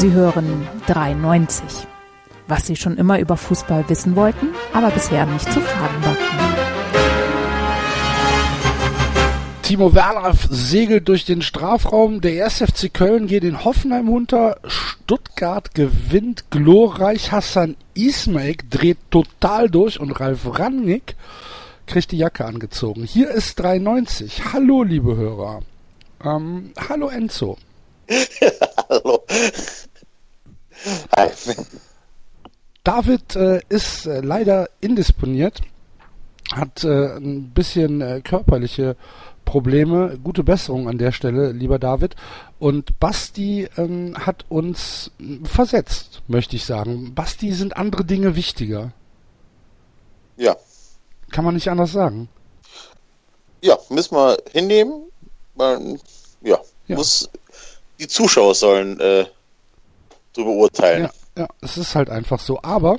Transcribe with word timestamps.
Sie 0.00 0.12
hören 0.12 0.66
93. 0.86 1.62
Was 2.48 2.66
Sie 2.66 2.76
schon 2.76 2.96
immer 2.96 3.18
über 3.18 3.36
Fußball 3.36 3.86
wissen 3.90 4.16
wollten, 4.16 4.48
aber 4.72 4.88
bisher 4.88 5.26
nicht 5.26 5.44
zu 5.52 5.60
fragen 5.60 6.02
wagten. 6.02 6.38
Timo 9.60 9.94
Werner 9.94 10.32
segelt 10.48 11.06
durch 11.06 11.26
den 11.26 11.42
Strafraum. 11.42 12.22
Der 12.22 12.46
1. 12.46 12.62
FC 12.62 12.94
Köln 12.94 13.26
geht 13.26 13.44
in 13.44 13.62
Hoffenheim 13.62 14.08
runter. 14.08 14.58
Stuttgart 14.66 15.74
gewinnt 15.74 16.50
glorreich. 16.50 17.30
Hassan 17.30 17.76
Ismail 17.92 18.56
dreht 18.70 18.96
total 19.10 19.68
durch 19.68 20.00
und 20.00 20.12
Ralf 20.12 20.58
Rangnick 20.58 21.14
kriegt 21.86 22.10
die 22.12 22.16
Jacke 22.16 22.46
angezogen. 22.46 23.04
Hier 23.04 23.28
ist 23.32 23.60
93. 23.60 24.44
Hallo, 24.54 24.82
liebe 24.82 25.14
Hörer. 25.14 25.60
Ähm, 26.24 26.72
hallo, 26.88 27.08
Enzo. 27.08 27.58
hallo. 28.88 29.24
Hi. 31.16 31.30
David 32.84 33.36
äh, 33.36 33.60
ist 33.68 34.06
äh, 34.06 34.20
leider 34.20 34.70
indisponiert, 34.80 35.60
hat 36.52 36.82
äh, 36.84 37.16
ein 37.16 37.50
bisschen 37.50 38.00
äh, 38.00 38.20
körperliche 38.22 38.96
Probleme. 39.44 40.18
Gute 40.22 40.44
Besserung 40.44 40.88
an 40.88 40.96
der 40.96 41.12
Stelle, 41.12 41.52
lieber 41.52 41.78
David. 41.78 42.16
Und 42.58 42.98
Basti 42.98 43.68
ähm, 43.76 44.14
hat 44.18 44.46
uns 44.48 45.10
versetzt, 45.44 46.22
möchte 46.26 46.56
ich 46.56 46.64
sagen. 46.64 47.14
Basti 47.14 47.52
sind 47.52 47.76
andere 47.76 48.04
Dinge 48.04 48.34
wichtiger. 48.34 48.92
Ja. 50.36 50.56
Kann 51.30 51.44
man 51.44 51.54
nicht 51.54 51.68
anders 51.68 51.92
sagen. 51.92 52.28
Ja, 53.62 53.78
müssen 53.90 54.14
wir 54.14 54.38
hinnehmen. 54.52 55.10
Man, 55.54 56.00
ja, 56.40 56.58
ja, 56.86 56.96
muss 56.96 57.28
die 57.98 58.08
Zuschauer 58.08 58.54
sollen 58.54 58.98
äh, 60.30 60.34
darüber 60.34 60.52
urteilen. 60.52 61.02
Ja, 61.04 61.10
ja, 61.42 61.48
es 61.60 61.76
ist 61.76 61.94
halt 61.94 62.10
einfach 62.10 62.40
so. 62.40 62.60
Aber 62.62 62.98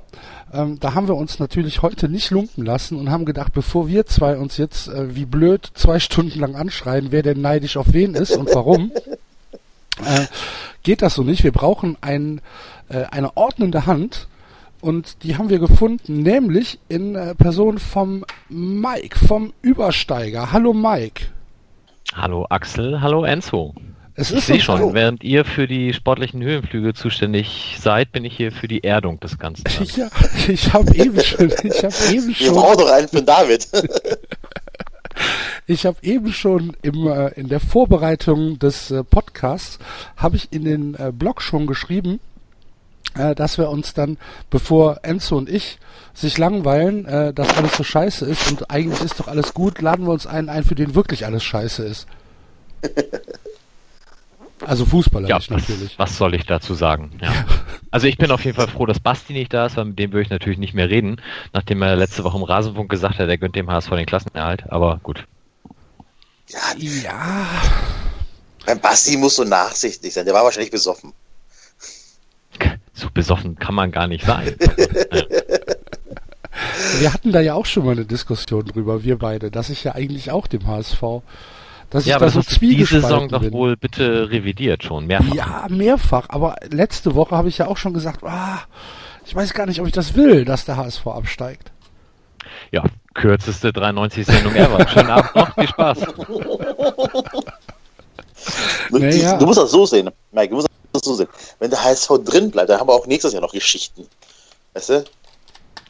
ähm, 0.54 0.80
da 0.80 0.94
haben 0.94 1.08
wir 1.08 1.16
uns 1.16 1.40
natürlich 1.40 1.82
heute 1.82 2.10
nicht 2.10 2.32
lumpen 2.32 2.66
lassen 2.66 2.98
und 2.98 3.12
haben 3.12 3.26
gedacht, 3.26 3.54
bevor 3.54 3.88
wir 3.88 4.06
zwei 4.06 4.38
uns 4.38 4.58
jetzt 4.58 4.88
äh, 4.88 5.16
wie 5.16 5.26
blöd 5.26 5.70
zwei 5.74 6.00
Stunden 6.00 6.40
lang 6.40 6.56
anschreien, 6.56 7.12
wer 7.12 7.24
denn 7.24 7.42
neidisch 7.42 7.78
auf 7.78 7.94
wen 7.94 8.16
ist 8.16 8.36
und 8.36 8.50
warum, 8.54 8.92
äh, 10.06 10.26
geht 10.84 11.02
das 11.02 11.16
so 11.16 11.24
nicht. 11.24 11.44
Wir 11.44 11.52
brauchen 11.52 11.98
ein, 12.02 12.42
äh, 12.90 13.04
eine 13.12 13.36
ordnende 13.36 13.86
Hand 13.86 14.28
und 14.80 15.24
die 15.24 15.38
haben 15.38 15.50
wir 15.50 15.59
gefunden, 15.59 16.24
nämlich 16.24 16.80
in 16.90 17.16
äh, 17.16 17.36
Person 17.36 17.78
vom 17.78 18.26
Mike, 18.50 19.20
vom 19.20 19.54
Übersteiger. 19.62 20.52
Hallo 20.52 20.74
Mike. 20.74 21.26
Hallo 22.14 22.46
Axel, 22.50 23.00
hallo 23.00 23.24
Enzo. 23.24 23.74
Es 24.22 24.30
ich 24.30 24.45
sehe 24.45 24.61
schon, 24.61 24.80
so. 24.80 24.94
während 24.94 25.23
ihr 25.23 25.45
für 25.45 25.67
die 25.67 25.94
sportlichen 25.94 26.44
Höhenflüge 26.44 26.94
zuständig 26.94 27.77
seid, 27.80 28.11
bin 28.11 28.23
ich 28.23 28.38
hier 28.38 28.52
für 28.52 28.67
die 28.67 28.83
Erdung 28.83 29.19
des 29.19 29.39
Ganzen. 29.39 29.63
Ja, 29.95 30.09
ich 30.47 30.72
habe 30.73 30.95
eben 30.95 31.19
schon. 31.23 31.52
Ich 31.63 31.83
habe 31.83 31.95
eben 32.13 32.36
schon. 32.36 32.45
Wir 32.45 32.52
brauchen 32.52 32.78
doch 32.78 32.91
einen 32.91 33.08
für 33.08 33.23
David. 33.23 33.67
ich 35.67 35.88
habe 35.88 35.97
eben 36.03 36.31
schon 36.31 36.78
im, 36.83 37.08
äh, 37.08 37.30
in 37.30 37.50
der 37.50 37.59
Vorbereitung 37.59 38.59
des 38.59 38.91
äh, 38.91 39.03
Podcasts 39.03 39.80
habe 40.17 40.35
ich 40.35 40.50
in 40.52 40.66
den 40.66 40.94
äh, 40.95 41.11
Blog 41.11 41.41
schon 41.41 41.66
geschrieben, 41.66 42.19
dass 43.13 43.58
wir 43.58 43.69
uns 43.69 43.94
dann, 43.94 44.17
bevor 44.50 45.00
Enzo 45.03 45.35
und 45.35 45.50
ich 45.50 45.80
sich 46.13 46.38
langweilen, 46.38 47.34
dass 47.35 47.57
alles 47.57 47.75
so 47.75 47.84
scheiße 47.84 48.25
ist 48.25 48.50
und 48.50 48.72
eigentlich 48.72 49.01
ist 49.01 49.19
doch 49.19 49.28
alles 49.28 49.53
gut, 49.53 49.81
laden 49.81 50.06
wir 50.06 50.13
uns 50.13 50.25
einen 50.25 50.47
ein, 50.47 50.63
für 50.63 50.75
den 50.75 50.96
wirklich 50.96 51.25
alles 51.25 51.44
scheiße 51.44 51.84
ist. 51.84 52.07
Also 54.66 54.85
Fußballer 54.85 55.27
ja, 55.27 55.39
natürlich. 55.49 55.97
Was 55.97 56.17
soll 56.17 56.35
ich 56.35 56.45
dazu 56.45 56.73
sagen? 56.73 57.11
Ja. 57.22 57.31
Also 57.89 58.07
ich 58.07 58.17
bin 58.17 58.31
auf 58.31 58.45
jeden 58.45 58.55
Fall 58.55 58.67
froh, 58.67 58.85
dass 58.85 58.99
Basti 58.99 59.33
nicht 59.33 59.53
da 59.53 59.66
ist, 59.66 59.77
weil 59.77 59.85
mit 59.85 59.99
dem 59.99 60.11
würde 60.11 60.23
ich 60.23 60.29
natürlich 60.29 60.59
nicht 60.59 60.73
mehr 60.73 60.89
reden, 60.89 61.22
nachdem 61.53 61.81
er 61.81 61.95
letzte 61.95 62.23
Woche 62.23 62.38
im 62.38 62.44
Rasenfunk 62.44 62.89
gesagt 62.89 63.19
hat, 63.19 63.27
er 63.27 63.38
gönnt 63.38 63.55
dem 63.55 63.69
HSV 63.69 63.89
den 63.91 64.05
Klassenerhalt, 64.05 64.63
aber 64.72 64.99
gut. 65.03 65.25
Ja, 66.49 66.59
ja. 66.77 67.47
Beim 68.66 68.79
Basti 68.79 69.17
muss 69.17 69.35
so 69.35 69.44
nachsichtig 69.44 70.13
sein, 70.13 70.25
der 70.25 70.33
war 70.33 70.44
wahrscheinlich 70.44 70.72
besoffen. 70.72 71.13
So 72.93 73.09
besoffen 73.11 73.55
kann 73.55 73.73
man 73.73 73.91
gar 73.91 74.07
nicht 74.07 74.25
sein. 74.25 74.55
Wir 76.99 77.13
hatten 77.13 77.31
da 77.31 77.39
ja 77.39 77.55
auch 77.55 77.66
schon 77.66 77.85
mal 77.85 77.93
eine 77.93 78.05
Diskussion 78.05 78.66
drüber, 78.66 79.03
wir 79.03 79.17
beide, 79.17 79.49
dass 79.49 79.69
ich 79.69 79.83
ja 79.83 79.95
eigentlich 79.95 80.31
auch 80.31 80.47
dem 80.47 80.67
HSV 80.67 81.01
dass 81.91 82.06
ja, 82.06 82.12
ich 82.12 82.16
aber 82.16 82.25
da 82.25 82.31
so 82.31 82.41
das 82.41 82.57
die 82.59 82.84
Saison 82.85 83.28
doch 83.28 83.41
bin. 83.41 83.52
wohl 83.52 83.75
bitte 83.78 84.31
revidiert 84.31 84.84
schon, 84.84 85.06
mehrfach. 85.06 85.35
Ja, 85.35 85.68
mehrfach, 85.69 86.29
aber 86.29 86.56
letzte 86.69 87.16
Woche 87.16 87.35
habe 87.35 87.50
ich 87.50 87.57
ja 87.59 87.68
auch 87.68 87.78
schon 87.78 87.94
gesagt, 87.94 88.24
ah, 88.24 88.62
ich 89.25 89.35
weiß 89.35 89.53
gar 89.53 89.66
nicht, 89.66 89.79
ob 89.81 89.88
ich 89.88 89.94
das 89.94 90.16
will, 90.16 90.46
dass 90.46 90.66
der 90.66 90.78
HSV 90.78 91.06
absteigt. 91.07 91.72
Ja, 92.72 92.84
kürzeste 93.13 93.74
93 93.74 94.25
Sendung 94.25 94.56
ever. 94.56 94.88
Schönen 94.88 95.09
Abend 95.09 95.35
noch, 95.35 95.53
viel 95.53 95.68
Spaß. 95.68 95.97
naja. 98.91 99.38
Du 99.38 99.46
musst 99.46 99.59
das 99.59 99.72
so 99.72 99.85
sehen, 99.85 100.09
Mike, 100.31 100.50
du 100.50 100.56
musst 100.56 100.68
das 100.94 101.02
so 101.03 101.16
sehen. 101.16 101.28
Wenn 101.59 101.69
der 101.69 101.84
HSV 101.84 102.09
drin 102.23 102.50
bleibt, 102.52 102.69
dann 102.69 102.79
haben 102.79 102.88
wir 102.88 102.94
auch 102.94 103.06
nächstes 103.06 103.34
Jahr 103.34 103.41
noch 103.41 103.52
Geschichten. 103.52 104.08
Weißt 104.73 104.90
du? 104.90 105.03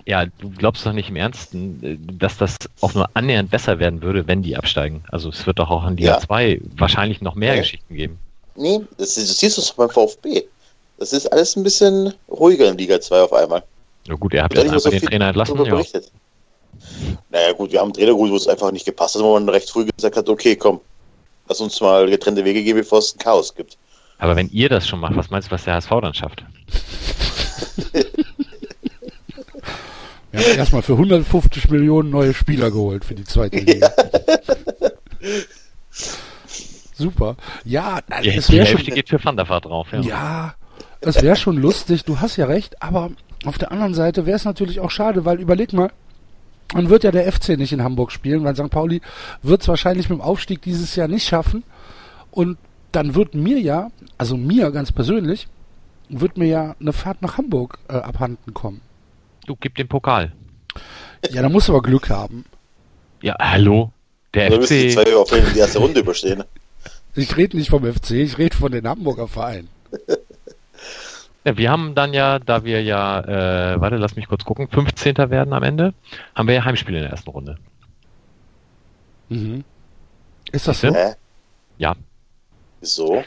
Ja, 0.05 0.25
du 0.25 0.49
glaubst 0.49 0.85
doch 0.85 0.93
nicht 0.93 1.09
im 1.09 1.15
Ernsten, 1.15 1.83
äh, 1.83 1.97
dass 2.17 2.37
das 2.37 2.57
auch 2.81 2.93
nur 2.93 3.09
annähernd 3.13 3.51
besser 3.51 3.79
werden 3.79 4.01
würde, 4.01 4.27
wenn 4.27 4.41
die 4.41 4.55
absteigen. 4.55 5.03
Also 5.09 5.29
es 5.29 5.45
wird 5.45 5.59
doch 5.59 5.69
auch 5.69 5.85
in 5.87 5.97
Liga 5.97 6.13
ja. 6.13 6.19
2 6.19 6.61
wahrscheinlich 6.75 7.21
noch 7.21 7.35
mehr 7.35 7.55
ja. 7.55 7.61
Geschichten 7.61 7.95
geben. 7.95 8.19
Nee, 8.55 8.81
das, 8.97 9.15
das 9.15 9.37
siehst 9.37 9.57
du 9.57 9.61
doch 9.61 9.73
beim 9.75 9.89
VfB. 9.89 10.43
Das 10.97 11.13
ist 11.13 11.31
alles 11.31 11.55
ein 11.55 11.63
bisschen 11.63 12.13
ruhiger 12.29 12.69
in 12.69 12.77
Liga 12.77 12.99
2 12.99 13.21
auf 13.21 13.33
einmal. 13.33 13.63
Na 14.07 14.15
gut, 14.15 14.33
ihr 14.33 14.43
habt 14.43 14.53
jetzt 14.53 14.65
einfach 14.65 14.79
so 14.79 14.89
den 14.89 15.01
Trainer 15.01 15.27
entlassen. 15.27 15.57
Ja. 15.57 15.63
Berichtet. 15.63 16.11
Naja 17.29 17.53
gut, 17.53 17.71
wir 17.71 17.79
haben 17.79 17.87
einen 17.87 17.93
Trainer 17.93 18.13
geholt, 18.13 18.31
wo 18.31 18.35
es 18.35 18.47
einfach 18.47 18.71
nicht 18.71 18.85
gepasst 18.85 19.15
hat, 19.15 19.21
wo 19.21 19.33
man 19.33 19.47
recht 19.49 19.69
früh 19.69 19.85
gesagt 19.85 20.17
hat, 20.17 20.29
okay, 20.29 20.55
komm, 20.55 20.79
lass 21.47 21.61
uns 21.61 21.79
mal 21.81 22.09
getrennte 22.09 22.43
Wege 22.43 22.63
geben, 22.63 22.79
bevor 22.79 22.99
es 22.99 23.13
ein 23.15 23.19
Chaos 23.19 23.53
gibt. 23.53 23.77
Aber 24.17 24.35
wenn 24.35 24.49
ihr 24.51 24.69
das 24.69 24.87
schon 24.87 24.99
macht, 24.99 25.15
was 25.15 25.29
meinst 25.29 25.47
du, 25.47 25.51
was 25.51 25.63
der 25.63 25.75
HSV 25.75 25.89
dann 25.89 26.13
schafft? 26.13 26.43
Wir 30.31 30.39
haben 30.39 30.57
erstmal 30.57 30.81
für 30.81 30.93
150 30.93 31.69
Millionen 31.69 32.09
neue 32.09 32.33
Spieler 32.33 32.71
geholt 32.71 33.03
für 33.05 33.15
die 33.15 33.25
zweite 33.25 33.59
Liga. 33.59 33.91
Super. 36.93 37.35
Ja, 37.65 37.99
ja, 38.09 38.31
es 38.33 38.47
die 38.47 38.59
Hälfte 38.59 38.85
schon, 38.85 38.93
geht 38.93 39.09
für 39.09 39.23
Van 39.23 39.35
der 39.35 39.49
Vaart 39.49 39.65
drauf. 39.65 39.87
Ja, 39.91 40.01
ja 40.01 40.55
es 41.01 41.21
wäre 41.21 41.35
schon 41.35 41.57
lustig, 41.57 42.05
du 42.05 42.19
hast 42.19 42.37
ja 42.37 42.45
recht, 42.45 42.81
aber 42.81 43.11
auf 43.45 43.57
der 43.57 43.71
anderen 43.71 43.93
Seite 43.93 44.25
wäre 44.25 44.35
es 44.35 44.45
natürlich 44.45 44.79
auch 44.79 44.91
schade, 44.91 45.25
weil 45.25 45.39
überleg 45.39 45.73
mal, 45.73 45.91
man 46.73 46.89
wird 46.89 47.03
ja 47.03 47.11
der 47.11 47.29
FC 47.31 47.57
nicht 47.57 47.73
in 47.73 47.83
Hamburg 47.83 48.11
spielen, 48.11 48.43
weil 48.43 48.55
St. 48.55 48.69
Pauli 48.69 49.01
wird 49.41 49.61
es 49.61 49.67
wahrscheinlich 49.67 50.09
mit 50.09 50.19
dem 50.19 50.21
Aufstieg 50.21 50.61
dieses 50.61 50.95
Jahr 50.95 51.07
nicht 51.07 51.27
schaffen. 51.27 51.63
Und 52.29 52.57
dann 52.91 53.15
wird 53.15 53.35
mir 53.35 53.59
ja, 53.59 53.89
also 54.17 54.37
mir 54.37 54.71
ganz 54.71 54.91
persönlich, 54.91 55.47
wird 56.07 56.37
mir 56.37 56.47
ja 56.47 56.75
eine 56.79 56.93
Fahrt 56.93 57.21
nach 57.21 57.37
Hamburg 57.37 57.79
äh, 57.89 57.93
abhanden 57.93 58.53
kommen. 58.53 58.81
Du 59.45 59.55
gib 59.55 59.75
den 59.75 59.87
Pokal. 59.87 60.31
Ja, 61.29 61.41
da 61.41 61.49
musst 61.49 61.67
du 61.67 61.73
aber 61.73 61.81
Glück 61.81 62.09
haben. 62.09 62.45
Ja, 63.21 63.35
hallo. 63.39 63.91
Der 64.33 64.51
also 64.51 64.61
FC. 64.61 64.69
Die 64.69 64.89
zwei 64.89 65.15
auf 65.15 65.29
die 65.29 65.59
erste 65.59 65.79
Runde 65.79 65.99
überstehen. 65.99 66.43
Ich 67.15 67.35
rede 67.35 67.57
nicht 67.57 67.69
vom 67.69 67.83
FC, 67.83 68.11
ich 68.11 68.37
rede 68.37 68.55
von 68.55 68.71
den 68.71 68.87
Hamburger 68.87 69.27
Vereinen. 69.27 69.69
Ja, 71.43 71.57
wir 71.57 71.71
haben 71.71 71.95
dann 71.95 72.13
ja, 72.13 72.37
da 72.37 72.63
wir 72.65 72.83
ja, 72.83 73.19
äh, 73.73 73.81
warte, 73.81 73.95
lass 73.95 74.15
mich 74.15 74.27
kurz 74.27 74.45
gucken, 74.45 74.67
15. 74.67 75.17
werden 75.17 75.53
am 75.53 75.63
Ende, 75.63 75.95
haben 76.35 76.47
wir 76.47 76.53
ja 76.53 76.65
Heimspiele 76.65 76.99
in 76.99 77.03
der 77.03 77.11
ersten 77.11 77.31
Runde. 77.31 77.57
Mhm. 79.29 79.63
Ist 80.51 80.67
das 80.67 80.81
so? 80.81 80.93
Hä? 80.93 81.13
Ja. 81.79 81.95
So. 82.81 83.23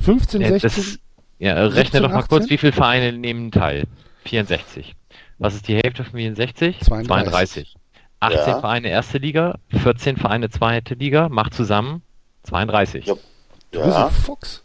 15, 0.00 0.40
16? 0.40 0.60
Das, 0.60 0.98
ja, 1.38 1.54
rechne 1.54 1.82
17, 1.82 2.02
doch 2.02 2.10
mal 2.10 2.18
18? 2.18 2.28
kurz, 2.28 2.50
wie 2.50 2.58
viele 2.58 2.72
Vereine 2.72 3.12
nehmen 3.16 3.52
teil. 3.52 3.86
64. 4.24 4.94
Was 5.38 5.54
ist 5.54 5.68
die 5.68 5.74
Hälfte 5.74 6.04
von 6.04 6.14
64? 6.14 6.80
32. 6.80 7.06
32. 7.08 7.76
18 8.20 8.38
ja. 8.38 8.60
Vereine 8.60 8.88
erste 8.88 9.18
Liga, 9.18 9.58
14 9.70 10.16
Vereine 10.16 10.48
zweite 10.48 10.94
Liga, 10.94 11.28
macht 11.28 11.54
zusammen 11.54 12.02
32. 12.44 13.06
Ja. 13.06 13.14
Du 13.72 13.82
bist 13.82 13.96
ein 13.96 14.10
Fuchs. 14.10 14.62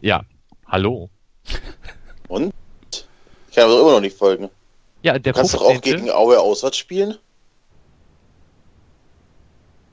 Ja, 0.00 0.22
hallo. 0.66 1.08
Und? 2.28 2.52
Ich 2.90 3.54
kann 3.54 3.64
aber 3.64 3.80
immer 3.80 3.92
noch 3.92 4.00
nicht 4.00 4.16
folgen. 4.16 4.50
Ja, 5.02 5.18
der 5.18 5.32
du 5.32 5.38
kannst 5.38 5.54
doch 5.54 5.62
auch 5.62 5.80
gegen 5.80 6.10
Aue 6.10 6.40
auswärts 6.40 6.76
spielen? 6.76 7.16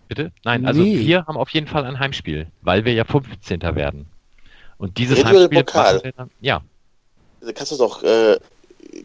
Bitte? 0.07 0.31
Nein, 0.43 0.65
also 0.65 0.81
nee. 0.81 0.97
wir 0.99 1.25
haben 1.27 1.37
auf 1.37 1.49
jeden 1.49 1.67
Fall 1.67 1.85
ein 1.85 1.99
Heimspiel, 1.99 2.47
weil 2.61 2.83
wir 2.83 2.93
ja 2.93 3.05
15. 3.05 3.61
werden. 3.61 4.07
Und 4.77 4.97
dieses 4.97 5.23
Heimspiel 5.23 5.63
Pokal. 5.63 6.13
Dann, 6.17 6.31
ja. 6.41 6.61
Da 7.41 7.51
kannst 7.51 7.71
du 7.73 7.77
doch 7.77 8.01
äh, 8.03 8.39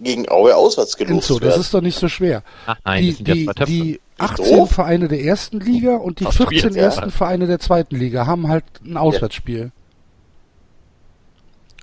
gegen 0.00 0.29
Aue 0.29 0.55
auswärts 0.55 0.96
gelost 0.96 1.29
so, 1.29 1.38
das 1.38 1.56
ist 1.56 1.73
doch 1.73 1.81
nicht 1.81 1.99
so 1.99 2.08
schwer. 2.08 2.43
Ach 2.67 2.76
nein, 2.85 3.02
die, 3.02 3.25
die, 3.25 3.50
die 3.67 4.00
18 4.19 4.67
Vereine 4.67 5.08
der 5.08 5.23
ersten 5.23 5.61
Liga 5.61 5.96
und 5.96 6.20
die 6.20 6.26
14 6.26 6.75
ersten 6.75 7.11
Vereine 7.11 7.46
der 7.46 7.58
zweiten 7.58 7.96
Liga 7.96 8.26
haben 8.26 8.49
halt 8.49 8.64
ein 8.85 8.96
Auswärtsspiel. 8.96 9.73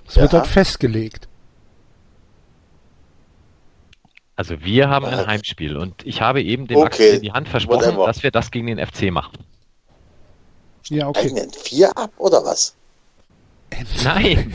Es 0.06 0.14
ja. 0.14 0.22
wird 0.22 0.32
dort 0.34 0.46
festgelegt. 0.46 1.28
Also 4.36 4.62
wir 4.62 4.90
haben 4.90 5.06
ein 5.06 5.26
Heimspiel 5.26 5.78
und 5.78 6.04
ich 6.04 6.20
habe 6.20 6.42
eben 6.42 6.66
dem 6.66 6.76
okay. 6.76 6.86
Axel 6.86 7.14
in 7.14 7.22
die 7.22 7.32
Hand 7.32 7.48
versprochen, 7.48 7.86
Whatever. 7.86 8.06
dass 8.06 8.22
wir 8.22 8.30
das 8.30 8.50
gegen 8.50 8.66
den 8.66 8.78
FC 8.78 9.10
machen. 9.10 9.38
Ja, 10.88 11.08
okay. 11.08 11.30
Einen 11.30 11.50
vier 11.50 11.96
ab 11.96 12.12
oder 12.18 12.44
was? 12.44 12.75
Nein. 14.04 14.54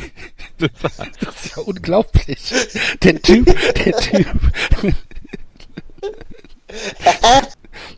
Das 0.57 1.45
ist 1.45 1.55
ja 1.55 1.63
unglaublich. 1.63 2.39
Der 3.01 3.21
Typ, 3.21 3.45
der 3.45 3.97
Typ. 3.97 4.27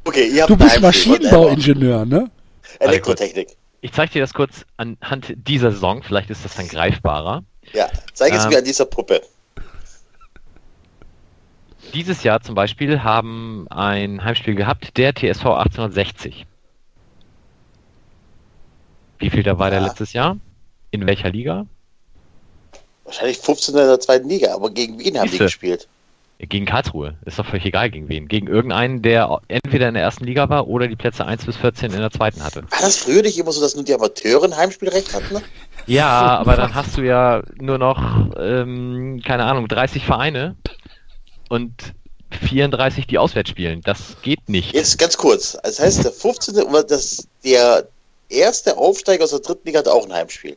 okay, 0.05 0.27
ihr 0.29 0.43
habt 0.43 0.49
du 0.49 0.57
bist 0.57 0.79
Maschinenbauingenieur, 0.79 2.05
ne? 2.05 2.31
Elektrotechnik. 2.79 3.49
Ich 3.81 3.91
zeige 3.91 4.13
dir 4.13 4.21
das 4.21 4.33
kurz 4.33 4.65
anhand 4.77 5.33
dieser 5.35 5.71
Saison, 5.71 6.03
vielleicht 6.03 6.29
ist 6.29 6.45
das 6.45 6.55
dann 6.55 6.67
greifbarer. 6.67 7.43
Ja, 7.73 7.89
zeige 8.13 8.37
es 8.37 8.45
ähm, 8.45 8.51
mir 8.51 8.57
an 8.59 8.63
dieser 8.63 8.85
Puppe. 8.85 9.21
Dieses 11.93 12.23
Jahr 12.23 12.41
zum 12.41 12.55
Beispiel 12.55 13.03
haben 13.03 13.67
ein 13.69 14.23
Heimspiel 14.23 14.55
gehabt, 14.55 14.97
der 14.97 15.13
TSV 15.13 15.45
1860. 15.45 16.45
Wie 19.19 19.29
viel 19.29 19.43
da 19.43 19.59
war 19.59 19.67
ja. 19.67 19.79
der 19.79 19.81
letztes 19.87 20.13
Jahr? 20.13 20.37
In 20.93 21.07
welcher 21.07 21.31
Liga? 21.31 21.65
Wahrscheinlich 23.03 23.39
15 23.39 23.75
in 23.75 23.87
der 23.87 23.99
zweiten 23.99 24.29
Liga, 24.29 24.53
aber 24.53 24.69
gegen 24.69 24.99
wen 24.99 25.19
haben 25.19 25.31
die 25.31 25.39
gespielt? 25.39 25.87
Gegen 26.37 26.67
Karlsruhe. 26.67 27.15
Ist 27.25 27.39
doch 27.39 27.47
völlig 27.47 27.65
egal 27.65 27.89
gegen 27.89 28.09
wen. 28.09 28.27
Gegen 28.27 28.45
irgendeinen, 28.45 29.01
der 29.01 29.39
entweder 29.47 29.87
in 29.87 29.95
der 29.95 30.03
ersten 30.03 30.23
Liga 30.25 30.49
war 30.49 30.67
oder 30.67 30.87
die 30.87 30.95
Plätze 30.95 31.25
1 31.25 31.45
bis 31.45 31.57
14 31.57 31.93
in 31.93 31.99
der 31.99 32.11
zweiten 32.11 32.43
hatte. 32.43 32.61
War 32.69 32.81
das 32.81 32.97
früher 32.97 33.23
nicht 33.23 33.39
immer 33.39 33.51
so, 33.51 33.59
dass 33.59 33.73
nur 33.73 33.83
die 33.83 33.93
Amateure 33.95 34.43
ein 34.43 34.55
Heimspielrecht 34.55 35.13
hatten? 35.13 35.41
Ja, 35.85 36.37
aber 36.37 36.55
dann 36.55 36.75
hast 36.75 36.95
du 36.95 37.01
ja 37.01 37.43
nur 37.59 37.77
noch, 37.77 38.29
ähm, 38.37 39.21
keine 39.25 39.43
Ahnung, 39.43 39.67
30 39.67 40.05
Vereine 40.05 40.55
und 41.49 41.73
34, 42.31 43.05
die 43.05 43.17
auswärts 43.17 43.49
spielen. 43.49 43.81
Das 43.81 44.15
geht 44.21 44.47
nicht. 44.47 44.73
Jetzt 44.73 44.97
ganz 44.97 45.17
kurz. 45.17 45.57
Das 45.61 45.81
heißt, 45.81 46.05
der 46.05 46.13
15. 46.13 46.55
Das, 46.87 47.27
der 47.43 47.85
erste 48.29 48.77
Aufsteiger 48.77 49.25
aus 49.25 49.31
der 49.31 49.39
dritten 49.39 49.67
Liga 49.67 49.79
hat 49.79 49.89
auch 49.89 50.05
ein 50.05 50.13
Heimspiel. 50.13 50.55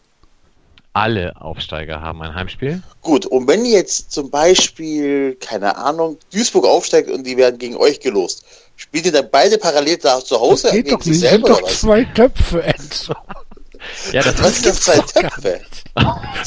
Alle 0.97 1.39
Aufsteiger 1.39 2.01
haben 2.01 2.23
ein 2.23 2.35
Heimspiel. 2.35 2.83
Gut, 3.03 3.27
und 3.27 3.47
wenn 3.47 3.67
jetzt 3.67 4.13
zum 4.13 4.31
Beispiel, 4.31 5.35
keine 5.35 5.77
Ahnung, 5.77 6.17
Duisburg 6.33 6.65
aufsteigt 6.65 7.11
und 7.11 7.27
die 7.27 7.37
werden 7.37 7.59
gegen 7.59 7.77
euch 7.77 8.01
gelost, 8.01 8.47
spielt 8.77 9.05
ihr 9.05 9.13
dann 9.13 9.29
beide 9.31 9.59
parallel 9.59 9.99
da 9.99 10.25
zu 10.25 10.41
Hause? 10.41 10.69
Das 10.69 10.73
geht 10.73 10.91
doch 10.91 11.05
nicht, 11.05 11.21
sind 11.21 11.47
doch 11.47 11.61
zwei 11.69 12.05
Töpfe, 12.05 12.63
Enzo. 12.63 13.15
ja, 14.11 14.23
das 14.23 14.39
was 14.43 14.55
sind 14.55 14.67
das 14.69 14.81
zwei 14.81 14.99
Töpfe? 15.21 15.61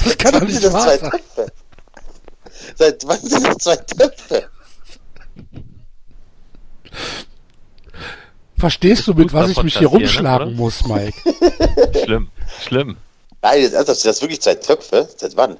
Das 0.04 0.18
kann 0.18 0.34
doch 0.34 0.42
nicht 0.42 0.74
wahr 0.74 0.98
sein. 0.98 1.22
Seit 2.76 3.08
wann 3.08 3.20
sind 3.20 3.46
das 3.46 3.58
zwei 3.58 3.76
Töpfe? 3.76 4.50
Verstehst 8.58 9.08
du, 9.08 9.14
mit 9.14 9.32
was 9.32 9.52
ich 9.52 9.62
mich 9.62 9.78
hier 9.78 9.90
rumschlagen 9.90 10.50
ne, 10.50 10.56
muss, 10.56 10.88
Mike? 10.88 11.14
schlimm, 12.04 12.30
schlimm. 12.60 12.98
Nein, 13.42 13.70
das, 13.72 13.86
das, 13.86 14.02
das 14.02 14.22
wirklich 14.22 14.42
seit 14.42 14.66
Töpfe? 14.66 15.08
Seit 15.16 15.36
wann? 15.38 15.58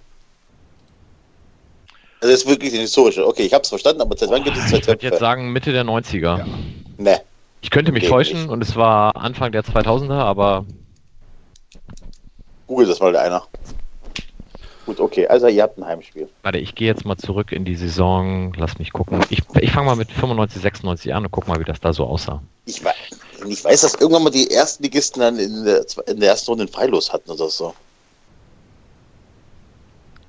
Also 2.22 2.34
das 2.34 2.42
ist 2.42 2.48
wirklich 2.48 2.74
eine 2.74 2.82
historische. 2.82 3.26
Okay, 3.26 3.44
ich 3.44 3.54
hab's 3.54 3.70
verstanden, 3.70 4.02
aber 4.02 4.18
seit 4.18 4.30
wann 4.30 4.44
gibt 4.44 4.58
es 4.58 4.68
zwei 4.68 4.80
Töpfe? 4.80 4.92
Ich 4.92 5.04
würde 5.04 5.06
jetzt 5.08 5.20
sagen 5.20 5.52
Mitte 5.52 5.72
der 5.72 5.86
90er. 5.86 6.20
Ja. 6.40 6.46
Ne. 6.98 7.22
Ich 7.62 7.72
könnte 7.72 7.92
mich 7.92 8.08
täuschen 8.08 8.42
nicht. 8.42 8.50
und 8.50 8.62
es 8.62 8.76
war 8.76 9.16
Anfang 9.16 9.52
der 9.52 9.64
2000er, 9.64 10.14
aber... 10.14 10.66
Google 12.68 12.88
das 12.88 13.00
mal 13.00 13.16
einer. 13.16 13.44
Gut, 14.90 15.00
okay, 15.00 15.28
also 15.28 15.46
ihr 15.46 15.62
habt 15.62 15.78
ein 15.78 15.86
Heimspiel. 15.86 16.28
Warte, 16.42 16.58
ich 16.58 16.74
gehe 16.74 16.88
jetzt 16.88 17.06
mal 17.06 17.16
zurück 17.16 17.52
in 17.52 17.64
die 17.64 17.76
Saison. 17.76 18.52
Lass 18.58 18.80
mich 18.80 18.92
gucken. 18.92 19.24
Ich, 19.30 19.44
ich 19.62 19.72
fange 19.72 19.86
mal 19.86 19.96
mit 19.96 20.12
95, 20.12 20.64
96 20.64 21.14
an 21.14 21.26
und 21.26 21.32
guck 21.32 21.48
mal, 21.48 21.60
wie 21.60 21.64
das 21.64 21.80
da 21.80 21.94
so 21.94 22.06
aussah. 22.06 22.42
Ich, 22.66 22.82
ich 23.48 23.64
weiß, 23.64 23.82
dass 23.82 23.94
irgendwann 23.94 24.24
mal 24.24 24.32
die 24.32 24.50
ersten 24.50 24.82
Ligisten 24.82 25.20
dann 25.22 25.38
in 25.38 25.64
der, 25.64 25.86
in 26.08 26.20
der 26.20 26.30
ersten 26.30 26.50
Runde 26.50 26.64
einen 26.64 26.74
Freilos 26.74 27.14
hatten 27.14 27.30
oder 27.30 27.50
so. 27.50 27.76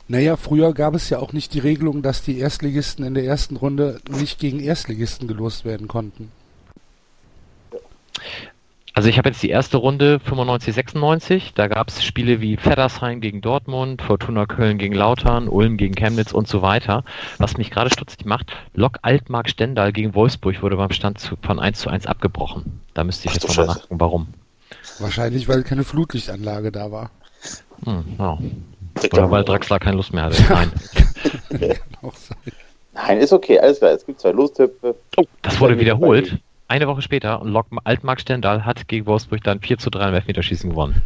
Naja, 0.09 0.37
früher 0.37 0.75
gab 0.75 0.95
es 0.95 1.09
ja 1.09 1.21
auch 1.21 1.33
nicht 1.33 1.55
die 1.55 1.61
Regelung, 1.61 2.03
dass 2.03 2.21
die 2.21 2.39
Erstligisten 2.39 3.03
in 3.03 3.15
der 3.15 3.25
ersten 3.25 3.57
Runde 3.57 4.03
nicht 4.11 4.39
gegen 4.39 4.61
Erstligisten 4.61 5.27
gelost 5.27 5.65
werden 5.65 5.89
konnten. 5.89 6.31
Also 8.93 9.09
ich 9.09 9.19
habe 9.19 9.29
jetzt 9.29 9.43
die 9.43 9.51
erste 9.51 9.77
Runde 9.77 10.19
95, 10.19 10.75
96. 10.75 11.53
Da 11.55 11.69
gab 11.69 11.89
es 11.89 12.05
Spiele 12.05 12.41
wie 12.41 12.57
Feddersheim 12.57 13.21
gegen 13.21 13.41
Dortmund, 13.41 14.03
Fortuna 14.03 14.47
Köln 14.47 14.79
gegen 14.79 14.95
Lautern, 14.95 15.49
Ulm 15.49 15.77
gegen 15.77 15.95
Chemnitz 15.95 16.33
und 16.33 16.49
so 16.49 16.61
weiter. 16.61 17.05
Was 17.39 17.57
mich 17.57 17.71
gerade 17.71 17.91
stutzig 17.91 18.25
macht, 18.25 18.53
Lok 18.75 18.99
Altmark 19.03 19.49
Stendal 19.49 19.93
gegen 19.93 20.15
Wolfsburg 20.15 20.61
wurde 20.63 20.77
beim 20.77 20.91
Stand 20.91 21.21
zu, 21.21 21.37
von 21.41 21.61
1 21.61 21.79
zu 21.79 21.89
1 21.89 22.07
abgebrochen. 22.07 22.81
Da 22.95 23.05
müsste 23.05 23.27
ich 23.27 23.31
Ach, 23.31 23.35
jetzt 23.35 23.49
nochmal 23.49 23.67
nachgucken, 23.67 24.01
warum. 24.01 24.27
Wahrscheinlich, 24.99 25.49
weil 25.49 25.63
keine 25.63 25.85
Flutlichtanlage 25.85 26.73
da 26.73 26.91
war. 26.91 27.11
Hm, 27.85 28.05
ja. 28.19 28.39
Oder 29.13 29.31
weil 29.31 29.45
Draxler 29.45 29.79
keine 29.79 29.97
Lust 29.97 30.13
mehr 30.13 30.25
hatte. 30.25 30.43
Nein. 30.49 30.73
Nein, 32.93 33.19
ist 33.19 33.33
okay, 33.33 33.59
alles 33.61 33.79
klar. 33.79 33.93
Es 33.93 34.05
gibt 34.05 34.21
zwei 34.21 34.33
Lostöpfe. 34.33 34.97
Oh, 35.17 35.25
das 35.43 35.61
wurde 35.61 35.79
wiederholt 35.79 36.41
eine 36.71 36.87
Woche 36.87 37.03
später 37.03 37.43
und 37.43 37.57
Altmark 37.85 38.21
Stendal 38.21 38.65
hat 38.65 38.87
gegen 38.89 39.07
Wolfsburg 39.07 39.43
dann 39.43 39.61
4 39.61 39.79
zu 39.79 39.91
3 39.91 40.09
im 40.09 40.15
Elfmeterschießen 40.15 40.71
gewonnen. 40.71 41.03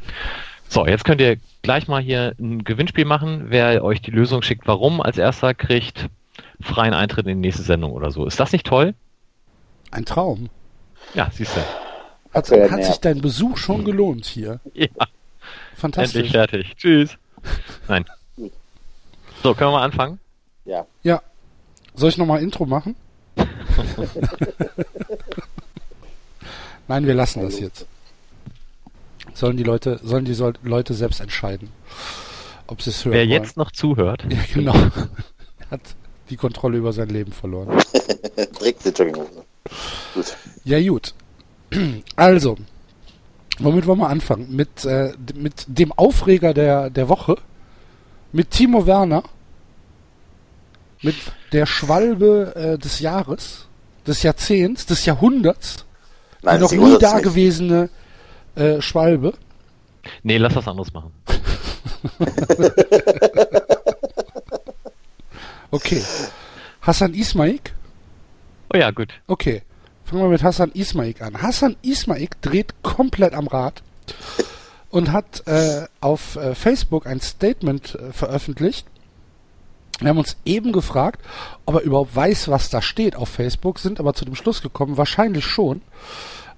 So, 0.69 0.87
jetzt 0.87 1.05
könnt 1.05 1.20
ihr 1.20 1.38
gleich 1.62 1.88
mal 1.88 2.02
hier 2.02 2.34
ein 2.38 2.64
Gewinnspiel 2.64 3.05
machen. 3.05 3.46
Wer 3.49 3.82
euch 3.82 4.02
die 4.02 4.11
Lösung 4.11 4.43
schickt, 4.43 4.66
warum 4.66 5.00
als 5.00 5.19
erster 5.19 5.55
kriegt 5.55 6.08
freien 6.61 6.94
Eintritt 6.94 7.26
in 7.26 7.40
die 7.40 7.49
nächste 7.49 7.62
Sendung 7.62 7.93
oder 7.93 8.11
so. 8.11 8.26
Ist 8.26 8.40
das 8.40 8.52
nicht 8.52 8.66
toll? 8.66 8.94
Ein 9.90 10.05
Traum. 10.05 10.50
Ja, 11.14 11.31
siehst 11.32 11.56
du. 11.56 11.61
Hat, 12.32 12.50
hat 12.50 12.84
sich 12.84 12.99
dein 12.99 13.20
Besuch 13.20 13.56
schon 13.56 13.84
gelohnt 13.84 14.25
hier? 14.25 14.60
Ja. 14.75 14.88
Fantastisch. 15.76 16.17
Endlich 16.17 16.32
fertig. 16.32 16.76
Tschüss. 16.76 17.19
Nein. 17.89 18.05
So, 19.43 19.55
können 19.55 19.70
wir 19.70 19.79
mal 19.79 19.84
anfangen? 19.84 20.19
Ja. 20.65 20.86
Ja. 21.03 21.22
Soll 21.94 22.08
ich 22.08 22.19
nochmal 22.19 22.43
Intro 22.43 22.65
machen? 22.65 22.96
Nein, 26.88 27.06
wir 27.06 27.14
lassen 27.14 27.43
das 27.43 27.58
jetzt. 27.60 27.86
Sollen 29.32 29.56
die 29.56 29.62
Leute, 29.62 30.00
sollen 30.03 30.24
die 30.24 30.34
Leute 30.62 30.94
selbst 30.94 31.20
entscheiden, 31.20 31.70
ob 32.67 32.82
sie 32.82 32.91
es 32.91 33.05
hören 33.05 33.14
Wer 33.14 33.20
wollen. 33.22 33.31
jetzt 33.31 33.56
noch 33.56 33.70
zuhört. 33.70 34.24
Ja, 34.29 34.38
genau. 34.53 34.74
hat 35.70 35.81
die 36.31 36.36
Kontrolle 36.36 36.79
über 36.79 36.93
sein 36.93 37.08
Leben 37.08 37.32
verloren. 37.32 37.79
Trägt 38.58 38.84
die 38.84 38.91
Jogginghose. 38.91 39.44
Gut. 40.14 40.36
Ja, 40.64 40.81
gut. 40.81 41.14
Also, 42.17 42.56
womit 43.58 43.86
wollen 43.86 43.98
wir 43.98 44.08
anfangen? 44.08 44.55
Mit, 44.55 44.84
äh, 44.84 45.12
mit 45.34 45.64
dem 45.67 45.91
Aufreger 45.93 46.55
der, 46.55 46.91
der 46.91 47.08
Woche. 47.08 47.36
Mit 48.32 48.50
Timo 48.50 48.86
Werner. 48.86 49.24
Mit 51.03 51.17
der 51.53 51.67
Schwalbe 51.67 52.55
äh, 52.55 52.79
des 52.79 53.00
Jahres, 53.00 53.67
des 54.06 54.22
Jahrzehnts, 54.22 54.86
des 54.86 55.05
Jahrhunderts. 55.05 55.84
Nein, 56.44 56.60
noch 56.60 56.72
nie 56.72 56.98
dagewesene 56.98 57.89
äh, 58.55 58.81
Schwalbe. 58.81 59.34
Nee, 60.22 60.36
lass 60.39 60.55
was 60.55 60.69
anderes 60.69 60.93
machen. 60.93 61.13
okay. 65.70 66.03
Hassan 66.82 67.15
Ismaik? 67.15 67.72
Oh 68.72 68.77
ja, 68.77 68.91
gut. 68.91 69.15
Okay. 69.27 69.63
Fangen 70.05 70.22
wir 70.22 70.29
mit 70.29 70.43
Hassan 70.43 70.70
Ismaik 70.72 71.22
an. 71.22 71.41
Hassan 71.41 71.77
Ismaik 71.82 72.43
dreht 72.43 72.74
komplett 72.82 73.32
am 73.32 73.46
Rad 73.46 73.82
und 74.91 75.13
hat 75.13 75.46
äh, 75.46 75.86
auf 76.01 76.36
äh, 76.36 76.55
Facebook 76.55 77.06
ein 77.06 77.20
Statement 77.20 77.94
äh, 77.94 78.13
veröffentlicht. 78.13 78.86
Wir 80.01 80.08
haben 80.08 80.19
uns 80.19 80.36
eben 80.44 80.72
gefragt, 80.72 81.20
ob 81.67 81.77
er 81.77 81.82
überhaupt 81.82 82.15
weiß, 82.15 82.48
was 82.48 82.70
da 82.70 82.82
steht 82.82 83.17
auf 83.17 83.29
Facebook, 83.29 83.79
sind 83.79 84.01
aber 84.01 84.15
zu 84.15 84.24
dem 84.24 84.34
Schluss 84.34 84.63
gekommen, 84.63 84.96
wahrscheinlich 84.96 85.44
schon 85.44 85.82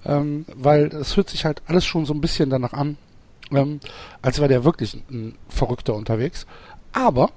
ähm, 0.07 0.45
weil 0.55 0.87
es 0.87 1.17
hört 1.17 1.29
sich 1.29 1.45
halt 1.45 1.61
alles 1.67 1.85
schon 1.85 2.05
so 2.05 2.13
ein 2.13 2.21
bisschen 2.21 2.49
danach 2.49 2.73
an, 2.73 2.97
ähm, 3.51 3.79
als 4.21 4.39
wäre 4.39 4.47
der 4.47 4.63
wirklich 4.63 4.95
ein 5.09 5.35
Verrückter 5.49 5.93
unterwegs. 5.95 6.47
Aber 6.93 7.31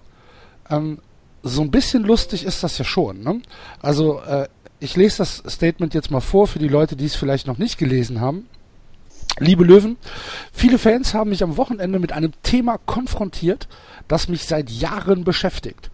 ähm, 0.70 0.98
so 1.42 1.62
ein 1.62 1.70
bisschen 1.70 2.04
lustig 2.04 2.44
ist 2.44 2.62
das 2.62 2.78
ja 2.78 2.84
schon. 2.84 3.22
Ne? 3.22 3.42
Also 3.82 4.20
äh, 4.20 4.48
ich 4.78 4.96
lese 4.96 5.18
das 5.18 5.42
Statement 5.48 5.94
jetzt 5.94 6.10
mal 6.10 6.20
vor 6.20 6.46
für 6.46 6.58
die 6.58 6.68
Leute, 6.68 6.96
die 6.96 7.06
es 7.06 7.16
vielleicht 7.16 7.46
noch 7.46 7.58
nicht 7.58 7.76
gelesen 7.76 8.20
haben. 8.20 8.46
Liebe 9.38 9.64
Löwen, 9.64 9.96
viele 10.52 10.78
Fans 10.78 11.14
haben 11.14 11.30
mich 11.30 11.42
am 11.42 11.56
Wochenende 11.56 11.98
mit 11.98 12.12
einem 12.12 12.32
Thema 12.42 12.78
konfrontiert, 12.78 13.68
das 14.08 14.28
mich 14.28 14.44
seit 14.44 14.70
Jahren 14.70 15.24
beschäftigt. 15.24 15.89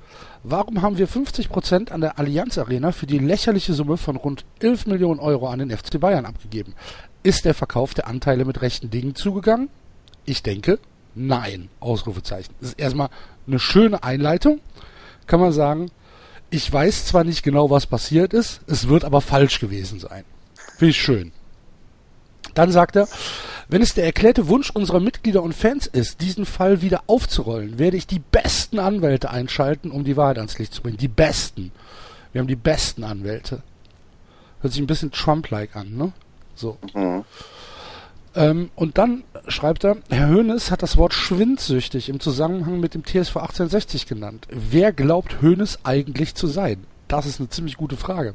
Warum 0.48 0.80
haben 0.80 0.96
wir 0.96 1.08
50% 1.08 1.90
an 1.90 2.00
der 2.00 2.18
Allianz 2.20 2.56
Arena 2.56 2.92
für 2.92 3.06
die 3.06 3.18
lächerliche 3.18 3.72
Summe 3.72 3.96
von 3.96 4.14
rund 4.14 4.44
11 4.60 4.86
Millionen 4.86 5.18
Euro 5.18 5.48
an 5.48 5.58
den 5.58 5.76
FC 5.76 5.98
Bayern 5.98 6.24
abgegeben? 6.24 6.74
Ist 7.24 7.44
der 7.44 7.54
Verkauf 7.54 7.94
der 7.94 8.06
Anteile 8.06 8.44
mit 8.44 8.62
rechten 8.62 8.90
Dingen 8.90 9.16
zugegangen? 9.16 9.68
Ich 10.24 10.44
denke, 10.44 10.78
Nein, 11.18 11.70
Ausrufezeichen. 11.80 12.54
Das 12.60 12.70
ist 12.70 12.78
erstmal 12.78 13.08
eine 13.46 13.58
schöne 13.58 14.02
Einleitung. 14.04 14.60
Kann 15.26 15.40
man 15.40 15.50
sagen, 15.50 15.90
ich 16.50 16.70
weiß 16.70 17.06
zwar 17.06 17.24
nicht 17.24 17.42
genau, 17.42 17.70
was 17.70 17.86
passiert 17.86 18.34
ist, 18.34 18.60
es 18.66 18.86
wird 18.88 19.02
aber 19.02 19.22
falsch 19.22 19.58
gewesen 19.58 19.98
sein. 19.98 20.24
Ich 20.78 21.00
schön. 21.00 21.32
Dann 22.52 22.70
sagt 22.70 22.96
er, 22.96 23.08
wenn 23.68 23.82
es 23.82 23.94
der 23.94 24.04
erklärte 24.04 24.48
Wunsch 24.48 24.70
unserer 24.70 25.00
Mitglieder 25.00 25.42
und 25.42 25.54
Fans 25.54 25.86
ist, 25.86 26.20
diesen 26.20 26.46
Fall 26.46 26.82
wieder 26.82 27.02
aufzurollen, 27.06 27.78
werde 27.78 27.96
ich 27.96 28.06
die 28.06 28.20
besten 28.20 28.78
Anwälte 28.78 29.30
einschalten, 29.30 29.90
um 29.90 30.04
die 30.04 30.16
Wahrheit 30.16 30.38
ans 30.38 30.58
Licht 30.58 30.74
zu 30.74 30.82
bringen. 30.82 30.98
Die 30.98 31.08
besten. 31.08 31.72
Wir 32.32 32.40
haben 32.40 32.48
die 32.48 32.56
besten 32.56 33.02
Anwälte. 33.02 33.62
Hört 34.60 34.72
sich 34.72 34.82
ein 34.82 34.86
bisschen 34.86 35.10
Trump-like 35.10 35.74
an, 35.74 35.96
ne? 35.96 36.12
So. 36.54 36.78
Mhm. 36.94 37.24
Ähm, 38.36 38.70
und 38.76 38.98
dann 38.98 39.24
schreibt 39.48 39.84
er, 39.84 39.96
Herr 40.10 40.28
Hoeneß 40.28 40.70
hat 40.70 40.82
das 40.82 40.96
Wort 40.96 41.14
schwindsüchtig 41.14 42.08
im 42.08 42.20
Zusammenhang 42.20 42.78
mit 42.78 42.94
dem 42.94 43.04
TSV 43.04 43.36
1860 43.36 44.06
genannt. 44.06 44.46
Wer 44.50 44.92
glaubt 44.92 45.40
Hoeneß 45.40 45.80
eigentlich 45.84 46.34
zu 46.34 46.46
sein? 46.46 46.84
Das 47.08 47.26
ist 47.26 47.40
eine 47.40 47.48
ziemlich 47.48 47.76
gute 47.76 47.96
Frage. 47.96 48.34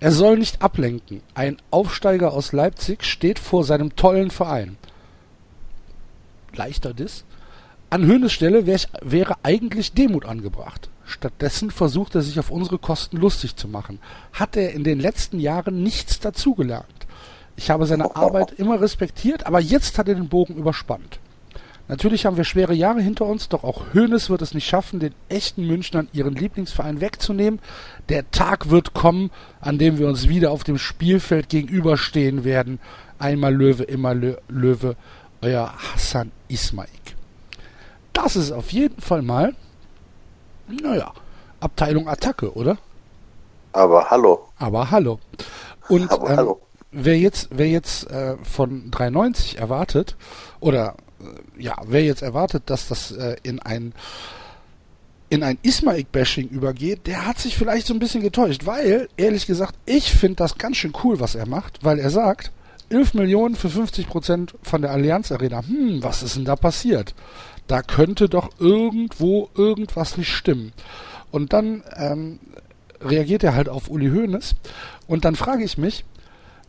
Er 0.00 0.12
soll 0.12 0.38
nicht 0.38 0.62
ablenken. 0.62 1.22
Ein 1.34 1.56
Aufsteiger 1.70 2.32
aus 2.32 2.52
Leipzig 2.52 3.04
steht 3.04 3.38
vor 3.38 3.64
seinem 3.64 3.96
tollen 3.96 4.30
Verein. 4.30 4.76
Leichter 6.54 6.94
Diss. 6.94 7.24
An 7.90 8.04
Höhnes 8.04 8.32
Stelle 8.32 8.66
wär, 8.66 8.80
wäre 9.02 9.36
eigentlich 9.42 9.92
Demut 9.92 10.24
angebracht. 10.24 10.90
Stattdessen 11.04 11.70
versucht 11.70 12.14
er 12.14 12.22
sich 12.22 12.38
auf 12.38 12.50
unsere 12.50 12.78
Kosten 12.78 13.18
lustig 13.18 13.56
zu 13.56 13.68
machen. 13.68 14.00
Hat 14.32 14.56
er 14.56 14.72
in 14.72 14.84
den 14.84 14.98
letzten 14.98 15.38
Jahren 15.38 15.82
nichts 15.82 16.18
dazugelernt. 16.18 16.86
Ich 17.56 17.70
habe 17.70 17.86
seine 17.86 18.16
Arbeit 18.16 18.52
immer 18.52 18.80
respektiert, 18.80 19.46
aber 19.46 19.60
jetzt 19.60 19.98
hat 19.98 20.08
er 20.08 20.16
den 20.16 20.28
Bogen 20.28 20.56
überspannt. 20.56 21.20
Natürlich 21.86 22.24
haben 22.24 22.38
wir 22.38 22.44
schwere 22.44 22.72
Jahre 22.72 23.02
hinter 23.02 23.26
uns, 23.26 23.50
doch 23.50 23.62
auch 23.62 23.92
Hoeneß 23.92 24.30
wird 24.30 24.40
es 24.40 24.54
nicht 24.54 24.66
schaffen, 24.66 25.00
den 25.00 25.14
echten 25.28 25.66
Münchnern 25.66 26.08
ihren 26.12 26.34
Lieblingsverein 26.34 27.02
wegzunehmen. 27.02 27.60
Der 28.08 28.30
Tag 28.30 28.70
wird 28.70 28.94
kommen, 28.94 29.30
an 29.60 29.76
dem 29.78 29.98
wir 29.98 30.08
uns 30.08 30.28
wieder 30.28 30.50
auf 30.50 30.64
dem 30.64 30.78
Spielfeld 30.78 31.50
gegenüberstehen 31.50 32.44
werden. 32.44 32.80
Einmal 33.18 33.54
Löwe, 33.54 33.82
immer 33.82 34.14
Lö 34.14 34.36
Löwe, 34.48 34.96
euer 35.42 35.74
Hassan 35.76 36.32
Ismaik. 36.48 36.88
Das 38.14 38.34
ist 38.34 38.52
auf 38.52 38.72
jeden 38.72 39.00
Fall 39.02 39.20
mal, 39.20 39.54
naja, 40.68 41.12
Abteilung 41.60 42.08
Attacke, 42.08 42.54
oder? 42.54 42.78
Aber 43.72 44.10
hallo. 44.10 44.48
Aber 44.58 44.90
hallo. 44.90 45.18
Und 45.88 46.10
Aber 46.10 46.30
ähm, 46.30 46.36
hallo. 46.38 46.60
wer 46.92 47.18
jetzt, 47.18 47.48
wer 47.50 47.68
jetzt 47.68 48.10
äh, 48.10 48.36
von 48.42 48.90
390 48.90 49.58
erwartet, 49.58 50.16
oder 50.60 50.94
ja, 51.58 51.76
wer 51.86 52.02
jetzt 52.02 52.22
erwartet, 52.22 52.64
dass 52.66 52.88
das 52.88 53.12
äh, 53.12 53.36
in 53.42 53.60
ein 53.60 53.92
in 55.30 55.42
ein 55.42 55.58
Ismaik-Bashing 55.62 56.48
übergeht, 56.48 57.06
der 57.06 57.26
hat 57.26 57.38
sich 57.38 57.56
vielleicht 57.56 57.86
so 57.86 57.94
ein 57.94 57.98
bisschen 57.98 58.22
getäuscht, 58.22 58.66
weil, 58.66 59.08
ehrlich 59.16 59.46
gesagt, 59.46 59.74
ich 59.84 60.12
finde 60.12 60.36
das 60.36 60.58
ganz 60.58 60.76
schön 60.76 60.92
cool, 61.02 61.18
was 61.18 61.34
er 61.34 61.46
macht, 61.46 61.82
weil 61.82 61.98
er 61.98 62.10
sagt, 62.10 62.52
11 62.90 63.14
Millionen 63.14 63.56
für 63.56 63.68
50 63.68 64.06
Prozent 64.06 64.54
von 64.62 64.82
der 64.82 64.92
Allianz 64.92 65.32
Arena. 65.32 65.66
Hm, 65.66 66.02
was 66.02 66.22
ist 66.22 66.36
denn 66.36 66.44
da 66.44 66.54
passiert? 66.54 67.14
Da 67.66 67.82
könnte 67.82 68.28
doch 68.28 68.50
irgendwo 68.60 69.48
irgendwas 69.56 70.16
nicht 70.18 70.32
stimmen. 70.32 70.72
Und 71.30 71.52
dann 71.52 71.82
ähm, 71.96 72.38
reagiert 73.00 73.42
er 73.42 73.54
halt 73.54 73.68
auf 73.68 73.88
Uli 73.88 74.10
Hoeneß 74.10 74.54
und 75.06 75.24
dann 75.24 75.34
frage 75.34 75.64
ich 75.64 75.78
mich, 75.78 76.04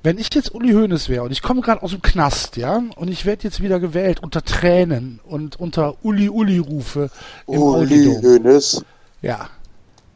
wenn 0.06 0.20
ich 0.20 0.32
jetzt 0.36 0.54
Uli 0.54 0.72
Hoeneß 0.72 1.10
wäre 1.10 1.24
und 1.24 1.32
ich 1.32 1.42
komme 1.42 1.62
gerade 1.62 1.82
aus 1.82 1.90
dem 1.90 2.04
Knast, 2.04 2.58
ja, 2.58 2.84
und 2.96 3.10
ich 3.10 3.26
werde 3.26 3.44
jetzt 3.44 3.64
wieder 3.64 3.80
gewählt 3.80 4.22
unter 4.22 4.44
Tränen 4.44 5.20
und 5.24 5.60
unter 5.60 5.96
Uli-Uli-Rufe 6.06 7.10
im 7.48 7.60
Uli 7.60 8.16
Hoeneß. 8.22 8.86
Ja. 9.24 9.50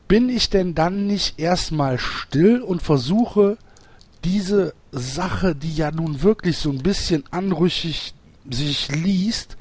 Bin 0.07 0.29
ich 0.29 0.51
denn 0.51 0.75
dann 0.75 1.07
nicht 1.07 1.39
erstmal 1.39 1.97
still 1.97 2.61
und 2.61 2.83
versuche 2.83 3.57
diese 4.23 4.73
Sache, 4.91 5.55
die 5.55 5.73
ja 5.75 5.89
nun 5.89 6.21
wirklich 6.21 6.57
so 6.57 6.69
ein 6.69 6.83
bisschen 6.83 7.23
anrüchig 7.31 8.13
sich 8.47 8.91
liest, 8.91 9.57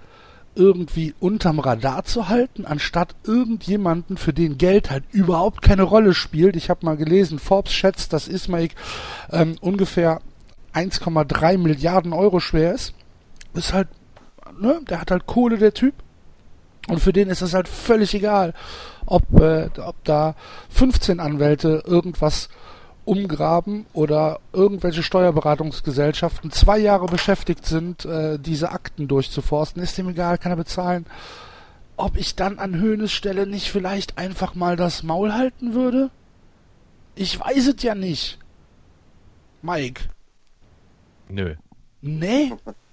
irgendwie 0.58 1.14
unterm 1.20 1.60
Radar 1.60 2.04
zu 2.04 2.28
halten, 2.28 2.66
anstatt 2.66 3.14
irgendjemanden, 3.24 4.16
für 4.16 4.32
den 4.32 4.58
Geld 4.58 4.90
halt 4.90 5.04
überhaupt 5.12 5.62
keine 5.62 5.84
Rolle 5.84 6.14
spielt. 6.14 6.56
Ich 6.56 6.68
habe 6.68 6.84
mal 6.84 6.96
gelesen, 6.96 7.38
Forbes 7.38 7.72
schätzt, 7.72 8.12
dass 8.12 8.26
Ismaik 8.26 8.74
ähm, 9.30 9.56
ungefähr 9.60 10.20
1,3 10.74 11.58
Milliarden 11.58 12.12
Euro 12.12 12.40
schwer 12.40 12.74
ist. 12.74 12.92
Ist 13.54 13.72
halt, 13.72 13.88
ne, 14.60 14.80
der 14.88 15.00
hat 15.00 15.12
halt 15.12 15.26
Kohle, 15.26 15.58
der 15.58 15.72
Typ. 15.72 15.94
Und 16.88 17.00
für 17.00 17.12
den 17.12 17.28
ist 17.28 17.42
es 17.42 17.54
halt 17.54 17.68
völlig 17.68 18.14
egal, 18.14 18.52
ob, 19.06 19.22
äh, 19.40 19.68
ob 19.78 20.02
da 20.04 20.34
15 20.70 21.20
Anwälte 21.20 21.82
irgendwas 21.86 22.48
umgraben 23.08 23.86
oder 23.94 24.38
irgendwelche 24.52 25.02
Steuerberatungsgesellschaften 25.02 26.50
zwei 26.50 26.78
Jahre 26.78 27.06
beschäftigt 27.06 27.64
sind, 27.64 28.04
äh, 28.04 28.38
diese 28.38 28.70
Akten 28.70 29.08
durchzuforsten, 29.08 29.82
ist 29.82 29.98
ihm 29.98 30.10
egal, 30.10 30.36
kann 30.36 30.52
er 30.52 30.56
bezahlen. 30.56 31.06
Ob 31.96 32.18
ich 32.18 32.36
dann 32.36 32.58
an 32.58 32.76
Höhnes 32.76 33.10
Stelle 33.12 33.46
nicht 33.46 33.70
vielleicht 33.70 34.18
einfach 34.18 34.54
mal 34.54 34.76
das 34.76 35.02
Maul 35.02 35.32
halten 35.32 35.72
würde? 35.72 36.10
Ich 37.14 37.40
weiß 37.40 37.68
es 37.68 37.82
ja 37.82 37.94
nicht. 37.94 38.38
Mike. 39.62 40.02
Nö. 41.28 41.54
Nee? 42.02 42.52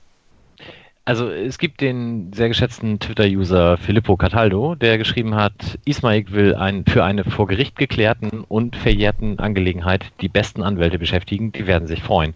Also 1.07 1.29
es 1.29 1.59
gibt 1.59 1.81
den 1.81 2.33
sehr 2.33 2.47
geschätzten 2.47 3.00
Twitter-User 3.00 3.77
Filippo 3.77 4.17
Cataldo, 4.17 4.74
der 4.74 4.97
geschrieben 4.97 5.35
hat, 5.35 5.77
Ismaik 5.85 6.31
will 6.31 6.55
ein, 6.55 6.83
für 6.83 7.03
eine 7.03 7.24
vor 7.24 7.45
Gericht 7.45 7.75
geklärten 7.75 8.43
und 8.47 8.75
verjährten 8.75 9.38
Angelegenheit 9.38 10.05
die 10.21 10.29
besten 10.29 10.63
Anwälte 10.63 10.97
beschäftigen, 10.97 11.51
die 11.51 11.67
werden 11.67 11.88
sich 11.88 12.01
freuen. 12.01 12.33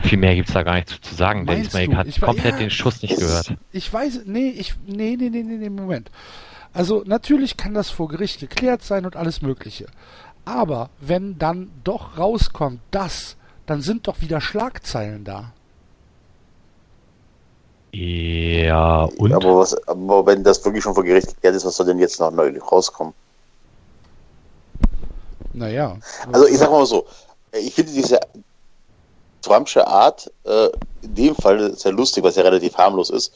Viel 0.00 0.18
mehr 0.18 0.36
gibt's 0.36 0.52
da 0.52 0.62
gar 0.62 0.76
nicht 0.76 0.88
zu, 0.88 1.00
zu 1.00 1.12
sagen, 1.16 1.44
denn 1.46 1.60
Ismaik 1.60 1.96
hat 1.96 2.06
ich, 2.06 2.20
komplett 2.20 2.54
ja, 2.54 2.58
den 2.60 2.70
Schuss 2.70 3.02
nicht 3.02 3.18
gehört. 3.18 3.54
Ich 3.72 3.92
weiß, 3.92 4.22
nee, 4.26 4.50
ich, 4.50 4.74
nee, 4.86 5.16
nee, 5.18 5.28
nee, 5.28 5.42
nee, 5.42 5.56
nee, 5.56 5.68
Moment. 5.68 6.08
Also 6.72 7.02
natürlich 7.04 7.56
kann 7.56 7.74
das 7.74 7.90
vor 7.90 8.06
Gericht 8.06 8.38
geklärt 8.38 8.84
sein 8.84 9.06
und 9.06 9.16
alles 9.16 9.42
Mögliche. 9.42 9.86
Aber 10.44 10.90
wenn 11.00 11.36
dann 11.36 11.72
doch 11.82 12.16
rauskommt, 12.16 12.78
das, 12.92 13.36
dann 13.66 13.80
sind 13.80 14.06
doch 14.06 14.20
wieder 14.20 14.40
Schlagzeilen 14.40 15.24
da. 15.24 15.52
Ja, 17.92 19.04
und? 19.04 19.32
Aber, 19.32 19.58
was, 19.58 19.74
aber 19.88 20.26
wenn 20.26 20.44
das 20.44 20.64
wirklich 20.64 20.84
schon 20.84 20.94
vor 20.94 21.04
Gericht 21.04 21.28
geklärt 21.28 21.54
ist, 21.54 21.64
was 21.64 21.76
soll 21.76 21.86
denn 21.86 21.98
jetzt 21.98 22.20
noch 22.20 22.30
neu 22.30 22.52
rauskommen? 22.58 23.14
Naja. 25.54 25.96
Also 26.32 26.46
ich 26.46 26.58
sag 26.58 26.70
mal 26.70 26.84
so, 26.86 27.06
ich 27.52 27.74
finde 27.74 27.92
diese 27.92 28.20
Trumpsche 29.42 29.86
Art 29.86 30.30
äh, 30.44 30.68
in 31.02 31.14
dem 31.14 31.34
Fall 31.34 31.74
sehr 31.74 31.92
lustig, 31.92 32.22
was 32.24 32.36
ja 32.36 32.42
relativ 32.42 32.76
harmlos 32.76 33.10
ist. 33.10 33.32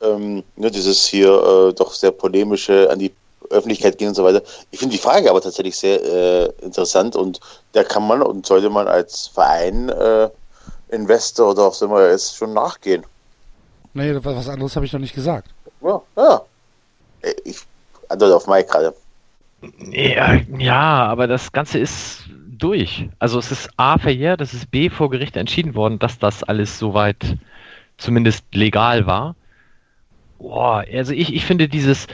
Ähm, 0.00 0.42
ne, 0.56 0.70
dieses 0.70 1.04
hier 1.06 1.30
äh, 1.30 1.72
doch 1.72 1.92
sehr 1.94 2.10
polemische 2.10 2.90
an 2.90 2.98
die 2.98 3.14
Öffentlichkeit 3.50 3.98
gehen 3.98 4.08
und 4.08 4.14
so 4.14 4.24
weiter. 4.24 4.42
Ich 4.70 4.78
finde 4.78 4.94
die 4.94 5.00
Frage 5.02 5.30
aber 5.30 5.40
tatsächlich 5.40 5.76
sehr 5.76 6.02
äh, 6.02 6.46
interessant 6.62 7.14
und 7.14 7.40
da 7.72 7.84
kann 7.84 8.06
man 8.06 8.22
und 8.22 8.46
sollte 8.46 8.70
man 8.70 8.88
als 8.88 9.28
Verein, 9.28 9.88
äh, 9.90 10.28
Investor 10.88 11.50
oder 11.50 11.64
auch 11.64 11.82
immer 11.82 12.08
ist, 12.08 12.36
schon 12.36 12.52
nachgehen. 12.52 13.04
Nee, 13.94 14.14
was 14.22 14.48
anderes 14.48 14.74
habe 14.76 14.86
ich 14.86 14.92
noch 14.92 15.00
nicht 15.00 15.14
gesagt. 15.14 15.48
Ja, 15.80 16.02
ja. 16.16 16.42
Ich 17.44 17.60
antworte 18.08 18.36
auf 18.36 18.46
Mike 18.46 18.68
gerade. 18.68 18.94
Ja, 19.90 20.34
ja, 20.58 21.06
aber 21.06 21.26
das 21.26 21.52
Ganze 21.52 21.78
ist 21.78 22.24
durch. 22.58 23.08
Also 23.18 23.38
es 23.38 23.50
ist 23.50 23.70
A 23.76 23.98
verjährt, 23.98 24.40
es 24.40 24.52
ist 24.52 24.70
B 24.70 24.90
vor 24.90 25.10
Gericht 25.10 25.36
entschieden 25.36 25.74
worden, 25.74 25.98
dass 25.98 26.18
das 26.18 26.42
alles 26.42 26.78
soweit 26.78 27.36
zumindest 27.96 28.44
legal 28.54 29.06
war. 29.06 29.36
Boah, 30.38 30.84
also 30.92 31.12
ich, 31.12 31.32
ich 31.32 31.46
finde 31.46 31.68
dieses, 31.68 32.06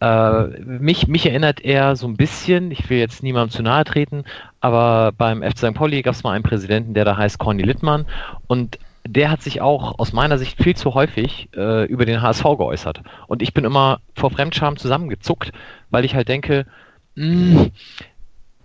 äh, 0.00 0.46
mich, 0.60 1.06
mich 1.06 1.26
erinnert 1.26 1.60
er 1.60 1.94
so 1.94 2.08
ein 2.08 2.16
bisschen, 2.16 2.70
ich 2.70 2.88
will 2.90 2.98
jetzt 2.98 3.22
niemandem 3.22 3.50
zu 3.50 3.62
nahe 3.62 3.84
treten, 3.84 4.24
aber 4.60 5.12
beim 5.12 5.42
FC 5.42 5.58
St. 5.58 5.74
Pauli 5.74 6.02
gab 6.02 6.14
es 6.14 6.24
mal 6.24 6.32
einen 6.32 6.42
Präsidenten, 6.42 6.94
der 6.94 7.04
da 7.04 7.16
heißt 7.16 7.38
Corny 7.38 7.62
Littmann 7.62 8.06
und 8.46 8.78
der 9.08 9.30
hat 9.30 9.42
sich 9.42 9.60
auch 9.60 9.98
aus 9.98 10.12
meiner 10.12 10.38
Sicht 10.38 10.62
viel 10.62 10.76
zu 10.76 10.94
häufig 10.94 11.48
äh, 11.54 11.84
über 11.86 12.04
den 12.04 12.22
HSV 12.22 12.42
geäußert. 12.42 13.02
Und 13.26 13.42
ich 13.42 13.54
bin 13.54 13.64
immer 13.64 14.00
vor 14.14 14.30
Fremdscham 14.30 14.76
zusammengezuckt, 14.76 15.52
weil 15.90 16.04
ich 16.04 16.14
halt 16.14 16.28
denke, 16.28 16.66
mh, 17.14 17.24
hm, 17.24 17.70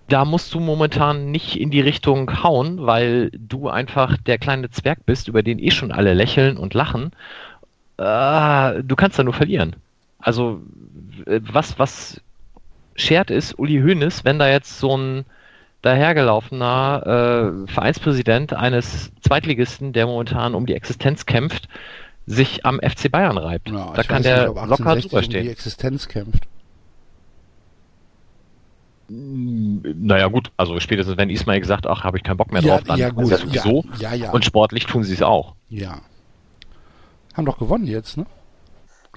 da 0.07 0.25
musst 0.25 0.53
du 0.53 0.59
momentan 0.59 1.31
nicht 1.31 1.57
in 1.57 1.71
die 1.71 1.79
Richtung 1.79 2.43
hauen, 2.43 2.85
weil 2.85 3.31
du 3.31 3.69
einfach 3.69 4.17
der 4.17 4.37
kleine 4.37 4.69
Zwerg 4.69 5.05
bist, 5.05 5.29
über 5.29 5.41
den 5.41 5.57
eh 5.57 5.71
schon 5.71 5.91
alle 5.93 6.13
lächeln 6.13 6.57
und 6.57 6.73
lachen. 6.73 7.11
Äh, 7.97 8.83
du 8.83 8.95
kannst 8.97 9.17
da 9.17 9.23
nur 9.23 9.33
verlieren. 9.33 9.77
Also, 10.19 10.61
was, 11.25 11.79
was 11.79 12.21
schert 12.95 13.31
ist, 13.31 13.57
Uli 13.57 13.81
Hoeneß, 13.81 14.25
wenn 14.25 14.37
da 14.37 14.49
jetzt 14.49 14.79
so 14.79 14.97
ein 14.97 15.25
dahergelaufener 15.81 17.65
äh, 17.65 17.71
Vereinspräsident 17.71 18.53
eines 18.53 19.11
Zweitligisten, 19.21 19.93
der 19.93 20.05
momentan 20.05 20.55
um 20.55 20.65
die 20.65 20.75
Existenz 20.75 21.25
kämpft, 21.25 21.67
sich 22.25 22.65
am 22.65 22.79
FC 22.79 23.11
Bayern 23.11 23.37
reibt. 23.37 23.69
Ja, 23.69 23.91
da 23.93 24.03
kann 24.03 24.23
der 24.23 24.49
nicht, 24.49 24.67
locker 24.67 24.95
drüber 24.95 25.23
stehen. 25.23 25.41
Um 25.41 25.43
die 25.43 25.49
Existenz 25.49 26.07
kämpft. 26.07 26.47
Naja 29.13 30.27
gut, 30.27 30.51
also 30.55 30.79
spätestens 30.79 31.17
wenn 31.17 31.29
Ismail 31.29 31.59
gesagt, 31.59 31.85
ach, 31.85 32.05
habe 32.05 32.17
ich 32.17 32.23
keinen 32.23 32.37
Bock 32.37 32.53
mehr 32.53 32.61
drauf, 32.61 32.81
dann 32.85 32.97
ja, 32.97 33.09
gut. 33.09 33.29
ist 33.29 33.43
das 33.43 33.63
so. 33.63 33.83
Ja, 33.99 34.13
ja, 34.13 34.31
Und 34.31 34.45
sportlich 34.45 34.85
tun 34.85 35.03
sie 35.03 35.15
es 35.15 35.21
auch. 35.21 35.55
Ja. 35.69 35.99
Haben 37.33 37.45
doch 37.45 37.57
gewonnen 37.57 37.87
jetzt, 37.87 38.15
ne? 38.15 38.25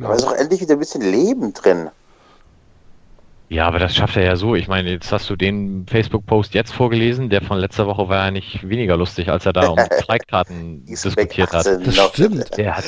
Aber 0.01 0.15
ist 0.15 0.27
auch 0.27 0.33
endlich 0.33 0.61
wieder 0.61 0.73
ein 0.73 0.81
bisschen 0.81 1.03
Leben 1.03 1.53
drin. 1.53 1.91
Ja, 3.49 3.67
aber 3.67 3.79
das 3.79 3.95
schafft 3.95 4.17
er 4.17 4.25
ja 4.25 4.37
so. 4.37 4.55
Ich 4.55 4.69
meine, 4.69 4.91
jetzt 4.91 5.13
hast 5.13 5.29
du 5.29 5.37
den 5.37 5.87
Facebook-Post 5.87 6.55
jetzt 6.55 6.73
vorgelesen. 6.73 7.29
Der 7.29 7.43
von 7.43 7.59
letzter 7.59 7.87
Woche 7.87 8.09
war 8.09 8.25
ja 8.25 8.31
nicht 8.31 8.67
weniger 8.67 8.97
lustig, 8.97 9.29
als 9.29 9.45
er 9.45 9.53
da 9.53 9.69
um 9.69 9.79
Freikarten 10.05 10.85
diskutiert 10.87 11.53
hat. 11.53 11.67
Das 11.67 12.09
stimmt. 12.09 12.57
Der 12.57 12.79
hat, 12.79 12.85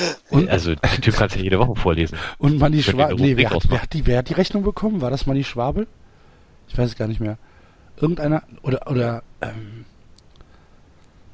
also, 0.49 0.75
den 0.75 1.01
Typ 1.03 1.15
kannst 1.15 1.37
du 1.37 1.41
jede 1.41 1.59
Woche 1.59 1.79
vorlesen. 1.79 2.19
Und 2.39 2.59
Manni 2.59 2.83
Schwabel, 2.83 3.17
nee, 3.17 3.37
wer 3.37 3.51
hat, 3.51 3.63
wer, 3.69 3.83
hat 3.83 3.93
die, 3.93 4.07
wer 4.07 4.19
hat 4.19 4.29
die 4.29 4.35
Rechnung 4.35 4.63
bekommen? 4.63 5.03
War 5.03 5.11
das 5.11 5.27
Manni 5.27 5.45
Schwabel? 5.45 5.87
Ich 6.69 6.77
weiß 6.77 6.89
es 6.89 6.97
gar 6.97 7.07
nicht 7.07 7.21
mehr. 7.21 7.37
Irgendeiner, 8.01 8.43
oder, 8.63 8.91
oder, 8.91 9.23
ähm, 9.43 9.85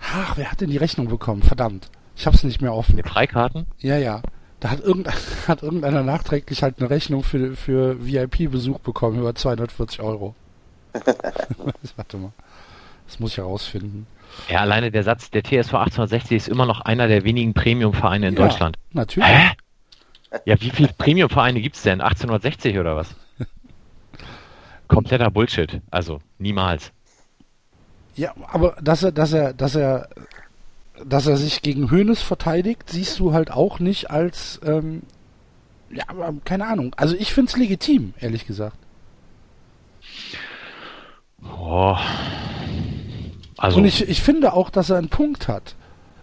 ach, 0.00 0.36
wer 0.36 0.50
hat 0.50 0.60
denn 0.60 0.70
die 0.70 0.76
Rechnung 0.76 1.08
bekommen? 1.08 1.42
Verdammt. 1.42 1.90
Ich 2.16 2.26
hab's 2.26 2.44
nicht 2.44 2.60
mehr 2.60 2.74
offen. 2.74 2.96
Die 2.96 3.02
Freikarten? 3.02 3.66
Ja, 3.78 3.96
ja. 3.98 4.20
Da 4.62 4.70
hat, 4.70 4.80
irgendein, 4.80 5.14
hat 5.48 5.62
irgendeiner 5.64 6.04
nachträglich 6.04 6.62
halt 6.62 6.78
eine 6.78 6.88
Rechnung 6.88 7.24
für, 7.24 7.56
für 7.56 8.06
VIP-Besuch 8.06 8.78
bekommen 8.78 9.18
über 9.18 9.34
240 9.34 10.00
Euro. 10.00 10.36
Warte 11.96 12.16
mal. 12.16 12.32
Das 13.08 13.18
muss 13.18 13.32
ich 13.32 13.38
herausfinden. 13.38 14.06
Ja, 14.48 14.60
alleine 14.60 14.92
der 14.92 15.02
Satz, 15.02 15.30
der 15.30 15.42
TSV 15.42 15.74
1860 15.74 16.36
ist 16.36 16.48
immer 16.48 16.64
noch 16.64 16.80
einer 16.80 17.08
der 17.08 17.24
wenigen 17.24 17.54
Premium-Vereine 17.54 18.28
in 18.28 18.34
ja, 18.36 18.40
Deutschland. 18.46 18.78
Natürlich. 18.92 19.28
Hä? 19.28 19.50
Ja, 20.44 20.60
wie 20.60 20.70
viele 20.70 20.90
Premium-Vereine 20.96 21.60
gibt 21.60 21.74
es 21.74 21.82
denn? 21.82 22.00
1860 22.00 22.78
oder 22.78 22.94
was? 22.94 23.16
Kompletter 24.86 25.30
Bullshit. 25.32 25.80
Also, 25.90 26.20
niemals. 26.38 26.92
Ja, 28.14 28.32
aber 28.46 28.76
dass 28.80 29.02
er, 29.02 29.10
dass 29.10 29.32
er, 29.32 29.54
dass 29.54 29.74
er 29.74 30.08
dass 31.06 31.26
er 31.26 31.36
sich 31.36 31.62
gegen 31.62 31.90
Hönes 31.90 32.22
verteidigt, 32.22 32.90
siehst 32.90 33.18
du 33.18 33.32
halt 33.32 33.50
auch 33.50 33.78
nicht 33.78 34.10
als, 34.10 34.60
ähm, 34.64 35.02
ja, 35.90 36.04
aber 36.08 36.34
keine 36.44 36.66
Ahnung. 36.66 36.94
Also 36.96 37.14
ich 37.16 37.32
finde 37.34 37.50
es 37.50 37.56
legitim, 37.56 38.14
ehrlich 38.18 38.46
gesagt. 38.46 38.76
Oh. 41.60 41.96
Also. 43.58 43.78
Und 43.78 43.84
ich, 43.84 44.08
ich 44.08 44.22
finde 44.22 44.52
auch, 44.54 44.70
dass 44.70 44.90
er 44.90 44.98
einen 44.98 45.08
Punkt 45.08 45.48
hat. 45.48 45.74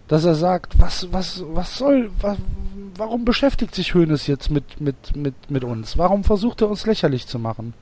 Dass 0.08 0.24
er 0.24 0.34
sagt, 0.34 0.80
was, 0.80 1.12
was, 1.12 1.44
was 1.46 1.78
soll, 1.78 2.10
was, 2.20 2.36
warum 2.96 3.24
beschäftigt 3.24 3.74
sich 3.74 3.94
Hönes 3.94 4.26
jetzt 4.26 4.50
mit, 4.50 4.80
mit, 4.80 5.14
mit, 5.14 5.50
mit 5.50 5.64
uns? 5.64 5.96
Warum 5.96 6.24
versucht 6.24 6.62
er 6.62 6.68
uns 6.68 6.84
lächerlich 6.84 7.26
zu 7.26 7.38
machen? 7.38 7.74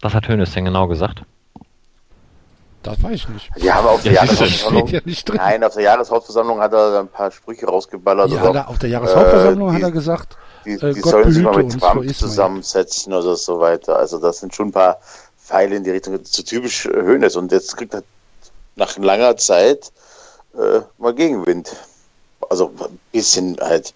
Was 0.00 0.14
hat 0.14 0.28
Hönes 0.28 0.52
denn 0.52 0.64
genau 0.64 0.88
gesagt? 0.88 1.24
Das 2.82 3.02
weiß 3.02 3.12
ich 3.12 3.28
nicht. 3.28 3.50
Ja, 3.56 3.76
aber 3.76 3.90
auf 3.90 4.02
der 4.02 4.12
Jahreshauptversammlung. 4.12 4.86
Ja 4.86 5.00
nein, 5.34 5.64
auf 5.64 5.74
der 5.74 5.82
Jahreshauptversammlung 5.82 6.60
hat 6.60 6.72
er 6.72 7.00
ein 7.00 7.08
paar 7.08 7.30
Sprüche 7.30 7.66
rausgeballert. 7.66 8.30
Ja, 8.30 8.52
da, 8.52 8.64
auf 8.66 8.78
der 8.78 8.88
Jahreshauptversammlung 8.90 9.70
äh, 9.70 9.72
hat 9.74 9.82
er 9.82 9.90
gesagt, 9.90 10.36
die, 10.64 10.72
äh, 10.72 10.94
die 10.94 11.00
sollen 11.00 11.32
sich 11.32 11.42
mal 11.42 11.56
mit 11.56 11.78
Trump 11.78 12.14
zusammensetzen 12.14 13.12
oder 13.12 13.36
so 13.36 13.58
weiter. 13.58 13.98
Also 13.98 14.18
das 14.18 14.38
sind 14.38 14.54
schon 14.54 14.68
ein 14.68 14.72
paar 14.72 14.98
Pfeile 15.36 15.76
in 15.76 15.84
die 15.84 15.90
Richtung 15.90 16.24
zu 16.24 16.44
typisch 16.44 16.84
Höhnes. 16.84 17.34
Und 17.34 17.50
jetzt 17.50 17.76
kriegt 17.76 17.94
er 17.94 18.04
nach 18.76 18.96
langer 18.96 19.36
Zeit 19.36 19.92
äh, 20.54 20.80
mal 20.98 21.14
Gegenwind. 21.14 21.74
Also 22.48 22.72
ein 22.78 22.98
bisschen 23.12 23.56
halt 23.60 23.92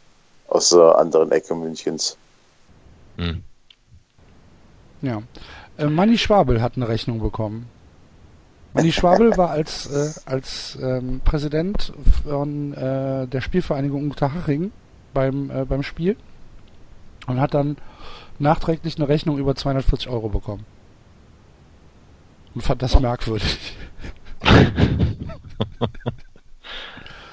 aus 0.48 0.70
der 0.70 0.98
anderen 0.98 1.30
Ecke 1.30 1.54
Münchens. 1.54 2.16
Hm. 3.16 3.42
Ja. 5.02 5.22
Äh, 5.78 5.86
Manni 5.86 6.18
Schwabel 6.18 6.60
hat 6.60 6.72
eine 6.76 6.88
Rechnung 6.88 7.20
bekommen. 7.20 7.68
Manni 8.74 8.92
Schwabel 8.92 9.36
war 9.36 9.50
als, 9.50 9.86
äh, 9.86 10.12
als 10.24 10.78
ähm, 10.80 11.20
Präsident 11.24 11.92
von 12.26 12.72
äh, 12.72 13.26
der 13.26 13.40
Spielvereinigung 13.40 14.04
Unterhaching 14.04 14.72
beim, 15.12 15.50
äh, 15.50 15.64
beim 15.64 15.82
Spiel 15.82 16.16
und 17.26 17.40
hat 17.40 17.54
dann 17.54 17.76
nachträglich 18.38 18.96
eine 18.96 19.08
Rechnung 19.08 19.38
über 19.38 19.54
240 19.54 20.08
Euro 20.08 20.28
bekommen. 20.28 20.64
Und 22.54 22.62
fand 22.62 22.82
das 22.82 22.98
merkwürdig. 22.98 23.76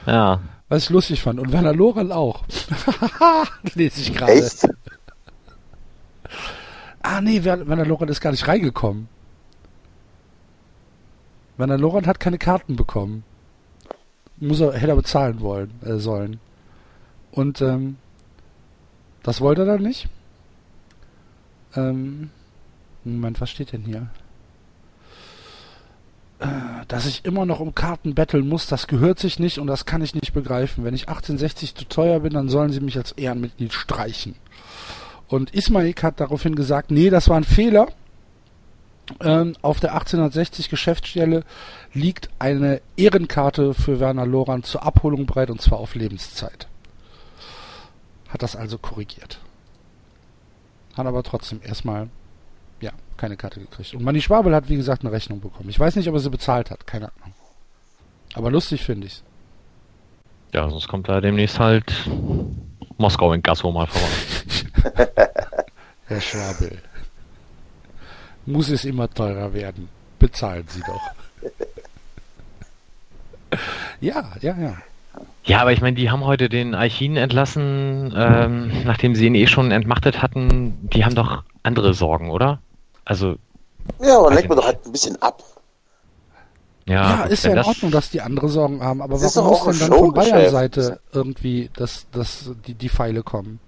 ja. 0.06 0.40
Was 0.70 0.84
ich 0.84 0.90
lustig 0.90 1.22
fand. 1.22 1.40
Und 1.40 1.52
Werner 1.52 1.74
Lorel 1.74 2.12
auch. 2.12 2.44
Lese 3.74 4.02
ich 4.02 4.14
gerade. 4.14 4.34
Echt? 4.34 4.68
Ah, 7.02 7.22
nee, 7.22 7.44
Werner 7.44 7.86
Lorel 7.86 8.10
ist 8.10 8.22
gar 8.22 8.32
nicht 8.32 8.48
reingekommen. 8.48 9.08
Werner 11.60 11.78
Lorand 11.78 12.08
hat 12.08 12.20
keine 12.20 12.38
Karten 12.38 12.78
bekommen. 12.78 13.24
Muss 14.38 14.62
er, 14.62 14.74
hätte 14.74 14.94
er 14.94 14.96
bezahlen 14.96 15.42
wollen, 15.42 15.72
äh, 15.84 15.98
sollen. 15.98 16.40
Und 17.32 17.62
ähm, 17.62 17.98
das 19.24 19.42
wollte 19.42 19.64
er 19.64 19.74
dann 19.74 19.84
nicht. 19.84 20.08
Ähm, 21.76 22.30
Moment, 23.04 23.42
was 23.42 23.50
steht 23.50 23.74
denn 23.74 23.84
hier? 23.84 24.08
Äh, 26.40 26.48
dass 26.88 27.06
ich 27.06 27.26
immer 27.26 27.46
noch 27.46 27.60
um 27.60 27.76
Karten 27.76 28.16
betteln 28.16 28.48
muss, 28.48 28.68
das 28.68 28.88
gehört 28.88 29.20
sich 29.20 29.38
nicht 29.38 29.60
und 29.60 29.68
das 29.68 29.86
kann 29.86 30.02
ich 30.02 30.16
nicht 30.16 30.34
begreifen. 30.34 30.86
Wenn 30.86 30.96
ich 30.96 31.10
1860 31.10 31.76
zu 31.76 31.86
teuer 31.86 32.22
bin, 32.22 32.34
dann 32.34 32.48
sollen 32.48 32.72
sie 32.72 32.80
mich 32.80 32.98
als 32.98 33.12
Ehrenmitglied 33.12 33.74
streichen. 33.74 34.36
Und 35.28 35.54
Ismaik 35.54 36.04
hat 36.04 36.22
daraufhin 36.22 36.56
gesagt, 36.56 36.90
nee, 36.90 37.10
das 37.10 37.28
war 37.28 37.36
ein 37.36 37.44
Fehler. 37.44 37.90
Ähm, 39.22 39.56
auf 39.62 39.80
der 39.80 39.94
1860 39.94 40.70
Geschäftsstelle 40.70 41.44
liegt 41.94 42.30
eine 42.40 42.82
Ehrenkarte 42.96 43.74
für 43.74 44.00
Werner 44.00 44.26
Loran 44.26 44.64
zur 44.64 44.84
Abholung 44.84 45.26
bereit 45.26 45.50
und 45.50 45.62
zwar 45.62 45.80
auf 45.80 45.96
Lebenszeit. 45.96 46.68
Hat 48.30 48.44
das 48.44 48.56
also 48.56 48.78
korrigiert. 48.78 49.40
Hat 50.96 51.08
aber 51.08 51.24
trotzdem 51.24 51.62
erstmal 51.64 52.10
ja, 52.82 52.92
keine 53.18 53.36
Karte 53.36 53.60
gekriegt. 53.60 53.94
Und 53.94 54.04
Manni 54.04 54.22
Schwabel 54.22 54.54
hat, 54.54 54.70
wie 54.70 54.76
gesagt, 54.76 55.02
eine 55.02 55.12
Rechnung 55.12 55.42
bekommen. 55.42 55.70
Ich 55.70 55.80
weiß 55.80 55.96
nicht, 55.96 56.08
ob 56.08 56.14
er 56.14 56.20
sie 56.20 56.30
bezahlt 56.30 56.70
hat, 56.70 56.86
keine 56.86 57.12
Ahnung. 57.22 57.34
Aber 58.36 58.52
lustig 58.52 58.84
finde 58.84 59.08
ich's. 59.08 59.24
Ja, 60.54 60.70
sonst 60.70 60.88
kommt 60.88 61.10
da 61.10 61.22
demnächst 61.22 61.60
halt 61.60 62.10
Moskau 62.98 63.34
in 63.34 63.42
Gasso 63.42 63.72
mal 63.72 63.88
vorbei. 63.88 65.12
Herr 66.06 66.22
Schwabel 66.22 66.80
muss 68.52 68.70
es 68.70 68.86
immer 68.86 69.10
teurer 69.10 69.54
werden. 69.54 69.90
Bezahlen 70.18 70.66
Sie 70.68 70.82
doch. 70.82 71.52
ja, 74.02 74.32
ja, 74.42 74.58
ja. 74.58 74.78
Ja, 75.46 75.62
aber 75.62 75.72
ich 75.72 75.82
meine, 75.82 75.96
die 75.96 76.12
haben 76.12 76.26
heute 76.26 76.50
den 76.50 76.76
Archin 76.76 77.18
entlassen, 77.18 78.14
ähm, 78.16 78.72
nachdem 78.86 79.16
sie 79.16 79.26
ihn 79.26 79.36
eh 79.36 79.48
schon 79.48 79.72
entmachtet 79.72 80.22
hatten. 80.22 80.78
Die 80.94 81.04
haben 81.06 81.16
doch 81.16 81.44
andere 81.64 81.94
Sorgen, 81.94 82.30
oder? 82.30 82.60
Also. 83.06 83.36
Ja, 84.00 84.20
aber 84.20 84.34
lenkt 84.34 84.50
man 84.50 84.58
doch 84.58 84.66
halt 84.66 84.86
ein 84.86 84.92
bisschen 84.92 85.20
ab. 85.22 85.44
Ja, 86.86 86.94
ja 86.94 87.24
ist 87.26 87.46
ja 87.46 87.52
in 87.52 87.60
Ordnung, 87.60 87.92
dass 87.92 88.10
die 88.10 88.22
andere 88.22 88.50
Sorgen 88.50 88.82
haben, 88.84 89.02
aber 89.02 89.22
warum 89.22 89.48
muss 89.48 89.78
denn 89.78 89.90
dann 89.90 90.00
von 90.00 90.14
Bayern-Seite 90.14 91.00
irgendwie 91.12 91.70
das, 91.76 92.08
das, 92.12 92.52
die, 92.68 92.74
die 92.74 92.90
Pfeile 92.90 93.24
kommen? 93.24 93.60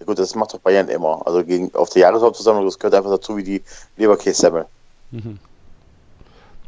Ja 0.00 0.06
gut, 0.06 0.18
das 0.18 0.34
macht 0.34 0.54
doch 0.54 0.60
Bayern 0.60 0.88
immer. 0.88 1.26
Also 1.26 1.44
gegen, 1.44 1.74
auf 1.74 1.90
der 1.90 2.02
Jahreshauptversammlung, 2.02 2.64
das 2.64 2.78
gehört 2.78 2.94
einfach 2.94 3.10
dazu 3.10 3.36
wie 3.36 3.42
die 3.42 3.62
Leberkässemmel. 3.96 4.66
Mhm. 5.10 5.38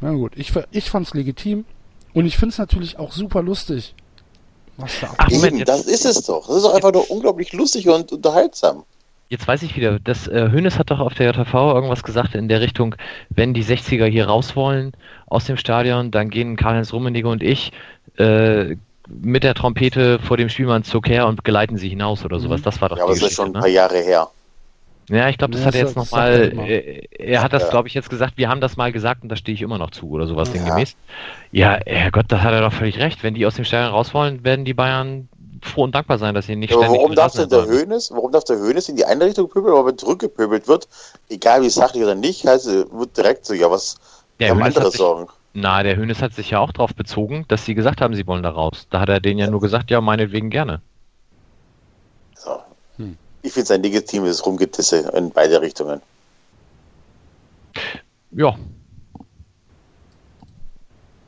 Na 0.01 0.11
gut, 0.11 0.33
ich, 0.35 0.51
ich 0.71 0.89
fand 0.89 1.07
es 1.07 1.13
legitim 1.13 1.65
und 2.13 2.25
ich 2.25 2.37
finde 2.37 2.53
es 2.53 2.57
natürlich 2.57 2.97
auch 2.97 3.11
super 3.11 3.41
lustig. 3.41 3.95
Was 4.77 4.99
da 4.99 5.13
Ach, 5.17 5.29
Eben, 5.29 5.63
das 5.63 5.85
ist 5.85 6.05
es 6.05 6.23
doch. 6.25 6.47
Das 6.47 6.57
ist 6.57 6.63
doch 6.63 6.73
einfach 6.73 6.91
nur 6.91 7.09
unglaublich 7.09 7.53
lustig 7.53 7.87
und 7.87 8.11
unterhaltsam. 8.11 8.83
Jetzt 9.29 9.47
weiß 9.47 9.63
ich 9.63 9.77
wieder, 9.77 9.97
das 9.99 10.27
äh, 10.27 10.49
Hönes 10.51 10.77
hat 10.77 10.91
doch 10.91 10.99
auf 10.99 11.13
der 11.13 11.31
JV 11.31 11.73
irgendwas 11.73 12.03
gesagt 12.03 12.35
in 12.35 12.49
der 12.49 12.59
Richtung, 12.59 12.95
wenn 13.29 13.53
die 13.53 13.63
60er 13.63 14.05
hier 14.05 14.27
raus 14.27 14.57
wollen 14.57 14.91
aus 15.27 15.45
dem 15.45 15.55
Stadion, 15.55 16.11
dann 16.11 16.29
gehen 16.29 16.57
Karl-Heinz 16.57 16.91
Rummenigge 16.91 17.29
und 17.29 17.41
ich 17.41 17.71
äh, 18.17 18.75
mit 19.21 19.43
der 19.43 19.53
Trompete 19.53 20.19
vor 20.19 20.37
dem 20.37 20.49
Spielmannszug 20.49 21.07
her 21.07 21.27
und 21.27 21.43
geleiten 21.43 21.77
sie 21.77 21.89
hinaus 21.89 22.23
oder 22.23 22.39
sowas. 22.39 22.61
Mhm. 22.61 22.65
Das 22.65 22.81
war 22.81 22.89
doch 22.89 22.97
Ja, 22.97 23.03
aber 23.03 23.13
das 23.13 23.21
ist 23.21 23.35
schon 23.35 23.49
ein 23.49 23.53
ne? 23.53 23.59
paar 23.59 23.67
Jahre 23.67 23.97
her. 23.97 24.29
Ja, 25.09 25.27
ich 25.27 25.37
glaube, 25.37 25.51
das 25.53 25.61
ja, 25.61 25.67
hat 25.67 25.75
er 25.75 25.81
jetzt 25.81 25.95
nochmal, 25.97 26.53
er, 26.57 27.19
er 27.19 27.43
hat 27.43 27.51
das, 27.51 27.69
glaube 27.69 27.87
ich, 27.87 27.93
jetzt 27.93 28.09
gesagt, 28.09 28.37
wir 28.37 28.47
haben 28.47 28.61
das 28.61 28.77
mal 28.77 28.91
gesagt 28.93 29.23
und 29.23 29.29
da 29.29 29.35
stehe 29.35 29.53
ich 29.53 29.61
immer 29.61 29.77
noch 29.77 29.91
zu 29.91 30.09
oder 30.09 30.25
sowas 30.25 30.49
ja. 30.49 30.53
sinngemäß. 30.53 30.95
Ja, 31.51 31.79
Herrgott, 31.85 32.25
da 32.29 32.41
hat 32.41 32.53
er 32.53 32.61
doch 32.61 32.71
völlig 32.71 32.97
recht. 32.99 33.21
Wenn 33.23 33.33
die 33.33 33.45
aus 33.45 33.55
dem 33.55 33.65
Stadion 33.65 33.91
raus 33.91 34.13
wollen, 34.13 34.43
werden 34.45 34.63
die 34.63 34.73
Bayern 34.73 35.27
froh 35.61 35.83
und 35.83 35.93
dankbar 35.93 36.17
sein, 36.17 36.33
dass 36.33 36.45
sie 36.45 36.55
nicht 36.55 36.71
ja, 36.71 36.77
ständig 36.77 36.99
warum 36.99 37.15
darf 37.15 37.33
denn 37.33 37.49
der 37.49 37.65
Hönes, 37.65 38.11
warum 38.11 38.31
darf 38.31 38.45
der 38.45 38.57
Hönes 38.57 38.89
in 38.89 38.95
die 38.95 39.05
eine 39.05 39.25
Richtung 39.25 39.49
pöbeln, 39.49 39.75
aber 39.75 39.87
wenn 39.87 39.97
zurückgepöbelt 39.97 40.67
wird, 40.67 40.87
egal 41.29 41.61
wie 41.61 41.69
sachlich 41.69 42.03
oder 42.03 42.15
nicht, 42.15 42.45
heißt, 42.45 42.67
wird 42.67 43.17
direkt 43.17 43.45
so, 43.45 43.53
ja, 43.53 43.69
was, 43.69 43.97
der 44.39 44.51
haben 44.51 44.63
andere 44.63 44.91
Sorgen. 44.91 45.27
Na, 45.53 45.83
der 45.83 45.97
Hönes 45.97 46.21
hat 46.21 46.33
sich 46.33 46.51
ja 46.51 46.59
auch 46.59 46.71
darauf 46.71 46.95
bezogen, 46.95 47.45
dass 47.49 47.65
sie 47.65 47.75
gesagt 47.75 47.99
haben, 47.99 48.15
sie 48.15 48.25
wollen 48.25 48.43
da 48.43 48.49
raus. 48.49 48.87
Da 48.89 49.01
hat 49.01 49.09
er 49.09 49.19
denen 49.19 49.39
ja 49.39 49.49
nur 49.49 49.59
gesagt, 49.59 49.91
ja, 49.91 49.99
meinetwegen 49.99 50.49
gerne. 50.49 50.81
Hm. 52.97 53.17
Ich 53.41 53.53
finde 53.53 53.63
es 53.63 53.71
ein 53.71 53.83
legitimes 53.83 54.45
Rumgetisse 54.45 55.11
in 55.15 55.31
beide 55.31 55.61
Richtungen. 55.61 56.01
Ja. 58.31 58.57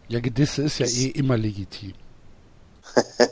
Ja, 0.08 0.20
Gedisse 0.20 0.62
ist 0.64 0.80
ja 0.80 0.86
eh 0.86 1.08
immer 1.08 1.38
legitim. 1.38 1.94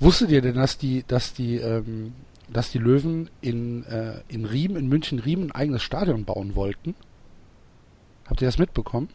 Wusstet 0.00 0.30
ihr 0.30 0.42
denn, 0.42 0.56
dass 0.56 0.76
die, 0.76 1.04
dass 1.06 1.32
die, 1.32 1.56
ähm, 1.56 2.12
dass 2.52 2.70
die 2.70 2.78
Löwen 2.78 3.30
in, 3.40 3.84
äh, 3.84 4.20
in 4.28 4.44
Riem, 4.44 4.76
in 4.76 4.88
München 4.88 5.20
Riem 5.20 5.44
ein 5.44 5.52
eigenes 5.52 5.82
Stadion 5.82 6.24
bauen 6.24 6.54
wollten? 6.54 6.94
Habt 8.26 8.42
ihr 8.42 8.48
das 8.48 8.58
mitbekommen? 8.58 9.08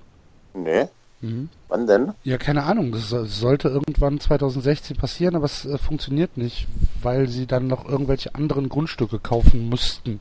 Nee. 0.53 0.87
Mhm. 1.21 1.49
Wann 1.67 1.85
denn? 1.85 2.13
Ja, 2.23 2.37
keine 2.37 2.63
Ahnung. 2.63 2.91
Das 2.91 3.09
sollte 3.09 3.69
irgendwann 3.69 4.19
2016 4.19 4.95
passieren, 4.95 5.35
aber 5.35 5.45
es 5.45 5.65
äh, 5.65 5.77
funktioniert 5.77 6.37
nicht, 6.37 6.67
weil 7.01 7.27
sie 7.27 7.45
dann 7.45 7.67
noch 7.67 7.87
irgendwelche 7.87 8.35
anderen 8.35 8.69
Grundstücke 8.69 9.19
kaufen 9.19 9.69
mussten. 9.69 10.19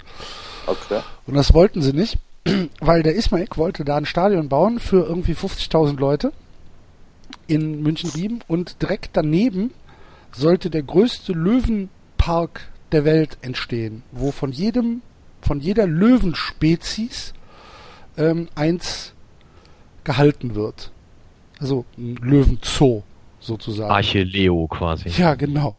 Okay. 0.67 1.01
Und 1.27 1.35
das 1.35 1.55
wollten 1.55 1.83
sie 1.83 1.93
nicht, 1.93 2.19
weil 2.81 3.03
der 3.03 3.15
Ismaik 3.15 3.57
wollte 3.57 3.85
da 3.85 3.97
ein 3.97 4.07
Stadion 4.07 4.49
bauen 4.49 4.81
für 4.81 5.07
irgendwie 5.07 5.35
50.000 5.35 5.99
Leute 5.99 6.33
in 7.47 7.83
München-Riem 7.83 8.41
und 8.49 8.83
direkt 8.83 9.11
daneben 9.13 9.73
sollte 10.33 10.69
der 10.69 10.83
größte 10.83 11.33
Löwenpark 11.33 12.69
der 12.93 13.05
Welt 13.05 13.39
entstehen, 13.43 14.03
wo 14.13 14.33
von 14.33 14.53
jedem, 14.53 15.03
von 15.41 15.61
jeder 15.61 15.87
Löwenspezies 15.87 17.35
ähm, 18.17 18.49
eins 18.55 19.15
gehalten 20.09 20.55
wird. 20.55 20.91
Also 21.61 21.85
ein 21.99 22.17
Löwenzoo 22.17 23.03
sozusagen. 23.41 23.91
Arche 23.91 24.23
Leo 24.23 24.67
quasi. 24.67 25.11
Ja, 25.11 25.35
genau. 25.35 25.77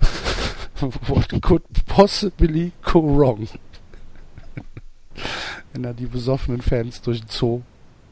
What 0.80 1.40
could 1.40 1.62
possibly 1.86 2.72
go 2.84 3.02
wrong? 3.02 3.48
Wenn 5.72 5.82
da 5.82 5.94
die 5.94 6.04
besoffenen 6.04 6.60
Fans 6.60 7.00
durch 7.00 7.20
den 7.20 7.30
Zoo 7.30 7.62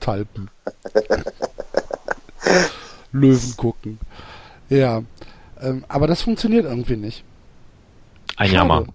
talpen. 0.00 0.48
Löwen 3.12 3.56
gucken. 3.58 3.98
Ja. 4.70 5.02
Ähm, 5.60 5.84
aber 5.88 6.06
das 6.06 6.22
funktioniert 6.22 6.64
irgendwie 6.64 6.96
nicht. 6.96 7.24
Ein 8.36 8.48
Schade. 8.48 8.56
Jammer. 8.56 8.86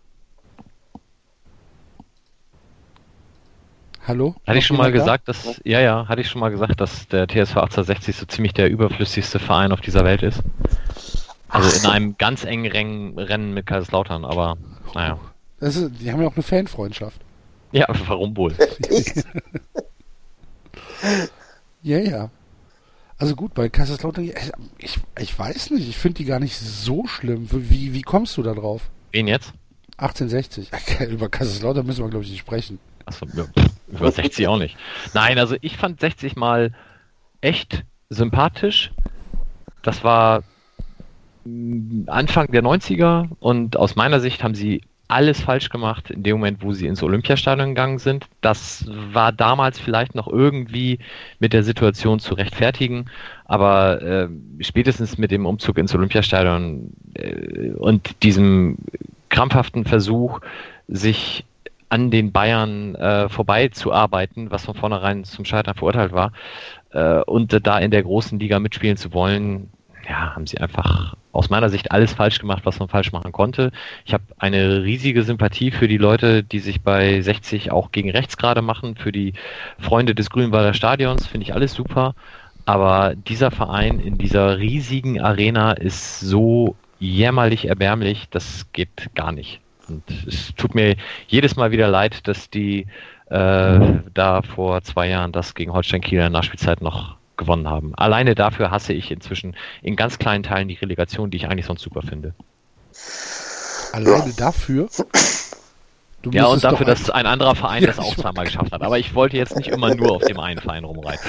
Hallo? 4.10 4.34
Hatte 4.48 4.58
ich 4.58 4.66
schon 4.66 4.78
mal 4.78 4.92
gesagt, 4.92 5.28
da? 5.28 5.34
dass, 5.34 5.62
ja, 5.64 5.80
ja, 5.82 6.08
hatte 6.08 6.22
ich 6.22 6.28
schon 6.28 6.42
mal 6.42 6.50
gesagt, 6.50 6.82
dass 6.82 7.08
der 7.10 7.28
TSV 7.28 7.58
1860 7.58 8.16
so 8.16 8.26
ziemlich 8.26 8.56
der 8.56 8.68
überflüssigste 8.68 9.38
Verein 9.38 9.72
auf 9.72 9.82
dieser 9.82 10.04
Welt 10.04 10.24
ist. 10.24 10.42
Also 11.48 11.70
in 11.78 11.86
einem 11.86 12.18
ganz 12.18 12.44
engen 12.44 13.20
Rennen 13.20 13.54
mit 13.54 13.68
Kaiserslautern, 13.68 14.26
aber 14.26 14.58
naja. 14.96 15.20
Ist, 15.60 15.92
die 16.02 16.12
haben 16.12 16.24
ja 16.24 16.28
auch 16.28 16.34
eine 16.34 16.42
Fanfreundschaft. 16.42 17.22
Ja, 17.72 17.86
warum 18.08 18.36
wohl? 18.36 18.56
ja, 21.84 22.00
ja. 22.00 22.32
Also 23.20 23.36
gut, 23.36 23.54
bei 23.54 23.70
Kaiserslautern, 23.70 24.32
ich, 24.80 25.00
ich 25.20 25.38
weiß 25.38 25.70
nicht, 25.70 25.88
ich 25.88 25.98
finde 26.00 26.18
die 26.18 26.26
gar 26.26 26.40
nicht 26.40 26.58
so 26.58 27.06
schlimm. 27.06 27.48
Wie, 27.52 27.94
wie 27.94 28.02
kommst 28.02 28.38
du 28.38 28.42
da 28.42 28.56
drauf? 28.56 28.90
Wen 29.12 29.28
jetzt? 29.28 29.54
1860. 29.98 30.72
Über 31.12 31.30
Kaiserslautern 31.30 31.86
müssen 31.86 32.04
wir, 32.04 32.10
glaube 32.10 32.26
ich, 32.26 32.32
nicht 32.32 32.40
sprechen. 32.40 32.80
Achso, 33.10 33.26
über 33.88 34.12
60 34.12 34.48
auch 34.48 34.58
nicht. 34.58 34.78
Nein, 35.14 35.40
also 35.40 35.56
ich 35.62 35.78
fand 35.78 36.00
60 36.00 36.36
mal 36.36 36.72
echt 37.42 37.84
sympathisch. 38.10 38.92
Das 39.82 40.04
war 40.04 40.44
mm, 41.46 42.04
Anfang 42.08 42.52
der 42.52 42.64
90er 42.64 43.30
und 43.40 43.78
aus 43.78 43.96
meiner 43.96 44.20
Sicht 44.20 44.44
haben 44.44 44.54
sie 44.54 44.82
alles 45.08 45.42
falsch 45.42 45.70
gemacht 45.70 46.12
in 46.12 46.22
dem 46.22 46.38
Moment, 46.38 46.62
wo 46.62 46.72
sie 46.72 46.86
ins 46.86 47.02
Olympiastadion 47.02 47.70
gegangen 47.70 47.98
sind. 47.98 48.28
Das 48.42 48.86
war 48.88 49.32
damals 49.32 49.80
vielleicht 49.80 50.14
noch 50.14 50.28
irgendwie 50.28 51.00
mit 51.40 51.52
der 51.52 51.64
Situation 51.64 52.20
zu 52.20 52.36
rechtfertigen, 52.36 53.06
aber 53.46 54.04
äh, 54.04 54.30
spätestens 54.60 55.18
mit 55.18 55.32
dem 55.32 55.48
Umzug 55.48 55.80
ins 55.80 55.96
Olympiastadion 55.96 56.94
äh, 57.16 57.72
und 57.72 58.22
diesem 58.22 58.78
krampfhaften 59.30 59.86
Versuch, 59.86 60.42
sich 60.88 61.44
an 61.90 62.12
den 62.12 62.32
Bayern 62.32 62.96
äh, 62.96 63.30
vorbeizuarbeiten, 63.30 64.52
was 64.52 64.66
von 64.66 64.76
vornherein 64.76 65.24
zum 65.24 65.46
Scheitern 65.46 65.76
verurteilt 65.76 66.12
war, 66.12 66.32
äh, 66.92 67.22
und 67.22 67.66
da 67.66 67.80
in 67.80 67.92
der 67.92 68.04
großen 68.04 68.40
Liga 68.40 68.60
mitspielen 68.60 68.98
zu 68.98 69.14
wollen, 69.14 69.70
ja, 70.08 70.36
haben 70.36 70.48
sie 70.48 70.60
einfach 70.60 71.16
aus 71.32 71.50
meiner 71.50 71.70
Sicht 71.70 71.92
alles 71.92 72.14
falsch 72.14 72.40
gemacht, 72.40 72.66
was 72.66 72.80
man 72.80 72.90
falsch 72.90 73.12
machen 73.12 73.32
konnte. 73.32 73.72
Ich 74.06 74.14
habe 74.14 74.24
eine 74.40 74.84
riesige 74.84 75.24
Sympathie 75.24 75.72
für 75.72 75.88
die 75.88 75.98
Leute, 75.98 76.44
die 76.44 76.60
sich 76.60 76.82
bei 76.82 77.22
60 77.22 77.72
auch 77.72 77.92
gegen 77.92 78.10
rechts 78.10 78.38
gerade 78.38 78.62
machen, 78.62 78.96
für 78.96 79.12
die 79.12 79.34
Freunde 79.78 80.16
des 80.16 80.30
Grünwalder 80.30 80.74
Stadions, 80.74 81.28
finde 81.28 81.44
ich 81.44 81.54
alles 81.54 81.74
super. 81.74 82.16
Aber 82.66 83.16
dieser 83.16 83.52
Verein 83.52 84.00
in 84.00 84.18
dieser 84.18 84.58
riesigen 84.58 85.20
Arena 85.22 85.74
ist 85.74 86.20
so 86.20 86.76
jämmerlich 87.00 87.68
erbärmlich, 87.68 88.30
das 88.30 88.72
geht 88.74 89.10
gar 89.16 89.32
nicht. 89.32 89.62
Und 89.90 90.04
es 90.28 90.54
tut 90.56 90.76
mir 90.76 90.96
jedes 91.28 91.56
Mal 91.56 91.72
wieder 91.72 91.88
leid, 91.88 92.28
dass 92.28 92.50
die 92.50 92.88
äh, 93.30 93.80
da 94.14 94.42
vor 94.42 94.82
zwei 94.82 95.08
Jahren 95.08 95.32
das 95.32 95.56
gegen 95.56 95.74
Holstein 95.74 96.02
Kiel 96.02 96.18
in 96.18 96.24
der 96.24 96.30
Nachspielzeit 96.30 96.82
noch 96.82 97.16
gewonnen 97.38 97.68
haben. 97.68 97.96
Alleine 97.96 98.36
dafür 98.36 98.70
hasse 98.72 98.94
ich 98.94 99.12
inzwischen 99.12 99.56
in 99.82 99.96
ganz 99.96 100.20
kleinen 100.20 100.44
Teilen 100.44 100.68
die 100.68 100.76
Relegation, 100.76 101.32
die 101.32 101.38
ich 101.38 101.48
eigentlich 101.48 101.66
sonst 101.66 101.82
super 101.82 102.02
finde. 102.02 102.34
Alleine 103.94 104.34
dafür? 104.34 104.90
Du 106.22 106.32
ja, 106.32 106.46
und 106.48 106.64
dafür, 106.64 106.86
dass 106.86 107.10
ein 107.10 107.26
anderer 107.26 107.56
Verein 107.56 107.86
das 107.86 107.98
auch 107.98 108.16
zweimal 108.16 108.46
geschafft 108.46 108.74
hat. 108.74 108.82
Aber 108.82 109.00
ich 109.00 109.16
wollte 109.16 109.38
jetzt 109.38 109.56
nicht 109.56 109.70
immer 109.70 109.96
nur 109.96 110.12
auf 110.12 110.24
dem 110.24 110.40
einen 110.40 110.60
Verein 110.60 110.84
rumreiten. 110.84 111.26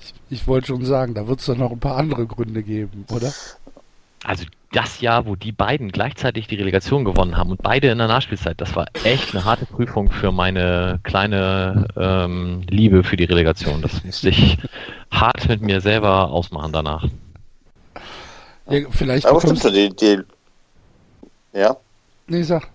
Ich, 0.00 0.14
ich 0.30 0.46
wollte 0.46 0.68
schon 0.68 0.84
sagen, 0.84 1.14
da 1.14 1.26
wird 1.26 1.40
es 1.40 1.46
doch 1.46 1.56
noch 1.56 1.72
ein 1.72 1.80
paar 1.80 1.96
andere 1.96 2.26
Gründe 2.26 2.62
geben, 2.62 3.06
oder? 3.10 3.32
Also 4.24 4.44
das 4.72 5.00
Jahr, 5.00 5.26
wo 5.26 5.36
die 5.36 5.52
beiden 5.52 5.92
gleichzeitig 5.92 6.48
die 6.48 6.56
Relegation 6.56 7.04
gewonnen 7.04 7.36
haben 7.36 7.50
und 7.50 7.62
beide 7.62 7.90
in 7.90 7.98
der 7.98 8.08
Nachspielzeit, 8.08 8.60
das 8.60 8.74
war 8.74 8.86
echt 9.04 9.34
eine 9.34 9.44
harte 9.44 9.66
Prüfung 9.66 10.10
für 10.10 10.32
meine 10.32 10.98
kleine 11.04 11.86
ähm, 11.96 12.62
Liebe 12.68 13.04
für 13.04 13.16
die 13.16 13.24
Relegation. 13.24 13.82
Das 13.82 14.02
musste 14.02 14.30
ich 14.30 14.58
hart 15.12 15.48
mit 15.48 15.60
mir 15.60 15.80
selber 15.80 16.30
ausmachen 16.30 16.72
danach. 16.72 17.04
Ja, 18.66 18.80
vielleicht 18.90 19.26
Aber 19.26 19.40
stimmt 19.40 19.60
schon, 19.60 19.74
die, 19.74 19.94
die, 19.94 20.22
ja. 21.52 21.76
Nee, 22.26 22.42
sag. 22.42 22.66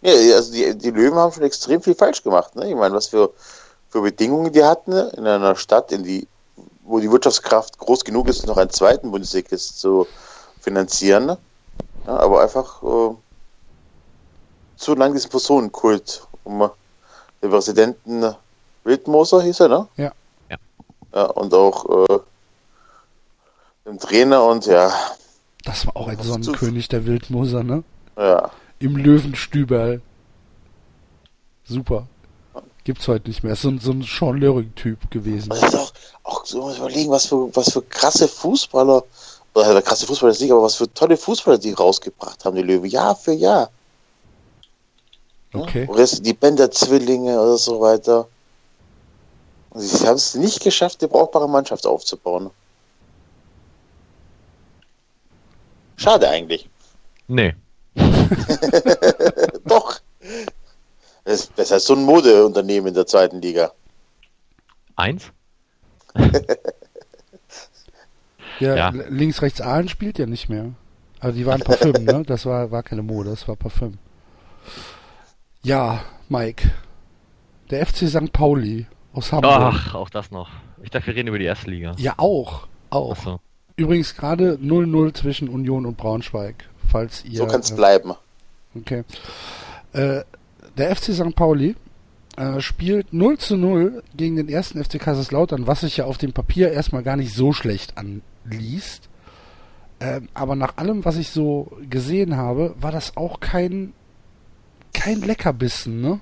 Ja, 0.00 0.12
also 0.34 0.52
die, 0.52 0.76
die 0.76 0.90
Löwen 0.90 1.14
haben 1.18 1.32
schon 1.32 1.44
extrem 1.44 1.82
viel 1.82 1.94
falsch 1.94 2.22
gemacht. 2.22 2.56
Ne? 2.56 2.68
Ich 2.68 2.74
meine, 2.74 2.94
was 2.94 3.08
für, 3.08 3.32
für 3.90 4.00
Bedingungen 4.00 4.52
die 4.52 4.64
hatten 4.64 4.90
ne? 4.90 5.12
in 5.16 5.26
einer 5.26 5.54
Stadt, 5.54 5.92
in 5.92 6.02
die, 6.02 6.26
wo 6.82 6.98
die 6.98 7.10
Wirtschaftskraft 7.10 7.78
groß 7.78 8.04
genug 8.04 8.28
ist, 8.28 8.46
noch 8.46 8.56
einen 8.56 8.70
zweiten 8.70 9.10
Bundesligist 9.10 9.78
zu 9.78 10.06
finanzieren. 10.66 11.26
Ne? 11.26 11.38
Ja, 12.06 12.16
aber 12.18 12.42
einfach 12.42 12.82
äh, 12.82 13.14
zu 14.76 14.94
lang 14.96 15.12
diesen 15.12 15.30
Personenkult 15.30 16.26
um 16.42 16.70
den 17.40 17.50
Präsidenten 17.50 18.34
Wildmoser 18.84 19.42
hieß 19.42 19.60
er, 19.60 19.68
ne? 19.68 19.88
Ja. 19.96 20.12
Ja, 20.50 20.56
ja 21.14 21.24
und 21.24 21.54
auch 21.54 22.08
äh, 22.08 22.18
dem 23.86 23.98
Trainer 23.98 24.44
und 24.44 24.66
ja. 24.66 24.92
Das 25.64 25.86
war 25.86 25.96
auch 25.96 26.08
ein 26.08 26.20
Sonnenkönig, 26.20 26.88
der 26.88 27.06
Wildmoser, 27.06 27.62
ne? 27.62 27.84
Ja. 28.16 28.50
Im 28.80 28.96
Löwenstüberl. 28.96 30.00
Super. 31.64 32.06
Gibt's 32.84 33.08
heute 33.08 33.28
nicht 33.28 33.42
mehr. 33.42 33.54
Ist 33.54 33.62
so, 33.62 33.76
so 33.78 33.90
ein 33.90 34.02
Sean 34.02 34.38
Löring-Typ 34.38 35.10
gewesen. 35.10 35.48
Das 35.50 35.62
ist 35.62 35.74
auch, 35.74 35.92
auch 36.22 36.44
so 36.44 36.72
überlegen, 36.72 37.10
was 37.10 37.26
für, 37.26 37.54
was 37.56 37.72
für 37.72 37.82
krasse 37.82 38.28
Fußballer 38.28 39.02
oder 39.56 39.72
der 39.72 39.82
krasse 39.82 40.06
Fußballer 40.06 40.32
ist 40.32 40.40
nicht, 40.42 40.52
aber 40.52 40.62
was 40.62 40.74
für 40.74 40.92
tolle 40.92 41.16
Fußballer 41.16 41.56
die 41.56 41.72
rausgebracht 41.72 42.44
haben, 42.44 42.56
die 42.56 42.62
Löwen, 42.62 42.90
Jahr 42.90 43.16
für 43.16 43.32
Jahr. 43.32 43.70
Okay. 45.54 45.88
Ja? 45.90 46.04
Die 46.20 46.34
Bender-Zwillinge 46.34 47.40
oder 47.40 47.56
so 47.56 47.80
weiter. 47.80 48.28
Und 49.70 49.80
sie 49.80 50.06
haben 50.06 50.16
es 50.16 50.34
nicht 50.34 50.62
geschafft, 50.62 51.00
eine 51.00 51.08
brauchbare 51.08 51.48
Mannschaft 51.48 51.86
aufzubauen. 51.86 52.50
Schade 55.96 56.28
eigentlich. 56.28 56.68
Nee. 57.26 57.54
Doch. 59.64 59.98
Das, 61.24 61.50
das 61.56 61.70
heißt 61.70 61.86
so 61.86 61.94
ein 61.94 62.02
Modeunternehmen 62.02 62.88
in 62.88 62.94
der 62.94 63.06
zweiten 63.06 63.40
Liga. 63.40 63.72
Eins? 64.96 65.24
Ja, 68.60 68.76
ja. 68.76 68.88
links, 69.08 69.42
rechts 69.42 69.60
Aalen 69.60 69.88
spielt 69.88 70.18
ja 70.18 70.26
nicht 70.26 70.48
mehr. 70.48 70.72
Also 71.20 71.36
die 71.38 71.46
waren 71.46 71.60
Parfüm, 71.60 72.04
ne? 72.04 72.22
Das 72.26 72.46
war, 72.46 72.70
war 72.70 72.82
keine 72.82 73.02
Mode, 73.02 73.30
das 73.30 73.48
war 73.48 73.56
Parfüm. 73.56 73.94
Ja, 75.62 76.00
Mike. 76.28 76.70
Der 77.70 77.84
FC 77.84 78.08
St. 78.08 78.32
Pauli 78.32 78.86
aus 79.12 79.32
Hamburg. 79.32 79.52
Ach, 79.52 79.94
auch 79.94 80.10
das 80.10 80.30
noch. 80.30 80.48
Ich 80.82 80.90
dachte, 80.90 81.08
wir 81.08 81.16
reden 81.16 81.28
über 81.28 81.38
die 81.38 81.44
erste 81.46 81.70
Liga. 81.70 81.94
Ja, 81.98 82.14
auch. 82.18 82.68
Auch. 82.90 83.16
So. 83.16 83.40
Übrigens 83.76 84.14
gerade 84.14 84.58
0-0 84.62 85.14
zwischen 85.14 85.48
Union 85.48 85.84
und 85.84 85.96
Braunschweig. 85.96 86.68
falls 86.88 87.24
ihr. 87.24 87.38
So 87.38 87.46
kann 87.46 87.60
es 87.60 87.72
äh, 87.72 87.74
bleiben. 87.74 88.12
Okay. 88.74 89.04
Äh, 89.92 90.22
der 90.78 90.94
FC 90.94 91.12
St. 91.12 91.34
Pauli 91.34 91.74
äh, 92.36 92.60
spielt 92.60 93.12
0 93.12 93.38
zu 93.38 93.56
0 93.56 94.02
gegen 94.14 94.36
den 94.36 94.48
ersten 94.48 94.82
FC 94.82 95.00
Kaiserslautern, 95.00 95.66
was 95.66 95.80
sich 95.80 95.96
ja 95.96 96.04
auf 96.04 96.18
dem 96.18 96.32
Papier 96.32 96.70
erstmal 96.70 97.02
gar 97.02 97.16
nicht 97.16 97.34
so 97.34 97.52
schlecht 97.52 97.96
anliest. 98.46 99.08
Ähm, 100.00 100.28
aber 100.34 100.56
nach 100.56 100.76
allem, 100.76 101.04
was 101.04 101.16
ich 101.16 101.30
so 101.30 101.72
gesehen 101.88 102.36
habe, 102.36 102.74
war 102.78 102.92
das 102.92 103.16
auch 103.16 103.40
kein, 103.40 103.94
kein 104.92 105.20
Leckerbissen, 105.22 106.00
ne? 106.00 106.20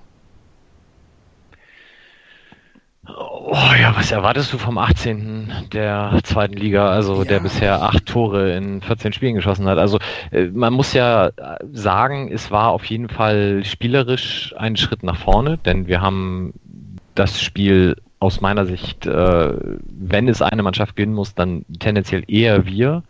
Oh 3.07 3.59
ja, 3.79 3.95
was 3.95 4.11
erwartest 4.11 4.53
du 4.53 4.59
vom 4.59 4.79
18. 4.79 5.69
der 5.73 6.19
zweiten 6.23 6.55
Liga, 6.55 6.89
also 6.89 7.19
ja. 7.19 7.25
der 7.25 7.41
bisher 7.41 7.83
acht 7.83 8.07
Tore 8.07 8.55
in 8.55 8.81
14 8.81 9.13
Spielen 9.13 9.35
geschossen 9.35 9.67
hat? 9.67 9.77
Also 9.77 9.99
äh, 10.31 10.47
man 10.47 10.73
muss 10.73 10.95
ja 10.95 11.31
sagen, 11.71 12.31
es 12.33 12.51
war 12.51 12.71
auf 12.71 12.85
jeden 12.87 13.09
Fall 13.09 13.63
spielerisch 13.65 14.55
ein 14.57 14.77
Schritt 14.77 15.03
nach 15.03 15.19
vorne, 15.19 15.59
denn 15.59 15.87
wir 15.87 16.01
haben 16.01 16.55
das 17.15 17.41
Spiel 17.43 17.97
aus 18.25 18.41
meiner 18.41 18.67
Sicht, 18.67 19.07
äh, 19.07 19.53
wenn 19.87 20.29
es 20.29 20.43
eine 20.43 20.63
Mannschaft 20.63 20.97
gewinnen 20.97 21.15
muss, 21.15 21.35
dann 21.35 21.65
tendenziell 21.79 22.25
eher 22.27 22.67
wir 22.67 23.03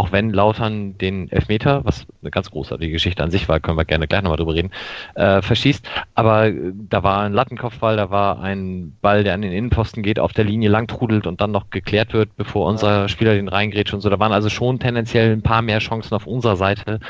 auch 0.00 0.12
wenn 0.12 0.30
Lautern 0.30 0.96
den 0.96 1.30
Elfmeter, 1.30 1.84
was 1.84 2.06
eine 2.22 2.30
ganz 2.30 2.50
großartige 2.50 2.92
Geschichte 2.92 3.22
an 3.22 3.30
sich 3.30 3.48
war, 3.48 3.60
können 3.60 3.76
wir 3.76 3.84
gerne 3.84 4.06
gleich 4.06 4.22
nochmal 4.22 4.38
drüber 4.38 4.54
reden, 4.54 4.70
äh, 5.14 5.42
verschießt. 5.42 5.86
Aber 6.14 6.46
äh, 6.46 6.72
da 6.72 7.02
war 7.02 7.22
ein 7.22 7.32
Lattenkopfball, 7.32 7.96
da 7.96 8.10
war 8.10 8.40
ein 8.40 8.96
Ball, 9.02 9.24
der 9.24 9.34
an 9.34 9.42
den 9.42 9.52
Innenposten 9.52 10.02
geht, 10.02 10.18
auf 10.18 10.32
der 10.32 10.44
Linie 10.44 10.70
lang 10.70 10.86
trudelt 10.86 11.26
und 11.26 11.40
dann 11.40 11.50
noch 11.50 11.70
geklärt 11.70 12.12
wird, 12.12 12.36
bevor 12.36 12.68
unser 12.68 13.08
Spieler 13.08 13.34
den 13.34 13.48
reingrätscht 13.48 13.92
und 13.92 14.00
so. 14.00 14.08
Da 14.08 14.18
waren 14.18 14.32
also 14.32 14.48
schon 14.48 14.78
tendenziell 14.78 15.32
ein 15.32 15.42
paar 15.42 15.60
mehr 15.60 15.80
Chancen 15.80 16.14
auf 16.14 16.26
unserer 16.26 16.56
Seite 16.56 17.00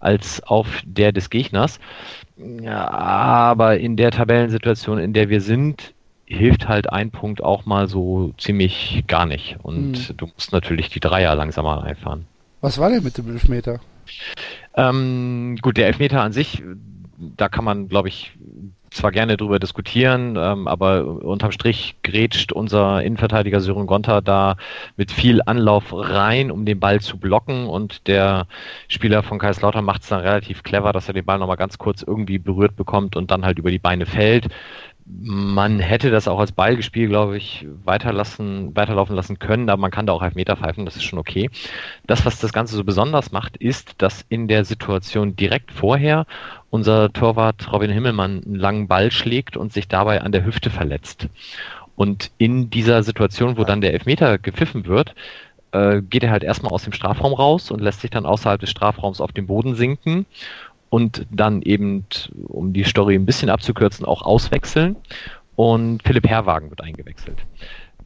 als 0.00 0.42
auf 0.42 0.82
der 0.84 1.12
des 1.12 1.28
Gegners. 1.28 1.78
Ja, 2.36 2.88
aber 2.90 3.78
in 3.78 3.96
der 3.96 4.10
Tabellensituation, 4.10 4.98
in 4.98 5.12
der 5.12 5.28
wir 5.28 5.42
sind, 5.42 5.92
hilft 6.30 6.68
halt 6.68 6.92
ein 6.92 7.10
Punkt 7.10 7.42
auch 7.42 7.66
mal 7.66 7.88
so 7.88 8.32
ziemlich 8.38 9.04
gar 9.08 9.26
nicht. 9.26 9.58
Und 9.62 9.96
hm. 9.96 10.16
du 10.16 10.26
musst 10.26 10.52
natürlich 10.52 10.88
die 10.88 11.00
Dreier 11.00 11.34
langsamer 11.34 11.82
einfahren. 11.82 12.26
Was 12.60 12.78
war 12.78 12.90
denn 12.90 13.02
mit 13.02 13.18
dem 13.18 13.30
Elfmeter? 13.30 13.80
Ähm, 14.74 15.56
gut, 15.60 15.76
der 15.76 15.88
Elfmeter 15.88 16.22
an 16.22 16.32
sich, 16.32 16.62
da 17.18 17.48
kann 17.48 17.64
man, 17.64 17.88
glaube 17.88 18.08
ich, 18.08 18.32
zwar 18.90 19.12
gerne 19.12 19.36
drüber 19.36 19.58
diskutieren, 19.58 20.36
ähm, 20.36 20.66
aber 20.66 21.04
unterm 21.06 21.52
Strich 21.52 21.96
grätscht 22.02 22.52
unser 22.52 23.02
Innenverteidiger 23.02 23.60
Sören 23.60 23.86
Gonta 23.86 24.20
da 24.20 24.56
mit 24.96 25.12
viel 25.12 25.40
Anlauf 25.46 25.92
rein, 25.92 26.50
um 26.50 26.64
den 26.64 26.80
Ball 26.80 27.00
zu 27.00 27.16
blocken 27.16 27.66
und 27.66 28.08
der 28.08 28.46
Spieler 28.88 29.22
von 29.22 29.38
Kaiserslautern 29.38 29.84
macht 29.84 30.02
es 30.02 30.08
dann 30.08 30.20
relativ 30.20 30.64
clever, 30.64 30.92
dass 30.92 31.06
er 31.06 31.14
den 31.14 31.24
Ball 31.24 31.38
nochmal 31.38 31.56
ganz 31.56 31.78
kurz 31.78 32.02
irgendwie 32.02 32.38
berührt 32.38 32.74
bekommt 32.74 33.14
und 33.14 33.30
dann 33.30 33.44
halt 33.44 33.58
über 33.60 33.70
die 33.70 33.78
Beine 33.78 34.06
fällt 34.06 34.48
man 35.06 35.80
hätte 35.80 36.10
das 36.10 36.28
auch 36.28 36.38
als 36.38 36.52
Ballgespiel, 36.52 37.08
glaube 37.08 37.36
ich, 37.36 37.66
weiterlassen, 37.84 38.74
weiterlaufen 38.76 39.16
lassen 39.16 39.38
können, 39.38 39.68
aber 39.68 39.80
man 39.80 39.90
kann 39.90 40.06
da 40.06 40.12
auch 40.12 40.22
Elfmeter 40.22 40.56
pfeifen, 40.56 40.84
das 40.84 40.96
ist 40.96 41.04
schon 41.04 41.18
okay. 41.18 41.50
Das, 42.06 42.24
was 42.24 42.38
das 42.38 42.52
Ganze 42.52 42.76
so 42.76 42.84
besonders 42.84 43.32
macht, 43.32 43.56
ist, 43.56 43.94
dass 43.98 44.24
in 44.28 44.48
der 44.48 44.64
Situation 44.64 45.36
direkt 45.36 45.72
vorher 45.72 46.26
unser 46.70 47.12
Torwart 47.12 47.72
Robin 47.72 47.90
Himmelmann 47.90 48.42
einen 48.44 48.54
langen 48.54 48.88
Ball 48.88 49.10
schlägt 49.10 49.56
und 49.56 49.72
sich 49.72 49.88
dabei 49.88 50.22
an 50.22 50.32
der 50.32 50.44
Hüfte 50.44 50.70
verletzt. 50.70 51.28
Und 51.96 52.30
in 52.38 52.70
dieser 52.70 53.02
Situation, 53.02 53.58
wo 53.58 53.64
dann 53.64 53.80
der 53.80 53.92
Elfmeter 53.92 54.38
gepfiffen 54.38 54.86
wird, 54.86 55.14
äh, 55.72 56.00
geht 56.02 56.22
er 56.22 56.30
halt 56.30 56.44
erstmal 56.44 56.72
aus 56.72 56.84
dem 56.84 56.92
Strafraum 56.92 57.32
raus 57.32 57.70
und 57.70 57.80
lässt 57.80 58.00
sich 58.00 58.10
dann 58.10 58.26
außerhalb 58.26 58.60
des 58.60 58.70
Strafraums 58.70 59.20
auf 59.20 59.32
den 59.32 59.46
Boden 59.46 59.74
sinken 59.74 60.26
und 60.90 61.26
dann 61.30 61.62
eben, 61.62 62.04
um 62.48 62.72
die 62.72 62.84
Story 62.84 63.14
ein 63.14 63.26
bisschen 63.26 63.48
abzukürzen, 63.48 64.04
auch 64.04 64.22
auswechseln. 64.22 64.96
Und 65.56 66.02
Philipp 66.02 66.28
Herrwagen 66.28 66.70
wird 66.70 66.82
eingewechselt. 66.82 67.38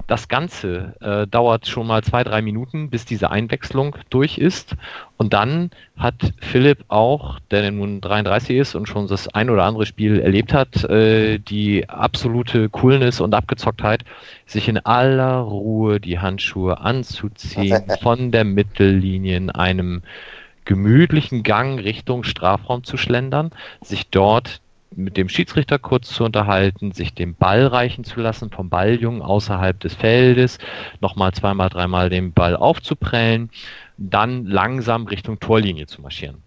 Das 0.06 0.28
Ganze 0.28 0.94
äh, 1.00 1.26
dauert 1.26 1.66
schon 1.66 1.86
mal 1.86 2.02
zwei, 2.02 2.24
drei 2.24 2.42
Minuten, 2.42 2.90
bis 2.90 3.06
diese 3.06 3.30
Einwechslung 3.30 3.96
durch 4.10 4.36
ist. 4.36 4.76
Und 5.16 5.32
dann 5.32 5.70
hat 5.96 6.34
Philipp 6.40 6.84
auch, 6.88 7.38
der 7.50 7.70
nun 7.70 8.02
33 8.02 8.56
ist 8.56 8.74
und 8.74 8.86
schon 8.86 9.06
das 9.06 9.28
ein 9.28 9.48
oder 9.48 9.64
andere 9.64 9.86
Spiel 9.86 10.20
erlebt 10.20 10.52
hat, 10.52 10.84
äh, 10.84 11.38
die 11.38 11.88
absolute 11.88 12.68
Coolness 12.68 13.20
und 13.20 13.34
Abgezocktheit, 13.34 14.04
sich 14.44 14.68
in 14.68 14.78
aller 14.78 15.38
Ruhe 15.38 16.00
die 16.00 16.18
Handschuhe 16.18 16.80
anzuziehen, 16.80 17.84
von 18.02 18.30
der 18.30 18.44
Mittellinie 18.44 19.36
in 19.36 19.50
einem 19.50 20.02
gemütlichen 20.64 21.42
Gang 21.42 21.78
Richtung 21.78 22.24
Strafraum 22.24 22.84
zu 22.84 22.96
schlendern, 22.96 23.50
sich 23.82 24.08
dort 24.08 24.60
mit 24.96 25.16
dem 25.16 25.28
Schiedsrichter 25.28 25.78
kurz 25.78 26.08
zu 26.08 26.24
unterhalten, 26.24 26.92
sich 26.92 27.14
den 27.14 27.34
Ball 27.34 27.66
reichen 27.66 28.04
zu 28.04 28.20
lassen 28.20 28.50
vom 28.50 28.68
Balljungen 28.68 29.22
außerhalb 29.22 29.78
des 29.80 29.94
Feldes, 29.94 30.58
nochmal 31.00 31.32
zweimal, 31.32 31.68
dreimal 31.68 32.10
den 32.10 32.32
Ball 32.32 32.56
aufzuprellen, 32.56 33.50
dann 33.96 34.46
langsam 34.46 35.06
Richtung 35.06 35.40
Torlinie 35.40 35.86
zu 35.86 36.00
marschieren. 36.00 36.42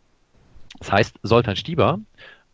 Das 0.79 0.91
heißt, 0.91 1.15
Soltan 1.23 1.55
Stieber, 1.55 1.99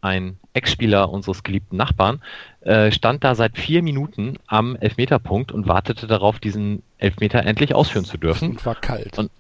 ein 0.01 0.37
Ex-Spieler 0.53 1.09
unseres 1.09 1.43
geliebten 1.43 1.77
Nachbarn, 1.77 2.21
äh, 2.61 2.91
stand 2.91 3.23
da 3.23 3.35
seit 3.35 3.57
vier 3.57 3.81
Minuten 3.81 4.37
am 4.47 4.75
Elfmeterpunkt 4.75 5.51
und 5.51 5.67
wartete 5.67 6.07
darauf, 6.07 6.39
diesen 6.39 6.83
Elfmeter 6.97 7.45
endlich 7.45 7.73
ausführen 7.73 8.05
zu 8.05 8.17
dürfen. 8.17 8.51
Und 8.51 8.65
war 8.65 8.75
kalt. 8.75 9.17
Und 9.17 9.31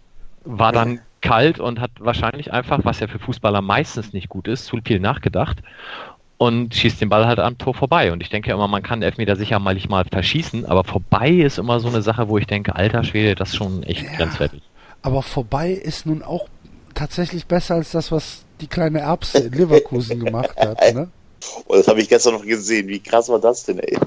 war 0.45 0.71
dann 0.71 0.99
kalt 1.23 1.59
und 1.59 1.79
hat 1.79 1.91
wahrscheinlich 1.99 2.53
einfach, 2.53 2.81
was 2.83 2.99
ja 2.99 3.07
für 3.07 3.17
Fußballer 3.17 3.61
meistens 3.61 4.13
nicht 4.13 4.29
gut 4.29 4.47
ist, 4.47 4.65
zu 4.65 4.77
viel 4.85 4.99
nachgedacht 4.99 5.57
und 6.37 6.75
schießt 6.75 7.01
den 7.01 7.09
Ball 7.09 7.25
halt 7.25 7.39
am 7.39 7.57
Tor 7.57 7.73
vorbei. 7.73 8.11
Und 8.11 8.21
ich 8.21 8.29
denke 8.29 8.51
immer, 8.51 8.67
man 8.67 8.83
kann 8.83 9.01
Elfmeter 9.01 9.35
sicher 9.35 9.57
mal 9.59 9.73
nicht 9.73 9.89
mal 9.89 10.03
verschießen, 10.05 10.65
aber 10.65 10.83
vorbei 10.83 11.29
ist 11.29 11.57
immer 11.57 11.79
so 11.79 11.87
eine 11.87 12.01
Sache, 12.01 12.27
wo 12.27 12.37
ich 12.37 12.45
denke, 12.45 12.75
alter 12.75 13.03
Schwede, 13.03 13.35
das 13.35 13.49
ist 13.49 13.55
schon 13.55 13.81
echt 13.83 14.03
ja, 14.03 14.15
grenzwertig. 14.17 14.61
Aber 15.01 15.21
vorbei 15.21 15.71
ist 15.71 16.05
nun 16.05 16.21
auch 16.21 16.47
tatsächlich 16.93 17.45
besser 17.45 17.75
als 17.75 17.91
das, 17.91 18.11
was 18.11 18.43
die 18.61 18.67
kleine 18.67 18.99
Erbse 18.99 19.39
in 19.39 19.53
Leverkusen 19.53 20.19
gemacht 20.23 20.55
hat. 20.57 20.93
Ne? 20.93 21.07
Oh, 21.67 21.75
das 21.75 21.87
habe 21.87 22.01
ich 22.01 22.09
gestern 22.09 22.33
noch 22.33 22.45
gesehen. 22.45 22.87
Wie 22.87 22.99
krass 22.99 23.29
war 23.29 23.39
das 23.39 23.63
denn, 23.63 23.79
ey? 23.79 23.97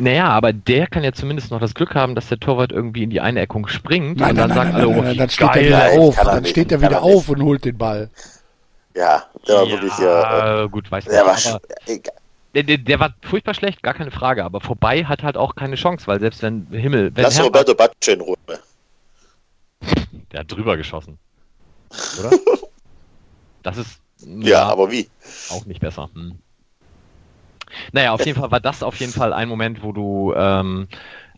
Naja, 0.00 0.28
aber 0.28 0.52
der 0.52 0.86
kann 0.86 1.04
ja 1.04 1.12
zumindest 1.12 1.50
noch 1.50 1.60
das 1.60 1.74
Glück 1.74 1.94
haben, 1.94 2.14
dass 2.14 2.28
der 2.28 2.40
Torwart 2.40 2.72
irgendwie 2.72 3.04
in 3.04 3.10
die 3.10 3.20
Eineckung 3.20 3.68
springt 3.68 4.18
nein, 4.18 4.30
und 4.30 4.36
dann 4.36 4.48
nein, 4.48 4.56
sagen 4.56 4.74
alle, 4.74 4.88
oh, 4.88 5.14
dann 5.14 5.30
steht 5.30 5.52
geil. 5.52 5.72
er 5.72 5.92
wieder 5.92 6.00
auf, 6.00 6.16
dann 6.16 6.44
steht 6.44 6.72
er 6.72 6.80
wieder 6.80 7.02
auf 7.02 7.28
und 7.28 7.42
holt 7.42 7.64
den 7.64 7.78
Ball. 7.78 8.10
Ja, 8.94 9.24
der 9.46 9.54
war 9.56 9.64
ja, 9.64 9.70
wirklich 9.72 9.98
ja. 9.98 10.64
Äh, 10.64 10.68
gut, 10.68 10.90
weiß 10.90 11.04
der 11.04 11.24
nicht. 11.24 11.52
War 11.52 11.60
der, 12.54 12.62
der, 12.62 12.78
der, 12.78 13.00
war 13.00 13.14
furchtbar 13.22 13.54
schlecht, 13.54 13.82
gar 13.82 13.94
keine 13.94 14.12
Frage, 14.12 14.44
aber 14.44 14.60
vorbei 14.60 15.04
hat 15.04 15.24
halt 15.24 15.36
auch 15.36 15.56
keine 15.56 15.74
Chance, 15.74 16.06
weil 16.06 16.20
selbst 16.20 16.42
wenn 16.42 16.68
Himmel. 16.70 17.10
Wenn 17.14 17.24
Lass 17.24 17.40
Roberto 17.40 17.74
Bacci 17.74 18.12
in 18.12 18.20
Ruhe. 18.20 18.36
Der 20.30 20.40
hat 20.40 20.52
drüber 20.52 20.76
geschossen. 20.76 21.18
Oder? 22.20 22.30
das 23.64 23.78
ist. 23.78 24.00
Ja, 24.20 24.48
ja, 24.48 24.68
aber 24.68 24.90
wie? 24.90 25.08
Auch 25.50 25.66
nicht 25.66 25.80
besser. 25.80 26.08
Hm. 26.14 26.38
Naja, 27.92 28.12
auf 28.12 28.24
jeden 28.24 28.38
Fall 28.38 28.50
war 28.50 28.60
das 28.60 28.82
auf 28.82 28.96
jeden 29.00 29.12
Fall 29.12 29.32
ein 29.32 29.48
Moment, 29.48 29.82
wo 29.82 29.92
du 29.92 30.32
ähm, 30.36 30.88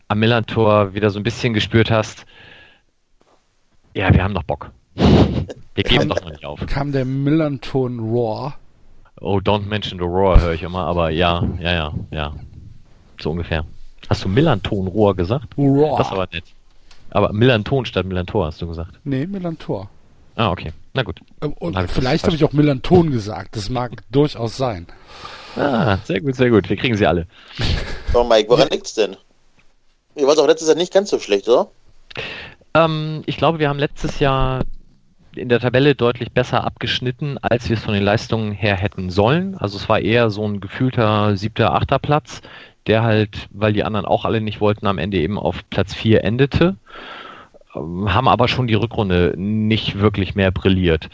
am 0.07 0.19
Millantor 0.19 0.93
wieder 0.93 1.09
so 1.09 1.19
ein 1.19 1.23
bisschen 1.23 1.53
gespürt 1.53 1.91
hast, 1.91 2.25
ja, 3.93 4.13
wir 4.13 4.23
haben 4.23 4.33
noch 4.33 4.43
Bock. 4.43 4.71
Wir 4.93 5.83
geben 5.83 6.09
doch 6.09 6.21
noch 6.21 6.29
nicht 6.29 6.45
auf. 6.45 6.63
Kam 6.67 6.91
der 6.91 7.05
Millanton 7.05 7.99
Roar? 7.99 8.57
Oh, 9.19 9.37
don't 9.37 9.65
mention 9.65 9.97
the 9.97 10.05
Roar 10.05 10.39
höre 10.39 10.53
ich 10.53 10.61
immer, 10.61 10.85
aber 10.85 11.09
ja, 11.09 11.43
ja, 11.59 11.71
ja, 11.71 11.93
ja. 12.11 12.33
So 13.19 13.31
ungefähr. 13.31 13.65
Hast 14.07 14.23
du 14.23 14.29
Millanton 14.29 14.87
Roar 14.87 15.15
gesagt? 15.15 15.57
Roar. 15.57 15.97
Das 15.97 16.07
ist 16.07 16.13
aber 16.13 16.27
nett. 16.31 16.43
Aber 17.09 17.33
Millanton 17.33 17.85
statt 17.85 18.05
Millantor 18.05 18.45
hast 18.45 18.61
du 18.61 18.67
gesagt. 18.67 18.99
Nee, 19.03 19.25
Millantor. 19.25 19.89
Ah, 20.35 20.51
okay. 20.51 20.71
Na 20.97 21.03
gut. 21.03 21.19
Ähm, 21.43 21.53
und 21.53 21.77
hab 21.77 21.91
vielleicht 21.91 22.25
habe 22.25 22.35
ich 22.35 22.43
auch 22.43 22.53
Millanton 22.53 23.11
gesagt. 23.11 23.55
Das 23.55 23.69
mag 23.69 23.91
durchaus 24.11 24.57
sein. 24.57 24.87
Ah, 25.55 25.99
sehr 26.05 26.21
gut, 26.21 26.35
sehr 26.35 26.49
gut. 26.49 26.67
Wir 26.69 26.75
kriegen 26.75 26.97
sie 26.97 27.05
alle. 27.05 27.27
So, 28.13 28.23
Mike, 28.23 28.49
woran 28.49 28.69
liegt's 28.69 28.93
denn? 28.93 29.17
Ihr 30.15 30.25
wart 30.25 30.39
auch 30.39 30.47
letztes 30.47 30.69
Jahr 30.69 30.77
nicht 30.77 30.93
ganz 30.93 31.09
so 31.09 31.19
schlecht, 31.19 31.49
oder? 31.49 31.69
Ähm, 32.73 33.21
ich 33.25 33.35
glaube, 33.35 33.59
wir 33.59 33.67
haben 33.67 33.77
letztes 33.77 34.19
Jahr 34.19 34.63
in 35.35 35.49
der 35.49 35.59
Tabelle 35.59 35.93
deutlich 35.93 36.31
besser 36.31 36.63
abgeschnitten, 36.63 37.37
als 37.41 37.67
wir 37.67 37.75
es 37.75 37.83
von 37.83 37.93
den 37.93 38.03
Leistungen 38.03 38.53
her 38.53 38.77
hätten 38.77 39.09
sollen. 39.09 39.55
Also 39.55 39.77
es 39.77 39.89
war 39.89 39.99
eher 39.99 40.29
so 40.29 40.47
ein 40.47 40.61
gefühlter 40.61 41.35
siebter, 41.35 41.73
achter 41.73 41.99
Platz, 41.99 42.41
der 42.87 43.03
halt, 43.03 43.49
weil 43.51 43.73
die 43.73 43.83
anderen 43.83 44.05
auch 44.05 44.23
alle 44.23 44.39
nicht 44.39 44.61
wollten, 44.61 44.87
am 44.87 44.97
Ende 44.97 45.17
eben 45.17 45.37
auf 45.37 45.69
Platz 45.69 45.93
4 45.93 46.23
endete. 46.23 46.77
Haben 47.77 48.27
aber 48.27 48.47
schon 48.47 48.67
die 48.67 48.75
Rückrunde 48.75 49.33
nicht 49.37 49.99
wirklich 49.99 50.35
mehr 50.35 50.51
brilliert. 50.51 51.09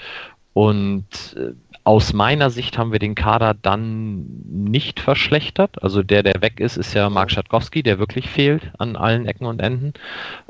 Und 0.54 1.06
äh, 1.36 1.54
aus 1.86 2.14
meiner 2.14 2.50
Sicht 2.50 2.78
haben 2.78 2.94
wir 2.94 3.00
den 3.00 3.16
Kader 3.16 3.54
dann 3.62 4.26
nicht 4.48 5.02
verschlechtert. 5.02 5.84
Also 5.84 6.02
der, 6.02 6.24
der 6.24 6.42
weg 6.42 6.62
ist, 6.62 6.78
ist 6.78 6.94
ja 6.94 7.10
Mark 7.10 7.30
Schatkowski, 7.30 7.84
der 7.84 8.00
wirklich 8.00 8.30
fehlt 8.30 8.72
an 8.78 8.96
allen 8.96 9.26
Ecken 9.26 9.46
und 9.46 9.62
Enden. 9.62 9.94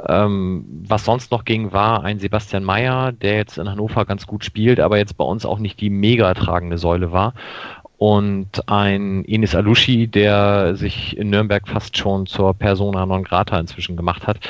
Ähm, 0.07 0.65
was 0.87 1.05
sonst 1.05 1.31
noch 1.31 1.43
ging, 1.43 1.71
war 1.71 2.03
ein 2.03 2.19
Sebastian 2.19 2.63
Mayer, 2.63 3.11
der 3.11 3.37
jetzt 3.37 3.57
in 3.57 3.67
Hannover 3.67 4.05
ganz 4.05 4.27
gut 4.27 4.45
spielt, 4.45 4.79
aber 4.79 4.97
jetzt 4.97 5.17
bei 5.17 5.25
uns 5.25 5.45
auch 5.45 5.57
nicht 5.57 5.81
die 5.81 5.89
mega 5.89 6.31
tragende 6.35 6.77
Säule 6.77 7.11
war 7.11 7.33
und 8.03 8.67
ein 8.67 9.23
Enis 9.23 9.55
Alushi, 9.55 10.09
der 10.09 10.75
sich 10.75 11.15
in 11.15 11.29
Nürnberg 11.29 11.65
fast 11.65 11.95
schon 11.95 12.25
zur 12.25 12.53
Persona 12.53 13.05
non 13.05 13.23
grata 13.23 13.57
inzwischen 13.57 13.95
gemacht 13.95 14.27
hat. 14.27 14.41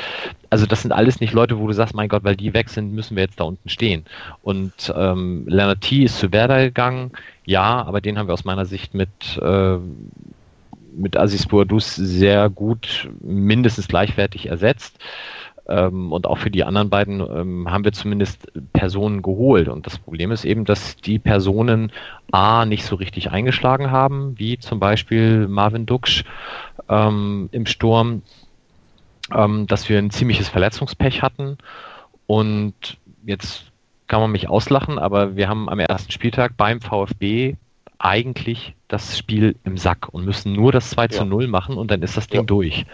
Also 0.50 0.66
das 0.66 0.82
sind 0.82 0.92
alles 0.92 1.20
nicht 1.20 1.34
Leute, 1.34 1.60
wo 1.60 1.68
du 1.68 1.74
sagst, 1.74 1.94
mein 1.94 2.10
Gott, 2.10 2.24
weil 2.24 2.36
die 2.36 2.56
weg 2.56 2.70
sind, 2.70 2.94
müssen 2.94 3.16
wir 3.16 3.22
jetzt 3.22 3.40
da 3.40 3.44
unten 3.44 3.70
stehen. 3.70 4.06
Und 4.42 4.92
ähm, 4.98 5.44
Leonard 5.48 5.82
T. 5.82 6.02
ist 6.02 6.18
zu 6.18 6.32
Werder 6.32 6.64
gegangen, 6.64 7.12
ja, 7.46 7.86
aber 7.86 8.02
den 8.02 8.18
haben 8.18 8.28
wir 8.28 8.34
aus 8.34 8.44
meiner 8.44 8.66
Sicht 8.66 8.96
mit 8.96 9.38
äh, 9.40 9.78
mit 10.96 11.16
Aziz 11.16 11.46
Bourdous 11.46 11.96
sehr 11.96 12.50
gut, 12.50 13.08
mindestens 13.22 13.88
gleichwertig 13.88 14.48
ersetzt. 14.48 14.98
Ähm, 15.68 16.12
und 16.12 16.28
auch 16.28 16.38
für 16.38 16.52
die 16.52 16.64
anderen 16.64 16.90
beiden 16.90 17.22
ähm, 17.22 17.72
haben 17.72 17.86
wir 17.86 17.94
zumindest 17.94 18.52
Personen 18.74 19.22
geholt. 19.22 19.70
Und 19.70 19.86
das 19.86 19.98
Problem 19.98 20.32
ist 20.32 20.44
eben, 20.44 20.66
dass 20.66 20.98
die 20.98 21.20
Personen 21.20 21.92
A 22.32 22.66
nicht 22.66 22.86
so 22.86 22.96
richtig 22.96 23.32
eingeschlagen 23.32 23.90
haben, 23.90 24.38
wie 24.38 24.58
zum 24.58 24.80
Beispiel 24.80 25.48
Marvin 25.48 25.86
Duksch 25.86 26.26
ähm, 26.90 27.50
im 27.52 27.66
Sturm, 27.66 28.24
ähm, 29.34 29.68
dass 29.68 29.88
wir 29.88 30.00
ein 30.00 30.12
ziemliches 30.12 30.50
Verletzungspech 30.50 31.22
hatten. 31.22 31.58
Und 32.28 32.98
jetzt 33.26 33.72
kann 34.08 34.20
man 34.20 34.32
mich 34.32 34.50
auslachen, 34.50 35.00
aber 35.00 35.38
wir 35.38 35.48
haben 35.48 35.70
am 35.70 35.80
ersten 35.80 36.12
Spieltag 36.12 36.58
beim 36.58 36.82
VfB 36.82 37.56
eigentlich 38.04 38.76
das 38.90 39.18
Spiel 39.18 39.56
im 39.64 39.78
Sack 39.78 40.10
und 40.12 40.26
müssen 40.26 40.52
nur 40.52 40.74
das 40.74 40.90
2 40.90 41.08
zu 41.08 41.26
0 41.26 41.48
machen 41.48 41.78
und 41.78 41.90
dann 41.90 42.02
ist 42.02 42.18
das 42.18 42.28
Ding 42.28 42.42
ja. 42.42 42.46
durch. 42.46 42.86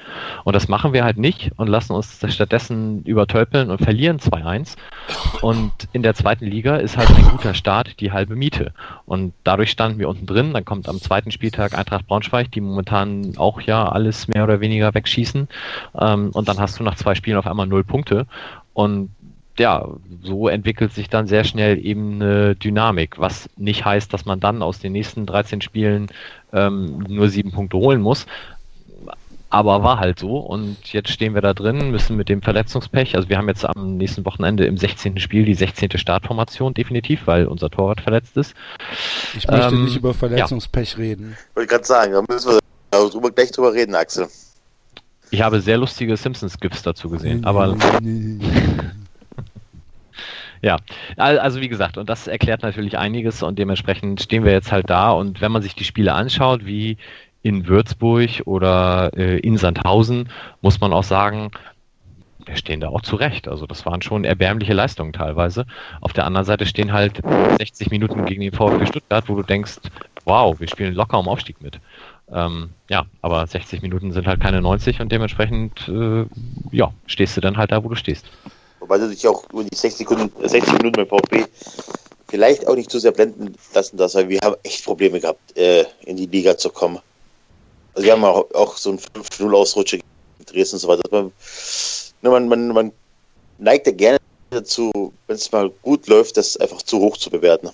Und 0.43 0.55
das 0.55 0.67
machen 0.67 0.93
wir 0.93 1.03
halt 1.03 1.17
nicht 1.17 1.51
und 1.57 1.67
lassen 1.67 1.93
uns 1.93 2.23
stattdessen 2.27 3.03
übertölpeln 3.03 3.71
und 3.71 3.79
verlieren 3.79 4.19
2-1. 4.19 4.75
Und 5.41 5.71
in 5.93 6.03
der 6.03 6.13
zweiten 6.13 6.45
Liga 6.45 6.77
ist 6.77 6.95
halt 6.95 7.09
ein 7.09 7.27
guter 7.27 7.55
Start 7.55 7.99
die 7.99 8.11
halbe 8.11 8.35
Miete. 8.35 8.71
Und 9.07 9.33
dadurch 9.43 9.71
standen 9.71 9.97
wir 9.97 10.07
unten 10.09 10.27
drin. 10.27 10.53
Dann 10.53 10.63
kommt 10.63 10.87
am 10.87 11.01
zweiten 11.01 11.31
Spieltag 11.31 11.75
Eintracht 11.75 12.05
Braunschweig, 12.05 12.51
die 12.51 12.61
momentan 12.61 13.33
auch 13.37 13.59
ja 13.61 13.89
alles 13.89 14.27
mehr 14.27 14.43
oder 14.43 14.61
weniger 14.61 14.93
wegschießen. 14.93 15.47
Ähm, 15.99 16.29
und 16.33 16.47
dann 16.47 16.59
hast 16.59 16.79
du 16.79 16.83
nach 16.83 16.95
zwei 16.95 17.15
Spielen 17.15 17.37
auf 17.37 17.47
einmal 17.47 17.65
null 17.65 17.83
Punkte. 17.83 18.27
Und 18.73 19.09
ja, 19.59 19.87
so 20.23 20.47
entwickelt 20.47 20.93
sich 20.93 21.09
dann 21.09 21.27
sehr 21.27 21.43
schnell 21.43 21.83
eben 21.85 22.21
eine 22.21 22.55
Dynamik, 22.55 23.19
was 23.19 23.49
nicht 23.57 23.85
heißt, 23.85 24.13
dass 24.13 24.25
man 24.25 24.39
dann 24.39 24.61
aus 24.61 24.79
den 24.79 24.93
nächsten 24.93 25.25
13 25.25 25.61
Spielen 25.61 26.07
ähm, 26.53 26.99
nur 27.07 27.29
sieben 27.29 27.51
Punkte 27.51 27.77
holen 27.77 28.01
muss. 28.01 28.25
Aber 29.51 29.81
war 29.81 29.99
halt 29.99 30.19
so 30.19 30.37
und 30.37 30.93
jetzt 30.93 31.09
stehen 31.09 31.33
wir 31.33 31.41
da 31.41 31.55
drin, 31.55 31.89
müssen 31.89 32.15
mit 32.15 32.29
dem 32.29 32.43
Verletzungspech, 32.43 33.15
also 33.15 33.29
wir 33.29 33.37
haben 33.37 33.47
jetzt 33.47 33.65
am 33.65 33.97
nächsten 33.97 34.23
Wochenende 34.23 34.65
im 34.65 34.77
16. 34.77 35.19
Spiel 35.19 35.43
die 35.43 35.55
16. 35.55 35.97
Startformation 35.97 36.75
definitiv, 36.75 37.25
weil 37.25 37.47
unser 37.47 37.71
Torwart 37.71 37.99
verletzt 38.01 38.37
ist. 38.37 38.53
Ich 39.35 39.47
möchte 39.47 39.73
ähm, 39.73 39.85
nicht 39.85 39.97
über 39.97 40.13
Verletzungspech 40.13 40.91
ja. 40.91 40.97
reden. 40.99 41.37
Wollte 41.55 41.65
ich 41.65 41.69
gerade 41.69 41.85
sagen, 41.85 42.13
da 42.13 42.21
müssen 42.31 42.59
wir 42.91 43.31
gleich 43.31 43.51
drüber 43.51 43.73
reden, 43.73 43.95
Axel. 43.95 44.27
Ich 45.31 45.41
habe 45.41 45.61
sehr 45.61 45.77
lustige 45.77 46.15
Simpsons-GIFs 46.15 46.83
dazu 46.83 47.09
gesehen, 47.09 47.45
aber 47.45 47.75
Ja, 50.61 50.77
also 51.17 51.61
wie 51.61 51.69
gesagt, 51.69 51.97
und 51.97 52.09
das 52.09 52.27
erklärt 52.27 52.63
natürlich 52.63 52.97
einiges 52.97 53.43
und 53.43 53.57
dementsprechend 53.59 54.21
stehen 54.21 54.43
wir 54.43 54.51
jetzt 54.51 54.71
halt 54.71 54.89
da 54.89 55.11
und 55.11 55.41
wenn 55.41 55.51
man 55.51 55.61
sich 55.61 55.75
die 55.75 55.83
Spiele 55.83 56.13
anschaut, 56.13 56.65
wie 56.65 56.97
in 57.41 57.67
Würzburg 57.67 58.41
oder 58.45 59.11
äh, 59.15 59.39
in 59.39 59.57
Sandhausen, 59.57 60.29
muss 60.61 60.81
man 60.81 60.91
auch 60.91 61.03
sagen, 61.03 61.51
wir 62.45 62.57
stehen 62.57 62.79
da 62.79 62.89
auch 62.89 63.01
zurecht. 63.01 63.47
Also 63.47 63.65
das 63.65 63.85
waren 63.85 64.01
schon 64.01 64.25
erbärmliche 64.25 64.73
Leistungen 64.73 65.13
teilweise. 65.13 65.65
Auf 66.01 66.13
der 66.13 66.25
anderen 66.25 66.45
Seite 66.45 66.65
stehen 66.65 66.91
halt 66.91 67.21
60 67.57 67.91
Minuten 67.91 68.25
gegen 68.25 68.41
den 68.41 68.51
VfB 68.51 68.85
Stuttgart, 68.87 69.29
wo 69.29 69.35
du 69.35 69.43
denkst, 69.43 69.77
wow, 70.25 70.59
wir 70.59 70.67
spielen 70.67 70.93
locker 70.95 71.19
um 71.19 71.27
Aufstieg 71.27 71.61
mit. 71.61 71.79
Ähm, 72.31 72.71
ja, 72.89 73.05
aber 73.21 73.45
60 73.45 73.81
Minuten 73.81 74.11
sind 74.11 74.27
halt 74.27 74.39
keine 74.39 74.61
90 74.61 74.99
und 75.01 75.11
dementsprechend, 75.11 75.87
äh, 75.87 76.25
ja, 76.71 76.91
stehst 77.05 77.37
du 77.37 77.41
dann 77.41 77.57
halt 77.57 77.71
da, 77.71 77.83
wo 77.83 77.89
du 77.89 77.95
stehst. 77.95 78.29
Wobei 78.89 78.97
du 78.97 79.09
dich 79.09 79.27
auch 79.27 79.47
über 79.53 79.63
die 79.63 79.75
60, 79.75 79.99
Sekunden, 79.99 80.49
60 80.49 80.73
Minuten 80.73 80.93
beim 80.93 81.07
VfB 81.07 81.45
vielleicht 82.27 82.65
auch 82.65 82.73
nicht 82.73 82.89
zu 82.89 82.97
sehr 82.97 83.11
blenden 83.11 83.55
lassen 83.75 83.99
weil 83.99 84.29
wir 84.29 84.39
haben 84.41 84.55
echt 84.63 84.83
Probleme 84.83 85.19
gehabt, 85.19 85.55
äh, 85.55 85.85
in 86.05 86.17
die 86.17 86.25
Liga 86.25 86.57
zu 86.57 86.71
kommen. 86.71 86.97
Also 87.93 88.07
wir 88.07 88.13
haben 88.13 88.23
auch, 88.23 88.49
auch 88.55 88.77
so 88.77 88.89
ein 88.89 88.97
5-0-Ausrutscher 88.97 89.97
gegen 89.97 90.45
Dresden 90.47 90.77
und 90.77 90.79
so 90.79 90.87
weiter. 90.87 91.03
Man, 91.11 91.31
ne, 92.23 92.29
man, 92.31 92.47
man, 92.47 92.67
man 92.69 92.91
neigt 93.59 93.85
ja 93.85 93.93
gerne 93.93 94.17
dazu, 94.49 94.91
wenn 95.27 95.35
es 95.35 95.51
mal 95.51 95.69
gut 95.83 96.07
läuft, 96.07 96.37
das 96.37 96.57
einfach 96.57 96.81
zu 96.81 96.97
hoch 96.97 97.15
zu 97.17 97.29
bewerten. 97.29 97.69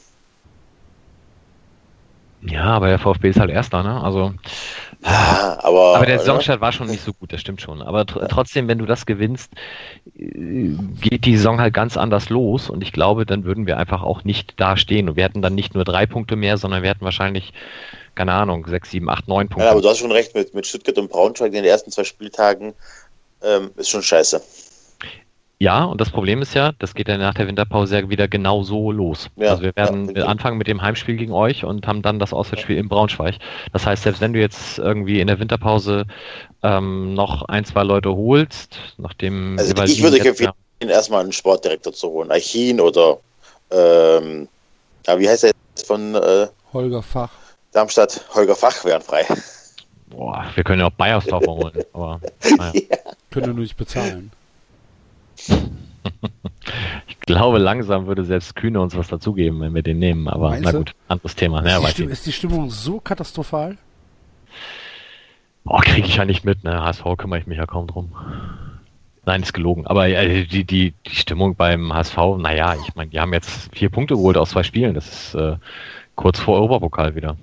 Ja, 2.42 2.66
aber 2.66 2.90
der 2.90 3.00
VfB 3.00 3.30
ist 3.30 3.40
halt 3.40 3.52
Erster, 3.52 3.84
ne? 3.84 4.04
Also 4.04 4.34
aber, 5.06 5.98
aber 5.98 6.06
der 6.06 6.20
Saisonstart 6.20 6.62
war 6.62 6.72
schon 6.72 6.88
nicht 6.88 7.04
so 7.04 7.14
gut, 7.14 7.32
das 7.32 7.42
stimmt 7.42 7.62
schon. 7.62 7.82
Aber 7.82 8.06
tr 8.06 8.28
trotzdem, 8.28 8.68
wenn 8.68 8.80
du 8.80 8.86
das 8.86 9.06
gewinnst, 9.06 9.52
äh, 10.18 10.76
geht 11.00 11.26
die 11.26 11.38
Saison 11.38 11.62
halt 11.62 11.74
ganz 11.74 11.96
anders 11.96 12.30
los 12.30 12.70
und 12.70 12.82
ich 12.82 12.92
glaube, 12.92 13.26
dann 13.26 13.44
würden 13.46 13.68
wir 13.68 13.78
einfach 13.78 14.02
auch 14.02 14.24
nicht 14.24 14.60
da 14.60 14.78
stehen 14.78 15.08
und 15.08 15.16
wir 15.16 15.24
hätten 15.24 15.42
dann 15.42 15.54
nicht 15.54 15.76
nur 15.76 15.84
drei 15.84 16.06
Punkte 16.06 16.36
mehr, 16.36 16.58
sondern 16.58 16.82
wir 16.82 16.90
hätten 16.90 17.06
wahrscheinlich, 17.06 17.54
keine 18.16 18.34
Ahnung, 18.34 18.66
sechs, 18.68 18.90
sieben, 18.90 19.10
acht, 19.10 19.28
neun 19.28 19.48
Punkte. 19.48 19.66
Ja, 19.66 19.72
aber 19.72 19.82
du 19.82 19.90
hast 19.90 20.00
schon 20.00 20.12
recht, 20.12 20.34
mit, 20.34 20.56
mit 20.56 20.66
Stuttgart 20.66 20.98
und 20.98 21.10
Braunschweig 21.10 21.50
in 21.50 21.64
den 21.64 21.66
ersten 21.66 21.92
zwei 21.92 22.04
Spieltagen 22.04 22.74
ähm, 23.44 23.72
ist 23.78 23.90
schon 23.90 24.02
scheiße. 24.02 24.42
Ja, 25.58 25.86
und 25.86 26.02
das 26.02 26.10
Problem 26.10 26.42
ist 26.42 26.54
ja, 26.54 26.74
das 26.80 26.94
geht 26.94 27.08
ja 27.08 27.18
nach 27.18 27.34
der 27.34 27.48
Winterpause 27.48 28.10
wieder 28.10 28.28
genau 28.28 28.64
so 28.64 28.92
los. 28.92 29.30
Ja, 29.38 29.52
also 29.52 29.64
wir 29.64 29.76
werden 29.76 30.14
ja, 30.14 30.26
anfangen 30.26 30.58
mit 30.58 30.68
dem 30.68 30.82
Heimspiel 30.82 31.16
gegen 31.16 31.32
euch 31.32 31.64
und 31.64 31.88
haben 31.88 32.02
dann 32.02 32.20
das 32.20 32.34
Auswärtsspiel 32.34 32.76
ja. 32.76 32.82
in 32.82 32.90
Braunschweig. 32.90 33.36
Das 33.72 33.86
heißt, 33.86 34.04
selbst 34.04 34.20
wenn 34.20 34.34
du 34.34 34.40
jetzt 34.40 34.80
irgendwie 34.80 35.22
in 35.22 35.28
der 35.28 35.40
Winterpause 35.40 36.06
ähm, 36.62 37.14
noch 37.14 37.44
ein, 37.44 37.64
zwei 37.64 37.84
Leute 37.84 38.14
holst, 38.14 38.78
nachdem... 38.98 39.58
Also 39.58 39.82
ich 39.84 40.04
würde 40.04 40.20
empfehlen, 40.20 40.52
erstmal 40.82 41.22
einen 41.22 41.32
Sportdirektor 41.32 41.94
zu 41.94 42.10
holen. 42.10 42.32
Archin 42.32 42.82
oder 42.82 43.20
ähm, 43.72 44.50
ja, 45.08 45.20
wie 45.20 45.30
heißt 45.30 45.46
er 45.46 45.52
jetzt 45.76 45.88
von 45.88 46.16
äh, 46.16 46.48
Holger 46.74 47.02
Fach. 47.02 47.32
Darmstadt, 47.72 48.26
Holger 48.34 48.56
Fach 48.56 48.84
wären 48.84 49.02
frei. 49.02 49.26
Boah, 50.08 50.46
wir 50.54 50.64
können 50.64 50.82
ja 50.82 50.88
auch 50.88 50.92
Bayersdorfer 50.92 51.52
holen, 51.52 51.84
aber 51.94 52.20
naja. 52.58 52.82
Können 53.32 53.46
wir 53.48 53.54
nur 53.54 53.64
nicht 53.64 53.78
bezahlen. 53.78 54.32
Ich 57.08 57.20
glaube, 57.20 57.58
langsam 57.58 58.08
würde 58.08 58.24
selbst 58.24 58.56
Kühne 58.56 58.80
uns 58.80 58.96
was 58.96 59.08
dazugeben, 59.08 59.60
wenn 59.62 59.74
wir 59.74 59.82
den 59.82 60.00
nehmen. 60.00 60.28
Aber 60.28 60.50
Meinst 60.50 60.66
na 60.66 60.72
gut, 60.72 60.96
anderes 61.08 61.36
Thema. 61.36 61.60
Ist, 61.62 61.68
ja, 61.68 62.06
die 62.06 62.12
ist 62.12 62.26
die 62.26 62.32
Stimmung 62.32 62.70
so 62.70 63.00
katastrophal? 63.00 63.78
Oh, 65.64 65.80
kriege 65.80 66.08
ich 66.08 66.18
ja 66.18 66.26
nicht 66.26 66.46
mit. 66.46 66.64
Ne? 66.64 66.84
HSV 66.84 67.04
kümmere 67.18 67.40
ich 67.40 67.48
mich 67.48 67.58
ja 67.58 67.66
kaum 67.66 67.88
drum. 67.88 68.12
Nein, 69.26 69.42
ist 69.42 69.54
gelogen. 69.54 69.88
Aber 69.88 70.08
äh, 70.08 70.46
die, 70.46 70.64
die, 70.64 70.94
die 71.06 71.16
Stimmung 71.16 71.56
beim 71.56 71.92
HSV, 71.92 72.18
naja, 72.38 72.76
ich 72.76 72.96
meine, 72.96 73.10
die 73.10 73.20
haben 73.20 73.34
jetzt 73.34 73.76
vier 73.76 73.90
Punkte 73.90 74.16
geholt 74.16 74.38
aus 74.38 74.52
zwei 74.52 74.64
Spielen. 74.64 74.94
Das 74.94 75.08
ist 75.08 75.36
äh, 75.36 75.58
kurz 76.16 76.40
vor 76.40 76.56
Europapokal 76.58 77.16
wieder. 77.16 77.38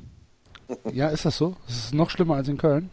Ja, 0.92 1.09
ist 1.09 1.24
das 1.24 1.37
so? 1.37 1.57
Das 1.66 1.76
ist 1.76 1.94
noch 1.94 2.11
schlimmer 2.11 2.37
als 2.37 2.48
in 2.48 2.57
Köln? 2.57 2.90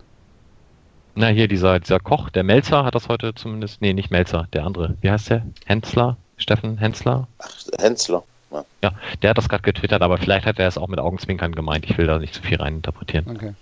Na, 1.15 1.27
hier 1.27 1.47
dieser, 1.47 1.79
dieser 1.79 1.99
Koch, 1.99 2.29
der 2.29 2.43
Melzer 2.43 2.85
hat 2.85 2.95
das 2.95 3.09
heute 3.09 3.33
zumindest. 3.35 3.81
Nee, 3.81 3.93
nicht 3.93 4.11
Melzer, 4.11 4.47
der 4.53 4.65
andere. 4.65 4.95
Wie 5.01 5.09
heißt 5.09 5.29
der? 5.29 5.45
Hensler? 5.65 6.17
Steffen 6.37 6.77
Hensler? 6.77 7.27
Ach, 7.39 7.49
Hensler. 7.77 8.23
Ja. 8.51 8.65
ja, 8.83 8.91
der 9.21 9.29
hat 9.31 9.37
das 9.37 9.49
gerade 9.49 9.61
getwittert, 9.61 10.01
aber 10.01 10.17
vielleicht 10.17 10.45
hat 10.45 10.57
er 10.57 10.67
es 10.67 10.77
auch 10.77 10.87
mit 10.87 10.99
Augenzwinkern 10.99 11.53
gemeint. 11.53 11.85
Ich 11.85 11.97
will 11.97 12.07
da 12.07 12.17
nicht 12.17 12.33
zu 12.33 12.41
viel 12.41 12.57
reininterpretieren. 12.57 13.29
Okay. 13.29 13.53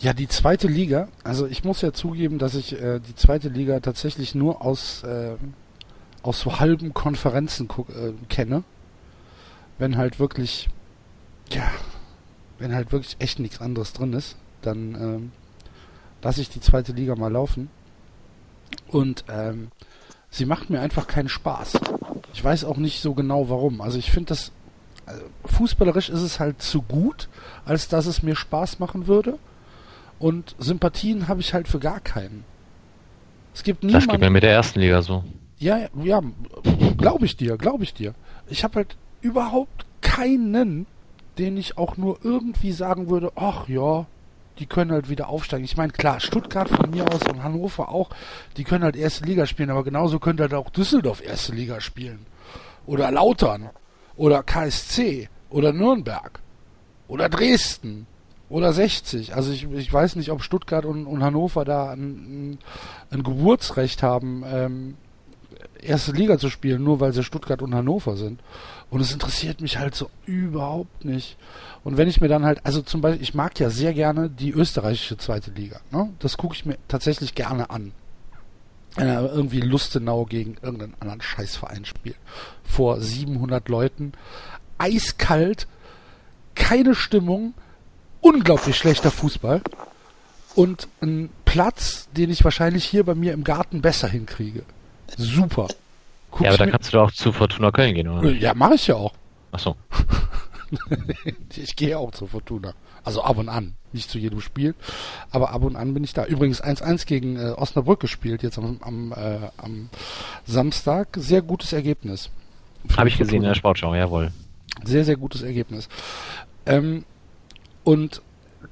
Ja, 0.00 0.12
die 0.12 0.28
zweite 0.28 0.68
Liga, 0.68 1.08
also 1.24 1.46
ich 1.46 1.64
muss 1.64 1.80
ja 1.80 1.92
zugeben, 1.92 2.38
dass 2.38 2.54
ich 2.54 2.80
äh, 2.80 3.00
die 3.00 3.16
zweite 3.16 3.48
Liga 3.48 3.80
tatsächlich 3.80 4.34
nur 4.34 4.64
aus, 4.64 5.02
äh, 5.02 5.36
aus 6.22 6.40
so 6.40 6.60
halben 6.60 6.94
Konferenzen 6.94 7.68
äh, 7.68 8.12
kenne. 8.28 8.62
Wenn 9.78 9.96
halt 9.96 10.20
wirklich, 10.20 10.68
ja, 11.50 11.68
wenn 12.58 12.74
halt 12.74 12.92
wirklich 12.92 13.16
echt 13.18 13.40
nichts 13.40 13.60
anderes 13.60 13.92
drin 13.92 14.12
ist, 14.12 14.36
dann 14.62 14.94
ähm, 14.94 15.32
lasse 16.22 16.40
ich 16.40 16.48
die 16.48 16.60
zweite 16.60 16.92
Liga 16.92 17.14
mal 17.14 17.32
laufen. 17.32 17.70
Und 18.88 19.24
ähm, 19.30 19.68
sie 20.30 20.44
macht 20.44 20.70
mir 20.70 20.80
einfach 20.80 21.06
keinen 21.06 21.28
Spaß. 21.28 21.78
Ich 22.34 22.42
weiß 22.42 22.64
auch 22.64 22.76
nicht 22.76 23.00
so 23.00 23.14
genau 23.14 23.48
warum. 23.48 23.80
Also 23.80 23.98
ich 23.98 24.10
finde 24.10 24.28
das, 24.28 24.52
also 25.06 25.22
fußballerisch 25.46 26.08
ist 26.08 26.22
es 26.22 26.40
halt 26.40 26.60
zu 26.60 26.82
gut, 26.82 27.28
als 27.64 27.88
dass 27.88 28.06
es 28.06 28.22
mir 28.22 28.36
Spaß 28.36 28.78
machen 28.78 29.06
würde. 29.06 29.38
Und 30.18 30.54
Sympathien 30.58 31.28
habe 31.28 31.40
ich 31.40 31.54
halt 31.54 31.68
für 31.68 31.78
gar 31.78 32.00
keinen. 32.00 32.44
Es 33.54 33.62
gibt 33.62 33.82
niemanden. 33.82 34.06
Das 34.06 34.12
geht 34.12 34.20
mir 34.20 34.30
mit 34.30 34.42
der 34.42 34.52
ersten 34.52 34.80
Liga 34.80 35.02
so. 35.02 35.24
Ja, 35.58 35.88
ja, 36.02 36.22
glaube 36.96 37.26
ich 37.26 37.36
dir, 37.36 37.56
glaube 37.56 37.84
ich 37.84 37.94
dir. 37.94 38.14
Ich 38.48 38.62
habe 38.62 38.76
halt 38.76 38.96
überhaupt 39.20 39.86
keinen, 40.00 40.86
den 41.38 41.56
ich 41.56 41.76
auch 41.76 41.96
nur 41.96 42.18
irgendwie 42.22 42.72
sagen 42.72 43.10
würde, 43.10 43.32
ach 43.34 43.68
ja, 43.68 44.06
die 44.58 44.66
können 44.66 44.92
halt 44.92 45.08
wieder 45.08 45.28
aufsteigen. 45.28 45.64
Ich 45.64 45.76
meine, 45.76 45.92
klar, 45.92 46.20
Stuttgart 46.20 46.68
von 46.68 46.90
mir 46.90 47.06
aus 47.06 47.22
und 47.28 47.42
Hannover 47.42 47.88
auch, 47.88 48.10
die 48.56 48.64
können 48.64 48.84
halt 48.84 48.96
erste 48.96 49.24
Liga 49.24 49.46
spielen, 49.46 49.70
aber 49.70 49.84
genauso 49.84 50.18
könnte 50.18 50.42
halt 50.42 50.54
auch 50.54 50.70
Düsseldorf 50.70 51.22
erste 51.24 51.52
Liga 51.52 51.80
spielen. 51.80 52.26
Oder 52.86 53.10
Lautern. 53.10 53.70
Oder 54.16 54.42
KSC. 54.42 55.28
Oder 55.50 55.72
Nürnberg. 55.72 56.40
Oder 57.06 57.28
Dresden. 57.28 58.06
Oder 58.48 58.72
60. 58.72 59.34
Also 59.34 59.52
ich, 59.52 59.70
ich 59.70 59.92
weiß 59.92 60.16
nicht, 60.16 60.30
ob 60.30 60.42
Stuttgart 60.42 60.84
und, 60.84 61.06
und 61.06 61.22
Hannover 61.22 61.64
da 61.64 61.92
ein, 61.92 62.58
ein 63.10 63.22
Geburtsrecht 63.22 64.02
haben, 64.02 64.42
ähm, 64.46 64.96
erste 65.82 66.12
Liga 66.12 66.38
zu 66.38 66.48
spielen, 66.48 66.82
nur 66.82 67.00
weil 67.00 67.12
sie 67.12 67.24
Stuttgart 67.24 67.62
und 67.62 67.74
Hannover 67.74 68.16
sind. 68.16 68.40
Und 68.90 69.00
es 69.00 69.12
interessiert 69.12 69.60
mich 69.60 69.78
halt 69.78 69.94
so 69.94 70.10
überhaupt 70.24 71.04
nicht. 71.04 71.36
Und 71.84 71.96
wenn 71.96 72.08
ich 72.08 72.20
mir 72.20 72.28
dann 72.28 72.44
halt, 72.44 72.64
also 72.64 72.80
zum 72.80 73.00
Beispiel, 73.00 73.22
ich 73.22 73.34
mag 73.34 73.58
ja 73.60 73.70
sehr 73.70 73.92
gerne 73.92 74.30
die 74.30 74.50
österreichische 74.50 75.18
zweite 75.18 75.50
Liga. 75.50 75.80
Ne? 75.90 76.10
Das 76.20 76.36
gucke 76.38 76.54
ich 76.54 76.64
mir 76.64 76.78
tatsächlich 76.88 77.34
gerne 77.34 77.70
an. 77.70 77.92
Wenn 78.96 79.08
er 79.08 79.30
irgendwie 79.30 79.60
Lustenau 79.60 80.24
gegen 80.24 80.56
irgendeinen 80.62 80.94
anderen 81.00 81.20
Scheißverein 81.20 81.84
spielt. 81.84 82.16
Vor 82.64 83.00
700 83.00 83.68
Leuten. 83.68 84.12
Eiskalt. 84.78 85.68
Keine 86.54 86.94
Stimmung. 86.94 87.54
Unglaublich 88.20 88.76
schlechter 88.76 89.10
Fußball. 89.10 89.60
Und 90.54 90.88
ein 91.00 91.30
Platz, 91.44 92.08
den 92.16 92.30
ich 92.30 92.42
wahrscheinlich 92.42 92.84
hier 92.84 93.04
bei 93.04 93.14
mir 93.14 93.32
im 93.34 93.44
Garten 93.44 93.82
besser 93.82 94.08
hinkriege. 94.08 94.64
Super. 95.16 95.68
Guck 96.30 96.42
ja, 96.42 96.50
aber 96.50 96.58
da 96.58 96.66
kannst 96.70 96.92
du 96.92 96.98
doch 96.98 97.10
zu 97.10 97.32
Fortuna 97.32 97.70
Köln 97.70 97.94
gehen, 97.94 98.08
oder? 98.08 98.30
Ja, 98.30 98.54
mache 98.54 98.74
ich 98.74 98.86
ja 98.86 98.96
auch. 98.96 99.14
Ach 99.52 99.58
so. 99.58 99.76
ich 101.56 101.76
gehe 101.76 101.98
auch 101.98 102.10
zu 102.10 102.26
Fortuna. 102.26 102.74
Also 103.04 103.22
ab 103.22 103.38
und 103.38 103.48
an. 103.48 103.74
Nicht 103.92 104.10
zu 104.10 104.18
jedem 104.18 104.40
Spiel. 104.40 104.74
Aber 105.30 105.50
ab 105.50 105.62
und 105.62 105.76
an 105.76 105.94
bin 105.94 106.04
ich 106.04 106.12
da. 106.12 106.26
Übrigens 106.26 106.62
1-1 106.62 107.06
gegen 107.06 107.36
äh, 107.36 107.52
Osnabrück 107.56 108.00
gespielt, 108.00 108.42
jetzt 108.42 108.58
am, 108.58 108.78
am, 108.82 109.12
äh, 109.12 109.48
am 109.56 109.88
Samstag. 110.44 111.08
Sehr 111.16 111.40
gutes 111.40 111.72
Ergebnis. 111.72 112.30
Habe 112.96 113.08
ich 113.08 113.14
Fortuna. 113.14 113.26
gesehen 113.26 113.42
in 113.42 113.48
der 113.48 113.54
Sportschau, 113.54 113.94
jawohl. 113.94 114.32
Sehr, 114.84 115.04
sehr 115.04 115.16
gutes 115.16 115.42
Ergebnis. 115.42 115.88
Ähm, 116.66 117.04
und 117.84 118.20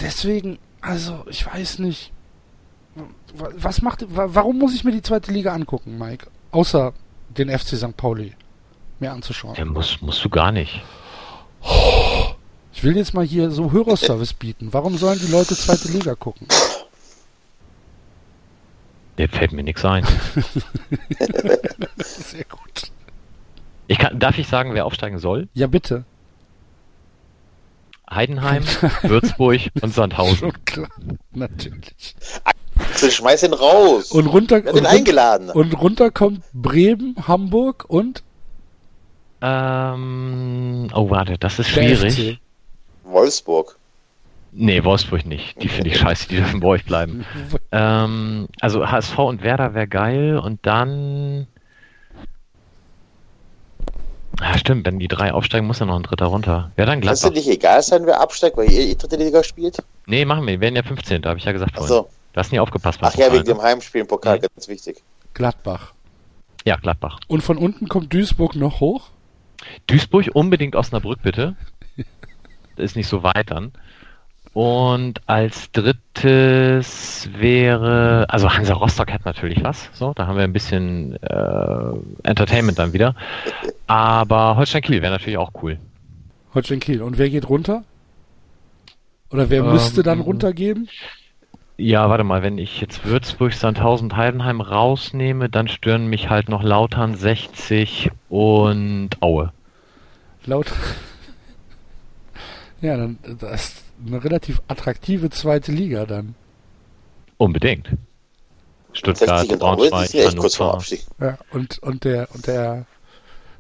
deswegen, 0.01 0.59
also 0.83 1.25
ich 1.31 1.47
weiß 1.47 1.79
nicht, 1.79 2.13
was 3.35 3.83
macht, 3.83 4.05
warum 4.09 4.59
muss 4.59 4.75
ich 4.75 4.85
mir 4.85 4.93
die 4.93 5.03
zweite 5.03 5.33
Liga 5.33 5.53
angucken, 5.53 5.99
Mike? 5.99 6.29
Außer 6.51 6.93
den 7.39 7.57
FC 7.57 7.77
St. 7.77 7.97
Pauli 7.97 8.35
mir 8.99 9.13
anzuschauen. 9.13 9.55
Ja, 9.57 9.65
musst, 9.65 10.03
musst 10.03 10.25
du 10.25 10.29
gar 10.29 10.53
nicht. 10.53 10.83
Ich 12.73 12.85
will 12.85 12.97
jetzt 12.97 13.15
mal 13.15 13.25
hier 13.25 13.51
so 13.51 13.73
Hörerservice 13.73 14.35
bieten. 14.35 14.73
Warum 14.73 14.97
sollen 14.99 15.19
die 15.19 15.31
Leute 15.31 15.57
zweite 15.57 15.89
Liga 15.89 16.15
gucken? 16.15 16.47
Mir 19.17 19.29
fällt 19.29 19.53
mir 19.53 19.63
nichts 19.63 19.85
ein. 19.85 20.05
Sehr 21.97 22.45
gut. 22.45 22.93
Ich 23.87 23.99
kann, 23.99 24.19
darf 24.19 24.37
ich 24.39 24.47
sagen, 24.47 24.75
wer 24.75 24.85
aufsteigen 24.85 25.19
soll? 25.19 25.49
Ja, 25.55 25.67
bitte. 25.67 26.05
Heidenheim, 28.11 28.65
Würzburg 29.03 29.61
und 29.81 29.93
Sandhausen. 29.93 30.37
Schon 30.39 30.65
klar, 30.65 30.91
natürlich. 31.33 32.15
Axel, 32.97 33.11
schmeiß 33.11 33.43
ihn 33.43 33.53
raus. 33.53 34.11
Und 34.11 34.27
runter, 34.27 34.57
und, 34.57 34.69
runter, 34.69 34.89
eingeladen. 34.89 35.51
und 35.51 35.79
runter 35.79 36.11
kommt 36.11 36.43
Bremen, 36.55 37.15
Hamburg 37.29 37.85
und 37.89 38.23
ähm, 39.43 40.89
oh, 40.95 41.11
warte, 41.11 41.37
das 41.37 41.59
ist 41.59 41.69
schwierig. 41.69 42.41
Wolfsburg. 43.05 43.77
Nee, 44.53 44.83
Wolfsburg 44.83 45.27
nicht. 45.27 45.63
Die 45.63 45.69
finde 45.69 45.91
ich 45.91 45.99
scheiße, 45.99 46.29
die 46.29 46.37
dürfen 46.37 46.61
bei 46.61 46.69
euch 46.69 46.87
bleiben. 46.87 47.27
ähm, 47.73 48.49
also 48.61 48.91
HSV 48.91 49.19
und 49.19 49.43
Werder 49.43 49.75
wäre 49.75 49.89
geil 49.89 50.39
und 50.39 50.65
dann. 50.65 51.47
Ja, 54.41 54.57
stimmt, 54.57 54.87
wenn 54.87 54.99
die 54.99 55.09
drei 55.09 55.35
aufsteigen, 55.35 55.67
muss 55.67 55.81
ja 55.81 55.87
noch 55.87 55.97
ein 55.97 56.03
dritter 56.03 56.27
runter. 56.27 56.71
Wer 56.77 56.87
dann 56.87 57.03
Gladbach. 57.03 57.25
Kann 57.25 57.33
es 57.33 57.47
nicht 57.47 57.55
egal 57.55 57.83
sein, 57.83 58.07
wer 58.07 58.21
absteigt, 58.23 58.57
weil 58.57 58.71
ihr, 58.71 58.87
ihr 58.87 58.97
dritte 58.97 59.17
Liga 59.17 59.43
spielt? 59.43 59.83
Nee, 60.07 60.25
machen 60.25 60.47
wir. 60.47 60.55
Wir 60.55 60.61
werden 60.61 60.77
ja 60.77 60.83
15. 60.83 61.21
Da 61.21 61.29
habe 61.29 61.39
ich 61.39 61.45
ja 61.45 61.53
gesagt 61.53 61.77
vorhin. 61.77 61.95
Ach 61.95 62.05
so. 62.05 62.16
Du 62.37 62.41
hast 62.41 62.53
nie 62.53 62.61
aufgepasst. 62.61 62.99
Ach 63.01 63.15
ja, 63.15 63.33
wegen 63.33 63.47
dem 63.47 63.63
Heimspiel 63.63 64.03
im 64.03 64.09
Pokal, 64.09 64.35
nee. 64.35 64.49
ganz 64.55 64.69
wichtig. 64.69 65.03
Gladbach. 65.33 65.95
Ja, 66.67 66.77
Gladbach. 66.77 67.19
Und 67.29 67.41
von 67.41 67.57
unten 67.57 67.89
kommt 67.89 68.13
Duisburg 68.13 68.57
noch 68.57 68.81
hoch? 68.81 69.09
Duisburg 69.87 70.29
unbedingt 70.35 70.77
Osnabrück, 70.77 71.23
bitte. 71.23 71.57
ist 72.77 72.95
nicht 72.95 73.09
so 73.09 73.23
weit 73.23 73.51
dann. 73.53 73.73
Und 74.53 75.23
als 75.27 75.73
drittes 75.73 77.31
wäre, 77.33 78.27
also 78.29 78.53
Hansa 78.53 78.75
Rostock 78.75 79.15
hat 79.15 79.25
natürlich 79.25 79.65
was, 79.65 79.89
so, 79.95 80.13
da 80.13 80.27
haben 80.27 80.37
wir 80.37 80.45
ein 80.45 80.53
bisschen 80.53 81.17
äh, 81.23 81.93
Entertainment 82.23 82.79
dann 82.79 82.93
wieder. 82.93 83.15
Aber 83.87 84.59
Holstein 84.59 84.83
Kiel 84.83 85.01
wäre 85.01 85.13
natürlich 85.13 85.39
auch 85.39 85.53
cool. 85.63 85.79
Holstein 86.53 86.81
Kiel. 86.81 87.01
Und 87.01 87.17
wer 87.17 87.31
geht 87.31 87.49
runter? 87.49 87.85
Oder 89.31 89.49
wer 89.49 89.65
ähm, 89.65 89.73
müsste 89.73 90.03
dann 90.03 90.21
runtergehen? 90.21 90.91
Ja, 91.79 92.09
warte 92.09 92.25
mal, 92.25 92.43
wenn 92.43 92.57
ich 92.57 92.81
jetzt 92.81 93.05
Würzburg, 93.05 93.53
Sandhausen, 93.53 94.17
Heidenheim 94.17 94.63
rausnehme, 94.63 95.51
dann 95.51 95.69
stören 95.69 96.07
mich 96.07 96.31
halt 96.31 96.49
noch 96.49 96.63
Lautern 96.63 97.15
60 97.15 98.11
und 98.29 99.11
Aue. 99.21 99.53
Laut. 100.45 100.73
Ja, 102.83 102.95
dann 102.99 103.19
das 103.41 103.69
ist 103.69 103.85
eine 104.07 104.23
relativ 104.23 104.61
attraktive 104.69 105.31
zweite 105.31 105.73
Liga 105.73 106.05
dann. 106.05 106.35
Unbedingt. 107.39 107.89
Stuttgart, 108.93 109.49
Braunschweig, 109.59 110.11
Hannover. 110.13 110.79
Ja, 111.19 111.39
und, 111.53 111.79
und 111.79 112.05
der, 112.05 112.29
und 112.35 112.47
der, 112.47 112.85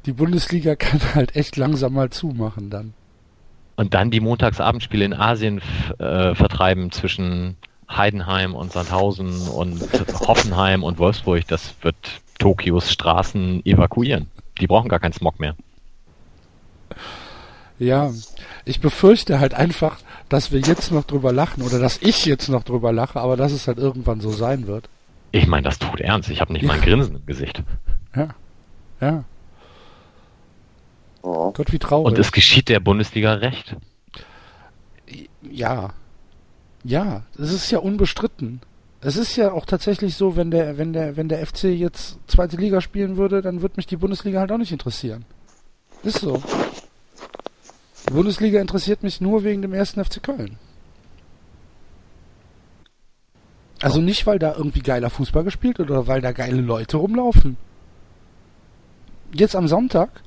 die 0.04 0.12
Bundesliga 0.12 0.76
kann 0.76 1.00
halt 1.14 1.34
echt 1.34 1.56
langsam 1.56 1.94
mal 1.94 2.10
zumachen 2.10 2.68
dann. 2.68 2.92
Und 3.76 3.94
dann 3.94 4.10
die 4.10 4.20
Montagsabendspiele 4.20 5.04
in 5.06 5.14
Asien 5.14 5.62
äh, 5.98 6.34
vertreiben 6.34 6.92
zwischen 6.92 7.56
Heidenheim 7.88 8.54
und 8.54 8.72
Sandhausen 8.72 9.48
und 9.48 9.80
Hoffenheim 10.26 10.82
und 10.82 10.98
Wolfsburg, 10.98 11.46
das 11.46 11.74
wird 11.82 11.96
Tokios 12.38 12.90
Straßen 12.90 13.64
evakuieren. 13.64 14.28
Die 14.60 14.66
brauchen 14.66 14.88
gar 14.88 15.00
keinen 15.00 15.12
Smog 15.12 15.38
mehr. 15.38 15.54
Ja, 17.78 18.10
ich 18.64 18.80
befürchte 18.80 19.38
halt 19.38 19.54
einfach, 19.54 19.98
dass 20.28 20.50
wir 20.50 20.60
jetzt 20.60 20.90
noch 20.90 21.04
drüber 21.04 21.32
lachen 21.32 21.62
oder 21.62 21.78
dass 21.78 21.98
ich 22.00 22.24
jetzt 22.24 22.48
noch 22.48 22.64
drüber 22.64 22.92
lache, 22.92 23.20
aber 23.20 23.36
dass 23.36 23.52
es 23.52 23.68
halt 23.68 23.78
irgendwann 23.78 24.20
so 24.20 24.30
sein 24.30 24.66
wird. 24.66 24.88
Ich 25.32 25.46
meine 25.46 25.64
das 25.64 25.78
tut 25.78 26.00
ernst. 26.00 26.30
Ich 26.30 26.40
habe 26.40 26.52
nicht 26.52 26.62
ja. 26.62 26.68
mal 26.68 26.74
ein 26.74 26.80
Grinsen 26.80 27.16
im 27.16 27.26
Gesicht. 27.26 27.62
Ja. 28.14 28.28
Ja. 29.00 29.24
Oh. 31.22 31.52
Gott, 31.52 31.72
wie 31.72 31.78
traurig. 31.78 32.06
Und 32.06 32.18
es 32.18 32.32
geschieht 32.32 32.68
der 32.68 32.80
Bundesliga 32.80 33.34
recht. 33.34 33.76
Ja, 35.42 35.92
ja, 36.86 37.22
es 37.38 37.52
ist 37.52 37.70
ja 37.70 37.78
unbestritten. 37.78 38.60
Es 39.00 39.16
ist 39.16 39.36
ja 39.36 39.52
auch 39.52 39.66
tatsächlich 39.66 40.16
so, 40.16 40.36
wenn 40.36 40.50
der, 40.50 40.78
wenn 40.78 40.92
der, 40.92 41.16
wenn 41.16 41.28
der 41.28 41.44
FC 41.46 41.64
jetzt 41.64 42.18
zweite 42.26 42.56
Liga 42.56 42.80
spielen 42.80 43.16
würde, 43.16 43.42
dann 43.42 43.62
würde 43.62 43.74
mich 43.76 43.86
die 43.86 43.96
Bundesliga 43.96 44.40
halt 44.40 44.52
auch 44.52 44.58
nicht 44.58 44.72
interessieren. 44.72 45.24
Ist 46.02 46.20
so. 46.20 46.42
Die 48.08 48.12
Bundesliga 48.12 48.60
interessiert 48.60 49.02
mich 49.02 49.20
nur 49.20 49.44
wegen 49.44 49.62
dem 49.62 49.74
ersten 49.74 50.04
FC 50.04 50.22
Köln. 50.22 50.58
Also 53.82 54.00
nicht, 54.00 54.26
weil 54.26 54.38
da 54.38 54.54
irgendwie 54.56 54.80
geiler 54.80 55.10
Fußball 55.10 55.44
gespielt 55.44 55.78
wird 55.78 55.90
oder 55.90 56.06
weil 56.06 56.20
da 56.20 56.32
geile 56.32 56.60
Leute 56.60 56.96
rumlaufen. 56.96 57.56
Jetzt 59.32 59.54
am 59.54 59.68
Sonntag 59.68 60.22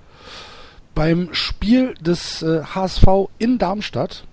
beim 0.94 1.34
Spiel 1.34 1.96
des 1.96 2.44
äh, 2.44 2.64
HSV 2.64 3.08
in 3.40 3.58
Darmstadt 3.58 4.26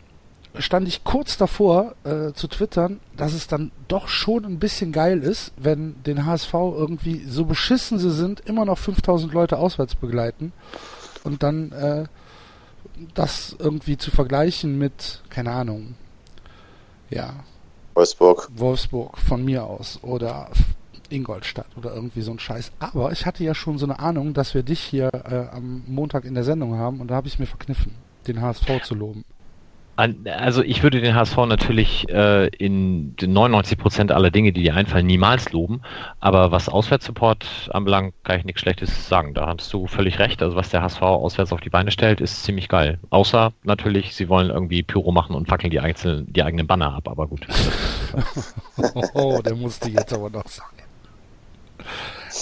stand 0.58 0.88
ich 0.88 1.04
kurz 1.04 1.36
davor 1.36 1.94
äh, 2.04 2.32
zu 2.32 2.48
twittern, 2.48 3.00
dass 3.16 3.32
es 3.32 3.46
dann 3.46 3.72
doch 3.88 4.08
schon 4.08 4.44
ein 4.44 4.58
bisschen 4.58 4.92
geil 4.92 5.22
ist, 5.22 5.52
wenn 5.56 6.02
den 6.04 6.26
HSV 6.26 6.52
irgendwie 6.54 7.24
so 7.24 7.44
beschissen 7.44 7.98
sie 7.98 8.10
sind, 8.10 8.40
immer 8.40 8.64
noch 8.64 8.78
5000 8.78 9.32
Leute 9.32 9.58
auswärts 9.58 9.94
begleiten 9.94 10.52
und 11.24 11.42
dann 11.42 11.72
äh, 11.72 12.04
das 13.14 13.56
irgendwie 13.58 13.96
zu 13.96 14.10
vergleichen 14.10 14.78
mit, 14.78 15.22
keine 15.28 15.52
Ahnung, 15.52 15.94
ja. 17.10 17.34
Wolfsburg. 17.94 18.50
Wolfsburg 18.54 19.18
von 19.18 19.44
mir 19.44 19.64
aus 19.64 19.98
oder 20.02 20.50
Ingolstadt 21.08 21.68
oder 21.76 21.94
irgendwie 21.94 22.22
so 22.22 22.32
ein 22.32 22.38
Scheiß. 22.38 22.72
Aber 22.78 23.12
ich 23.12 23.26
hatte 23.26 23.44
ja 23.44 23.54
schon 23.54 23.78
so 23.78 23.86
eine 23.86 23.98
Ahnung, 23.98 24.34
dass 24.34 24.54
wir 24.54 24.62
dich 24.62 24.80
hier 24.80 25.10
äh, 25.12 25.54
am 25.54 25.82
Montag 25.86 26.24
in 26.24 26.34
der 26.34 26.44
Sendung 26.44 26.76
haben 26.76 27.00
und 27.00 27.08
da 27.08 27.14
habe 27.14 27.28
ich 27.28 27.38
mir 27.38 27.46
verkniffen, 27.46 27.92
den 28.26 28.40
HSV 28.40 28.82
zu 28.82 28.94
loben. 28.94 29.24
Also 29.96 30.62
ich 30.62 30.82
würde 30.82 31.00
den 31.00 31.14
HSV 31.14 31.36
natürlich 31.46 32.06
äh, 32.10 32.48
in 32.48 33.14
99 33.18 33.78
Prozent 33.78 34.12
aller 34.12 34.30
Dinge, 34.30 34.52
die 34.52 34.62
dir 34.62 34.74
einfallen, 34.74 35.06
niemals 35.06 35.52
loben. 35.52 35.80
Aber 36.20 36.52
was 36.52 36.68
Auswärtssupport 36.68 37.70
anbelangt, 37.72 38.14
kann 38.22 38.38
ich 38.38 38.44
nichts 38.44 38.60
Schlechtes 38.60 39.08
sagen. 39.08 39.32
Da 39.32 39.46
hast 39.46 39.72
du 39.72 39.86
völlig 39.86 40.18
recht. 40.18 40.42
Also 40.42 40.54
was 40.54 40.68
der 40.68 40.82
HSV 40.82 41.00
auswärts 41.00 41.52
auf 41.52 41.60
die 41.60 41.70
Beine 41.70 41.90
stellt, 41.90 42.20
ist 42.20 42.44
ziemlich 42.44 42.68
geil. 42.68 42.98
Außer 43.08 43.52
natürlich, 43.64 44.14
sie 44.14 44.28
wollen 44.28 44.50
irgendwie 44.50 44.82
Pyro 44.82 45.12
machen 45.12 45.34
und 45.34 45.48
fackeln 45.48 45.70
die, 45.70 45.80
einzelnen, 45.80 46.30
die 46.30 46.42
eigenen 46.42 46.66
Banner 46.66 46.92
ab. 46.94 47.08
Aber 47.08 47.26
gut. 47.26 47.46
oh, 49.14 49.40
der 49.42 49.54
musste 49.54 49.88
jetzt 49.88 50.12
aber 50.12 50.28
noch 50.28 50.46
sagen. 50.46 50.76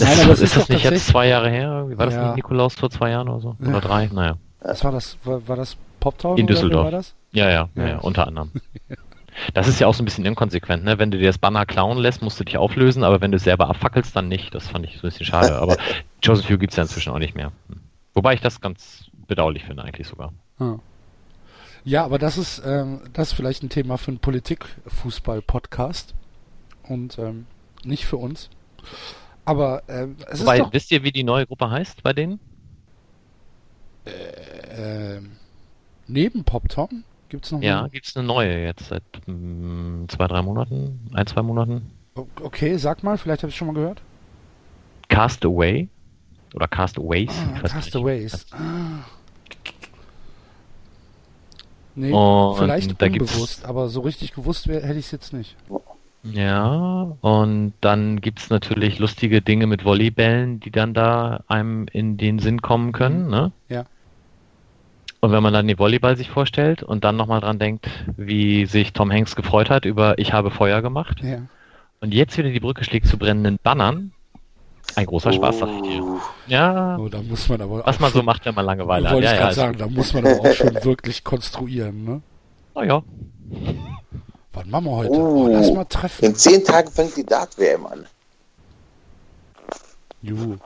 Nein, 0.00 0.20
aber 0.22 0.32
ist, 0.32 0.40
ist 0.40 0.56
das 0.56 0.68
nicht 0.68 0.84
jetzt 0.84 1.06
zwei 1.06 1.28
Jahre 1.28 1.50
her? 1.50 1.86
War 1.94 2.06
das 2.06 2.14
ja. 2.14 2.26
nicht 2.26 2.36
Nikolaus 2.36 2.74
vor 2.74 2.90
zwei 2.90 3.10
Jahren 3.10 3.28
oder 3.28 3.40
so? 3.40 3.56
Oder 3.60 3.80
drei? 3.80 4.10
Naja. 4.12 4.38
Was 4.60 4.82
war 4.82 4.90
das? 4.90 5.16
War, 5.22 5.46
war 5.46 5.56
das 5.56 5.76
Poptown? 6.00 6.36
In 6.36 6.48
Düsseldorf. 6.48 7.14
Ja, 7.34 7.50
ja, 7.50 7.68
ja, 7.74 7.86
ja, 7.86 7.98
unter 7.98 8.26
anderem. 8.26 8.50
Das 9.52 9.66
ist 9.66 9.80
ja 9.80 9.88
auch 9.88 9.94
so 9.94 10.02
ein 10.02 10.04
bisschen 10.04 10.24
inkonsequent, 10.24 10.84
ne? 10.84 10.98
Wenn 11.00 11.10
du 11.10 11.18
dir 11.18 11.26
das 11.26 11.38
Banner 11.38 11.66
klauen 11.66 11.98
lässt, 11.98 12.22
musst 12.22 12.38
du 12.38 12.44
dich 12.44 12.56
auflösen, 12.56 13.02
aber 13.02 13.20
wenn 13.20 13.32
du 13.32 13.36
es 13.36 13.44
selber 13.44 13.68
abfackelst, 13.68 14.14
dann 14.14 14.28
nicht. 14.28 14.54
Das 14.54 14.68
fand 14.68 14.86
ich 14.86 14.92
so 14.92 14.98
ein 14.98 15.10
bisschen 15.10 15.26
schade. 15.26 15.56
Aber 15.60 15.76
Joseph 16.22 16.48
Hugh 16.48 16.58
gibt 16.58 16.72
es 16.72 16.76
ja 16.76 16.84
inzwischen 16.84 17.12
auch 17.12 17.18
nicht 17.18 17.34
mehr. 17.34 17.50
Wobei 18.14 18.34
ich 18.34 18.40
das 18.40 18.60
ganz 18.60 19.10
bedauerlich 19.26 19.64
finde, 19.64 19.82
eigentlich 19.82 20.06
sogar. 20.06 20.32
Ah. 20.60 20.76
Ja, 21.86 22.04
aber 22.04 22.18
das 22.18 22.38
ist, 22.38 22.62
ähm, 22.64 23.00
das 23.12 23.28
ist 23.28 23.34
vielleicht 23.34 23.62
ein 23.62 23.68
Thema 23.68 23.98
für 23.98 24.08
einen 24.08 24.18
Politik-Fußball-Podcast. 24.18 26.14
Und 26.84 27.18
ähm, 27.18 27.46
nicht 27.84 28.06
für 28.06 28.16
uns. 28.16 28.48
Aber 29.44 29.82
ähm, 29.88 30.16
es 30.30 30.40
Wobei, 30.40 30.56
ist 30.56 30.62
doch... 30.62 30.72
wisst 30.72 30.92
ihr, 30.92 31.02
wie 31.02 31.12
die 31.12 31.24
neue 31.24 31.46
Gruppe 31.46 31.70
heißt 31.70 32.02
bei 32.02 32.12
denen? 32.12 32.40
Äh, 34.06 35.16
äh, 35.16 35.20
neben 36.06 36.44
Poptom? 36.44 36.88
Gibt 36.88 37.04
es 37.42 37.52
noch 37.52 37.60
Ja, 37.60 37.88
gibt 37.88 38.06
es 38.06 38.16
eine 38.16 38.26
neue 38.26 38.64
jetzt 38.64 38.88
seit 38.88 39.02
mh, 39.26 39.34
mm, 39.34 40.08
zwei, 40.08 40.26
drei 40.28 40.42
Monaten, 40.42 41.10
ein, 41.12 41.26
zwei 41.26 41.42
Monaten. 41.42 41.90
Okay, 42.40 42.76
sag 42.76 43.02
mal, 43.02 43.18
vielleicht 43.18 43.42
habe 43.42 43.50
ich 43.50 43.56
schon 43.56 43.66
mal 43.66 43.74
gehört. 43.74 44.00
Castaway 45.08 45.88
oder 46.54 46.68
Castaways. 46.68 47.30
Ah, 47.30 47.68
Castaways. 47.68 48.46
Ah. 48.52 49.04
Nee, 51.96 52.12
Und 52.12 52.58
vielleicht 52.58 53.00
unbewusst, 53.00 53.64
aber 53.64 53.88
so 53.88 54.00
richtig 54.00 54.32
gewusst 54.32 54.66
wär, 54.66 54.82
hätte 54.82 54.98
ich 54.98 55.06
es 55.06 55.10
jetzt 55.12 55.32
nicht. 55.32 55.56
Ja, 56.24 57.16
und 57.20 57.74
dann 57.80 58.20
gibt 58.20 58.40
es 58.40 58.50
natürlich 58.50 58.98
lustige 58.98 59.42
Dinge 59.42 59.66
mit 59.66 59.84
Volleybällen, 59.84 60.58
die 60.58 60.70
dann 60.70 60.94
da 60.94 61.44
einem 61.46 61.86
in 61.92 62.16
den 62.16 62.38
Sinn 62.38 62.62
kommen 62.62 62.92
können, 62.92 63.28
ne? 63.28 63.52
Ja. 63.68 63.84
Und 65.24 65.32
wenn 65.32 65.42
man 65.42 65.54
dann 65.54 65.66
den 65.66 65.78
Volleyball 65.78 66.18
sich 66.18 66.28
vorstellt 66.28 66.82
und 66.82 67.02
dann 67.02 67.16
nochmal 67.16 67.40
dran 67.40 67.58
denkt, 67.58 67.88
wie 68.18 68.66
sich 68.66 68.92
Tom 68.92 69.10
Hanks 69.10 69.34
gefreut 69.36 69.70
hat 69.70 69.86
über 69.86 70.18
Ich 70.18 70.34
habe 70.34 70.50
Feuer 70.50 70.82
gemacht. 70.82 71.22
Ja. 71.22 71.38
Und 72.00 72.12
jetzt 72.12 72.36
wieder 72.36 72.50
die 72.50 72.60
Brücke 72.60 72.84
schlägt 72.84 73.06
zu 73.06 73.16
brennenden 73.16 73.58
Bannern. 73.62 74.12
Ein 74.96 75.06
großer 75.06 75.32
Spaß, 75.32 75.60
sag 75.60 75.70
ich 75.76 75.80
dir. 75.80 76.20
Ja. 76.46 76.98
Oh, 76.98 77.08
da 77.08 77.22
muss 77.22 77.48
man 77.48 77.62
aber 77.62 77.86
was 77.86 77.98
man 78.00 78.12
so 78.12 78.22
macht, 78.22 78.44
wenn 78.44 78.54
man 78.54 78.66
Langeweile 78.66 79.08
hat. 79.08 79.14
Wollte 79.14 79.28
ja, 79.28 79.32
ich 79.32 79.40
ja, 79.40 79.52
sagen, 79.52 79.78
da 79.78 79.86
muss 79.86 80.12
man 80.12 80.26
aber 80.26 80.40
auch 80.40 80.52
schon 80.52 80.74
wirklich 80.84 81.24
konstruieren, 81.24 82.04
ne? 82.04 82.20
Naja. 82.74 83.02
Was 84.52 84.66
machen 84.66 84.84
wir 84.84 84.90
heute? 84.90 85.10
Oh, 85.10 85.48
lass 85.50 85.72
mal 85.72 85.86
treffen. 85.86 86.22
In 86.22 86.34
zehn 86.34 86.62
Tagen 86.62 86.90
fängt 86.90 87.16
die 87.16 87.24
Dart-WM 87.24 87.86
an. 87.86 88.04
Juhu. 90.20 90.58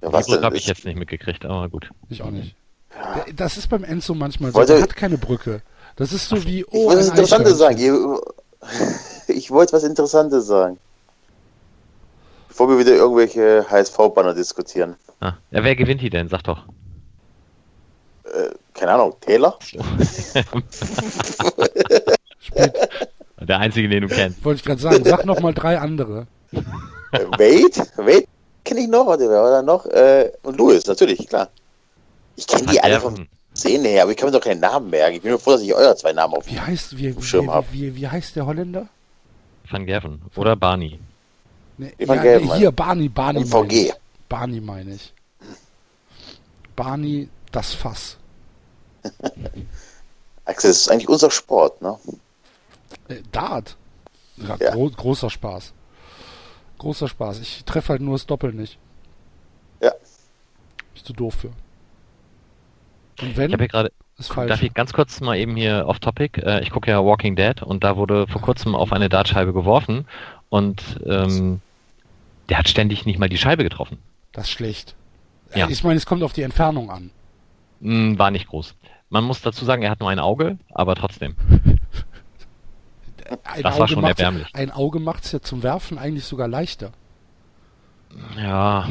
Ja, 0.00 0.12
was 0.12 0.28
habe 0.28 0.56
ich 0.56 0.68
jetzt 0.68 0.84
nicht 0.84 0.96
mitgekriegt, 0.96 1.44
aber 1.44 1.68
gut. 1.68 1.90
Ich 2.08 2.22
auch 2.22 2.30
nicht. 2.30 2.54
Das 3.34 3.56
ist 3.56 3.68
beim 3.68 3.84
Enzo 3.84 4.14
manchmal 4.14 4.52
so. 4.52 4.60
Er 4.60 4.82
hat 4.82 4.96
keine 4.96 5.18
Brücke. 5.18 5.62
Das 5.96 6.12
ist 6.12 6.28
so 6.28 6.44
wie, 6.44 6.64
oh, 6.64 6.90
ich 6.90 6.96
wollte 6.96 6.98
was 6.98 7.08
Interessantes 7.08 7.58
sagen. 7.58 8.18
Ich 9.28 9.50
wollte 9.50 9.72
was 9.72 9.82
Interessantes 9.82 10.46
sagen. 10.46 10.78
Bevor 12.48 12.68
wir 12.68 12.78
wieder 12.78 12.94
irgendwelche 12.94 13.66
HSV-Banner 13.68 14.34
diskutieren. 14.34 14.94
Ah. 15.20 15.32
Ja, 15.50 15.64
wer 15.64 15.74
gewinnt 15.74 16.00
die 16.00 16.10
denn? 16.10 16.28
Sag 16.28 16.44
doch. 16.44 16.64
Äh, 18.24 18.50
keine 18.72 18.92
Ahnung, 18.92 19.14
Taylor? 19.20 19.58
Der 23.40 23.58
einzige, 23.58 23.88
den 23.88 24.02
du 24.02 24.08
kennst. 24.08 24.44
Wollte 24.44 24.58
ich 24.58 24.64
gerade 24.64 24.80
sagen, 24.80 25.04
sag 25.04 25.24
noch 25.26 25.40
mal 25.40 25.52
drei 25.52 25.78
andere. 25.78 26.26
Wade? 27.12 27.86
Wade 27.96 28.26
kenne 28.64 28.80
ich 28.80 28.88
noch, 28.88 29.06
oder 29.06 29.28
wer 29.28 29.42
war 29.42 29.50
da 29.50 29.62
noch? 29.62 29.86
Äh, 29.86 30.32
und 30.42 30.56
Louis, 30.56 30.86
natürlich, 30.86 31.26
klar. 31.28 31.48
Ich 32.36 32.46
kenne 32.46 32.66
die 32.66 32.80
alle 32.80 33.00
vom 33.00 33.26
Sehen 33.56 33.84
her, 33.86 34.02
aber 34.02 34.12
ich 34.12 34.18
kann 34.18 34.28
mir 34.28 34.32
doch 34.32 34.44
keinen 34.44 34.60
Namen 34.60 34.90
merken. 34.90 35.16
Ich 35.16 35.22
bin 35.22 35.30
nur 35.30 35.40
froh, 35.40 35.52
dass 35.52 35.62
ich 35.62 35.74
euer 35.74 35.96
zwei 35.96 36.12
Namen 36.12 36.34
auf 36.34 36.46
wie 36.46 36.60
heißt, 36.60 36.98
wie, 36.98 37.04
dem 37.04 37.22
Schirm 37.22 37.50
habe. 37.50 37.66
Wie, 37.72 37.82
wie, 37.82 37.96
wie, 37.96 38.08
heißt 38.08 38.36
der 38.36 38.44
Holländer? 38.44 38.88
Van 39.70 39.86
Gerven 39.86 40.20
oder 40.36 40.56
Barney. 40.56 41.00
Nee, 41.78 41.94
Van 41.98 42.22
ja, 42.22 42.38
nee, 42.38 42.54
hier, 42.56 42.70
Barney, 42.70 43.08
Barney. 43.08 43.40
MVG. 43.44 43.94
Barney 44.28 44.60
meine 44.60 44.94
ich. 44.94 45.14
Barney, 46.74 47.30
das 47.50 47.72
Fass. 47.72 48.18
Axel, 50.44 50.70
das 50.70 50.80
ist 50.80 50.90
eigentlich 50.90 51.08
unser 51.08 51.30
Sport, 51.30 51.80
ne? 51.80 51.98
Äh, 53.08 53.22
Dart. 53.32 53.76
Ja, 54.36 54.56
ja. 54.60 54.70
Gro 54.72 54.90
großer 54.90 55.30
Spaß. 55.30 55.72
Großer 56.78 57.08
Spaß. 57.08 57.40
Ich 57.40 57.64
treffe 57.64 57.90
halt 57.94 58.02
nur 58.02 58.14
das 58.14 58.26
Doppel 58.26 58.52
nicht. 58.52 58.78
Ja. 59.80 59.92
Bist 60.92 61.08
du 61.08 61.14
doof 61.14 61.34
für. 61.34 61.52
Und 63.20 63.36
wenn, 63.36 63.50
ich 63.50 63.52
habe 63.52 63.62
hier 63.64 63.68
gerade, 63.68 63.92
darf 64.48 64.62
ich 64.62 64.74
ganz 64.74 64.92
kurz 64.92 65.20
mal 65.20 65.36
eben 65.36 65.56
hier 65.56 65.84
off 65.86 65.98
Topic, 65.98 66.40
äh, 66.40 66.62
ich 66.62 66.70
gucke 66.70 66.90
ja 66.90 67.04
Walking 67.04 67.36
Dead 67.36 67.62
und 67.62 67.84
da 67.84 67.96
wurde 67.96 68.26
vor 68.26 68.40
kurzem 68.40 68.74
auf 68.74 68.92
eine 68.92 69.08
Dartscheibe 69.08 69.52
geworfen 69.52 70.06
und 70.48 71.00
ähm, 71.06 71.60
der 72.48 72.58
hat 72.58 72.68
ständig 72.68 73.06
nicht 73.06 73.18
mal 73.18 73.28
die 73.28 73.38
Scheibe 73.38 73.64
getroffen. 73.64 73.98
Das 74.32 74.44
ist 74.44 74.52
schlecht. 74.52 74.94
Ja. 75.54 75.68
Ich 75.68 75.84
meine, 75.84 75.96
es 75.96 76.06
kommt 76.06 76.22
auf 76.22 76.32
die 76.32 76.42
Entfernung 76.42 76.90
an. 76.90 77.10
Mm, 77.80 78.18
war 78.18 78.30
nicht 78.30 78.48
groß. 78.48 78.74
Man 79.08 79.24
muss 79.24 79.40
dazu 79.40 79.64
sagen, 79.64 79.82
er 79.82 79.90
hat 79.90 80.00
nur 80.00 80.10
ein 80.10 80.18
Auge, 80.18 80.58
aber 80.72 80.94
trotzdem. 80.94 81.36
Ein 83.42 83.62
das 83.62 83.74
Auge 83.74 83.80
war 83.80 83.88
schon 83.88 84.04
erbärmlich. 84.04 84.46
Ein 84.52 84.70
Auge 84.70 85.00
macht 85.00 85.24
es 85.24 85.32
ja 85.32 85.40
zum 85.40 85.64
Werfen 85.64 85.98
eigentlich 85.98 86.24
sogar 86.24 86.46
leichter. 86.46 86.92
Ja, 88.36 88.88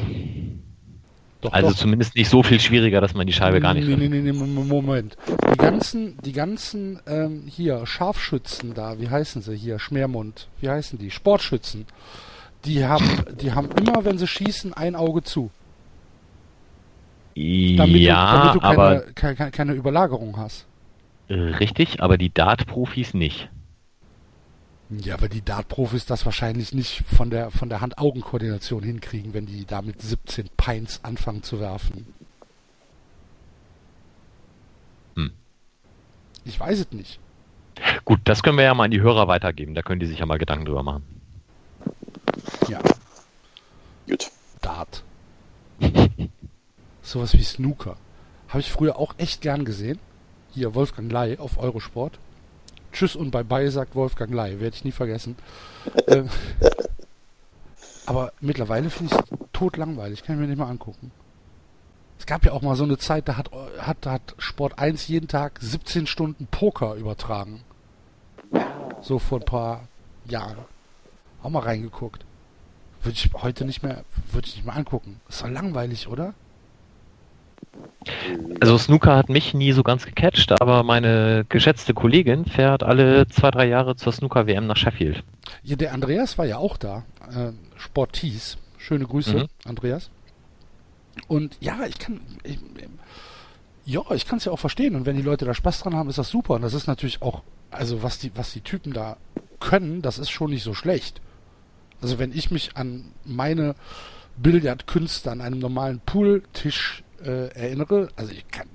doch, 1.41 1.53
also 1.53 1.69
doch. 1.69 1.75
zumindest 1.77 2.15
nicht 2.15 2.29
so 2.29 2.43
viel 2.43 2.59
schwieriger, 2.59 3.01
dass 3.01 3.13
man 3.13 3.27
die 3.27 3.33
Scheibe 3.33 3.59
gar 3.59 3.73
nicht. 3.73 3.87
Nee, 3.87 3.95
nee, 3.95 4.07
nee, 4.07 4.21
nee, 4.21 4.31
Moment. 4.31 5.15
Die 5.27 5.57
ganzen, 5.57 6.17
die 6.23 6.31
ganzen 6.31 6.99
ähm, 7.07 7.43
hier 7.47 7.85
Scharfschützen 7.85 8.73
da, 8.73 8.99
wie 8.99 9.09
heißen 9.09 9.41
sie 9.41 9.55
hier? 9.55 9.79
Schmermund, 9.79 10.47
wie 10.61 10.69
heißen 10.69 10.97
die? 10.97 11.11
Sportschützen. 11.11 11.85
Die 12.65 12.85
haben, 12.85 13.23
die 13.39 13.53
haben 13.53 13.69
immer, 13.71 14.05
wenn 14.05 14.17
sie 14.17 14.27
schießen, 14.27 14.73
ein 14.73 14.95
Auge 14.95 15.21
zu. 15.23 15.51
Damit 17.35 18.01
ja, 18.01 18.31
du, 18.31 18.37
damit 18.37 18.55
du 18.55 18.59
keine, 18.59 18.73
aber 18.73 19.01
keine, 19.13 19.51
keine 19.51 19.73
Überlagerung 19.73 20.37
hast. 20.37 20.65
Richtig, 21.29 22.01
aber 22.01 22.17
die 22.17 22.33
Dart-Profis 22.33 23.13
nicht. 23.13 23.49
Ja, 24.89 25.15
aber 25.15 25.29
die 25.29 25.43
Dart-Profis 25.43 26.05
das 26.05 26.25
wahrscheinlich 26.25 26.73
nicht 26.73 27.03
von 27.07 27.31
der, 27.31 27.49
von 27.49 27.69
der 27.69 27.81
Hand-Augen-Koordination 27.81 28.83
hinkriegen, 28.83 29.33
wenn 29.33 29.47
die 29.47 29.65
da 29.65 29.81
mit 29.81 30.01
17 30.01 30.49
Pints 30.57 30.99
anfangen 31.03 31.41
zu 31.41 31.59
werfen. 31.59 32.13
Hm. 35.15 35.31
Ich 36.43 36.59
weiß 36.59 36.79
es 36.79 36.91
nicht. 36.91 37.19
Gut, 38.05 38.19
das 38.25 38.43
können 38.43 38.57
wir 38.57 38.65
ja 38.65 38.73
mal 38.75 38.85
an 38.85 38.91
die 38.91 39.01
Hörer 39.01 39.27
weitergeben. 39.27 39.73
Da 39.73 39.81
können 39.81 39.99
die 39.99 40.05
sich 40.05 40.19
ja 40.19 40.25
mal 40.25 40.37
Gedanken 40.37 40.65
drüber 40.65 40.83
machen. 40.83 41.03
Ja. 42.69 42.79
Gut. 44.07 44.29
Dart. 44.61 45.03
Sowas 47.01 47.33
wie 47.33 47.43
Snooker. 47.43 47.97
Habe 48.49 48.59
ich 48.59 48.71
früher 48.71 48.97
auch 48.97 49.15
echt 49.17 49.41
gern 49.41 49.65
gesehen. 49.65 49.99
Hier, 50.53 50.75
Wolfgang 50.75 51.11
Ley 51.11 51.37
auf 51.37 51.57
Eurosport. 51.57 52.19
Tschüss 52.95 53.17
und 53.17 53.31
Bye-bye, 53.31 53.69
sagt 53.71 53.93
Wolfgang 53.93 54.33
Ley. 54.33 54.61
Werde 54.61 54.73
ich 54.73 54.85
nie 54.85 54.93
vergessen. 54.93 55.35
äh, 56.07 56.23
aber 58.05 58.31
mittlerweile 58.39 58.89
finde 58.89 59.13
ich 59.13 59.19
es 59.19 59.37
tot 59.51 59.75
langweilig. 59.75 60.23
Kann 60.23 60.35
ich 60.35 60.41
mir 60.41 60.47
nicht 60.47 60.57
mal 60.57 60.69
angucken. 60.69 61.11
Es 62.17 62.25
gab 62.25 62.45
ja 62.45 62.53
auch 62.53 62.61
mal 62.61 62.77
so 62.77 62.85
eine 62.85 62.97
Zeit, 62.97 63.27
da 63.27 63.35
hat, 63.35 63.51
hat, 63.79 64.05
hat 64.05 64.35
Sport 64.37 64.79
1 64.79 65.09
jeden 65.09 65.27
Tag 65.27 65.59
17 65.59 66.07
Stunden 66.07 66.47
Poker 66.47 66.95
übertragen. 66.95 67.65
So 69.01 69.19
vor 69.19 69.39
ein 69.39 69.45
paar 69.45 69.89
Jahren. 70.23 70.59
Auch 71.43 71.49
mal 71.49 71.63
reingeguckt. 71.63 72.23
Würde 73.03 73.17
ich 73.17 73.29
heute 73.33 73.65
nicht 73.65 73.83
mehr, 73.83 74.05
würde 74.31 74.47
ich 74.47 74.55
nicht 74.55 74.65
mehr 74.65 74.75
angucken. 74.77 75.19
Ist 75.27 75.41
doch 75.41 75.49
langweilig, 75.49 76.07
oder? 76.07 76.33
Also 78.59 78.77
Snooker 78.77 79.15
hat 79.15 79.29
mich 79.29 79.53
nie 79.53 79.71
so 79.71 79.83
ganz 79.83 80.05
gecatcht, 80.05 80.51
aber 80.61 80.83
meine 80.83 81.45
geschätzte 81.49 81.93
Kollegin 81.93 82.45
fährt 82.45 82.83
alle 82.83 83.27
zwei, 83.27 83.51
drei 83.51 83.67
Jahre 83.67 83.95
zur 83.95 84.13
Snooker-WM 84.13 84.67
nach 84.67 84.77
Sheffield. 84.77 85.23
Ja, 85.63 85.75
der 85.75 85.93
Andreas 85.93 86.37
war 86.37 86.45
ja 86.45 86.57
auch 86.57 86.77
da. 86.77 87.03
Äh, 87.29 87.51
Sporties. 87.77 88.57
Schöne 88.77 89.05
Grüße, 89.05 89.35
mhm. 89.35 89.47
Andreas. 89.65 90.11
Und 91.27 91.57
ja, 91.59 91.85
ich 91.87 91.97
kann. 91.97 92.21
Ich, 92.43 92.59
Ja, 93.85 94.01
ich 94.11 94.27
kann 94.27 94.37
es 94.37 94.45
ja 94.45 94.51
auch 94.51 94.59
verstehen. 94.59 94.95
Und 94.95 95.05
wenn 95.05 95.15
die 95.15 95.23
Leute 95.23 95.45
da 95.45 95.53
Spaß 95.53 95.79
dran 95.79 95.95
haben, 95.95 96.09
ist 96.09 96.17
das 96.19 96.29
super. 96.29 96.55
Und 96.55 96.61
das 96.61 96.73
ist 96.73 96.87
natürlich 96.87 97.21
auch, 97.21 97.41
also 97.71 98.03
was 98.03 98.19
die, 98.19 98.31
was 98.35 98.53
die 98.53 98.61
Typen 98.61 98.93
da 98.93 99.17
können, 99.59 100.01
das 100.01 100.19
ist 100.19 100.29
schon 100.29 100.51
nicht 100.51 100.63
so 100.63 100.73
schlecht. 100.73 101.21
Also 102.01 102.19
wenn 102.19 102.31
ich 102.31 102.51
mich 102.51 102.75
an 102.75 103.05
meine 103.23 103.75
Billardkünste 104.37 105.31
an 105.31 105.41
einem 105.41 105.59
normalen 105.59 105.99
Pooltisch 106.01 107.04
äh, 107.23 107.47
erinnere, 107.49 108.09
also 108.15 108.31
ich 108.31 108.47
kann, 108.47 108.67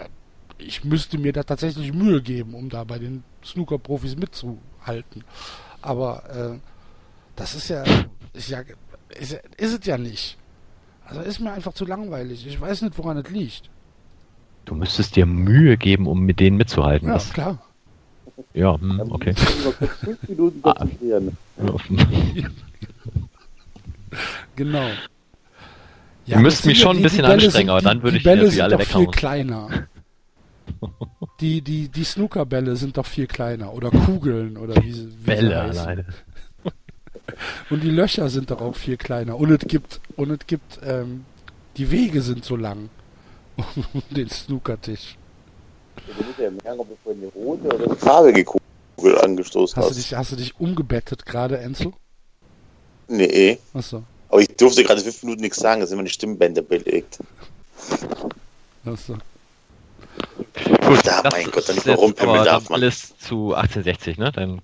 ich 0.58 0.84
müsste 0.84 1.18
mir 1.18 1.32
da 1.32 1.42
tatsächlich 1.42 1.92
Mühe 1.92 2.22
geben, 2.22 2.54
um 2.54 2.68
da 2.68 2.84
bei 2.84 2.98
den 2.98 3.24
Snooker-Profis 3.44 4.16
mitzuhalten. 4.16 5.24
Aber 5.82 6.22
äh, 6.30 6.58
das 7.36 7.54
ist 7.54 7.68
ja, 7.68 7.84
ist 8.32 8.48
ja, 8.48 8.62
ist, 9.18 9.38
ist 9.56 9.80
es 9.80 9.86
ja 9.86 9.98
nicht. 9.98 10.36
Also 11.04 11.22
ist 11.22 11.40
mir 11.40 11.52
einfach 11.52 11.72
zu 11.72 11.84
langweilig. 11.84 12.46
Ich 12.46 12.60
weiß 12.60 12.82
nicht, 12.82 12.96
woran 12.98 13.16
es 13.16 13.30
liegt. 13.30 13.68
Du 14.64 14.74
müsstest 14.74 15.16
dir 15.16 15.26
Mühe 15.26 15.76
geben, 15.76 16.06
um 16.06 16.20
mit 16.20 16.38
denen 16.38 16.56
mitzuhalten. 16.56 17.08
Ja, 17.08 17.14
das, 17.14 17.32
klar. 17.32 17.58
Ja, 18.54 18.78
hm, 18.78 19.00
okay. 19.10 19.34
Ah. 20.62 20.86
genau. 24.56 24.88
Ja, 26.26 26.36
du 26.36 26.42
müsst 26.42 26.66
mich 26.66 26.78
schon 26.78 26.96
ein 26.96 27.02
bisschen 27.02 27.24
anstrengen, 27.24 27.70
aber 27.70 27.80
dann 27.80 28.02
würde 28.02 28.18
ich 28.18 28.22
Bälle 28.22 28.48
die 28.48 28.62
alle 28.62 28.78
weghauen. 28.78 29.06
viel 29.06 29.12
kleiner. 29.12 29.68
die, 31.40 31.62
die, 31.62 31.88
die 31.88 32.04
Snookerbälle 32.04 32.76
sind 32.76 32.96
doch 32.96 33.06
viel 33.06 33.26
kleiner. 33.26 33.72
Oder 33.72 33.90
Kugeln 33.90 34.56
oder 34.56 34.76
wie, 34.76 34.94
wie 34.94 35.24
Bälle 35.24 35.60
alleine. 35.60 36.04
Und 37.70 37.82
die 37.82 37.90
Löcher 37.90 38.28
sind 38.28 38.50
doch 38.50 38.60
auch 38.60 38.76
viel 38.76 38.96
kleiner. 38.96 39.36
Und 39.36 39.50
es 39.50 39.66
gibt, 39.66 40.00
und 40.16 40.30
es 40.30 40.46
gibt, 40.46 40.80
ähm, 40.84 41.24
die 41.76 41.90
Wege 41.90 42.22
sind 42.22 42.44
so 42.44 42.56
lang. 42.56 42.90
um 43.92 44.02
den 44.10 44.28
Snookertisch. 44.28 45.16
Du 45.96 46.24
musst 46.24 46.38
ja 46.38 46.50
merken, 46.50 46.80
ob 46.80 46.88
du 46.88 46.96
vorhin 47.02 47.22
eine 47.22 47.32
rote 47.32 47.66
oder 47.66 47.84
eine 47.84 47.96
farbige 47.96 48.44
Kugel 48.44 49.18
angestoßen 49.18 49.76
hast. 49.76 49.84
Hast 49.84 49.96
du 49.96 50.00
dich, 50.00 50.14
hast 50.14 50.32
du 50.32 50.36
dich 50.36 50.58
umgebettet 50.58 51.26
gerade, 51.26 51.58
Enzo? 51.58 51.92
Nee. 53.08 53.58
Achso. 53.74 54.04
Aber 54.30 54.40
ich 54.40 54.48
durfte 54.56 54.84
gerade 54.84 55.00
fünf 55.00 55.22
Minuten 55.24 55.42
nichts 55.42 55.58
sagen, 55.58 55.80
da 55.80 55.86
sind 55.86 55.96
meine 55.96 56.08
Stimmbänder 56.08 56.62
belegt. 56.62 57.18
Achso. 58.84 59.18
Gut, 60.64 61.06
da, 61.06 61.22
mein 61.32 61.50
Gott, 61.50 61.68
dann 61.68 61.76
überrumpeln 61.76 62.44
darf 62.44 62.68
man. 62.68 62.80
Alles 62.80 63.16
zu 63.18 63.54
1860, 63.54 64.18
ne? 64.18 64.30
Dann 64.32 64.60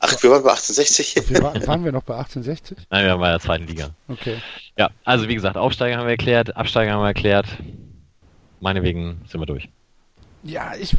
Ach, 0.00 0.22
wir 0.22 0.30
waren 0.30 0.42
bei 0.42 0.50
1860? 0.50 1.30
Wir 1.30 1.42
waren, 1.42 1.66
waren 1.66 1.84
wir 1.84 1.92
noch 1.92 2.02
bei 2.02 2.14
1860? 2.14 2.78
Nein, 2.90 3.04
wir 3.04 3.12
waren 3.12 3.20
bei 3.20 3.30
der 3.30 3.40
zweiten 3.40 3.66
Liga. 3.66 3.90
Okay. 4.08 4.38
Ja, 4.76 4.90
also 5.04 5.28
wie 5.28 5.34
gesagt, 5.34 5.56
Aufsteiger 5.56 5.96
haben 5.96 6.06
wir 6.06 6.12
erklärt, 6.12 6.56
Absteiger 6.56 6.92
haben 6.92 7.02
wir 7.02 7.08
erklärt. 7.08 7.46
Meinetwegen 8.60 9.20
sind 9.28 9.40
wir 9.40 9.46
durch. 9.46 9.68
Ja, 10.42 10.74
ich, 10.74 10.96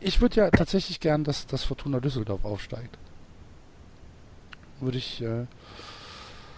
ich 0.00 0.20
würde 0.20 0.36
ja 0.36 0.50
tatsächlich 0.50 1.00
gern, 1.00 1.24
dass, 1.24 1.46
dass 1.46 1.64
Fortuna 1.64 2.00
Düsseldorf 2.00 2.44
aufsteigt. 2.44 2.96
Würde 4.80 4.98
ich. 4.98 5.20
Äh 5.20 5.46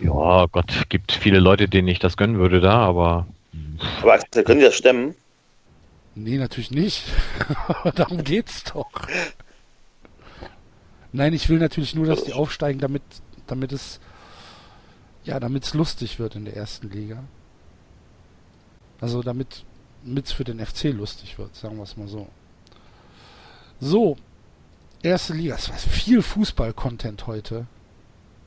ja, 0.01 0.47
Gott, 0.47 0.89
gibt 0.89 1.13
viele 1.13 1.41
Leute, 1.41 1.69
denen 1.69 1.89
ich 1.89 1.99
das 1.99 2.17
gönnen 2.17 2.39
würde 2.39 2.61
da, 2.61 2.79
aber. 2.79 3.27
Aber 4.03 4.19
können 4.19 4.61
die 4.61 4.67
das 4.67 4.77
stemmen? 4.77 5.15
Nee, 6.15 6.39
natürlich 6.39 6.71
nicht. 6.71 7.05
Darum 7.95 8.25
geht's 8.25 8.65
doch. 8.65 8.91
Nein, 11.13 11.33
ich 11.33 11.49
will 11.49 11.59
natürlich 11.59 11.95
nur, 11.95 12.07
dass 12.07 12.25
die 12.25 12.33
aufsteigen, 12.33 12.79
damit, 12.79 13.03
damit 13.47 13.73
es, 13.73 14.01
ja, 15.25 15.41
damit 15.41 15.65
es 15.65 15.75
lustig 15.75 16.19
wird 16.19 16.37
in 16.37 16.45
der 16.45 16.57
ersten 16.57 16.91
Liga. 16.91 17.25
Also 19.01 19.23
damit 19.23 19.65
es 20.15 20.33
für 20.33 20.45
den 20.45 20.65
FC 20.65 20.85
lustig 20.85 21.39
wird, 21.39 21.55
sagen 21.57 21.77
wir 21.77 21.85
es 21.85 21.97
mal 21.97 22.09
so. 22.09 22.29
So, 23.81 24.17
erste 25.03 25.33
Liga. 25.33 25.55
Es 25.55 25.69
war 25.71 25.77
viel 25.77 26.23
Fußball-Content 26.23 27.27
heute. 27.27 27.67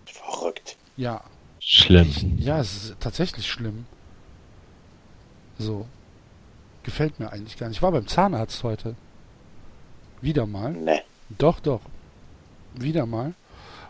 Verrückt. 0.05 0.77
Ja. 0.95 1.23
Schlimm. 1.65 2.07
Ich, 2.07 2.45
ja, 2.45 2.59
es 2.59 2.75
ist 2.75 2.95
tatsächlich 2.99 3.47
schlimm. 3.47 3.85
So. 5.57 5.87
Gefällt 6.83 7.19
mir 7.19 7.31
eigentlich 7.31 7.57
gar 7.57 7.67
nicht. 7.67 7.77
Ich 7.77 7.81
war 7.81 7.91
beim 7.91 8.07
Zahnarzt 8.07 8.63
heute. 8.63 8.95
Wieder 10.21 10.45
mal. 10.45 10.73
Nee. 10.73 11.01
Doch, 11.37 11.59
doch 11.59 11.81
wieder 12.75 13.05
mal. 13.05 13.33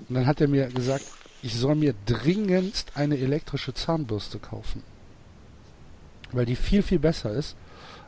Und 0.08 0.16
dann 0.16 0.26
hat 0.26 0.42
er 0.42 0.48
mir 0.48 0.68
gesagt, 0.68 1.06
ich 1.42 1.56
soll 1.56 1.76
mir 1.76 1.94
dringendst 2.06 2.94
eine 2.96 3.18
elektrische 3.18 3.74
Zahnbürste 3.74 4.40
kaufen. 4.40 4.84
Weil 6.32 6.46
die 6.46 6.56
viel, 6.56 6.82
viel 6.82 7.00
besser 7.00 7.32
ist 7.32 7.56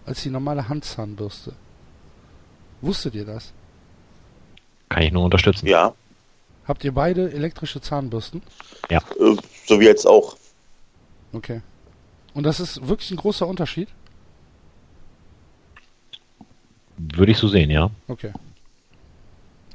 als 0.05 0.23
die 0.23 0.29
normale 0.29 0.67
Handzahnbürste. 0.69 1.53
Wusstet 2.81 3.15
ihr 3.15 3.25
das? 3.25 3.53
Kann 4.89 5.03
ich 5.03 5.11
nur 5.11 5.23
unterstützen. 5.23 5.67
Ja. 5.67 5.93
Habt 6.67 6.83
ihr 6.83 6.93
beide 6.93 7.31
elektrische 7.31 7.79
Zahnbürsten? 7.79 8.41
Ja. 8.89 8.99
Äh, 9.19 9.35
so 9.65 9.79
wie 9.79 9.85
jetzt 9.85 10.05
auch. 10.05 10.35
Okay. 11.31 11.61
Und 12.33 12.43
das 12.43 12.59
ist 12.59 12.87
wirklich 12.87 13.11
ein 13.11 13.17
großer 13.17 13.47
Unterschied? 13.47 13.87
Würde 16.97 17.31
ich 17.31 17.37
so 17.37 17.47
sehen, 17.47 17.69
ja. 17.69 17.91
Okay. 18.07 18.31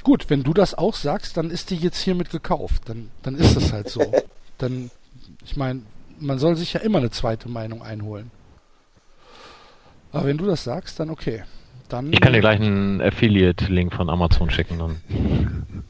Gut, 0.03 0.30
wenn 0.30 0.43
du 0.43 0.55
das 0.55 0.74
auch 0.74 0.95
sagst, 0.95 1.36
dann 1.36 1.51
ist 1.51 1.70
die 1.70 1.76
jetzt 1.76 2.01
hiermit 2.01 2.30
gekauft. 2.30 2.82
Dann, 2.86 3.11
dann 3.22 3.34
ist 3.34 3.57
es 3.57 3.72
halt 3.72 3.88
so. 3.88 4.01
dann, 4.59 4.91
ich 5.45 5.57
meine, 5.57 5.82
man 6.18 6.38
soll 6.38 6.57
sich 6.57 6.72
ja 6.72 6.80
immer 6.80 6.99
eine 6.99 7.11
zweite 7.11 7.49
Meinung 7.49 7.82
einholen. 7.82 8.30
Aber 10.12 10.26
wenn 10.26 10.38
du 10.38 10.47
das 10.47 10.64
sagst, 10.64 10.99
dann 10.99 11.11
okay. 11.11 11.45
Dann, 11.88 12.12
ich 12.12 12.20
kann 12.20 12.32
dir 12.32 12.41
gleich 12.41 12.61
einen 12.61 13.01
Affiliate-Link 13.01 13.93
von 13.93 14.09
Amazon 14.09 14.51
schicken. 14.51 14.78
Dann. 14.78 15.01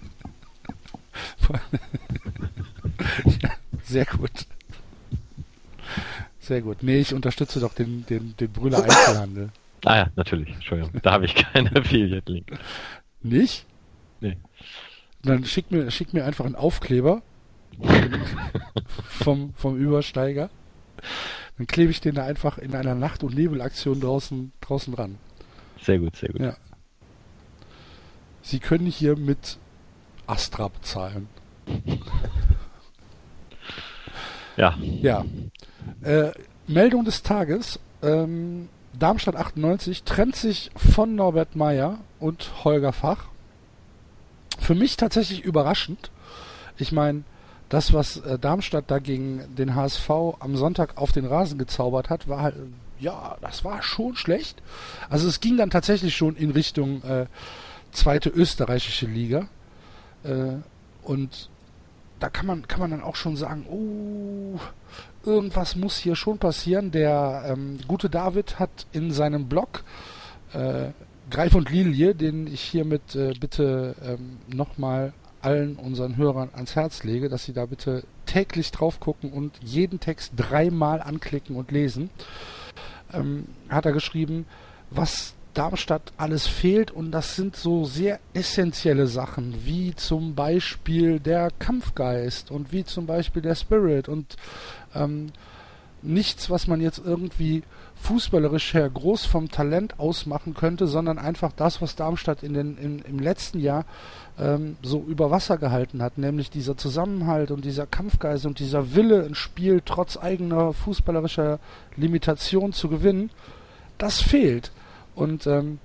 ja, 3.43 3.51
sehr 3.85 4.05
gut. 4.05 4.47
Sehr 6.41 6.63
gut. 6.63 6.83
Nee, 6.83 6.99
ich 6.99 7.15
unterstütze 7.15 7.61
doch 7.61 7.75
den, 7.75 8.07
den, 8.07 8.37
den 8.37 8.53
Brüller 8.53 8.83
Einzelhandel. 8.83 9.51
Ah 9.85 9.97
ja, 9.97 10.11
natürlich. 10.17 10.49
Entschuldigung. 10.55 10.93
Da 11.03 11.13
habe 11.13 11.25
ich 11.25 11.35
keinen 11.35 11.69
Affiliate-Link. 11.77 12.59
Nicht? 13.23 13.67
Nee. 14.21 14.37
Dann 15.23 15.45
schick 15.45 15.71
mir, 15.71 15.91
schick 15.91 16.13
mir 16.13 16.25
einfach 16.25 16.47
einen 16.47 16.57
Aufkleber 16.57 17.23
vom, 19.09 19.55
vom 19.55 19.77
Übersteiger. 19.77 20.51
Dann 21.59 21.67
klebe 21.67 21.91
ich 21.91 22.01
den 22.01 22.15
da 22.15 22.25
einfach 22.25 22.59
in 22.59 22.75
einer 22.75 22.95
Nacht- 22.95 23.23
und 23.23 23.35
Nebelaktion 23.35 24.01
draußen, 24.01 24.53
draußen 24.61 24.95
ran. 24.95 25.19
Sehr 25.83 25.99
gut, 25.99 26.17
sehr 26.17 26.31
gut. 26.31 26.41
Ja. 26.41 26.57
Sie 28.43 28.59
können 28.59 28.87
hier 28.87 29.17
mit 29.17 29.59
Astra 30.27 30.69
bezahlen. 30.69 31.29
Ja. 34.57 34.77
Ja. 34.81 35.25
Äh, 36.03 36.33
Meldung 36.67 37.05
des 37.05 37.23
Tages. 37.23 37.81
Ähm, 38.03 38.69
Darmstadt 38.99 39.37
98 39.37 40.03
trennt 40.03 40.37
sich 40.37 40.71
von 40.77 41.15
Norbert 41.15 41.57
Meyer 41.57 41.99
und 42.19 42.65
Holger 42.65 42.93
Fach 42.93 43.31
für 44.61 44.75
mich 44.75 44.97
tatsächlich 44.97 45.43
überraschend. 45.43 46.11
Ich 46.77 46.93
meine, 46.93 47.25
das, 47.69 47.93
was 47.93 48.19
äh, 48.19 48.39
Darmstadt 48.39 48.85
da 48.89 48.99
gegen 48.99 49.55
den 49.57 49.75
HSV 49.75 50.11
am 50.39 50.57
Sonntag 50.57 50.97
auf 50.97 51.13
den 51.13 51.25
Rasen 51.25 51.59
gezaubert 51.59 52.11
hat, 52.11 52.29
war 52.29 52.43
halt, 52.43 52.57
ja, 52.99 53.37
das 53.41 53.65
war 53.65 53.83
schon 53.83 54.17
schlecht. 54.17 54.63
Also 55.09 55.29
es 55.29 55.41
ging 55.41 55.57
dann 55.57 55.71
tatsächlich 55.71 56.17
schon 56.17 56.37
in 56.37 56.51
Richtung 56.51 57.03
äh, 57.03 57.27
zweite 57.93 58.29
österreichische 58.29 59.07
Liga. 59.07 59.49
Äh, 60.25 60.59
und 61.11 61.51
da 62.21 62.29
kann 62.29 62.47
man, 62.47 62.69
kann 62.69 62.79
man 62.79 62.93
dann 62.93 63.03
auch 63.03 63.17
schon 63.17 63.35
sagen, 63.35 63.67
oh, 63.69 64.61
irgendwas 65.29 65.75
muss 65.75 65.99
hier 65.99 66.15
schon 66.15 66.39
passieren. 66.39 66.93
Der 66.93 67.47
ähm, 67.49 67.81
gute 67.89 68.09
David 68.09 68.61
hat 68.61 68.87
in 68.93 69.11
seinem 69.11 69.49
Blog 69.49 69.83
äh, 70.53 70.91
Greif 71.29 71.57
und 71.57 71.69
Lilie, 71.69 72.15
den 72.15 72.47
ich 72.47 72.61
hiermit 72.61 73.17
äh, 73.17 73.33
bitte 73.33 73.97
ähm, 74.05 74.39
nochmal 74.47 75.13
allen 75.43 75.75
unseren 75.75 76.17
Hörern 76.17 76.51
ans 76.53 76.77
Herz 76.77 77.03
lege, 77.03 77.29
dass 77.29 77.45
sie 77.45 77.55
da 77.55 77.67
bitte 77.67 78.05
täglich 78.27 78.71
drauf 78.71 79.01
gucken 79.01 79.33
und 79.33 79.59
jeden 79.65 79.99
Text 79.99 80.35
dreimal 80.37 81.03
anklicken 81.03 81.57
und 81.57 81.73
lesen, 81.73 82.11
ähm, 83.13 83.47
hat 83.69 83.85
er 83.85 83.93
geschrieben, 83.93 84.47
was 84.91 85.35
Darmstadt 85.55 86.13
alles 86.17 86.47
fehlt 86.47 86.91
und 86.91 87.11
das 87.11 87.37
sind 87.37 87.57
so 87.57 87.85
sehr 87.85 88.21
essentielle 88.35 89.07
Sachen, 89.07 89.65
wie 89.65 89.95
zum 89.95 90.35
Beispiel 90.35 91.21
der 91.21 91.51
Kampfgeist 91.59 92.51
und 92.51 92.73
wie 92.73 92.85
zum 92.85 93.07
Beispiel 93.07 93.43
der 93.43 93.55
Spirit 93.55 94.09
und 94.09 94.37
ähm, 94.95 95.33
nichts, 96.03 96.51
was 96.51 96.67
man 96.67 96.81
jetzt 96.81 97.01
irgendwie 97.05 97.63
fußballerisch 97.97 98.73
her 98.75 98.89
groß 98.89 99.27
vom 99.27 99.51
Talent 99.51 99.99
ausmachen 99.99 100.55
könnte, 100.55 100.87
sondern 100.87 101.19
einfach 101.19 101.53
das, 101.53 101.83
was 101.83 101.97
Darmstadt 101.97 102.43
in 102.43 102.55
den, 102.55 102.79
in, 102.79 103.01
im 103.01 103.19
letzten 103.19 103.61
Jahr 103.61 103.85
ähm, 104.39 104.77
so 104.83 105.05
über 105.07 105.31
Wasser 105.31 105.59
gehalten 105.59 106.03
hat, 106.03 106.17
nämlich 106.17 106.51
dieser 106.51 106.77
Zusammenhalt 106.77 107.51
und 107.51 107.65
dieser 107.65 107.87
Kampfgeist 107.87 108.47
und 108.47 108.59
dieser 108.59 108.95
Wille, 108.95 109.25
ein 109.25 109.35
Spiel 109.35 109.83
trotz 109.85 110.17
eigener 110.17 110.73
fußballerischer 110.73 111.59
Limitation 111.97 112.73
zu 112.73 112.89
gewinnen. 112.89 113.31
das 113.99 114.23
fehlt. 114.23 114.73
Und 115.15 115.47
ähm, 115.47 115.79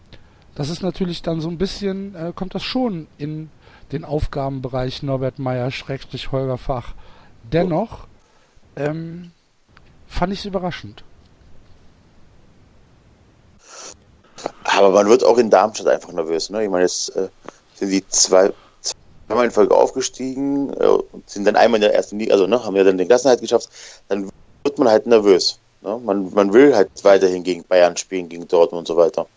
das 0.55 0.69
ist 0.69 0.81
natürlich 0.81 1.21
dann 1.21 1.41
so 1.41 1.49
ein 1.49 1.57
bisschen, 1.57 2.15
äh, 2.15 2.31
kommt 2.33 2.55
das 2.55 2.63
schon 2.63 3.07
in 3.17 3.49
den 3.91 4.05
Aufgabenbereich 4.05 5.03
Norbert 5.03 5.39
Meyer, 5.39 5.71
Schrägstrich 5.71 6.31
Holger 6.31 6.57
Fach. 6.57 6.93
Dennoch 7.51 8.07
ähm, 8.75 9.31
fand 10.07 10.33
ich 10.33 10.39
es 10.39 10.45
überraschend. 10.45 11.03
Aber 14.63 14.89
man 14.91 15.07
wird 15.07 15.23
auch 15.23 15.37
in 15.37 15.49
Darmstadt 15.49 15.87
einfach 15.87 16.11
nervös. 16.11 16.49
Ne? 16.49 16.63
Ich 16.63 16.69
meine, 16.69 16.83
jetzt 16.83 17.15
äh, 17.15 17.29
sind 17.75 17.89
die 17.91 18.05
zwei, 18.07 18.51
zweimal 19.27 19.45
in 19.45 19.51
Folge 19.51 19.75
aufgestiegen 19.75 20.73
äh, 20.73 20.87
und 20.87 21.29
sind 21.29 21.45
dann 21.45 21.55
einmal 21.55 21.77
in 21.77 21.81
der 21.81 21.95
ersten 21.95 22.19
Liga, 22.19 22.33
also 22.33 22.47
ne, 22.47 22.63
haben 22.63 22.75
ja 22.75 22.83
dann 22.83 22.97
den 22.97 23.07
Klassenheit 23.07 23.41
geschafft. 23.41 23.69
Dann 24.07 24.29
wird 24.63 24.77
man 24.77 24.89
halt 24.89 25.07
nervös. 25.07 25.59
Ne? 25.85 26.01
Man, 26.03 26.33
man 26.33 26.51
will 26.51 26.75
halt 26.75 26.89
weiterhin 27.03 27.43
gegen 27.43 27.63
Bayern 27.63 27.95
spielen, 27.95 28.27
gegen 28.27 28.47
Dortmund 28.47 28.81
und 28.81 28.87
so 28.87 28.97
weiter. 28.97 29.27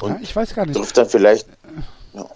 Und 0.00 0.12
ja, 0.12 0.18
ich 0.22 0.34
weiß 0.34 0.54
gar 0.54 0.64
nicht. 0.64 0.76
Trifft 0.76 0.96
dann 0.96 1.08
vielleicht. 1.08 1.46
Ja. 2.14 2.26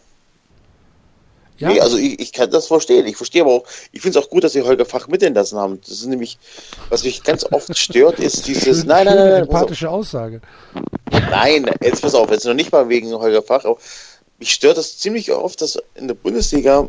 Ja. 1.56 1.68
Nee, 1.68 1.80
also 1.80 1.96
ich, 1.96 2.20
ich 2.20 2.32
kann 2.32 2.50
das 2.50 2.66
verstehen. 2.66 3.06
Ich 3.06 3.16
verstehe 3.16 3.42
aber 3.42 3.52
auch, 3.52 3.64
ich 3.92 4.02
finde 4.02 4.18
es 4.18 4.24
auch 4.24 4.30
gut, 4.30 4.44
dass 4.44 4.52
sie 4.52 4.62
Holger 4.62 4.84
Fach 4.84 5.08
mitentlassen 5.08 5.58
haben. 5.58 5.80
Das 5.80 5.90
ist 5.90 6.06
nämlich, 6.06 6.38
was 6.90 7.04
mich 7.04 7.22
ganz 7.22 7.44
oft 7.50 7.76
stört, 7.76 8.18
ist 8.18 8.46
dieses. 8.46 8.84
Nein, 8.84 9.06
nein, 9.06 9.16
nein, 9.16 9.30
nein. 9.30 9.42
Empathische 9.42 9.88
Aussage. 9.88 10.42
Nein, 11.10 11.70
jetzt 11.82 12.02
pass 12.02 12.14
auf, 12.14 12.30
jetzt 12.30 12.44
noch 12.44 12.54
nicht 12.54 12.72
mal 12.72 12.88
wegen 12.90 13.12
Holger 13.12 13.42
Fach, 13.42 13.64
aber 13.64 13.78
mich 14.38 14.52
stört 14.52 14.76
das 14.76 14.98
ziemlich 14.98 15.32
oft, 15.32 15.60
dass 15.62 15.78
in 15.94 16.08
der 16.08 16.14
Bundesliga 16.14 16.88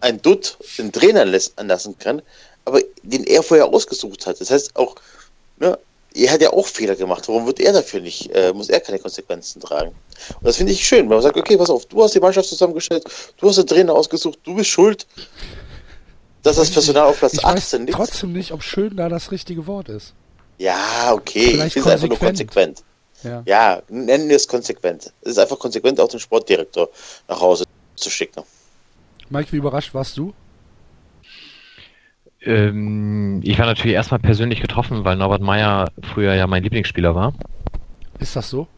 ein 0.00 0.22
Dutt 0.22 0.56
den 0.78 0.92
Trainer 0.92 1.26
anlassen 1.56 1.98
kann, 1.98 2.22
aber 2.68 2.80
den 3.02 3.24
er 3.24 3.42
vorher 3.42 3.66
ausgesucht 3.66 4.26
hat. 4.26 4.40
Das 4.40 4.50
heißt 4.50 4.76
auch, 4.76 4.94
ne, 5.58 5.78
er 6.14 6.32
hat 6.32 6.40
ja 6.40 6.52
auch 6.52 6.66
Fehler 6.66 6.96
gemacht. 6.96 7.28
Warum 7.28 7.46
wird 7.46 7.60
er 7.60 7.72
dafür 7.72 8.00
nicht, 8.00 8.30
äh, 8.34 8.52
muss 8.52 8.68
er 8.68 8.80
keine 8.80 8.98
Konsequenzen 8.98 9.60
tragen? 9.60 9.88
Und 9.88 10.46
das 10.46 10.56
finde 10.56 10.72
ich 10.72 10.86
schön, 10.86 11.00
wenn 11.08 11.16
man 11.16 11.22
sagt, 11.22 11.36
okay, 11.36 11.56
pass 11.56 11.70
auf, 11.70 11.86
du 11.86 12.02
hast 12.02 12.14
die 12.14 12.20
Mannschaft 12.20 12.48
zusammengestellt, 12.48 13.04
du 13.36 13.48
hast 13.48 13.56
den 13.56 13.66
Trainer 13.66 13.94
ausgesucht, 13.94 14.38
du 14.44 14.54
bist 14.54 14.70
schuld, 14.70 15.06
dass 16.42 16.56
das 16.56 16.70
Personal 16.70 17.08
auf 17.08 17.18
Platz 17.18 17.34
ich 17.34 17.44
18 17.44 17.86
liegt. 17.86 17.96
trotzdem 17.96 18.32
nicht, 18.32 18.52
ob 18.52 18.62
schön 18.62 18.96
da 18.96 19.08
das 19.08 19.30
richtige 19.30 19.66
Wort 19.66 19.88
ist. 19.88 20.14
Ja, 20.58 21.12
okay, 21.12 21.50
Vielleicht 21.50 21.66
ich 21.68 21.72
finde 21.74 21.88
es 21.88 21.94
einfach 21.94 22.08
nur 22.08 22.18
konsequent. 22.18 22.82
Ja. 23.22 23.42
ja, 23.46 23.82
nennen 23.88 24.28
wir 24.28 24.36
es 24.36 24.46
konsequent. 24.46 25.12
Es 25.22 25.32
ist 25.32 25.38
einfach 25.38 25.58
konsequent, 25.58 25.98
auch 26.00 26.08
den 26.08 26.20
Sportdirektor 26.20 26.88
nach 27.26 27.40
Hause 27.40 27.64
zu 27.96 28.10
schicken. 28.10 28.42
Mike, 29.28 29.52
wie 29.52 29.56
überrascht 29.56 29.92
warst 29.92 30.16
du? 30.16 30.32
Ähm, 32.42 33.40
ich 33.42 33.58
war 33.58 33.66
natürlich 33.66 33.94
erstmal 33.94 34.20
persönlich 34.20 34.60
getroffen, 34.60 35.04
weil 35.04 35.16
Norbert 35.16 35.42
Meyer 35.42 35.90
früher 36.02 36.34
ja 36.34 36.46
mein 36.46 36.62
Lieblingsspieler 36.62 37.14
war. 37.14 37.34
Ist 38.18 38.36
das 38.36 38.50
so? 38.50 38.68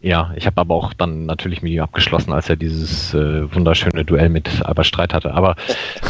Ja, 0.00 0.32
ich 0.36 0.46
habe 0.46 0.60
aber 0.60 0.74
auch 0.74 0.92
dann 0.92 1.24
natürlich 1.24 1.62
mit 1.62 1.72
ihm 1.72 1.80
abgeschlossen, 1.82 2.32
als 2.32 2.48
er 2.48 2.56
dieses 2.56 3.14
äh, 3.14 3.52
wunderschöne 3.52 4.04
Duell 4.04 4.28
mit 4.28 4.64
Albert 4.64 4.86
Streit 4.86 5.14
hatte. 5.14 5.32
Aber 5.32 5.56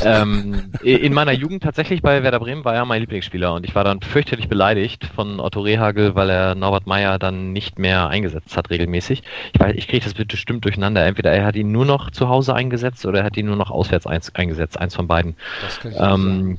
ähm, 0.04 0.70
in 0.82 1.14
meiner 1.14 1.32
Jugend 1.32 1.62
tatsächlich 1.62 2.02
bei 2.02 2.22
Werder 2.22 2.40
Bremen 2.40 2.64
war 2.64 2.74
er 2.74 2.84
mein 2.84 3.00
Lieblingsspieler 3.00 3.54
und 3.54 3.64
ich 3.64 3.74
war 3.74 3.84
dann 3.84 4.02
fürchterlich 4.02 4.48
beleidigt 4.48 5.08
von 5.14 5.38
Otto 5.38 5.60
Rehagel, 5.60 6.14
weil 6.14 6.28
er 6.28 6.54
Norbert 6.56 6.86
Meyer 6.86 7.18
dann 7.18 7.52
nicht 7.52 7.78
mehr 7.78 8.08
eingesetzt 8.08 8.56
hat 8.56 8.70
regelmäßig. 8.70 9.22
Ich 9.54 9.60
weiß, 9.60 9.74
ich 9.76 9.86
kriege 9.86 10.04
das 10.04 10.14
bestimmt 10.14 10.64
durcheinander. 10.64 11.06
Entweder 11.06 11.30
er 11.32 11.46
hat 11.46 11.56
ihn 11.56 11.70
nur 11.70 11.86
noch 11.86 12.10
zu 12.10 12.28
Hause 12.28 12.54
eingesetzt 12.54 13.06
oder 13.06 13.20
er 13.20 13.24
hat 13.24 13.36
ihn 13.36 13.46
nur 13.46 13.56
noch 13.56 13.70
auswärts 13.70 14.06
eingesetzt, 14.06 14.78
eins 14.78 14.96
von 14.96 15.06
beiden. 15.06 15.36
Das 15.62 15.80
kann 15.80 15.92
ich 15.92 15.98
ähm, 15.98 16.58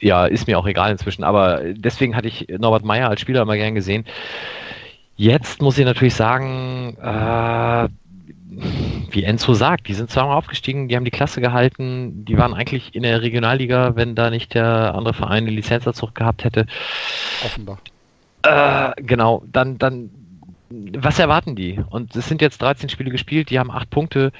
ja, 0.00 0.26
ist 0.26 0.46
mir 0.46 0.58
auch 0.58 0.66
egal 0.66 0.92
inzwischen, 0.92 1.24
aber 1.24 1.60
deswegen 1.74 2.16
hatte 2.16 2.28
ich 2.28 2.46
Norbert 2.48 2.84
Meyer 2.84 3.08
als 3.08 3.20
Spieler 3.20 3.42
immer 3.42 3.56
gern 3.56 3.74
gesehen. 3.74 4.04
Jetzt 5.16 5.62
muss 5.62 5.78
ich 5.78 5.84
natürlich 5.84 6.14
sagen, 6.14 6.96
äh, 7.00 7.88
wie 9.10 9.24
Enzo 9.24 9.54
sagt, 9.54 9.88
die 9.88 9.94
sind 9.94 10.10
zweimal 10.10 10.36
aufgestiegen, 10.36 10.88
die 10.88 10.96
haben 10.96 11.04
die 11.04 11.10
Klasse 11.10 11.40
gehalten, 11.40 12.24
die 12.24 12.36
waren 12.38 12.54
eigentlich 12.54 12.94
in 12.94 13.02
der 13.02 13.22
Regionalliga, 13.22 13.96
wenn 13.96 14.14
da 14.14 14.30
nicht 14.30 14.54
der 14.54 14.94
andere 14.94 15.14
Verein 15.14 15.44
eine 15.44 15.50
Lizenzerzug 15.50 16.14
gehabt 16.14 16.44
hätte. 16.44 16.66
Offenbar. 17.44 17.78
Äh, 18.42 18.92
genau, 19.02 19.42
dann, 19.50 19.78
dann, 19.78 20.10
was 20.70 21.18
erwarten 21.18 21.56
die? 21.56 21.80
Und 21.90 22.14
es 22.14 22.28
sind 22.28 22.40
jetzt 22.40 22.62
13 22.62 22.88
Spiele 22.88 23.10
gespielt, 23.10 23.50
die 23.50 23.58
haben 23.58 23.70
8 23.70 23.90
Punkte 23.90 24.32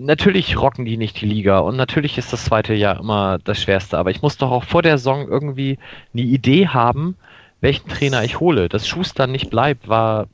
natürlich 0.00 0.58
rocken 0.58 0.84
die 0.84 0.96
nicht 0.96 1.20
die 1.20 1.26
Liga 1.26 1.58
und 1.58 1.76
natürlich 1.76 2.16
ist 2.16 2.32
das 2.32 2.44
zweite 2.44 2.74
Jahr 2.74 2.98
immer 2.98 3.38
das 3.38 3.62
Schwerste, 3.62 3.98
aber 3.98 4.10
ich 4.10 4.22
muss 4.22 4.38
doch 4.38 4.50
auch 4.50 4.64
vor 4.64 4.82
der 4.82 4.98
Saison 4.98 5.28
irgendwie 5.28 5.78
eine 6.12 6.22
Idee 6.22 6.68
haben, 6.68 7.16
welchen 7.60 7.88
Trainer 7.88 8.24
ich 8.24 8.40
hole. 8.40 8.68
Dass 8.68 8.88
Schuster 8.88 9.26
nicht 9.26 9.50
bleibt, 9.50 9.88
war 9.88 10.26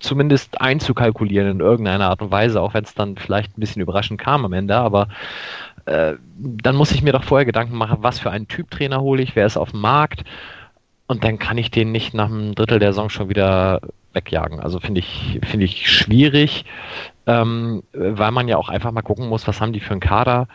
zumindest 0.00 0.60
einzukalkulieren 0.60 1.48
in 1.48 1.60
irgendeiner 1.60 2.08
Art 2.08 2.22
und 2.22 2.32
Weise, 2.32 2.60
auch 2.60 2.74
wenn 2.74 2.84
es 2.84 2.94
dann 2.94 3.16
vielleicht 3.16 3.56
ein 3.56 3.60
bisschen 3.60 3.82
überraschend 3.82 4.20
kam 4.20 4.44
am 4.44 4.52
Ende, 4.52 4.76
aber 4.76 5.06
äh, 5.86 6.14
dann 6.36 6.74
muss 6.74 6.90
ich 6.90 7.02
mir 7.02 7.12
doch 7.12 7.24
vorher 7.24 7.46
Gedanken 7.46 7.76
machen, 7.76 7.98
was 8.00 8.18
für 8.18 8.32
einen 8.32 8.48
Typ 8.48 8.70
Trainer 8.70 9.00
hole 9.00 9.22
ich, 9.22 9.36
wer 9.36 9.46
ist 9.46 9.56
auf 9.56 9.70
dem 9.70 9.80
Markt 9.80 10.24
und 11.06 11.22
dann 11.22 11.38
kann 11.38 11.56
ich 11.56 11.70
den 11.70 11.92
nicht 11.92 12.14
nach 12.14 12.26
einem 12.26 12.56
Drittel 12.56 12.80
der 12.80 12.92
Saison 12.92 13.10
schon 13.10 13.28
wieder 13.28 13.80
wegjagen. 14.12 14.60
Also 14.60 14.80
finde 14.80 15.00
ich, 15.00 15.40
finde 15.42 15.64
ich 15.64 15.90
schwierig 15.90 16.64
ähm, 17.26 17.82
weil 17.92 18.32
man 18.32 18.48
ja 18.48 18.56
auch 18.56 18.68
einfach 18.68 18.90
mal 18.90 19.02
gucken 19.02 19.28
muss, 19.28 19.46
was 19.46 19.60
haben 19.60 19.72
die 19.72 19.80
für 19.80 19.92
einen 19.92 20.00
Kader. 20.00 20.48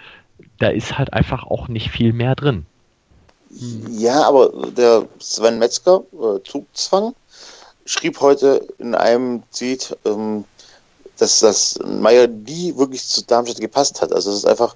Da 0.60 0.70
ist 0.70 0.98
halt 0.98 1.14
einfach 1.14 1.44
auch 1.46 1.68
nicht 1.68 1.90
viel 1.90 2.14
mehr 2.14 2.36
drin. 2.36 2.66
Ja, 3.50 4.24
aber 4.24 4.52
der 4.72 5.08
Sven 5.20 5.60
Metzger, 5.60 6.04
äh, 6.14 6.44
Zugzwang, 6.44 7.16
schrieb 7.86 8.20
heute 8.20 8.68
in 8.78 8.94
einem 8.94 9.44
Tweet, 9.52 9.96
ähm, 10.06 10.44
dass 11.18 11.40
das 11.40 11.80
Meier 11.86 12.28
nie 12.28 12.76
wirklich 12.76 13.08
zu 13.08 13.24
Darmstadt 13.24 13.62
gepasst 13.62 14.02
hat. 14.02 14.12
Also 14.12 14.30
es 14.30 14.38
ist 14.38 14.46
einfach, 14.46 14.76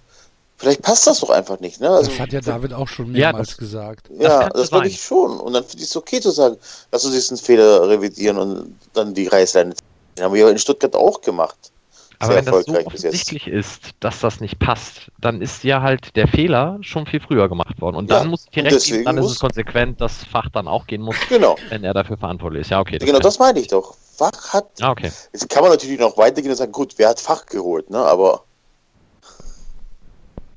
vielleicht 0.62 0.84
passt 0.84 1.08
das 1.08 1.20
doch 1.20 1.32
einfach 1.32 1.60
nicht. 1.60 1.82
Ne? 1.82 1.90
Also, 1.90 2.12
das 2.12 2.20
hat 2.20 2.32
ja 2.32 2.40
David 2.40 2.74
auch 2.74 2.88
schon 2.88 3.12
mehrmals 3.12 3.50
ja, 3.50 3.52
das, 3.52 3.58
gesagt. 3.58 4.10
Ja, 4.18 4.50
das, 4.50 4.70
das 4.70 4.86
ich 4.86 5.02
schon. 5.02 5.40
Und 5.40 5.54
dann 5.54 5.64
finde 5.64 5.84
ich 5.84 5.90
es 5.90 5.96
okay 5.98 6.22
zu 6.22 6.30
sagen, 6.30 6.58
lass 6.92 7.04
uns 7.04 7.16
diesen 7.16 7.38
Fehler 7.38 7.90
revidieren 7.90 8.38
und 8.38 8.76
dann 8.94 9.14
die 9.14 9.28
Reißleine. 9.28 9.74
Den 10.18 10.24
haben 10.24 10.34
wir 10.34 10.42
ja 10.42 10.50
in 10.50 10.60
Stuttgart 10.60 10.96
auch 10.96 11.22
gemacht. 11.22 11.72
Aber 12.20 12.36
wenn 12.36 12.46
das 12.46 12.66
so 12.66 12.86
offensichtlich 12.86 13.48
ist, 13.48 13.82
dass 14.00 14.20
das 14.20 14.40
nicht 14.42 14.60
passt, 14.60 15.12
dann 15.20 15.42
ist 15.42 15.64
ja 15.64 15.82
halt 15.82 16.16
der 16.16 16.28
Fehler 16.28 16.78
schon 16.82 17.08
viel 17.08 17.20
früher 17.20 17.50
gemacht 17.50 17.82
worden. 17.82 17.96
Und 17.96 18.12
dann 18.12 18.26
ja, 18.26 18.30
muss 18.30 18.46
direkt 18.46 19.08
dann 19.08 19.18
ist 19.18 19.26
es 19.26 19.40
konsequent, 19.40 20.00
dass 20.00 20.24
Fach 20.26 20.48
dann 20.54 20.68
auch 20.68 20.86
gehen 20.86 21.02
muss, 21.02 21.16
genau. 21.30 21.56
wenn 21.70 21.84
er 21.84 21.96
dafür 21.96 22.18
verantwortlich 22.18 22.62
ist. 22.62 22.70
Ja, 22.70 22.80
okay. 22.80 23.00
Das 23.00 23.08
genau, 23.08 23.20
das 23.20 23.40
meine 23.40 23.60
ich 23.60 23.70
doch. 23.70 23.96
Fach 24.16 24.54
hat. 24.54 24.68
Ah, 24.82 24.92
okay. 24.92 25.12
Jetzt 25.34 25.50
kann 25.50 25.64
man 25.64 25.72
natürlich 25.72 26.00
noch 26.00 26.16
weitergehen 26.16 26.52
und 26.52 26.58
sagen, 26.58 26.72
gut, 26.72 26.94
wer 26.98 27.10
hat 27.10 27.20
Fach 27.20 27.48
geholt, 27.48 27.90
ne? 27.90 27.98
Aber. 27.98 28.44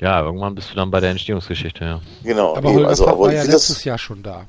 Ja, 0.05 0.21
irgendwann 0.21 0.55
bist 0.55 0.71
du 0.71 0.75
dann 0.75 0.91
bei 0.91 1.01
der 1.01 1.13
Entstehungsgeschichte, 1.13 1.83
ja. 1.83 2.01
Genau. 2.23 2.55
Aber 2.55 2.75
Holger 2.75 2.89
also, 2.89 3.07
Fach 3.07 3.19
war 3.19 3.33
ja 3.33 3.43
letztes 3.43 3.85
Jahr 3.85 3.97
schon 3.97 4.23
da. 4.23 4.45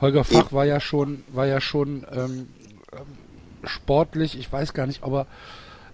Holger 0.00 0.22
Fach 0.22 0.46
eben. 0.46 0.52
war 0.52 0.64
ja 0.64 0.78
schon, 0.78 1.24
war 1.32 1.44
ja 1.44 1.60
schon 1.60 2.06
ähm, 2.12 2.48
ähm 2.92 3.00
sportlich, 3.64 4.38
ich 4.38 4.52
weiß 4.52 4.74
gar 4.74 4.86
nicht, 4.86 5.02
aber 5.02 5.26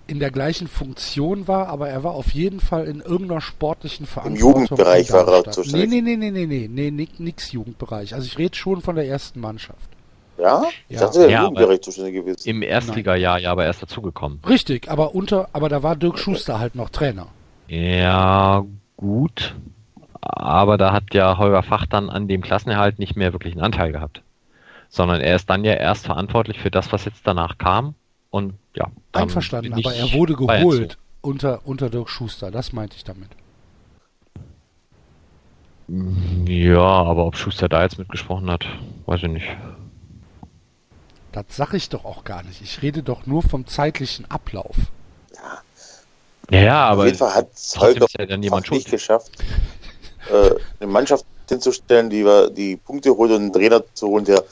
in 0.07 0.19
der 0.19 0.31
gleichen 0.31 0.69
Funktion 0.69 1.49
war, 1.49 1.69
aber 1.69 1.89
er 1.89 2.05
war 2.05 2.13
auf 2.13 2.33
jeden 2.33 2.61
Fall 2.61 2.87
in 2.87 3.01
irgendeiner 3.01 3.41
sportlichen 3.41 4.05
Verantwortung. 4.05 4.65
Im 4.65 4.69
Jugendbereich 4.69 5.11
war 5.11 5.27
er 5.27 5.51
zuständig. 5.51 5.89
Nee, 5.89 6.03
nee, 6.03 6.17
nee, 6.17 6.31
nee, 6.31 6.47
nee, 6.47 6.69
nee, 6.71 6.91
nee, 6.91 7.09
nix 7.17 7.51
Jugendbereich. 7.53 8.15
Also 8.15 8.27
ich 8.27 8.37
rede 8.37 8.55
schon 8.55 8.83
von 8.83 8.97
der 8.97 9.07
ersten 9.07 9.41
Mannschaft. 9.41 9.89
Ja? 10.37 10.65
Ich 10.91 10.97
ja. 10.97 11.07
dachte, 11.07 11.21
der 11.21 11.31
ja, 11.31 11.43
Jugendbereich 11.45 11.81
zuständig 11.81 12.13
gewesen. 12.13 12.47
Im 12.47 12.61
Erstligajahr 12.61 13.39
ja, 13.39 13.53
aber 13.53 13.65
erst 13.65 13.83
dazugekommen. 13.83 14.41
Richtig, 14.47 14.91
aber 14.91 15.15
unter, 15.15 15.49
aber 15.55 15.71
da 15.71 15.83
war 15.83 15.97
Dirk 15.97 16.19
Schuster 16.19 16.59
halt 16.59 16.75
noch 16.75 16.91
Trainer. 16.91 17.29
Ja, 17.69 18.67
gut. 19.03 19.55
Aber 20.21 20.79
da 20.79 20.93
hat 20.93 21.13
ja 21.13 21.37
Holger 21.37 21.63
Fach 21.63 21.85
dann 21.85 22.09
an 22.09 22.29
dem 22.29 22.41
Klassenerhalt 22.41 22.99
nicht 22.99 23.17
mehr 23.17 23.33
wirklich 23.35 23.53
einen 23.53 23.63
Anteil 23.63 23.93
gehabt. 23.93 24.23
Sondern 24.89 25.21
er 25.21 25.37
ist 25.37 25.51
dann 25.51 25.65
ja 25.65 25.75
erst 25.75 26.07
verantwortlich 26.07 26.59
für 26.61 26.71
das, 26.71 26.93
was 26.93 27.05
jetzt 27.05 27.27
danach 27.27 27.59
kam 27.59 27.95
und 28.31 28.55
ja. 28.75 28.87
Einverstanden, 29.13 29.75
aber 29.75 29.95
er 29.95 30.13
wurde 30.13 30.35
geholt 30.35 30.97
unter, 31.23 31.67
unter 31.67 31.89
Dirk 31.89 32.11
Schuster, 32.11 32.51
das 32.51 32.73
meinte 32.73 32.97
ich 32.97 33.05
damit. 33.05 33.31
Ja, 35.89 36.81
aber 36.81 37.27
ob 37.27 37.37
Schuster 37.37 37.69
da 37.69 37.83
jetzt 37.83 37.99
mitgesprochen 37.99 38.51
hat, 38.51 38.67
weiß 39.07 39.23
ich 39.23 39.31
nicht. 39.31 39.57
Das 41.33 41.45
sag 41.49 41.73
ich 41.75 41.89
doch 41.89 42.05
auch 42.05 42.25
gar 42.25 42.43
nicht. 42.43 42.61
Ich 42.61 42.83
rede 42.83 43.03
doch 43.03 43.27
nur 43.27 43.43
vom 43.43 43.67
zeitlichen 43.67 44.31
Ablauf. 44.31 44.77
Ja, 46.53 46.89
aber. 46.89 47.03
Auf 47.03 47.07
jeden 47.07 47.19
Fall 47.19 47.35
hat 47.35 47.49
Holger 47.77 48.07
ja 48.19 48.27
dann 48.27 48.43
jemand 48.43 48.71
nicht 48.71 48.91
geschafft, 48.91 49.33
äh, 50.31 50.51
eine 50.81 50.91
Mannschaft 50.91 51.25
hinzustellen, 51.49 52.11
die, 52.11 52.25
die 52.55 52.77
Punkte 52.77 53.17
holt 53.17 53.31
und 53.31 53.37
einen 53.37 53.53
Trainer 53.53 53.83
zu 53.95 54.09
holen, 54.09 54.25
der 54.25 54.45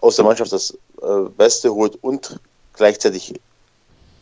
aus 0.00 0.16
der 0.16 0.24
Mannschaft 0.24 0.52
das 0.52 0.76
äh, 1.00 1.28
Beste 1.36 1.72
holt 1.72 1.96
und 2.02 2.38
gleichzeitig 2.74 3.34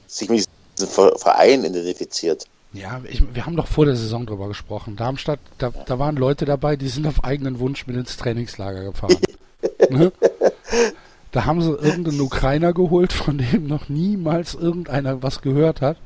sich 0.06 0.28
mit 0.28 0.46
diesem 0.78 0.88
Verein 1.18 1.64
identifiziert. 1.64 2.44
Ja, 2.74 3.00
ich, 3.08 3.22
wir 3.34 3.44
haben 3.44 3.56
doch 3.56 3.66
vor 3.66 3.84
der 3.84 3.96
Saison 3.96 4.24
drüber 4.26 4.48
gesprochen. 4.48 4.96
Darmstadt, 4.96 5.40
da, 5.58 5.70
da 5.70 5.98
waren 5.98 6.16
Leute 6.16 6.44
dabei, 6.44 6.76
die 6.76 6.88
sind 6.88 7.06
auf 7.06 7.24
eigenen 7.24 7.58
Wunsch 7.58 7.86
mit 7.86 7.96
ins 7.96 8.16
Trainingslager 8.16 8.84
gefahren. 8.84 9.16
ne? 9.90 10.12
Da 11.32 11.44
haben 11.44 11.62
sie 11.62 11.70
irgendeinen 11.70 12.20
Ukrainer 12.20 12.72
geholt, 12.72 13.12
von 13.12 13.38
dem 13.38 13.66
noch 13.66 13.88
niemals 13.88 14.54
irgendeiner 14.54 15.22
was 15.22 15.42
gehört 15.42 15.80
hat. 15.80 15.96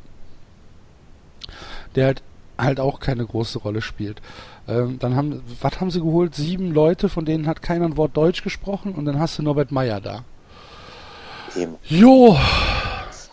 Der 1.96 2.06
halt, 2.06 2.22
halt 2.58 2.80
auch 2.80 3.00
keine 3.00 3.26
große 3.26 3.58
Rolle 3.58 3.82
spielt. 3.82 4.20
Ähm, 4.68 4.98
dann 4.98 5.16
haben, 5.16 5.42
was 5.60 5.80
haben 5.80 5.90
sie 5.90 6.00
geholt? 6.00 6.34
Sieben 6.34 6.72
Leute, 6.72 7.08
von 7.08 7.24
denen 7.24 7.46
hat 7.46 7.62
keiner 7.62 7.86
ein 7.86 7.96
Wort 7.96 8.16
Deutsch 8.16 8.42
gesprochen 8.42 8.94
und 8.94 9.04
dann 9.04 9.18
hast 9.18 9.38
du 9.38 9.42
Norbert 9.42 9.72
Meyer 9.72 10.00
da. 10.00 10.24
Eben. 11.56 11.76
Jo. 11.84 12.36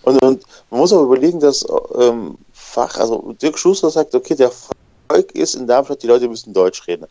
Und, 0.03 0.21
und 0.21 0.43
man 0.69 0.79
muss 0.79 0.93
auch 0.93 1.03
überlegen, 1.03 1.39
dass 1.39 1.65
ähm, 1.99 2.37
Fach, 2.51 2.97
also 2.97 3.33
Dirk 3.41 3.57
Schuster 3.57 3.89
sagt, 3.89 4.13
okay, 4.15 4.35
der 4.35 4.51
Volk 4.51 5.31
ist 5.33 5.55
in 5.55 5.67
Darmstadt, 5.67 6.03
die 6.03 6.07
Leute 6.07 6.27
müssen 6.27 6.53
Deutsch 6.53 6.87
reden. 6.87 7.07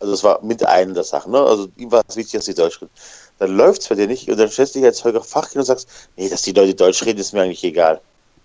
Also 0.00 0.12
das 0.12 0.22
war 0.22 0.42
mit 0.44 0.64
einer 0.64 0.94
der 0.94 1.04
Sachen, 1.04 1.32
ne? 1.32 1.40
Also 1.40 1.68
ihm 1.76 1.90
war 1.90 2.02
es 2.06 2.16
wichtig, 2.16 2.34
dass 2.34 2.44
sie 2.44 2.54
Deutsch 2.54 2.80
reden. 2.80 2.92
Dann 3.38 3.56
läuft 3.56 3.82
es 3.82 3.88
bei 3.88 3.96
dir 3.96 4.06
nicht 4.06 4.28
und 4.30 4.38
dann 4.38 4.48
stellst 4.48 4.74
du 4.74 4.78
dich 4.78 4.86
als 4.86 5.02
Holger 5.04 5.22
Fach 5.22 5.48
hin 5.48 5.60
und 5.60 5.64
sagst, 5.64 5.88
nee, 6.16 6.28
dass 6.28 6.42
die 6.42 6.52
Leute 6.52 6.74
Deutsch 6.74 7.04
reden, 7.04 7.18
ist 7.18 7.32
mir 7.32 7.42
eigentlich 7.42 7.64
egal. 7.64 8.00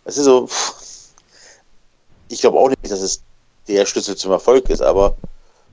Das 0.05 0.17
ist 0.17 0.25
so, 0.25 0.47
ich 2.33 2.41
glaube 2.41 2.59
auch 2.59 2.69
nicht, 2.69 2.83
dass 2.83 3.01
es 3.01 3.23
der 3.67 3.85
Schlüssel 3.85 4.15
zum 4.15 4.31
Erfolg 4.31 4.69
ist, 4.69 4.81
aber 4.81 5.15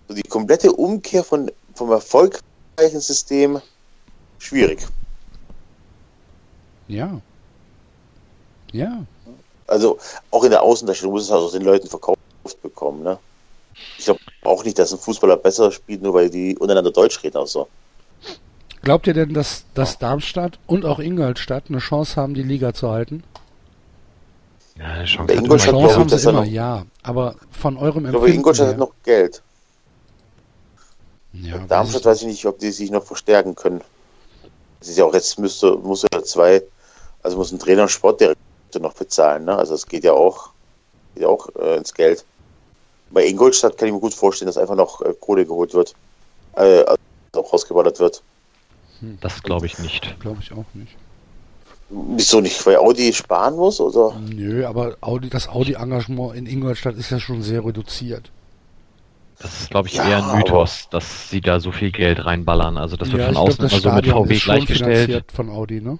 so 0.08 0.14
die 0.14 0.22
komplette 0.22 0.72
Umkehr 0.72 1.24
von, 1.24 1.50
vom 1.74 1.90
erfolgreichen 1.90 3.00
System 3.00 3.60
schwierig. 4.38 4.86
Ja. 6.86 7.20
Ja. 8.72 9.04
Also 9.66 9.98
auch 10.30 10.44
in 10.44 10.50
der 10.50 10.62
Außendarstellung 10.62 11.14
muss 11.14 11.24
es 11.24 11.30
also 11.30 11.50
den 11.50 11.62
Leuten 11.62 11.88
verkauft 11.88 12.20
bekommen. 12.62 13.02
Ne? 13.02 13.18
Ich 13.98 14.04
glaube 14.04 14.20
auch 14.42 14.64
nicht, 14.64 14.78
dass 14.78 14.92
ein 14.92 14.98
Fußballer 14.98 15.36
besser 15.36 15.70
spielt, 15.72 16.02
nur 16.02 16.14
weil 16.14 16.28
die 16.28 16.56
untereinander 16.58 16.90
Deutsch 16.90 17.22
reden. 17.22 17.38
Also. 17.38 17.68
Glaubt 18.82 19.06
ihr 19.06 19.14
denn, 19.14 19.34
dass, 19.34 19.64
dass 19.74 19.98
Darmstadt 19.98 20.58
und 20.66 20.84
auch 20.84 20.98
Ingolstadt 20.98 21.64
eine 21.68 21.78
Chance 21.78 22.16
haben, 22.16 22.34
die 22.34 22.42
Liga 22.42 22.74
zu 22.74 22.90
halten? 22.90 23.22
Ja, 24.80 24.86
eine 24.86 25.04
Chance, 25.04 25.34
eine 25.34 25.56
Chance 25.58 25.98
haben 25.98 26.08
sie 26.08 26.28
immer, 26.28 26.44
ja. 26.44 26.86
Aber 27.02 27.34
von 27.50 27.76
eurem 27.76 28.06
Empfinden 28.06 28.12
glaube, 28.12 28.30
Ingolstadt 28.30 28.66
her. 28.68 28.72
hat 28.72 28.78
noch 28.78 28.92
Geld. 29.04 29.42
Ja, 31.34 31.58
Darmstadt 31.58 32.06
weiß 32.06 32.22
ich 32.22 32.28
nicht, 32.28 32.46
ob 32.46 32.58
die 32.58 32.70
sich 32.70 32.90
noch 32.90 33.04
verstärken 33.04 33.54
können. 33.54 33.82
Es 34.80 34.88
ist 34.88 34.96
ja 34.96 35.04
auch 35.04 35.12
jetzt 35.12 35.38
müsste, 35.38 35.76
muss 35.76 36.06
ja 36.10 36.22
zwei, 36.22 36.62
also 37.22 37.36
muss 37.36 37.52
ein 37.52 37.58
Trainer 37.58 37.82
und 37.82 37.90
Sportdirektor 37.90 38.80
noch 38.80 38.94
bezahlen, 38.94 39.44
ne? 39.44 39.54
Also 39.54 39.74
es 39.74 39.86
geht 39.86 40.02
ja 40.02 40.14
auch, 40.14 40.50
geht 41.14 41.24
ja 41.24 41.28
auch 41.28 41.48
äh, 41.56 41.76
ins 41.76 41.92
Geld. 41.92 42.24
Bei 43.10 43.26
Ingolstadt 43.26 43.76
kann 43.76 43.88
ich 43.88 43.94
mir 43.94 44.00
gut 44.00 44.14
vorstellen, 44.14 44.46
dass 44.46 44.56
einfach 44.56 44.76
noch 44.76 45.02
äh, 45.02 45.12
Kohle 45.20 45.44
geholt 45.44 45.74
wird, 45.74 45.94
äh, 46.56 46.84
also 46.84 46.96
auch 47.36 47.52
rausgeballert 47.52 48.00
wird. 48.00 48.22
Hm. 49.00 49.18
Das 49.20 49.42
glaube 49.42 49.66
ich 49.66 49.78
nicht. 49.78 50.18
Glaube 50.20 50.38
ich 50.40 50.52
auch 50.52 50.64
nicht. 50.72 50.96
Wieso 51.90 52.40
nicht? 52.40 52.64
Weil 52.66 52.76
Audi 52.76 53.12
sparen 53.12 53.56
muss, 53.56 53.80
oder? 53.80 54.16
Nö, 54.20 54.64
aber 54.66 54.96
Audi, 55.00 55.28
das 55.28 55.48
Audi-Engagement 55.48 56.36
in 56.36 56.46
Ingolstadt 56.46 56.94
ist 56.96 57.10
ja 57.10 57.18
schon 57.18 57.42
sehr 57.42 57.64
reduziert. 57.64 58.30
Das 59.40 59.60
ist, 59.60 59.70
glaube 59.70 59.88
ich, 59.88 59.94
ja, 59.94 60.08
eher 60.08 60.24
ein 60.24 60.38
Mythos, 60.38 60.88
dass 60.90 61.30
sie 61.30 61.40
da 61.40 61.60
so 61.60 61.72
viel 61.72 61.90
Geld 61.90 62.24
reinballern. 62.24 62.76
Also 62.76 62.96
das 62.96 63.10
wird 63.10 63.22
ja, 63.22 63.28
von 63.28 63.36
außen 63.38 63.68
glaub, 63.68 63.72
immer 63.72 63.80
so 63.80 63.90
mit 63.92 64.06
VW 64.06 64.38
gleichgestellt. 64.38 65.32
von 65.32 65.48
Audi, 65.48 65.80
ne? 65.80 65.98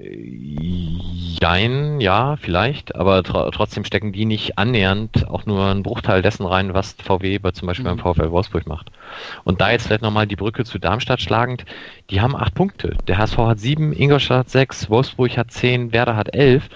Jein, 0.00 2.00
ja, 2.00 2.36
vielleicht, 2.36 2.94
aber 2.94 3.22
tr 3.22 3.50
trotzdem 3.52 3.84
stecken 3.84 4.12
die 4.12 4.26
nicht 4.26 4.58
annähernd 4.58 5.28
auch 5.28 5.46
nur 5.46 5.66
einen 5.66 5.82
Bruchteil 5.82 6.22
dessen 6.22 6.46
rein, 6.46 6.74
was 6.74 6.92
VW 6.92 7.38
bei 7.38 7.50
zum 7.50 7.66
Beispiel 7.66 7.90
mhm. 7.90 7.98
beim 7.98 8.14
VfL 8.14 8.30
Wolfsburg 8.30 8.66
macht. 8.66 8.92
Und 9.44 9.60
da 9.60 9.70
jetzt 9.70 9.86
vielleicht 9.86 10.02
nochmal 10.02 10.26
die 10.26 10.36
Brücke 10.36 10.64
zu 10.64 10.78
Darmstadt 10.78 11.20
schlagend, 11.20 11.64
die 12.10 12.20
haben 12.20 12.36
acht 12.36 12.54
Punkte. 12.54 12.96
Der 13.08 13.18
HSV 13.18 13.38
hat 13.38 13.60
sieben, 13.60 13.92
Ingolstadt 13.92 14.38
hat 14.38 14.50
sechs, 14.50 14.88
Wolfsburg 14.88 15.36
hat 15.36 15.50
zehn, 15.50 15.92
Werder 15.92 16.16
hat 16.16 16.34
elf. 16.34 16.68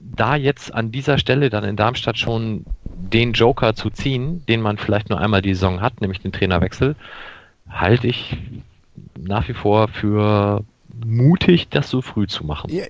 Da 0.00 0.34
jetzt 0.34 0.74
an 0.74 0.90
dieser 0.90 1.18
Stelle 1.18 1.50
dann 1.50 1.64
in 1.64 1.76
Darmstadt 1.76 2.18
schon 2.18 2.64
den 2.84 3.34
Joker 3.34 3.74
zu 3.74 3.90
ziehen, 3.90 4.44
den 4.46 4.62
man 4.62 4.78
vielleicht 4.78 5.10
nur 5.10 5.20
einmal 5.20 5.42
die 5.42 5.54
Saison 5.54 5.80
hat, 5.80 6.00
nämlich 6.00 6.20
den 6.20 6.32
Trainerwechsel, 6.32 6.96
halte 7.68 8.08
ich 8.08 8.36
nach 9.16 9.48
wie 9.48 9.54
vor 9.54 9.88
für 9.88 10.64
mutig, 11.04 11.68
das 11.70 11.90
so 11.90 12.02
früh 12.02 12.26
zu 12.26 12.44
machen. 12.44 12.70
Ja, 12.70 12.84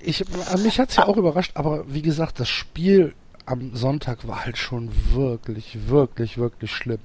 ich, 0.00 0.24
mich 0.62 0.78
hat 0.78 0.90
es 0.90 0.96
ja 0.96 1.06
auch 1.06 1.16
überrascht, 1.16 1.52
aber 1.54 1.92
wie 1.92 2.02
gesagt, 2.02 2.40
das 2.40 2.48
Spiel 2.48 3.14
am 3.46 3.74
Sonntag 3.74 4.26
war 4.26 4.44
halt 4.44 4.56
schon 4.56 4.90
wirklich, 5.12 5.88
wirklich, 5.88 6.38
wirklich 6.38 6.70
schlimm. 6.70 7.00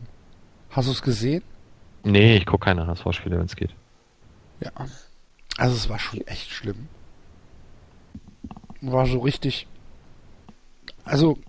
Hast 0.69 0.87
du 0.87 0.91
es 0.91 1.01
gesehen? 1.01 1.43
Nee, 2.03 2.37
ich 2.37 2.45
gucke 2.45 2.65
keine 2.65 2.87
HSV-Spiele, 2.87 3.37
wenn 3.37 3.45
es 3.45 3.55
geht. 3.55 3.73
Ja. 4.59 4.71
Also 5.57 5.75
es 5.75 5.89
war 5.89 5.99
schon 5.99 6.21
echt 6.27 6.51
schlimm. 6.51 6.87
War 8.81 9.07
so 9.07 9.19
richtig. 9.19 9.67
Also, 11.03 11.39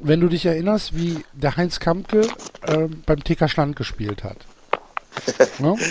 wenn 0.00 0.20
du 0.20 0.28
dich 0.28 0.46
erinnerst, 0.46 0.96
wie 0.96 1.24
der 1.34 1.56
Heinz 1.56 1.80
Kampke 1.80 2.22
äh, 2.62 2.88
beim 3.04 3.22
TK 3.22 3.48
Stand 3.48 3.76
gespielt 3.76 4.24
hat. 4.24 4.38
ne? 5.58 5.76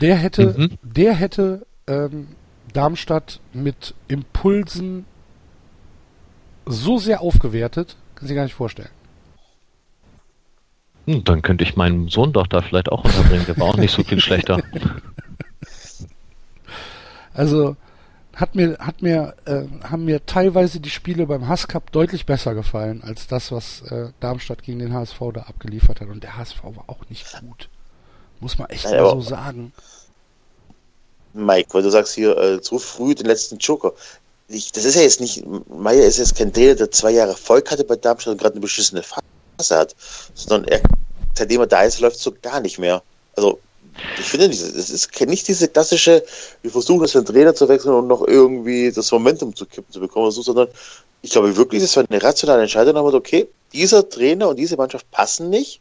Der 0.00 0.16
hätte, 0.16 0.54
mhm. 0.58 0.78
der 0.82 1.14
hätte 1.14 1.66
ähm, 1.86 2.28
Darmstadt 2.72 3.40
mit 3.52 3.94
Impulsen 4.08 5.04
so 6.66 6.98
sehr 6.98 7.20
aufgewertet, 7.20 7.96
kann 8.14 8.26
sich 8.26 8.34
gar 8.34 8.44
nicht 8.44 8.54
vorstellen. 8.54 8.90
Hm, 11.06 11.24
dann 11.24 11.42
könnte 11.42 11.64
ich 11.64 11.76
meinen 11.76 12.08
Sohn 12.08 12.32
doch 12.32 12.46
da 12.46 12.62
vielleicht 12.62 12.90
auch 12.90 13.04
unterbringen, 13.04 13.44
der 13.46 13.58
war 13.58 13.68
auch 13.68 13.76
nicht 13.76 13.92
so 13.92 14.02
viel 14.02 14.20
schlechter. 14.20 14.62
Also 17.36 17.76
hat 18.34 18.54
mir, 18.54 18.78
hat 18.78 19.02
mir, 19.02 19.34
äh, 19.44 19.64
haben 19.82 20.04
mir 20.04 20.24
teilweise 20.24 20.80
die 20.80 20.90
Spiele 20.90 21.26
beim 21.26 21.48
Hass 21.48 21.68
Cup 21.68 21.92
deutlich 21.92 22.26
besser 22.26 22.54
gefallen 22.54 23.02
als 23.02 23.26
das, 23.26 23.52
was 23.52 23.82
äh, 23.90 24.10
Darmstadt 24.20 24.62
gegen 24.62 24.78
den 24.78 24.92
HSV 24.92 25.18
da 25.34 25.42
abgeliefert 25.42 26.00
hat. 26.00 26.08
Und 26.08 26.22
der 26.22 26.36
HSV 26.36 26.62
war 26.62 26.84
auch 26.86 27.08
nicht 27.08 27.26
gut. 27.40 27.68
Muss 28.40 28.58
man 28.58 28.68
echt 28.70 28.84
ja, 28.84 29.02
mal 29.02 29.10
so 29.10 29.20
sagen. 29.20 29.72
Mike, 31.34 31.68
weil 31.72 31.82
du 31.82 31.90
sagst 31.90 32.14
hier 32.14 32.36
äh, 32.36 32.60
zu 32.60 32.78
früh 32.78 33.14
den 33.14 33.26
letzten 33.26 33.58
Joker. 33.58 33.92
Ich, 34.48 34.72
das 34.72 34.84
ist 34.84 34.94
ja 34.94 35.02
jetzt 35.02 35.20
nicht, 35.20 35.44
Meier 35.68 36.04
ist 36.04 36.18
jetzt 36.18 36.36
kein 36.36 36.52
Trainer, 36.52 36.74
der 36.74 36.90
zwei 36.90 37.10
Jahre 37.10 37.30
Erfolg 37.30 37.70
hatte 37.70 37.84
bei 37.84 37.96
Darmstadt 37.96 38.32
und 38.32 38.40
gerade 38.40 38.54
eine 38.54 38.60
beschissene 38.60 39.02
Phase 39.02 39.76
hat, 39.76 39.96
sondern 40.34 40.68
er, 40.68 40.80
seitdem 41.34 41.60
er 41.60 41.66
da 41.66 41.82
ist, 41.82 42.00
läuft 42.00 42.18
so 42.18 42.32
gar 42.42 42.60
nicht 42.60 42.78
mehr. 42.78 43.02
Also, 43.36 43.58
ich 44.18 44.26
finde 44.26 44.48
nicht, 44.48 44.60
es 44.60 44.90
ist 44.90 45.20
nicht 45.20 45.48
diese 45.48 45.68
klassische, 45.68 46.24
wir 46.62 46.70
versuchen 46.70 47.02
jetzt 47.02 47.14
den 47.14 47.24
Trainer 47.24 47.54
zu 47.54 47.68
wechseln 47.68 47.94
und 47.94 48.06
noch 48.06 48.26
irgendwie 48.26 48.92
das 48.92 49.10
Momentum 49.10 49.54
zu 49.54 49.66
kippen 49.66 49.92
zu 49.92 50.00
bekommen, 50.00 50.30
so, 50.30 50.42
sondern 50.42 50.68
ich 51.22 51.30
glaube 51.30 51.56
wirklich, 51.56 51.82
es 51.82 51.96
war 51.96 52.04
eine 52.08 52.22
rationale 52.22 52.62
Entscheidung, 52.62 52.96
aber 52.96 53.14
okay, 53.14 53.48
dieser 53.72 54.08
Trainer 54.08 54.48
und 54.48 54.56
diese 54.56 54.76
Mannschaft 54.76 55.10
passen 55.10 55.48
nicht, 55.48 55.80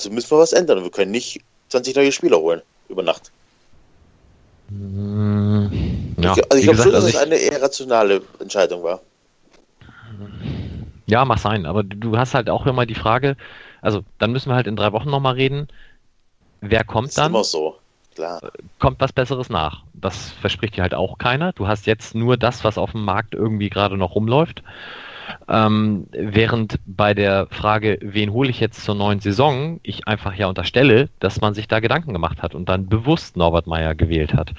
also 0.00 0.10
müssen 0.10 0.30
wir 0.30 0.38
was 0.38 0.52
ändern 0.52 0.78
und 0.78 0.84
wir 0.84 0.90
können 0.90 1.10
nicht 1.10 1.42
20 1.68 1.94
neue 1.94 2.12
Spieler 2.12 2.38
holen 2.38 2.62
über 2.88 3.02
Nacht. 3.02 3.30
Hm, 4.68 6.14
ja, 6.18 6.32
ich, 6.36 6.50
also 6.50 6.58
ich 6.58 6.64
glaube 6.64 6.82
schon, 6.82 6.92
dass 6.92 7.04
also 7.04 7.08
es 7.08 7.16
eine 7.16 7.36
eher 7.36 7.60
rationale 7.60 8.22
Entscheidung 8.38 8.82
war. 8.82 9.00
Ja, 11.06 11.24
mag 11.24 11.38
sein, 11.38 11.66
aber 11.66 11.82
du 11.82 12.16
hast 12.16 12.34
halt 12.34 12.48
auch 12.48 12.66
immer 12.66 12.86
die 12.86 12.94
Frage, 12.94 13.36
also 13.82 14.02
dann 14.18 14.32
müssen 14.32 14.48
wir 14.48 14.54
halt 14.54 14.66
in 14.66 14.76
drei 14.76 14.92
Wochen 14.92 15.10
nochmal 15.10 15.34
reden, 15.34 15.68
wer 16.60 16.84
kommt 16.84 17.08
das 17.08 17.12
ist 17.12 17.18
dann? 17.18 17.32
Immer 17.32 17.44
so, 17.44 17.76
klar. 18.14 18.40
Kommt 18.78 19.00
was 19.00 19.12
Besseres 19.12 19.50
nach. 19.50 19.82
Das 19.92 20.30
verspricht 20.40 20.76
dir 20.76 20.82
halt 20.82 20.94
auch 20.94 21.18
keiner. 21.18 21.52
Du 21.52 21.66
hast 21.66 21.86
jetzt 21.86 22.14
nur 22.14 22.36
das, 22.36 22.64
was 22.64 22.78
auf 22.78 22.92
dem 22.92 23.04
Markt 23.04 23.34
irgendwie 23.34 23.68
gerade 23.68 23.96
noch 23.96 24.14
rumläuft. 24.14 24.62
Ähm, 25.48 26.06
während 26.12 26.78
bei 26.86 27.14
der 27.14 27.46
Frage, 27.50 27.98
wen 28.02 28.32
hole 28.32 28.50
ich 28.50 28.60
jetzt 28.60 28.84
zur 28.84 28.94
neuen 28.94 29.20
Saison, 29.20 29.80
ich 29.82 30.06
einfach 30.06 30.34
ja 30.34 30.46
unterstelle, 30.46 31.08
dass 31.18 31.40
man 31.40 31.54
sich 31.54 31.68
da 31.68 31.80
Gedanken 31.80 32.12
gemacht 32.12 32.42
hat 32.42 32.54
und 32.54 32.68
dann 32.68 32.88
bewusst 32.88 33.36
Norbert 33.36 33.66
Meyer 33.66 33.94
gewählt 33.94 34.34
hat. 34.34 34.52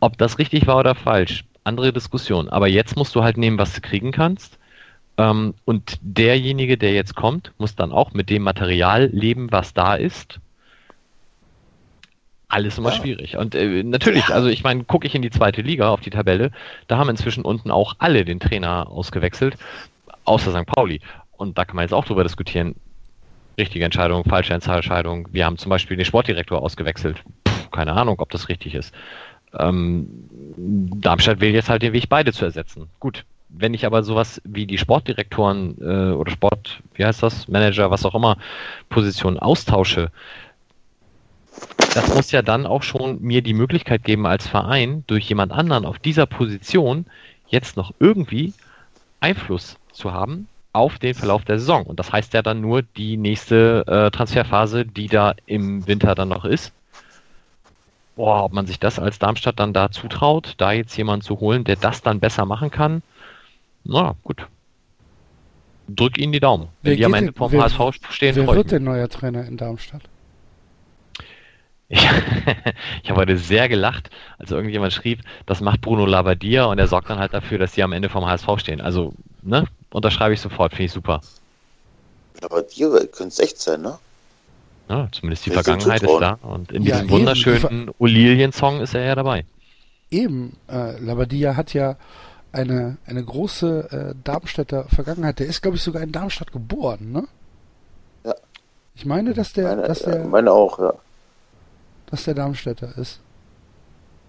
Ob 0.00 0.18
das 0.18 0.38
richtig 0.38 0.66
war 0.66 0.78
oder 0.78 0.94
falsch, 0.94 1.44
andere 1.64 1.92
Diskussion. 1.92 2.48
Aber 2.48 2.68
jetzt 2.68 2.96
musst 2.96 3.14
du 3.14 3.22
halt 3.22 3.36
nehmen, 3.36 3.58
was 3.58 3.72
du 3.74 3.80
kriegen 3.80 4.12
kannst. 4.12 4.58
Ähm, 5.16 5.54
und 5.64 5.98
derjenige, 6.02 6.76
der 6.76 6.92
jetzt 6.92 7.14
kommt, 7.14 7.52
muss 7.58 7.76
dann 7.76 7.92
auch 7.92 8.12
mit 8.12 8.30
dem 8.30 8.42
Material 8.42 9.08
leben, 9.12 9.50
was 9.50 9.72
da 9.74 9.94
ist 9.94 10.40
alles 12.54 12.78
immer 12.78 12.90
ja. 12.90 12.96
schwierig. 12.96 13.36
Und 13.36 13.54
äh, 13.54 13.82
natürlich, 13.82 14.28
ja. 14.28 14.34
also 14.34 14.48
ich 14.48 14.62
meine, 14.62 14.84
gucke 14.84 15.06
ich 15.06 15.14
in 15.14 15.22
die 15.22 15.30
zweite 15.30 15.60
Liga 15.60 15.90
auf 15.90 16.00
die 16.00 16.10
Tabelle, 16.10 16.52
da 16.86 16.98
haben 16.98 17.10
inzwischen 17.10 17.44
unten 17.44 17.70
auch 17.70 17.94
alle 17.98 18.24
den 18.24 18.38
Trainer 18.38 18.88
ausgewechselt, 18.88 19.56
außer 20.24 20.52
St. 20.52 20.66
Pauli. 20.66 21.00
Und 21.36 21.58
da 21.58 21.64
kann 21.64 21.76
man 21.76 21.84
jetzt 21.84 21.92
auch 21.92 22.04
drüber 22.04 22.22
diskutieren. 22.22 22.76
Richtige 23.58 23.84
Entscheidung, 23.84 24.24
falsche 24.24 24.54
Entscheidung. 24.54 25.28
Wir 25.32 25.44
haben 25.44 25.58
zum 25.58 25.70
Beispiel 25.70 25.96
den 25.96 26.06
Sportdirektor 26.06 26.62
ausgewechselt. 26.62 27.22
Puh, 27.44 27.68
keine 27.70 27.92
Ahnung, 27.92 28.18
ob 28.18 28.30
das 28.30 28.48
richtig 28.48 28.74
ist. 28.74 28.94
Ähm, 29.58 30.08
Darmstadt 30.56 31.40
will 31.40 31.50
jetzt 31.50 31.68
halt 31.68 31.82
den 31.82 31.92
Weg, 31.92 32.08
beide 32.08 32.32
zu 32.32 32.44
ersetzen. 32.44 32.88
Gut, 32.98 33.24
wenn 33.48 33.74
ich 33.74 33.86
aber 33.86 34.02
sowas 34.02 34.40
wie 34.44 34.66
die 34.66 34.78
Sportdirektoren 34.78 35.76
äh, 35.80 36.12
oder 36.12 36.30
Sport, 36.30 36.80
wie 36.94 37.04
heißt 37.04 37.22
das, 37.22 37.46
Manager, 37.48 37.90
was 37.90 38.04
auch 38.04 38.14
immer, 38.14 38.36
Positionen 38.88 39.38
austausche, 39.38 40.10
das 41.94 42.14
muss 42.14 42.32
ja 42.32 42.42
dann 42.42 42.66
auch 42.66 42.82
schon 42.82 43.22
mir 43.22 43.42
die 43.42 43.54
Möglichkeit 43.54 44.04
geben, 44.04 44.26
als 44.26 44.46
Verein 44.46 45.04
durch 45.06 45.28
jemand 45.28 45.52
anderen 45.52 45.84
auf 45.84 45.98
dieser 45.98 46.26
Position 46.26 47.06
jetzt 47.48 47.76
noch 47.76 47.94
irgendwie 48.00 48.52
Einfluss 49.20 49.76
zu 49.92 50.12
haben 50.12 50.48
auf 50.72 50.98
den 50.98 51.14
Verlauf 51.14 51.44
der 51.44 51.60
Saison. 51.60 51.84
Und 51.84 52.00
das 52.00 52.12
heißt 52.12 52.34
ja 52.34 52.42
dann 52.42 52.60
nur 52.60 52.82
die 52.82 53.16
nächste 53.16 53.84
äh, 53.86 54.10
Transferphase, 54.10 54.84
die 54.84 55.06
da 55.06 55.34
im 55.46 55.86
Winter 55.86 56.16
dann 56.16 56.28
noch 56.28 56.44
ist. 56.44 56.72
Boah, 58.16 58.44
ob 58.44 58.52
man 58.52 58.66
sich 58.66 58.80
das 58.80 58.98
als 58.98 59.18
Darmstadt 59.18 59.60
dann 59.60 59.72
da 59.72 59.90
zutraut, 59.90 60.54
da 60.58 60.72
jetzt 60.72 60.96
jemanden 60.96 61.24
zu 61.24 61.38
holen, 61.40 61.64
der 61.64 61.76
das 61.76 62.02
dann 62.02 62.18
besser 62.18 62.44
machen 62.44 62.70
kann. 62.70 63.02
Na 63.84 64.16
gut. 64.24 64.46
Drück 65.88 66.18
ihnen 66.18 66.32
die 66.32 66.40
Daumen. 66.40 66.68
Wenn 66.82 66.96
die 66.96 67.04
am 67.04 67.14
Ende 67.14 67.32
vom 67.32 67.52
HSV 67.52 67.80
stehen, 68.10 68.34
Wer 68.36 68.46
wird 68.48 68.72
denn 68.72 68.84
neuer 68.84 69.08
Trainer 69.08 69.44
in 69.44 69.56
Darmstadt? 69.56 70.02
Ich, 71.88 71.98
ich 73.02 73.10
habe 73.10 73.20
heute 73.20 73.36
sehr 73.36 73.68
gelacht, 73.68 74.10
als 74.38 74.50
irgendjemand 74.50 74.92
schrieb, 74.92 75.20
das 75.46 75.60
macht 75.60 75.80
Bruno 75.80 76.06
Labbadia 76.06 76.64
und 76.64 76.78
er 76.78 76.86
sorgt 76.86 77.10
dann 77.10 77.18
halt 77.18 77.34
dafür, 77.34 77.58
dass 77.58 77.72
die 77.72 77.82
am 77.82 77.92
Ende 77.92 78.08
vom 78.08 78.26
HSV 78.26 78.48
stehen. 78.58 78.80
Also, 78.80 79.12
ne, 79.42 79.66
unterschreibe 79.90 80.34
ich 80.34 80.40
sofort, 80.40 80.72
finde 80.72 80.84
ich 80.84 80.92
super. 80.92 81.20
Labbadia 82.40 82.88
könnte 82.88 83.28
es 83.28 83.38
echt 83.38 83.60
sein, 83.60 83.82
ne? 83.82 83.98
Ja, 84.88 85.08
zumindest 85.12 85.46
die 85.46 85.50
Wenn 85.50 85.62
Vergangenheit 85.62 86.02
ist 86.02 86.18
da 86.18 86.38
und 86.42 86.70
in 86.72 86.82
ja, 86.82 86.96
diesem 86.96 87.10
wunderschönen 87.10 87.90
Olilien-Song 87.98 88.80
ist 88.80 88.94
er 88.94 89.04
ja 89.04 89.14
dabei. 89.14 89.46
Eben, 90.10 90.56
äh, 90.70 90.98
Labadia 90.98 91.56
hat 91.56 91.72
ja 91.72 91.96
eine, 92.52 92.98
eine 93.06 93.24
große 93.24 94.14
äh, 94.14 94.14
Darmstädter 94.22 94.84
Vergangenheit. 94.88 95.38
Der 95.38 95.46
ist, 95.46 95.62
glaube 95.62 95.78
ich, 95.78 95.82
sogar 95.82 96.02
in 96.02 96.12
Darmstadt 96.12 96.52
geboren, 96.52 97.12
ne? 97.12 97.24
Ja. 98.24 98.34
Ich 98.94 99.06
meine, 99.06 99.32
dass 99.32 99.54
der, 99.54 99.68
meine, 99.68 99.88
dass 99.88 100.00
der, 100.00 100.18
ja, 100.18 100.24
meine 100.24 100.52
auch, 100.52 100.78
ja 100.78 100.92
dass 102.06 102.24
der 102.24 102.34
Darmstädter 102.34 102.96
ist. 102.96 103.20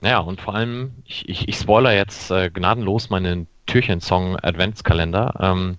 Ja, 0.01 0.19
und 0.19 0.41
vor 0.41 0.55
allem, 0.55 0.93
ich, 1.05 1.27
ich, 1.27 1.47
ich 1.47 1.55
spoiler 1.55 1.93
jetzt 1.93 2.29
äh, 2.31 2.49
gnadenlos 2.49 3.09
meinen 3.09 3.47
Türchen-Song 3.65 4.37
Adventskalender. 4.41 5.33
Ähm, 5.39 5.77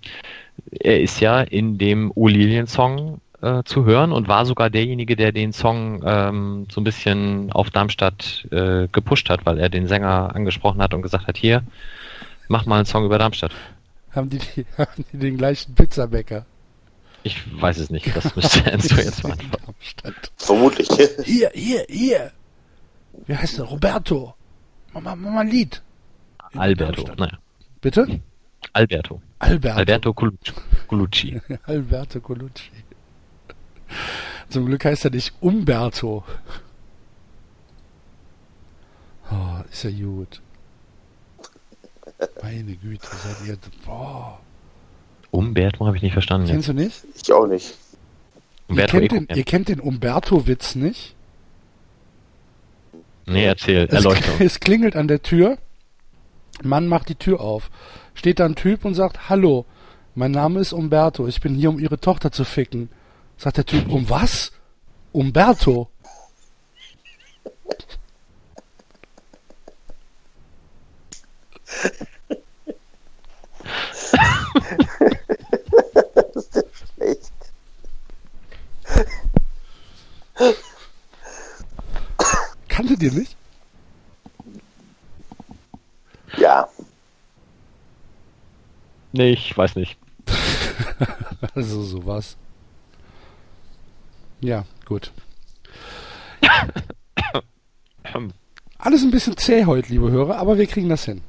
er 0.70 1.00
ist 1.00 1.20
ja 1.20 1.40
in 1.40 1.78
dem 1.78 2.10
Olilien-Song 2.14 3.20
äh, 3.42 3.62
zu 3.64 3.84
hören 3.84 4.12
und 4.12 4.28
war 4.28 4.46
sogar 4.46 4.70
derjenige, 4.70 5.16
der 5.16 5.32
den 5.32 5.52
Song 5.52 6.02
ähm, 6.04 6.66
so 6.70 6.80
ein 6.80 6.84
bisschen 6.84 7.52
auf 7.52 7.70
Darmstadt 7.70 8.46
äh, 8.50 8.88
gepusht 8.88 9.30
hat, 9.30 9.46
weil 9.46 9.58
er 9.58 9.68
den 9.68 9.86
Sänger 9.86 10.34
angesprochen 10.34 10.82
hat 10.82 10.94
und 10.94 11.02
gesagt 11.02 11.26
hat, 11.26 11.36
hier, 11.36 11.62
mach 12.48 12.66
mal 12.66 12.76
einen 12.76 12.86
Song 12.86 13.04
über 13.04 13.18
Darmstadt. 13.18 13.52
Haben 14.10 14.30
die, 14.30 14.38
die, 14.38 14.66
haben 14.78 15.04
die 15.12 15.18
den 15.18 15.36
gleichen 15.36 15.74
Pizzabäcker? 15.74 16.46
Ich 17.26 17.60
weiß 17.60 17.78
es 17.78 17.90
nicht, 17.90 18.14
das 18.14 18.36
müsste 18.36 18.64
Enzo 18.72 18.94
jetzt 18.94 19.24
mal 19.24 19.36
Vermutlich. 20.36 20.88
Hier, 21.24 21.50
hier, 21.52 21.84
hier. 21.88 22.30
Wie 23.26 23.34
heißt 23.34 23.58
der? 23.58 23.64
Roberto. 23.64 24.36
Mach 24.92 25.02
mal, 25.02 25.16
mach 25.16 25.32
mal 25.32 25.40
ein 25.40 25.48
Lied. 25.48 25.82
Alberto, 26.54 27.12
naja. 27.16 27.36
Bitte? 27.80 28.20
Alberto. 28.72 29.20
Alberto. 29.40 29.76
Alberto 29.76 30.14
Colucci. 30.86 31.40
Alberto 31.64 32.20
Colucci. 32.20 32.70
Zum 34.48 34.66
Glück 34.66 34.84
heißt 34.84 35.06
er 35.06 35.10
nicht 35.10 35.34
Umberto. 35.40 36.24
Oh, 39.32 39.58
ist 39.72 39.82
ja 39.82 39.90
gut. 39.90 40.40
Meine 42.40 42.76
Güte, 42.76 43.08
seid 43.16 43.48
ihr. 43.48 43.58
Boah. 43.84 44.38
Umberto 45.36 45.86
habe 45.86 45.96
ich 45.96 46.02
nicht 46.02 46.14
verstanden. 46.14 46.48
Kennst 46.48 46.68
jetzt. 46.68 46.78
du 46.78 46.82
nicht? 46.82 47.04
Ich 47.22 47.32
auch 47.32 47.46
nicht. 47.46 47.74
Umberto 48.68 48.98
ihr, 48.98 49.08
kennt 49.08 49.30
den, 49.30 49.36
ihr 49.36 49.44
kennt 49.44 49.68
den 49.68 49.80
Umberto-Witz 49.80 50.74
nicht? 50.74 51.14
Nee, 53.26 53.44
erzähl, 53.44 53.86
erleuchte. 53.86 54.32
Es, 54.34 54.40
es 54.54 54.60
klingelt 54.60 54.96
an 54.96 55.08
der 55.08 55.22
Tür. 55.22 55.58
Mann 56.62 56.88
macht 56.88 57.08
die 57.10 57.16
Tür 57.16 57.40
auf. 57.40 57.70
Steht 58.14 58.40
da 58.40 58.46
ein 58.46 58.54
Typ 58.54 58.84
und 58.84 58.94
sagt, 58.94 59.28
hallo, 59.28 59.66
mein 60.14 60.30
Name 60.30 60.60
ist 60.60 60.72
Umberto, 60.72 61.26
ich 61.26 61.42
bin 61.42 61.54
hier, 61.54 61.68
um 61.68 61.78
ihre 61.78 62.00
Tochter 62.00 62.32
zu 62.32 62.44
ficken. 62.44 62.88
Sagt 63.36 63.58
der 63.58 63.66
Typ, 63.66 63.90
um 63.92 64.08
was? 64.08 64.52
Umberto. 65.12 65.90
Kanntet 82.68 83.02
ihr 83.02 83.12
nicht? 83.12 83.36
Ja. 86.36 86.68
Nee, 89.12 89.32
ich 89.32 89.56
weiß 89.56 89.76
nicht. 89.76 89.96
also 91.54 91.82
sowas. 91.82 92.36
Ja, 94.40 94.66
gut. 94.84 95.12
Alles 98.78 99.02
ein 99.02 99.10
bisschen 99.10 99.36
zäh 99.36 99.64
heute, 99.64 99.88
liebe 99.88 100.10
Hörer, 100.10 100.36
aber 100.36 100.58
wir 100.58 100.66
kriegen 100.66 100.88
das 100.88 101.04
hin. 101.06 101.22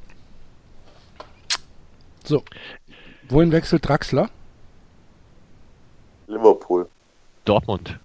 So. 2.28 2.42
Wohin 3.30 3.52
wechselt 3.52 3.88
Draxler? 3.88 4.28
Liverpool. 6.26 6.86
Dortmund. 7.46 7.98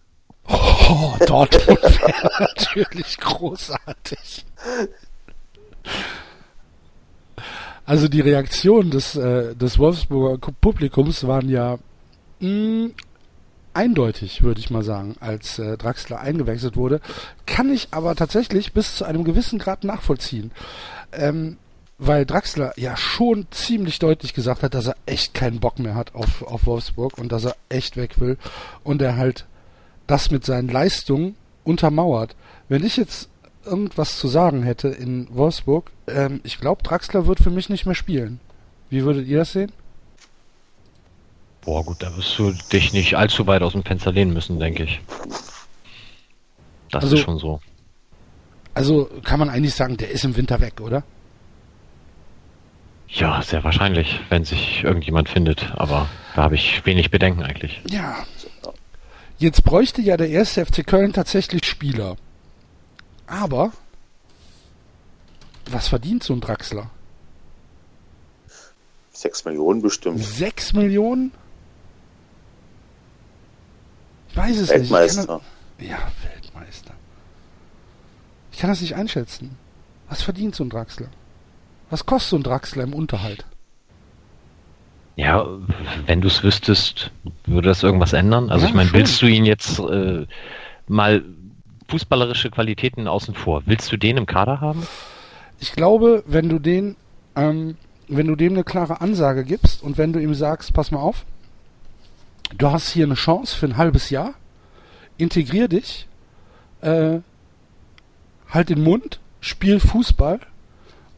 Oh, 0.47 1.15
Dortmund 1.25 1.67
wäre 1.67 2.31
natürlich 2.39 3.17
großartig. 3.17 4.45
Also 7.85 8.07
die 8.07 8.21
Reaktion 8.21 8.91
des, 8.91 9.17
äh, 9.17 9.55
des 9.55 9.77
Wolfsburger 9.77 10.53
Publikums 10.61 11.27
waren 11.27 11.49
ja 11.49 11.79
mh, 12.39 12.47
mm, 12.47 12.93
eindeutig, 13.73 14.41
würde 14.41 14.61
ich 14.61 14.69
mal 14.69 14.83
sagen, 14.83 15.15
als 15.19 15.59
äh, 15.59 15.77
Draxler 15.77 16.21
eingewechselt 16.21 16.77
wurde. 16.77 17.01
Kann 17.45 17.69
ich 17.69 17.89
aber 17.91 18.15
tatsächlich 18.15 18.71
bis 18.71 18.95
zu 18.95 19.03
einem 19.03 19.25
gewissen 19.25 19.59
Grad 19.59 19.83
nachvollziehen. 19.83 20.51
Ähm, 21.11 21.57
weil 21.97 22.25
Draxler 22.25 22.73
ja 22.77 22.97
schon 22.97 23.47
ziemlich 23.51 23.99
deutlich 23.99 24.33
gesagt 24.33 24.63
hat, 24.63 24.73
dass 24.73 24.87
er 24.87 24.95
echt 25.05 25.33
keinen 25.33 25.59
Bock 25.59 25.79
mehr 25.79 25.95
hat 25.95 26.15
auf, 26.15 26.41
auf 26.41 26.65
Wolfsburg 26.65 27.17
und 27.17 27.31
dass 27.31 27.45
er 27.45 27.55
echt 27.69 27.97
weg 27.97 28.19
will 28.19 28.37
und 28.83 29.01
er 29.01 29.15
halt 29.15 29.45
das 30.07 30.31
mit 30.31 30.45
seinen 30.45 30.69
Leistungen 30.69 31.35
untermauert. 31.63 32.35
Wenn 32.67 32.83
ich 32.83 32.97
jetzt 32.97 33.29
irgendwas 33.65 34.17
zu 34.17 34.27
sagen 34.27 34.63
hätte 34.63 34.89
in 34.89 35.27
Wolfsburg, 35.31 35.91
ähm, 36.07 36.41
ich 36.43 36.59
glaube, 36.59 36.83
Draxler 36.83 37.27
wird 37.27 37.39
für 37.39 37.51
mich 37.51 37.69
nicht 37.69 37.85
mehr 37.85 37.95
spielen. 37.95 38.39
Wie 38.89 39.03
würdet 39.03 39.27
ihr 39.27 39.37
das 39.37 39.53
sehen? 39.53 39.71
Boah, 41.61 41.83
gut, 41.83 42.03
da 42.03 42.15
wirst 42.17 42.37
du 42.37 42.51
dich 42.71 42.91
nicht 42.91 43.15
allzu 43.15 43.47
weit 43.47 43.61
aus 43.61 43.71
dem 43.71 43.83
Fenster 43.83 44.11
lehnen 44.11 44.33
müssen, 44.33 44.59
denke 44.59 44.83
ich. 44.83 44.99
Das 46.91 47.03
also, 47.03 47.15
ist 47.15 47.21
schon 47.21 47.39
so. 47.39 47.61
Also 48.73 49.09
kann 49.23 49.39
man 49.39 49.49
eigentlich 49.49 49.73
sagen, 49.73 49.97
der 49.97 50.11
ist 50.11 50.25
im 50.25 50.35
Winter 50.35 50.59
weg, 50.59 50.81
oder? 50.81 51.03
Ja, 53.13 53.41
sehr 53.41 53.63
wahrscheinlich, 53.63 54.19
wenn 54.29 54.43
sich 54.43 54.83
irgendjemand 54.83 55.29
findet, 55.29 55.71
aber 55.75 56.09
da 56.35 56.43
habe 56.43 56.55
ich 56.55 56.85
wenig 56.85 57.11
Bedenken 57.11 57.43
eigentlich. 57.43 57.81
Ja, 57.89 58.25
Jetzt 59.43 59.63
bräuchte 59.65 60.01
ja 60.01 60.15
der 60.15 60.29
erste 60.29 60.65
FC 60.65 60.85
Köln 60.87 61.11
tatsächlich 61.11 61.65
Spieler. 61.65 62.15
Aber 63.27 63.73
was 65.69 65.89
verdient 65.89 66.23
so 66.23 66.33
ein 66.33 66.39
Draxler? 66.39 66.89
Sechs 69.11 69.43
Millionen 69.43 69.81
bestimmt. 69.81 70.23
Sechs 70.23 70.71
Millionen? 70.71 71.31
Ich 74.29 74.37
weiß 74.37 74.57
es 74.57 74.69
Weltmeister. 74.69 75.19
nicht. 75.21 75.29
Das, 75.79 75.87
ja, 75.89 75.97
Weltmeister. 76.23 76.93
Ich 78.51 78.59
kann 78.59 78.69
das 78.69 78.79
nicht 78.81 78.95
einschätzen. 78.95 79.57
Was 80.07 80.21
verdient 80.21 80.55
so 80.55 80.63
ein 80.63 80.69
Draxler? 80.69 81.07
Was 81.93 82.07
kostet 82.07 82.29
so 82.31 82.37
ein 82.37 82.41
Draxler 82.43 82.85
im 82.85 82.95
Unterhalt? 82.95 83.45
Ja, 85.15 85.45
wenn 86.07 86.21
du 86.21 86.27
es 86.27 86.41
wüsstest, 86.41 87.11
würde 87.45 87.67
das 87.67 87.83
irgendwas 87.83 88.13
ändern? 88.13 88.49
Also 88.49 88.65
ja, 88.65 88.69
ich 88.69 88.75
meine, 88.75 88.91
willst 88.93 89.21
du 89.21 89.27
ihn 89.27 89.45
jetzt 89.45 89.77
äh, 89.77 90.25
mal 90.87 91.23
fußballerische 91.89 92.49
Qualitäten 92.49 93.07
außen 93.07 93.35
vor, 93.35 93.61
willst 93.67 93.91
du 93.91 93.97
den 93.97 94.17
im 94.17 94.25
Kader 94.25 94.59
haben? 94.59 94.87
Ich 95.59 95.73
glaube, 95.73 96.23
wenn 96.25 96.49
du 96.49 96.57
den, 96.57 96.95
ähm, 97.35 97.77
wenn 98.07 98.25
du 98.25 98.35
dem 98.35 98.53
eine 98.53 98.63
klare 98.63 98.99
Ansage 98.99 99.43
gibst 99.43 99.83
und 99.83 99.99
wenn 99.99 100.13
du 100.13 100.19
ihm 100.19 100.33
sagst, 100.33 100.73
pass 100.73 100.89
mal 100.89 100.97
auf, 100.97 101.25
du 102.57 102.71
hast 102.71 102.89
hier 102.89 103.05
eine 103.05 103.13
Chance 103.13 103.55
für 103.55 103.67
ein 103.67 103.77
halbes 103.77 104.09
Jahr, 104.09 104.33
integrier 105.19 105.67
dich, 105.67 106.07
äh, 106.81 107.19
halt 108.49 108.69
den 108.69 108.81
Mund, 108.81 109.19
spiel 109.41 109.79
Fußball 109.79 110.39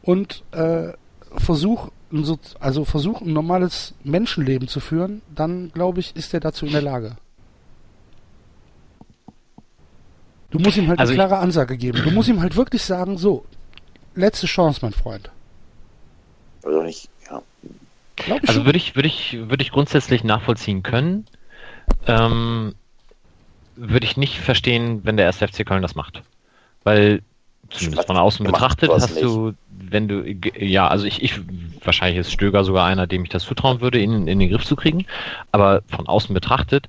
und 0.06 0.42
äh, 0.52 0.92
versuch 1.36 1.90
also 2.60 2.84
versucht, 2.84 3.22
ein 3.22 3.32
normales 3.32 3.92
Menschenleben 4.04 4.68
zu 4.68 4.80
führen, 4.80 5.22
dann 5.34 5.70
glaube 5.72 6.00
ich, 6.00 6.14
ist 6.14 6.32
er 6.32 6.40
dazu 6.40 6.64
in 6.64 6.72
der 6.72 6.80
Lage. 6.80 7.16
Du 10.50 10.60
musst 10.60 10.76
ihm 10.76 10.88
halt 10.88 11.00
also 11.00 11.12
eine 11.12 11.18
klare 11.18 11.38
Ansage 11.38 11.76
geben. 11.76 12.00
Du 12.04 12.10
musst 12.12 12.28
ihm 12.28 12.40
halt 12.40 12.54
wirklich 12.54 12.82
sagen, 12.84 13.18
so, 13.18 13.44
letzte 14.14 14.46
Chance, 14.46 14.78
mein 14.82 14.92
Freund. 14.92 15.30
Also 16.62 16.82
nicht, 16.82 17.10
ja. 17.28 17.42
also 18.46 18.64
würde 18.64 18.78
ich, 18.78 18.94
würde 18.94 19.08
ich, 19.08 19.36
würde 19.48 19.62
ich 19.62 19.72
grundsätzlich 19.72 20.22
nachvollziehen 20.22 20.84
können. 20.84 21.26
Ähm, 22.06 22.74
würde 23.74 24.06
ich 24.06 24.16
nicht 24.16 24.38
verstehen, 24.38 25.00
wenn 25.04 25.16
der 25.16 25.26
erste 25.26 25.48
FC 25.48 25.66
Köln 25.66 25.82
das 25.82 25.96
macht. 25.96 26.22
Weil, 26.84 27.22
zumindest 27.70 28.06
von 28.06 28.16
außen 28.16 28.46
betrachtet, 28.46 28.90
hast 28.90 29.20
du, 29.20 29.52
wenn 29.70 30.08
du, 30.08 30.22
ja, 30.58 30.88
also 30.88 31.06
ich, 31.06 31.22
ich, 31.22 31.40
wahrscheinlich 31.84 32.20
ist 32.20 32.32
Stöger 32.32 32.64
sogar 32.64 32.86
einer, 32.86 33.06
dem 33.06 33.24
ich 33.24 33.30
das 33.30 33.44
zutrauen 33.44 33.80
würde, 33.80 33.98
ihn 33.98 34.26
in 34.26 34.38
den 34.38 34.50
Griff 34.50 34.64
zu 34.64 34.76
kriegen. 34.76 35.06
Aber 35.52 35.82
von 35.88 36.06
außen 36.06 36.34
betrachtet 36.34 36.86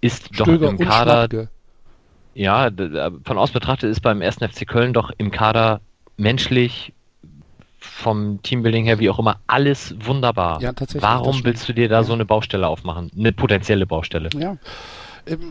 ist 0.00 0.34
Stöger 0.34 0.66
doch 0.66 0.70
im 0.72 0.78
Kader, 0.78 1.48
ja, 2.34 2.70
von 3.24 3.38
außen 3.38 3.52
betrachtet 3.52 3.90
ist 3.90 4.00
beim 4.00 4.22
ersten 4.22 4.48
FC 4.48 4.66
Köln 4.66 4.92
doch 4.92 5.10
im 5.18 5.30
Kader 5.30 5.80
menschlich, 6.16 6.92
vom 7.98 8.40
Teambuilding 8.42 8.84
her, 8.84 8.98
wie 8.98 9.10
auch 9.10 9.18
immer, 9.18 9.40
alles 9.46 9.94
wunderbar. 10.00 10.60
Ja, 10.60 10.72
tatsächlich. 10.72 11.02
Warum 11.02 11.44
willst 11.44 11.68
du 11.68 11.72
dir 11.72 11.88
da 11.88 11.96
ja. 11.96 12.02
so 12.04 12.12
eine 12.12 12.24
Baustelle 12.24 12.66
aufmachen? 12.66 13.10
Eine 13.16 13.32
potenzielle 13.32 13.86
Baustelle. 13.86 14.30
Ja. 14.36 14.56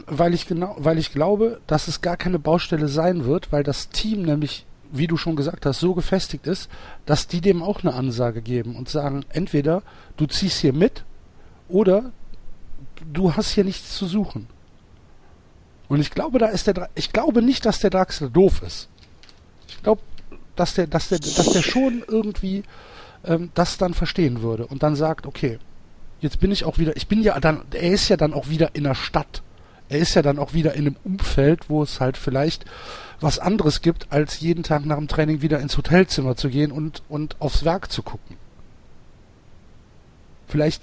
Weil 0.07 0.33
ich 0.33 0.47
genau, 0.47 0.75
weil 0.79 0.97
ich 0.97 1.11
glaube, 1.11 1.61
dass 1.67 1.87
es 1.87 2.01
gar 2.01 2.17
keine 2.17 2.39
Baustelle 2.39 2.87
sein 2.87 3.25
wird, 3.25 3.51
weil 3.51 3.63
das 3.63 3.89
Team 3.89 4.23
nämlich, 4.23 4.65
wie 4.91 5.07
du 5.07 5.17
schon 5.17 5.35
gesagt 5.35 5.65
hast, 5.65 5.79
so 5.79 5.93
gefestigt 5.93 6.47
ist, 6.47 6.69
dass 7.05 7.27
die 7.27 7.41
dem 7.41 7.61
auch 7.61 7.83
eine 7.83 7.93
Ansage 7.93 8.41
geben 8.41 8.75
und 8.75 8.89
sagen, 8.89 9.25
entweder 9.29 9.83
du 10.15 10.25
ziehst 10.25 10.59
hier 10.59 10.73
mit 10.73 11.03
oder 11.69 12.11
du 13.11 13.35
hast 13.35 13.51
hier 13.51 13.63
nichts 13.63 13.95
zu 13.97 14.05
suchen. 14.05 14.47
Und 15.89 15.99
ich 15.99 16.11
glaube, 16.11 16.39
da 16.39 16.47
ist 16.47 16.67
der, 16.67 16.89
ich 16.95 17.13
glaube 17.13 17.41
nicht, 17.41 17.65
dass 17.65 17.79
der 17.79 17.89
Draxler 17.89 18.29
doof 18.29 18.61
ist. 18.65 18.89
Ich 19.69 19.83
glaube, 19.83 20.01
dass 20.55 20.73
der, 20.73 20.87
dass 20.87 21.09
der, 21.09 21.19
dass 21.19 21.49
der 21.51 21.61
schon 21.61 22.03
irgendwie 22.07 22.63
ähm, 23.23 23.51
das 23.53 23.77
dann 23.77 23.93
verstehen 23.93 24.41
würde 24.41 24.65
und 24.65 24.83
dann 24.83 24.95
sagt, 24.95 25.25
okay, 25.25 25.59
jetzt 26.19 26.39
bin 26.39 26.51
ich 26.51 26.65
auch 26.65 26.77
wieder, 26.77 26.95
ich 26.97 27.07
bin 27.07 27.21
ja 27.21 27.39
dann, 27.39 27.61
er 27.71 27.91
ist 27.91 28.09
ja 28.09 28.17
dann 28.17 28.33
auch 28.33 28.49
wieder 28.49 28.75
in 28.75 28.83
der 28.83 28.95
Stadt 28.95 29.43
er 29.89 29.99
ist 29.99 30.15
ja 30.15 30.21
dann 30.21 30.39
auch 30.39 30.53
wieder 30.53 30.73
in 30.73 30.87
einem 30.87 30.95
Umfeld, 31.03 31.69
wo 31.69 31.83
es 31.83 31.99
halt 31.99 32.17
vielleicht 32.17 32.65
was 33.19 33.39
anderes 33.39 33.81
gibt, 33.81 34.11
als 34.11 34.39
jeden 34.39 34.63
Tag 34.63 34.85
nach 34.85 34.97
dem 34.97 35.07
Training 35.07 35.41
wieder 35.41 35.59
ins 35.59 35.77
Hotelzimmer 35.77 36.35
zu 36.35 36.49
gehen 36.49 36.71
und, 36.71 37.01
und 37.09 37.35
aufs 37.39 37.65
Werk 37.65 37.91
zu 37.91 38.03
gucken. 38.03 38.37
Vielleicht, 40.47 40.81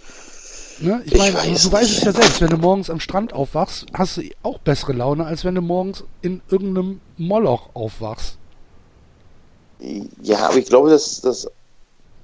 ne? 0.80 1.02
Ich, 1.04 1.12
ich 1.12 1.18
meine, 1.18 1.34
weiß 1.34 1.62
du 1.62 1.72
weißt 1.72 1.98
es 1.98 2.04
ja 2.04 2.12
selbst, 2.12 2.40
wenn 2.40 2.50
du 2.50 2.58
morgens 2.58 2.90
am 2.90 3.00
Strand 3.00 3.32
aufwachst, 3.32 3.86
hast 3.92 4.16
du 4.16 4.22
auch 4.42 4.58
bessere 4.58 4.92
Laune, 4.92 5.24
als 5.24 5.44
wenn 5.44 5.54
du 5.54 5.62
morgens 5.62 6.04
in 6.22 6.42
irgendeinem 6.50 7.00
Moloch 7.16 7.70
aufwachst. 7.74 8.38
Ja, 10.22 10.48
aber 10.48 10.56
ich 10.56 10.66
glaube, 10.66 10.90
dass, 10.90 11.20
dass 11.20 11.48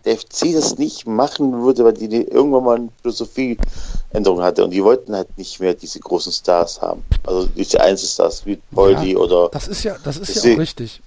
der 0.05 0.17
FC 0.19 0.53
das 0.53 0.79
nicht 0.79 1.07
machen 1.07 1.63
würde, 1.63 1.85
weil 1.85 1.93
die, 1.93 2.07
irgendwann 2.07 2.65
mal 2.65 2.77
eine 2.77 2.89
Philosophieänderung 3.03 4.43
hatte 4.43 4.65
und 4.65 4.71
die 4.71 4.83
wollten 4.83 5.15
halt 5.15 5.37
nicht 5.37 5.61
mehr 5.61 5.75
diese 5.75 6.01
großen 6.01 6.33
Stars 6.33 6.81
haben. 6.81 7.03
Also 7.27 7.47
diese 7.47 7.81
Einzelstars 7.81 8.45
wie 8.47 8.57
Poldi 8.75 9.13
ja, 9.13 9.19
oder. 9.19 9.49
Das 9.51 9.69
ist 9.69 9.83
ja, 9.83 9.97
das 10.03 10.17
ist 10.17 10.43
ja 10.43 10.55
auch 10.55 10.59
richtig. 10.59 11.03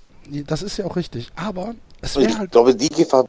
Das 0.48 0.62
ist 0.62 0.78
ja 0.78 0.86
auch 0.86 0.96
richtig. 0.96 1.30
Aber 1.36 1.76
es 2.02 2.16
wäre 2.16 2.38
halt. 2.38 2.46
Ich 2.46 2.52
glaube, 2.52 2.76
die 2.76 2.90
Gefahr. 2.90 3.26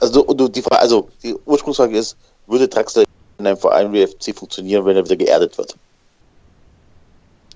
Also, 0.00 0.22
die, 0.22 0.64
also 0.70 1.08
die 1.22 1.34
Ursprungsfrage 1.44 1.98
ist, 1.98 2.16
würde 2.46 2.68
Draxler 2.68 3.04
in 3.38 3.46
einem 3.46 3.56
Verein 3.56 3.92
wie 3.92 4.06
FC 4.06 4.36
funktionieren, 4.36 4.84
wenn 4.84 4.96
er 4.96 5.04
wieder 5.04 5.16
geerdet 5.16 5.58
wird? 5.58 5.76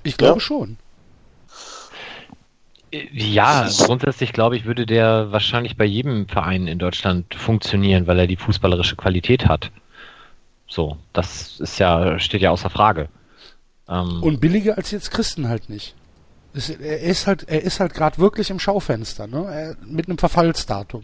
Ich 0.02 0.16
glaube 0.16 0.34
ja? 0.34 0.40
schon. 0.40 0.76
Ja, 2.92 3.68
grundsätzlich 3.78 4.34
glaube 4.34 4.56
ich, 4.56 4.66
würde 4.66 4.84
der 4.84 5.32
wahrscheinlich 5.32 5.76
bei 5.76 5.86
jedem 5.86 6.28
Verein 6.28 6.66
in 6.66 6.78
Deutschland 6.78 7.34
funktionieren, 7.34 8.06
weil 8.06 8.18
er 8.18 8.26
die 8.26 8.36
fußballerische 8.36 8.96
Qualität 8.96 9.46
hat. 9.46 9.70
So, 10.68 10.98
das 11.12 11.58
ist 11.60 11.78
ja, 11.78 12.18
steht 12.18 12.42
ja 12.42 12.50
außer 12.50 12.70
Frage. 12.70 13.08
Ähm, 13.88 14.22
Und 14.22 14.40
billiger 14.40 14.76
als 14.76 14.90
jetzt 14.90 15.10
Christen 15.10 15.48
halt 15.48 15.70
nicht. 15.70 15.94
Es, 16.54 16.68
er 16.68 17.00
ist 17.00 17.26
halt, 17.26 17.48
er 17.48 17.62
ist 17.62 17.80
halt 17.80 17.94
gerade 17.94 18.18
wirklich 18.18 18.50
im 18.50 18.58
Schaufenster, 18.58 19.26
ne? 19.26 19.46
Er, 19.50 19.76
mit 19.86 20.08
einem 20.08 20.18
Verfallsdatum. 20.18 21.02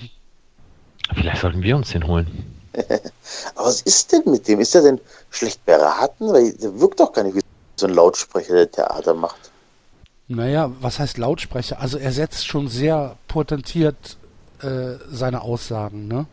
Vielleicht 1.15 1.41
sollten 1.41 1.63
wir 1.63 1.75
uns 1.77 1.91
den 1.91 2.07
holen. 2.07 2.27
Aber 3.55 3.67
was 3.67 3.81
ist 3.83 4.13
denn 4.13 4.23
mit 4.27 4.47
dem? 4.47 4.61
Ist 4.61 4.75
er 4.75 4.83
denn 4.83 5.01
schlecht 5.31 5.65
beraten? 5.65 6.33
Weil 6.33 6.53
der 6.53 6.79
wirkt 6.79 7.01
doch 7.01 7.13
gar 7.13 7.25
nicht 7.25 7.37
wie 7.37 7.41
so 7.77 7.87
ein 7.87 7.95
Lautsprecher, 7.95 8.55
der 8.55 8.71
Theater 8.71 9.15
macht. 9.15 9.48
Naja, 10.29 10.71
was 10.81 10.99
heißt 10.99 11.17
Lautsprecher? 11.17 11.81
Also 11.81 11.97
er 11.97 12.13
setzt 12.13 12.47
schon 12.47 12.69
sehr 12.69 13.17
potentiert 13.29 14.19
äh, 14.61 14.97
seine 15.11 15.41
Aussagen, 15.41 16.07
ne? 16.07 16.27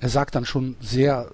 Er 0.00 0.08
sagt 0.08 0.34
dann 0.34 0.46
schon 0.46 0.76
sehr, 0.80 1.30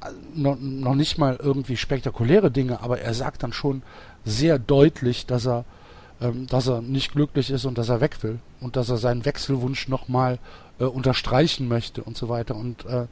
äh, 0.00 0.06
noch, 0.34 0.56
noch 0.60 0.94
nicht 0.94 1.18
mal 1.18 1.36
irgendwie 1.42 1.76
spektakuläre 1.76 2.52
Dinge, 2.52 2.80
aber 2.80 3.00
er 3.00 3.12
sagt 3.12 3.42
dann 3.42 3.52
schon 3.52 3.82
sehr 4.24 4.60
deutlich, 4.60 5.26
dass 5.26 5.46
er, 5.46 5.64
ähm, 6.20 6.46
dass 6.46 6.68
er 6.68 6.80
nicht 6.80 7.12
glücklich 7.12 7.50
ist 7.50 7.64
und 7.64 7.76
dass 7.76 7.88
er 7.88 8.00
weg 8.00 8.22
will 8.22 8.38
und 8.60 8.76
dass 8.76 8.88
er 8.88 8.96
seinen 8.96 9.24
Wechselwunsch 9.24 9.88
nochmal 9.88 10.38
äh, 10.78 10.84
unterstreichen 10.84 11.66
möchte 11.66 12.04
und 12.04 12.16
so 12.16 12.28
weiter 12.28 12.54
und 12.54 12.86
äh, 12.86 13.06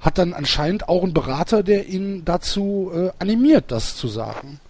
hat 0.00 0.16
dann 0.18 0.32
anscheinend 0.32 0.88
auch 0.88 1.02
einen 1.02 1.12
Berater, 1.12 1.64
der 1.64 1.88
ihn 1.88 2.24
dazu 2.24 2.92
äh, 2.94 3.10
animiert, 3.18 3.72
das 3.72 3.96
zu 3.96 4.06
sagen. 4.06 4.60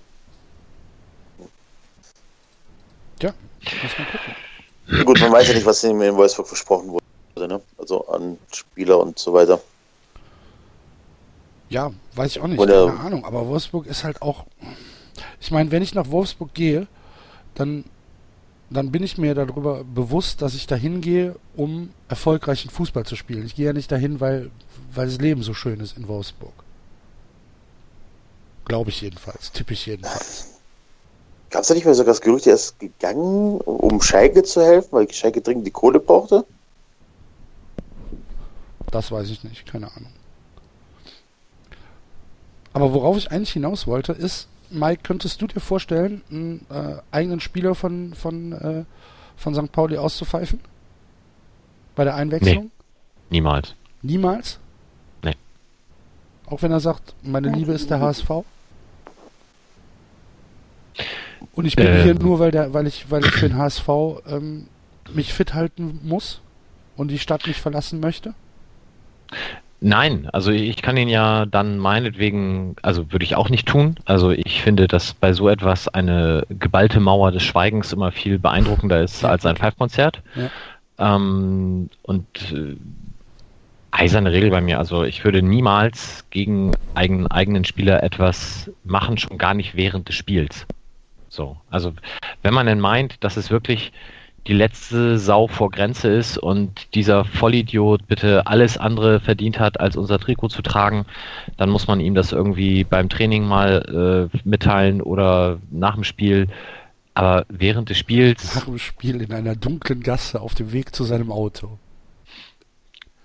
Ja, 3.22 3.34
muss 3.82 3.98
man 3.98 4.06
gucken. 4.08 5.04
Gut, 5.04 5.20
man 5.20 5.32
weiß 5.32 5.48
ja 5.48 5.54
nicht, 5.54 5.66
was 5.66 5.84
in 5.84 5.98
Wolfsburg 5.98 6.48
versprochen 6.48 6.88
wurde, 6.88 7.48
ne? 7.48 7.60
Also 7.76 8.06
an 8.08 8.38
Spieler 8.52 8.98
und 8.98 9.18
so 9.18 9.32
weiter. 9.32 9.60
Ja, 11.68 11.92
weiß 12.14 12.30
ich 12.32 12.40
auch 12.40 12.46
nicht, 12.46 12.58
Oder 12.58 12.86
keine 12.86 13.00
Ahnung, 13.00 13.24
aber 13.24 13.46
Wolfsburg 13.46 13.86
ist 13.86 14.04
halt 14.04 14.22
auch. 14.22 14.46
Ich 15.40 15.50
meine, 15.50 15.70
wenn 15.70 15.82
ich 15.82 15.94
nach 15.94 16.10
Wolfsburg 16.10 16.54
gehe, 16.54 16.86
dann, 17.54 17.84
dann 18.70 18.90
bin 18.90 19.02
ich 19.02 19.18
mir 19.18 19.34
darüber 19.34 19.84
bewusst, 19.84 20.40
dass 20.40 20.54
ich 20.54 20.66
dahin 20.66 21.00
gehe, 21.02 21.36
um 21.56 21.90
erfolgreichen 22.08 22.70
Fußball 22.70 23.04
zu 23.04 23.16
spielen. 23.16 23.44
Ich 23.44 23.54
gehe 23.54 23.66
ja 23.66 23.72
nicht 23.74 23.92
dahin, 23.92 24.20
weil, 24.20 24.50
weil 24.94 25.06
das 25.06 25.18
Leben 25.18 25.42
so 25.42 25.52
schön 25.52 25.80
ist 25.80 25.98
in 25.98 26.08
Wolfsburg. 26.08 26.54
Glaube 28.64 28.90
ich 28.90 29.02
jedenfalls, 29.02 29.52
tippe 29.52 29.74
ich 29.74 29.84
jedenfalls. 29.86 30.57
Gab 31.50 31.62
es 31.62 31.68
da 31.68 31.74
nicht 31.74 31.84
mehr 31.84 31.94
sogar 31.94 32.12
das 32.12 32.20
Gerücht, 32.20 32.46
er 32.46 32.54
ist 32.54 32.78
gegangen, 32.78 33.60
um 33.60 34.02
Schalke 34.02 34.42
zu 34.42 34.62
helfen, 34.62 34.88
weil 34.92 35.10
Schalke 35.10 35.40
dringend 35.40 35.66
die 35.66 35.70
Kohle 35.70 35.98
brauchte? 35.98 36.44
Das 38.90 39.10
weiß 39.10 39.30
ich 39.30 39.44
nicht, 39.44 39.66
keine 39.66 39.86
Ahnung. 39.86 40.12
Aber 42.72 42.92
worauf 42.92 43.16
ich 43.16 43.30
eigentlich 43.30 43.52
hinaus 43.52 43.86
wollte, 43.86 44.12
ist, 44.12 44.48
Mike, 44.70 45.02
könntest 45.02 45.40
du 45.40 45.46
dir 45.46 45.60
vorstellen, 45.60 46.22
einen 46.30 46.66
äh, 46.70 46.96
eigenen 47.10 47.40
Spieler 47.40 47.74
von, 47.74 48.14
von, 48.14 48.52
äh, 48.52 48.84
von 49.36 49.54
St. 49.54 49.72
Pauli 49.72 49.96
auszupfeifen? 49.96 50.60
Bei 51.96 52.04
der 52.04 52.14
Einwechslung? 52.14 52.64
Nee, 52.64 52.70
niemals. 53.30 53.74
Niemals? 54.02 54.58
Nee. 55.24 55.34
Auch 56.46 56.62
wenn 56.62 56.70
er 56.70 56.80
sagt, 56.80 57.14
meine 57.22 57.48
Liebe 57.48 57.72
ist 57.72 57.90
der 57.90 58.00
HSV? 58.00 58.44
Und 61.52 61.64
ich 61.64 61.76
bin 61.76 61.86
ähm, 61.86 62.02
hier 62.02 62.14
nur, 62.14 62.38
weil, 62.38 62.50
der, 62.50 62.72
weil, 62.74 62.86
ich, 62.86 63.10
weil 63.10 63.24
ich 63.24 63.30
für 63.30 63.48
den 63.48 63.58
HSV 63.58 63.88
ähm, 64.28 64.66
mich 65.12 65.32
fit 65.32 65.54
halten 65.54 66.00
muss 66.02 66.40
und 66.96 67.10
die 67.10 67.18
Stadt 67.18 67.46
nicht 67.46 67.60
verlassen 67.60 68.00
möchte? 68.00 68.34
Nein, 69.80 70.28
also 70.32 70.50
ich 70.50 70.82
kann 70.82 70.96
ihn 70.96 71.08
ja 71.08 71.46
dann 71.46 71.78
meinetwegen, 71.78 72.74
also 72.82 73.12
würde 73.12 73.24
ich 73.24 73.36
auch 73.36 73.48
nicht 73.48 73.68
tun. 73.68 73.94
Also 74.06 74.32
ich 74.32 74.60
finde, 74.60 74.88
dass 74.88 75.14
bei 75.14 75.32
so 75.32 75.48
etwas 75.48 75.86
eine 75.86 76.44
geballte 76.48 76.98
Mauer 76.98 77.30
des 77.30 77.44
Schweigens 77.44 77.92
immer 77.92 78.10
viel 78.10 78.40
beeindruckender 78.40 79.02
ist 79.02 79.24
als 79.24 79.46
ein 79.46 79.56
Five-Konzert. 79.56 80.20
Ja. 80.34 81.14
Ähm, 81.14 81.90
und 82.02 82.26
äh, 82.52 82.74
eiserne 83.92 84.32
Regel 84.32 84.50
bei 84.50 84.60
mir, 84.60 84.78
also 84.78 85.04
ich 85.04 85.24
würde 85.24 85.42
niemals 85.42 86.24
gegen 86.30 86.72
einen 86.94 87.28
eigenen 87.28 87.64
Spieler 87.64 88.02
etwas 88.02 88.70
machen, 88.82 89.16
schon 89.16 89.38
gar 89.38 89.54
nicht 89.54 89.76
während 89.76 90.08
des 90.08 90.16
Spiels. 90.16 90.66
So, 91.28 91.56
also 91.70 91.92
wenn 92.42 92.54
man 92.54 92.66
denn 92.66 92.80
meint, 92.80 93.22
dass 93.22 93.36
es 93.36 93.50
wirklich 93.50 93.92
die 94.46 94.54
letzte 94.54 95.18
Sau 95.18 95.46
vor 95.46 95.70
Grenze 95.70 96.08
ist 96.08 96.38
und 96.38 96.94
dieser 96.94 97.24
Vollidiot 97.24 98.06
bitte 98.06 98.46
alles 98.46 98.78
andere 98.78 99.20
verdient 99.20 99.58
hat, 99.60 99.78
als 99.78 99.96
unser 99.96 100.18
Trikot 100.18 100.48
zu 100.48 100.62
tragen, 100.62 101.04
dann 101.58 101.68
muss 101.68 101.86
man 101.86 102.00
ihm 102.00 102.14
das 102.14 102.32
irgendwie 102.32 102.84
beim 102.84 103.10
Training 103.10 103.44
mal 103.46 104.30
äh, 104.32 104.38
mitteilen 104.48 105.02
oder 105.02 105.58
nach 105.70 105.94
dem 105.94 106.04
Spiel. 106.04 106.48
Aber 107.12 107.44
während 107.48 107.90
des 107.90 107.98
Spiels. 107.98 108.54
Nach 108.54 108.64
dem 108.64 108.78
Spiel 108.78 109.20
in 109.20 109.32
einer 109.32 109.54
dunklen 109.54 110.02
Gasse 110.02 110.40
auf 110.40 110.54
dem 110.54 110.72
Weg 110.72 110.94
zu 110.94 111.04
seinem 111.04 111.30
Auto. 111.30 111.78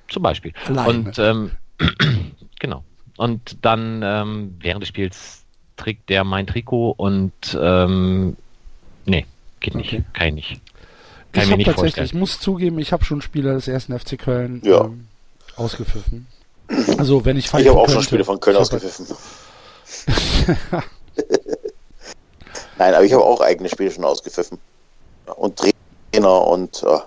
Zum 0.10 0.24
Beispiel. 0.24 0.52
Alleine. 0.68 0.90
Und 0.90 1.20
ähm, 1.20 1.52
genau. 2.60 2.84
Und 3.16 3.64
dann 3.64 4.02
ähm, 4.04 4.56
während 4.60 4.82
des 4.82 4.90
Spiels 4.90 5.43
trägt 5.84 6.10
der 6.10 6.24
mein 6.24 6.48
Trikot 6.48 6.92
und 6.98 7.34
ähm, 7.60 8.38
Nee, 9.06 9.26
geht 9.60 9.76
nicht. 9.76 9.94
Okay. 9.94 10.04
Kann 10.14 10.28
ich 10.30 10.34
nicht. 10.34 10.62
Kann 11.32 11.44
ich 11.44 11.52
habe 11.52 11.64
tatsächlich, 11.64 11.76
vorstellen. 11.76 12.06
ich 12.06 12.14
muss 12.14 12.40
zugeben, 12.40 12.80
ich 12.80 12.94
habe 12.94 13.04
schon 13.04 13.22
Spieler 13.22 13.54
des 13.54 13.68
ersten 13.68 13.98
FC 13.98 14.20
Köln 14.20 14.62
ja. 14.64 14.86
ähm, 14.86 15.08
ausgepfiffen. 15.56 16.28
Also 16.98 17.26
wenn 17.26 17.38
ich 17.38 17.46
Ich 17.46 17.54
habe 17.54 17.80
auch 17.80 17.90
schon 17.90 18.04
Spiele 18.04 18.24
von 18.24 18.40
Köln 18.40 18.58
ausgepfiffen. 18.58 19.08
Nein, 22.78 22.94
aber 22.94 23.04
ich 23.04 23.14
habe 23.14 23.24
auch 23.24 23.42
eigene 23.42 23.70
Spiele 23.70 23.92
schon 23.92 24.06
ausgepfiffen. 24.06 24.60
Und 25.36 25.62
Trainer 26.12 26.48
und 26.48 26.84
uh, 26.84 27.00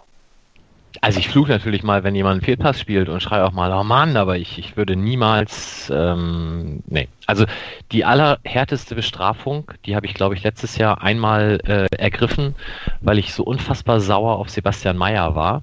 also 1.00 1.18
ich 1.18 1.28
fluche 1.28 1.50
natürlich 1.50 1.82
mal, 1.82 2.04
wenn 2.04 2.14
jemand 2.14 2.34
einen 2.34 2.42
Fehlpass 2.42 2.80
spielt 2.80 3.08
und 3.08 3.22
schreie 3.22 3.44
auch 3.44 3.52
mal, 3.52 3.72
oh 3.72 3.84
Mann, 3.84 4.16
aber 4.16 4.36
ich, 4.36 4.58
ich 4.58 4.76
würde 4.76 4.96
niemals, 4.96 5.90
ähm, 5.94 6.82
nee. 6.86 7.08
Also 7.26 7.44
die 7.92 8.04
allerhärteste 8.04 8.94
Bestrafung, 8.94 9.70
die 9.84 9.96
habe 9.96 10.06
ich, 10.06 10.14
glaube 10.14 10.34
ich, 10.34 10.42
letztes 10.42 10.76
Jahr 10.76 11.02
einmal 11.02 11.60
äh, 11.64 11.86
ergriffen, 11.96 12.54
weil 13.00 13.18
ich 13.18 13.34
so 13.34 13.42
unfassbar 13.42 14.00
sauer 14.00 14.38
auf 14.38 14.50
Sebastian 14.50 14.96
Mayer 14.96 15.34
war. 15.34 15.62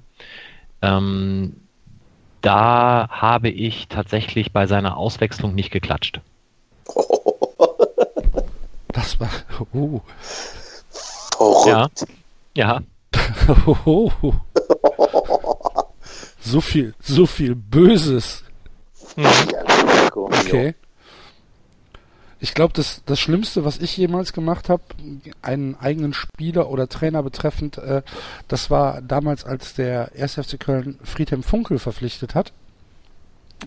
Ähm, 0.82 1.56
da 2.40 3.08
habe 3.10 3.48
ich 3.48 3.88
tatsächlich 3.88 4.52
bei 4.52 4.66
seiner 4.66 4.96
Auswechslung 4.96 5.54
nicht 5.54 5.70
geklatscht. 5.70 6.20
Das 8.94 9.18
war, 9.18 9.28
uh. 9.74 10.00
Ja, 11.66 11.88
ja. 12.54 12.80
so 16.44 16.60
viel, 16.60 16.94
so 17.00 17.26
viel 17.26 17.54
Böses. 17.54 18.44
Okay. 20.14 20.74
Ich 22.40 22.52
glaube, 22.52 22.74
das, 22.74 23.02
das 23.06 23.18
Schlimmste, 23.18 23.64
was 23.64 23.78
ich 23.78 23.96
jemals 23.96 24.34
gemacht 24.34 24.68
habe, 24.68 24.82
einen 25.40 25.76
eigenen 25.76 26.12
Spieler 26.12 26.68
oder 26.68 26.88
Trainer 26.88 27.22
betreffend, 27.22 27.78
äh, 27.78 28.02
das 28.48 28.68
war 28.70 29.00
damals, 29.00 29.44
als 29.44 29.72
der 29.72 30.10
1. 30.18 30.34
FC 30.34 30.60
Köln 30.60 30.98
Friedhelm 31.02 31.42
Funkel 31.42 31.78
verpflichtet 31.78 32.34
hat. 32.34 32.52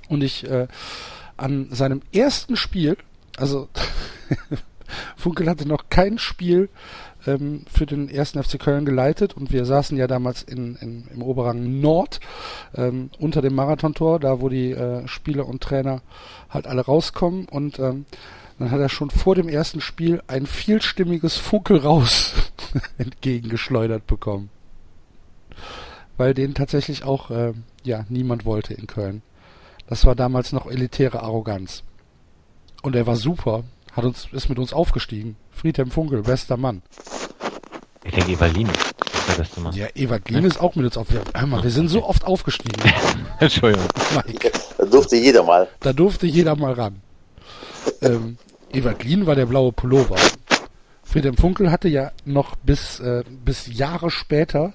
Und 0.10 0.24
ich 0.24 0.48
äh, 0.48 0.68
an 1.38 1.70
seinem 1.72 2.02
ersten 2.14 2.56
Spiel, 2.56 2.98
also 3.38 3.68
Funkel 5.18 5.50
hatte 5.50 5.68
noch 5.68 5.90
kein 5.90 6.20
Spiel 6.20 6.70
ähm, 7.28 7.64
für 7.72 7.86
den 7.86 8.10
ersten 8.10 8.42
FC 8.42 8.60
Köln 8.60 8.86
geleitet 8.86 9.36
und 9.36 9.52
wir 9.52 9.66
saßen 9.66 9.98
ja 9.98 10.08
damals 10.08 10.42
in, 10.42 10.76
in 10.78 11.08
im 11.14 11.22
Oberrang 11.22 11.80
Nord 11.80 12.20
ähm, 12.76 13.12
unter 13.20 13.42
dem 13.42 13.54
Marathontor, 13.54 14.20
da 14.20 14.42
wo 14.42 14.50
die 14.50 14.72
äh, 14.72 15.08
Spieler 15.08 15.48
und 15.48 15.62
Trainer 15.62 16.02
halt 16.50 16.66
alle 16.66 16.82
rauskommen 16.82 17.46
und 17.46 17.78
ähm, 17.80 18.06
dann 18.58 18.72
hat 18.72 18.80
er 18.80 18.90
schon 18.90 19.12
vor 19.12 19.36
dem 19.36 19.50
ersten 19.50 19.82
Spiel 19.82 20.22
ein 20.28 20.48
vielstimmiges 20.48 21.38
Funkel 21.38 21.78
raus 21.78 22.34
entgegengeschleudert 22.98 24.08
bekommen. 24.08 24.50
Weil 26.18 26.34
den 26.34 26.56
tatsächlich 26.56 27.04
auch 27.04 27.30
äh, 27.30 27.54
ja 27.84 28.06
niemand 28.10 28.46
wollte 28.46 28.74
in 28.74 28.88
Köln. 28.88 29.22
Das 29.88 30.06
war 30.06 30.16
damals 30.16 30.52
noch 30.52 30.66
elitäre 30.66 31.22
Arroganz. 31.22 31.84
Und 32.82 32.96
er 32.96 33.06
war 33.06 33.16
super, 33.16 33.64
hat 33.94 34.06
uns, 34.06 34.28
ist 34.32 34.50
mit 34.50 34.60
uns 34.60 34.74
aufgestiegen. 34.74 35.36
Friedhelm 35.58 35.92
Funkel, 35.92 36.22
bester 36.22 36.56
Mann. 36.56 36.84
Ich 38.04 38.14
denke, 38.14 38.32
Evalin 38.32 38.68
ist 38.68 39.28
der 39.28 39.34
beste 39.34 39.60
Mann. 39.60 39.74
Ja, 39.76 39.88
Evalin 39.96 40.44
ja. 40.44 40.48
ist 40.48 40.60
auch 40.60 40.76
mit 40.76 40.86
uns 40.86 40.98
aufgestiegen. 40.98 41.40
Hör 41.40 41.48
mal, 41.48 41.64
wir 41.64 41.72
sind 41.72 41.90
so 41.90 42.06
oft 42.06 42.26
aufgestiegen. 42.26 42.82
Entschuldigung. 43.40 43.88
Mike. 44.16 44.52
Da 44.78 44.86
durfte 44.86 45.16
jeder 45.16 45.44
mal. 45.44 45.68
Da 45.80 45.94
durfte 45.94 46.28
jeder 46.28 46.56
mal 46.56 46.74
ran. 46.74 47.02
ähm, 48.02 48.38
Evalin 48.72 49.26
war 49.26 49.36
der 49.36 49.48
blaue 49.48 49.72
Pullover. 49.72 50.16
Friedhelm 51.04 51.38
Funkel 51.38 51.72
hatte 51.72 51.88
ja 51.88 52.12
noch 52.24 52.56
bis, 52.58 53.00
äh, 53.00 53.24
bis 53.44 53.68
Jahre 53.68 54.12
später 54.12 54.74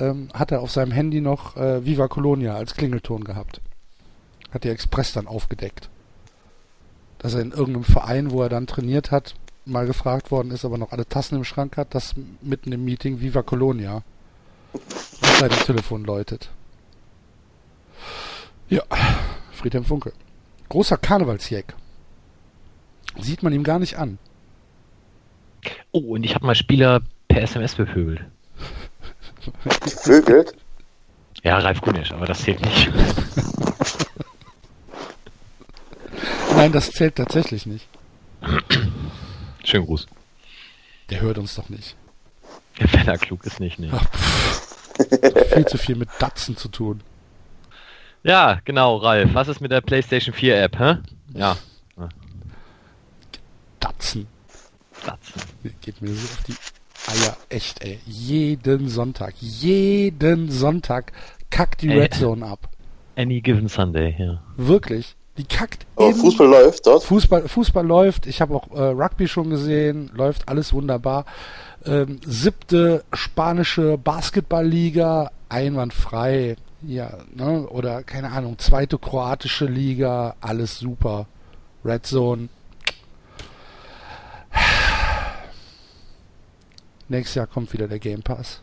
ähm, 0.00 0.28
hat 0.34 0.52
er 0.52 0.60
auf 0.60 0.70
seinem 0.70 0.92
Handy 0.92 1.20
noch 1.20 1.56
äh, 1.56 1.84
Viva 1.84 2.08
Colonia 2.08 2.54
als 2.54 2.74
Klingelton 2.74 3.24
gehabt. 3.24 3.60
Hat 4.52 4.64
die 4.64 4.68
Express 4.68 5.12
dann 5.12 5.26
aufgedeckt. 5.26 5.88
Dass 7.18 7.34
er 7.34 7.40
in 7.40 7.52
irgendeinem 7.52 7.84
Verein, 7.84 8.30
wo 8.30 8.42
er 8.42 8.48
dann 8.48 8.66
trainiert 8.66 9.10
hat, 9.10 9.34
mal 9.64 9.86
gefragt 9.86 10.30
worden 10.30 10.50
ist, 10.50 10.64
aber 10.64 10.78
noch 10.78 10.92
alle 10.92 11.06
Tassen 11.06 11.36
im 11.36 11.44
Schrank 11.44 11.76
hat, 11.76 11.94
dass 11.94 12.14
mitten 12.40 12.72
im 12.72 12.84
Meeting 12.84 13.20
Viva 13.20 13.42
Colonia 13.42 14.02
bei 15.40 15.48
dem 15.48 15.58
Telefon 15.58 16.04
läutet. 16.04 16.50
Ja, 18.68 18.82
Friedhelm 19.52 19.84
Funke. 19.84 20.12
Großer 20.68 20.96
Karnevalsjäg. 20.96 21.74
Sieht 23.18 23.42
man 23.42 23.52
ihm 23.52 23.64
gar 23.64 23.78
nicht 23.78 23.98
an. 23.98 24.18
Oh, 25.92 26.14
und 26.14 26.24
ich 26.24 26.34
habe 26.34 26.46
mal 26.46 26.54
Spieler 26.54 27.02
per 27.28 27.42
SMS 27.42 27.74
bevögelt. 27.74 28.24
Bevögelt? 29.64 30.54
Ja, 31.42 31.58
Ralf 31.58 31.80
Gunisch, 31.80 32.12
aber 32.12 32.26
das 32.26 32.42
zählt 32.42 32.60
nicht. 32.64 32.90
Nein, 36.54 36.72
das 36.72 36.90
zählt 36.92 37.16
tatsächlich 37.16 37.66
nicht. 37.66 37.88
Schönen 39.64 39.86
Gruß. 39.86 40.06
Der 41.10 41.20
hört 41.20 41.38
uns 41.38 41.54
doch 41.54 41.68
nicht. 41.68 41.96
Wenn 42.78 43.08
er 43.08 43.18
klug 43.18 43.44
ist, 43.44 43.60
nicht, 43.60 43.78
ne? 43.78 43.90
viel 45.52 45.66
zu 45.66 45.78
viel 45.78 45.96
mit 45.96 46.08
Datsen 46.18 46.56
zu 46.56 46.68
tun. 46.68 47.02
Ja, 48.22 48.60
genau, 48.64 48.96
Ralf. 48.96 49.34
Was 49.34 49.48
ist 49.48 49.60
mit 49.60 49.72
der 49.72 49.80
PlayStation 49.80 50.34
4 50.34 50.62
App, 50.62 50.78
hä? 50.78 50.96
Ja. 51.34 51.56
Datsen. 53.80 54.26
Datsen. 55.06 55.42
Geht 55.80 56.02
mir 56.02 56.12
so 56.12 56.26
auf 56.26 56.44
die 56.44 56.54
Eier. 57.10 57.36
Echt, 57.48 57.82
ey. 57.82 57.98
Jeden 58.06 58.88
Sonntag. 58.88 59.34
Jeden 59.40 60.50
Sonntag 60.50 61.12
kackt 61.50 61.82
die 61.82 61.90
Red 61.90 62.14
Zone 62.14 62.46
ab. 62.46 62.68
Any 63.16 63.40
given 63.40 63.68
Sunday, 63.68 64.14
ja. 64.18 64.42
Wirklich. 64.56 65.16
Die 65.36 65.44
kackt 65.44 65.86
oh, 65.96 66.12
Fußball 66.12 66.48
läuft 66.48 66.86
dort. 66.86 67.04
Fußball, 67.04 67.48
Fußball 67.48 67.86
läuft. 67.86 68.26
Ich 68.26 68.40
habe 68.40 68.54
auch 68.54 68.70
äh, 68.72 68.82
Rugby 68.82 69.28
schon 69.28 69.50
gesehen. 69.50 70.10
Läuft 70.14 70.48
alles 70.48 70.72
wunderbar. 70.72 71.24
Ähm, 71.84 72.20
siebte 72.26 73.04
spanische 73.12 73.96
Basketballliga, 73.96 75.30
einwandfrei. 75.48 76.56
Ja, 76.82 77.18
ne? 77.34 77.66
Oder 77.68 78.02
keine 78.02 78.32
Ahnung, 78.32 78.58
zweite 78.58 78.98
kroatische 78.98 79.66
Liga, 79.66 80.34
alles 80.40 80.78
super. 80.78 81.26
Red 81.84 82.06
Zone. 82.06 82.48
Nächstes 87.08 87.34
Jahr 87.34 87.46
kommt 87.46 87.72
wieder 87.72 87.88
der 87.88 87.98
Game 87.98 88.22
Pass. 88.22 88.60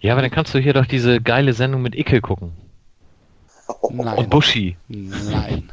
Ja, 0.00 0.12
aber 0.12 0.22
dann 0.22 0.30
kannst 0.30 0.54
du 0.54 0.58
hier 0.58 0.72
doch 0.72 0.86
diese 0.86 1.20
geile 1.20 1.52
Sendung 1.52 1.82
mit 1.82 1.94
Icke 1.94 2.20
gucken. 2.20 2.52
Nein. 3.90 4.18
Und 4.18 4.30
Buschi. 4.30 4.76
Nein. 4.88 5.70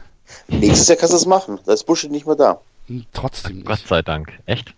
Nächstes 0.47 0.87
Jahr 0.87 0.97
kannst 0.97 1.13
du 1.13 1.17
es 1.17 1.25
machen. 1.25 1.59
Da 1.65 1.73
ist 1.73 1.85
Buschi 1.85 2.09
nicht 2.09 2.25
mehr 2.25 2.35
da. 2.35 2.61
Trotzdem 3.13 3.57
nicht. 3.57 3.67
Gott 3.67 3.79
sei 3.87 4.01
Dank. 4.01 4.31
Echt? 4.45 4.73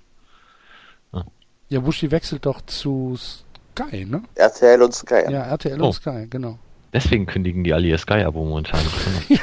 Ja, 1.12 1.24
ja 1.70 1.80
Buschi 1.80 2.12
wechselt 2.12 2.46
doch 2.46 2.62
zu 2.66 3.18
Sky, 3.18 4.06
ne? 4.06 4.24
RTL 4.36 4.82
und 4.82 4.94
Sky. 4.94 5.24
Ja, 5.30 5.44
RTL 5.44 5.82
oh. 5.82 5.88
und 5.88 5.94
Sky, 5.94 6.28
genau. 6.30 6.58
Deswegen 6.94 7.26
kündigen 7.26 7.64
die 7.64 7.74
alle 7.74 7.88
ihr 7.88 7.98
Sky-Abo 7.98 8.46
momentan. 8.46 8.80
ja, 9.28 9.40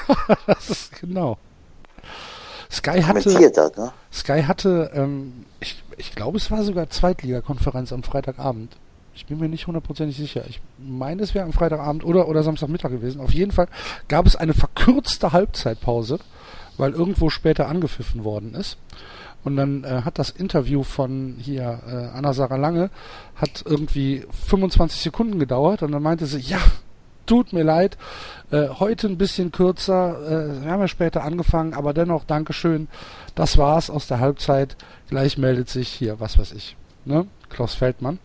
das 0.46 0.70
ist 0.70 1.00
genau. 1.00 1.36
Sky 2.70 3.02
hatte, 3.02 3.50
das, 3.50 3.76
ne? 3.76 3.92
Sky 4.12 4.44
hatte, 4.44 4.92
ähm, 4.94 5.44
ich, 5.58 5.82
ich 5.96 6.14
glaube, 6.14 6.38
es 6.38 6.50
war 6.52 6.62
sogar 6.62 6.88
Zweitligakonferenz 6.88 7.92
am 7.92 8.04
Freitagabend. 8.04 8.76
Ich 9.20 9.26
bin 9.26 9.38
mir 9.38 9.50
nicht 9.50 9.66
hundertprozentig 9.66 10.16
sicher. 10.16 10.44
Ich 10.48 10.62
meine, 10.78 11.22
es 11.22 11.34
wäre 11.34 11.44
am 11.44 11.52
Freitagabend 11.52 12.06
oder, 12.06 12.26
oder 12.26 12.42
Samstagmittag 12.42 12.90
gewesen. 12.90 13.20
Auf 13.20 13.34
jeden 13.34 13.52
Fall 13.52 13.68
gab 14.08 14.24
es 14.24 14.34
eine 14.34 14.54
verkürzte 14.54 15.32
Halbzeitpause, 15.34 16.20
weil 16.78 16.92
irgendwo 16.92 17.28
später 17.28 17.68
angepfiffen 17.68 18.24
worden 18.24 18.54
ist. 18.54 18.78
Und 19.44 19.56
dann 19.56 19.84
äh, 19.84 20.02
hat 20.06 20.18
das 20.18 20.30
Interview 20.30 20.84
von 20.84 21.36
hier 21.38 21.80
äh, 21.86 22.16
Anna-Sarah 22.16 22.56
Lange 22.56 22.88
hat 23.36 23.62
irgendwie 23.66 24.24
25 24.46 25.02
Sekunden 25.02 25.38
gedauert 25.38 25.82
und 25.82 25.92
dann 25.92 26.02
meinte 26.02 26.24
sie, 26.24 26.40
ja, 26.40 26.58
tut 27.26 27.52
mir 27.52 27.62
leid, 27.62 27.98
äh, 28.50 28.68
heute 28.68 29.06
ein 29.06 29.18
bisschen 29.18 29.52
kürzer, 29.52 30.16
äh, 30.26 30.64
wir 30.64 30.70
haben 30.70 30.80
ja 30.80 30.88
später 30.88 31.24
angefangen, 31.24 31.74
aber 31.74 31.92
dennoch 31.92 32.24
Dankeschön, 32.24 32.88
das 33.34 33.58
war's 33.58 33.90
aus 33.90 34.06
der 34.06 34.18
Halbzeit, 34.18 34.76
gleich 35.10 35.36
meldet 35.36 35.68
sich 35.68 35.88
hier, 35.88 36.20
was 36.20 36.38
weiß 36.38 36.52
ich, 36.52 36.76
ne, 37.04 37.26
Klaus 37.50 37.74
Feldmann. 37.74 38.18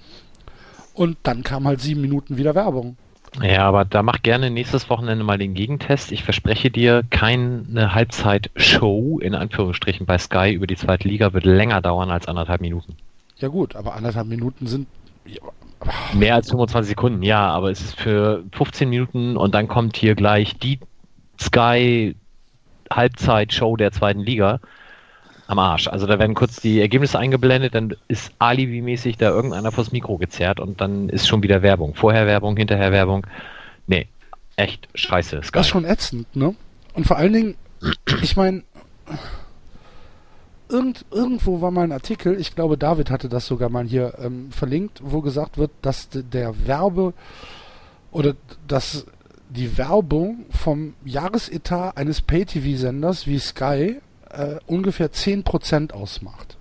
Und 0.96 1.18
dann 1.24 1.44
kam 1.44 1.68
halt 1.68 1.82
sieben 1.82 2.02
Minuten 2.02 2.38
wieder 2.38 2.56
Werbung. 2.56 2.98
Ja, 3.42 3.68
aber 3.68 3.84
da 3.84 4.02
mach 4.02 4.24
gerne 4.24 4.50
nächstes 4.50 4.90
Wochenende 4.90 5.24
mal 5.26 5.38
den 5.38 5.54
Gegentest. 5.54 6.12
Ich 6.14 6.24
verspreche 6.24 6.72
dir, 6.72 7.04
keine 7.10 7.94
Halbzeit-Show 7.94 9.20
in 9.20 9.36
Anführungsstrichen 9.36 10.06
bei 10.06 10.18
Sky 10.18 10.54
über 10.54 10.68
die 10.68 10.78
zweite 10.78 11.08
Liga 11.08 11.34
wird 11.34 11.44
länger 11.44 11.82
dauern 11.82 12.12
als 12.12 12.28
anderthalb 12.28 12.62
Minuten. 12.62 12.96
Ja 13.38 13.50
gut, 13.50 13.76
aber 13.76 13.96
anderthalb 13.96 14.28
Minuten 14.28 14.68
sind 14.68 14.88
ja, 15.26 15.42
mehr 16.14 16.36
als 16.36 16.50
25 16.50 16.90
Sekunden, 16.90 17.24
ja, 17.24 17.50
aber 17.50 17.72
es 17.72 17.82
ist 17.82 18.00
für 18.00 18.44
15 18.54 18.90
Minuten 18.90 19.36
und 19.36 19.54
dann 19.54 19.68
kommt 19.68 19.98
hier 19.98 20.16
gleich 20.16 20.58
die 20.58 20.80
Sky 21.40 22.16
Halbzeit-Show 22.90 23.76
der 23.76 23.92
zweiten 23.92 24.22
Liga. 24.22 24.62
Am 25.48 25.60
Arsch. 25.60 25.88
Also 25.88 26.08
da 26.08 26.20
werden 26.20 26.34
kurz 26.34 26.60
die 26.60 26.82
Ergebnisse 26.82 27.20
eingeblendet, 27.20 27.76
dann 27.76 27.96
ist 28.08 28.32
alibimäßig 28.40 29.18
da 29.18 29.30
irgendeiner 29.30 29.72
vors 29.72 29.92
Mikro 29.92 30.18
gezerrt 30.18 30.60
und 30.60 30.82
dann 30.82 31.10
ist 31.10 31.28
schon 31.28 31.44
wieder 31.44 31.62
Werbung. 31.62 31.96
Vorher 31.96 32.26
Werbung, 32.26 32.58
hinterher 32.58 32.92
Werbung. 32.92 33.26
Nee, 33.88 34.08
echt 34.56 34.88
scheiße. 34.96 35.42
Sky. 35.44 35.52
Das 35.54 35.68
ist 35.68 35.72
schon 35.72 35.86
ätzend, 35.86 36.36
ne? 36.36 36.56
Und 36.94 37.06
vor 37.06 37.18
allen 37.18 37.34
Dingen, 37.34 37.56
ich 38.22 38.36
meine, 38.36 38.64
irgend, 40.70 41.06
irgendwo 41.12 41.62
war 41.62 41.72
mal 41.72 41.84
ein 41.84 41.92
Artikel, 41.92 42.40
ich 42.40 42.56
glaube 42.56 42.78
David 42.78 43.12
hatte 43.12 43.30
das 43.30 43.46
sogar 43.46 43.70
mal 43.70 43.86
hier 43.86 44.14
ähm, 44.20 44.52
verlinkt, 44.52 45.02
wo 45.04 45.22
gesagt 45.22 45.58
wird, 45.58 45.72
dass 45.82 46.10
der 46.12 46.68
Werbe 46.68 47.14
oder 48.12 48.34
dass 48.68 49.06
die 49.50 49.78
Werbung 49.78 50.46
vom 50.50 50.96
Jahresetat 51.04 51.98
eines 51.98 52.22
Pay-TV-Senders 52.22 53.28
wie 53.28 53.40
Sky 53.40 53.98
äh, 54.36 54.60
ungefähr 54.68 55.12
10% 55.12 55.92
ausmacht. 55.94 56.58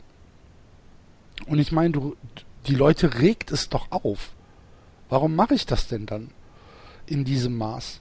Und 1.46 1.59
ich 1.59 1.72
meine, 1.72 1.90
du, 1.90 2.16
die 2.66 2.74
Leute 2.74 3.20
regt 3.20 3.51
es 3.51 3.68
doch 3.68 3.90
auf. 3.90 4.32
Warum 5.09 5.34
mache 5.36 5.55
ich 5.55 5.66
das 5.66 5.88
denn 5.88 6.06
dann 6.06 6.30
in 7.06 7.24
diesem 7.24 7.59
Maß? 7.59 8.01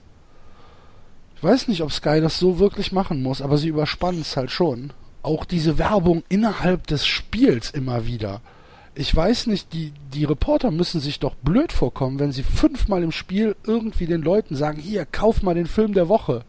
Ich 1.36 1.42
weiß 1.42 1.68
nicht, 1.68 1.82
ob 1.82 1.92
Sky 1.92 2.20
das 2.20 2.38
so 2.38 2.58
wirklich 2.58 2.92
machen 2.92 3.22
muss, 3.22 3.42
aber 3.42 3.58
sie 3.58 3.68
überspannen 3.68 4.22
es 4.22 4.36
halt 4.36 4.50
schon. 4.50 4.92
Auch 5.22 5.44
diese 5.44 5.78
Werbung 5.78 6.22
innerhalb 6.28 6.86
des 6.86 7.06
Spiels 7.06 7.70
immer 7.70 8.06
wieder. 8.06 8.40
Ich 8.94 9.14
weiß 9.14 9.48
nicht, 9.48 9.72
die, 9.72 9.92
die 10.12 10.24
Reporter 10.24 10.70
müssen 10.70 11.00
sich 11.00 11.18
doch 11.18 11.34
blöd 11.34 11.72
vorkommen, 11.72 12.20
wenn 12.20 12.32
sie 12.32 12.44
fünfmal 12.44 13.02
im 13.02 13.10
Spiel 13.10 13.56
irgendwie 13.64 14.06
den 14.06 14.22
Leuten 14.22 14.54
sagen, 14.54 14.78
hier, 14.78 15.04
kauf 15.04 15.42
mal 15.42 15.54
den 15.54 15.66
Film 15.66 15.94
der 15.94 16.08
Woche. 16.08 16.44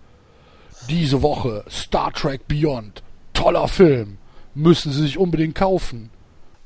Diese 0.89 1.22
Woche 1.23 1.65
Star 1.68 2.14
Trek 2.14 2.47
Beyond 2.47 3.02
toller 3.36 3.68
Film. 3.68 4.18
Müssen 4.56 4.91
Sie 4.91 5.02
sich 5.02 5.18
unbedingt 5.18 5.53
kaufen. 5.53 6.10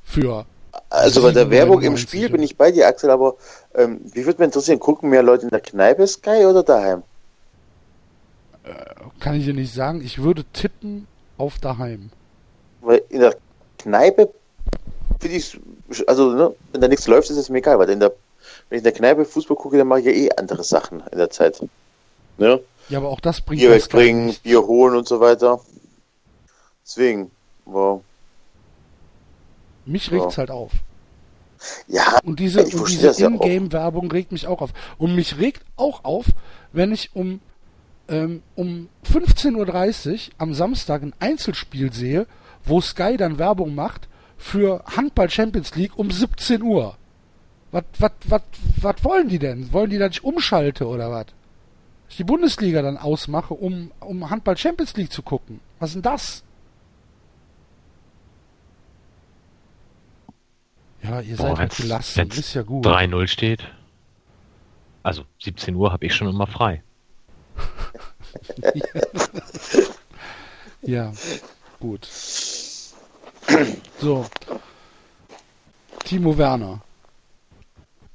Für. 0.03 0.45
Also 0.89 1.21
bei 1.21 1.31
der 1.31 1.49
Werbung 1.49 1.81
im 1.81 1.97
Spiel 1.97 2.29
bin 2.29 2.41
ich 2.41 2.55
bei 2.55 2.71
dir, 2.71 2.87
Axel, 2.87 3.09
aber 3.09 3.35
ähm, 3.75 3.99
wie 4.13 4.25
würde 4.25 4.39
mich 4.39 4.47
interessieren, 4.47 4.79
gucken 4.79 5.09
mehr 5.09 5.23
Leute 5.23 5.43
in 5.43 5.49
der 5.49 5.59
Kneipe 5.59 6.07
Sky 6.07 6.45
oder 6.45 6.63
daheim? 6.63 7.03
Äh, 8.63 8.73
kann 9.19 9.35
ich 9.35 9.45
dir 9.45 9.53
nicht 9.53 9.73
sagen. 9.73 10.01
Ich 10.03 10.21
würde 10.21 10.45
tippen 10.53 11.07
auf 11.37 11.59
daheim. 11.59 12.09
Weil 12.81 13.01
in 13.09 13.19
der 13.19 13.35
Kneipe 13.77 14.29
finde 15.19 15.37
ich, 15.37 15.59
also 16.07 16.31
ne, 16.31 16.55
wenn 16.71 16.81
da 16.81 16.87
nichts 16.87 17.07
läuft, 17.07 17.29
ist 17.29 17.37
es 17.37 17.49
mir 17.49 17.59
egal, 17.59 17.77
weil 17.79 17.89
in 17.89 17.99
der, 17.99 18.13
wenn 18.69 18.77
ich 18.77 18.79
in 18.79 18.83
der 18.83 18.93
Kneipe 18.93 19.25
Fußball 19.25 19.57
gucke, 19.57 19.77
dann 19.77 19.87
mache 19.87 20.01
ich 20.01 20.05
ja 20.05 20.11
eh 20.11 20.29
andere 20.37 20.63
Sachen 20.63 21.03
in 21.11 21.17
der 21.17 21.29
Zeit. 21.29 21.61
Ne? 22.37 22.61
Ja, 22.89 22.97
aber 22.97 23.09
auch 23.09 23.19
das 23.19 23.41
bringt 23.41 23.61
Bier 23.61 23.71
wegbringen, 23.71 24.35
Bier 24.43 24.65
holen 24.65 24.95
und 24.95 25.07
so 25.07 25.19
weiter. 25.19 25.59
Deswegen, 26.89 27.29
wow. 27.65 28.01
Mich 29.85 30.09
regt's 30.11 30.25
wow. 30.25 30.37
halt 30.37 30.49
auf. 30.49 30.71
Ja, 31.87 32.17
und 32.23 32.39
diese, 32.39 32.63
und 32.63 32.89
diese 32.89 33.23
Ingame-Werbung 33.23 34.11
regt 34.11 34.31
mich 34.31 34.47
auch 34.47 34.61
auf. 34.61 34.71
Und 34.97 35.13
mich 35.13 35.37
regt 35.37 35.63
auch 35.75 36.03
auf, 36.03 36.25
wenn 36.71 36.91
ich 36.91 37.11
um, 37.13 37.41
ähm, 38.07 38.41
um 38.55 38.89
15.30 39.05 40.29
Uhr 40.29 40.33
am 40.39 40.55
Samstag 40.55 41.03
ein 41.03 41.13
Einzelspiel 41.19 41.93
sehe, 41.93 42.25
wo 42.65 42.81
Sky 42.81 43.17
dann 43.17 43.37
Werbung 43.37 43.75
macht 43.75 44.07
für 44.39 44.83
Handball 44.95 45.29
Champions 45.29 45.75
League 45.75 45.95
um 45.95 46.09
17 46.09 46.63
Uhr. 46.63 46.97
Was, 47.71 47.83
was, 47.99 48.11
was, 48.25 48.41
was 48.77 49.03
wollen 49.03 49.27
die 49.27 49.37
denn? 49.37 49.71
Wollen 49.73 49.91
die, 49.91 49.99
dass 49.99 50.13
ich 50.13 50.23
umschalte 50.23 50.87
oder 50.87 51.11
was? 51.11 51.27
Ich 52.09 52.17
die 52.17 52.23
Bundesliga 52.23 52.81
dann 52.81 52.97
ausmache, 52.97 53.53
um, 53.53 53.91
um 53.99 54.31
Handball 54.31 54.57
Champions 54.57 54.95
League 54.95 55.11
zu 55.11 55.21
gucken. 55.21 55.59
Was 55.77 55.91
ist 55.91 55.95
denn 55.95 56.01
das? 56.01 56.43
Ja, 61.03 61.21
ihr 61.21 61.37
Boah, 61.37 61.49
seid 61.49 61.59
halt 61.59 61.77
gelassen, 61.77 62.29
ist 62.31 62.53
ja 62.53 62.61
gut. 62.63 62.85
3-0 62.85 63.27
steht. 63.27 63.67
Also 65.03 65.23
17 65.39 65.75
Uhr 65.75 65.91
habe 65.93 66.05
ich 66.05 66.13
schon 66.13 66.27
immer 66.27 66.47
frei. 66.47 66.83
ja, 70.81 71.11
gut. 71.79 72.07
So. 73.99 74.25
Timo 76.03 76.37
Werner. 76.37 76.81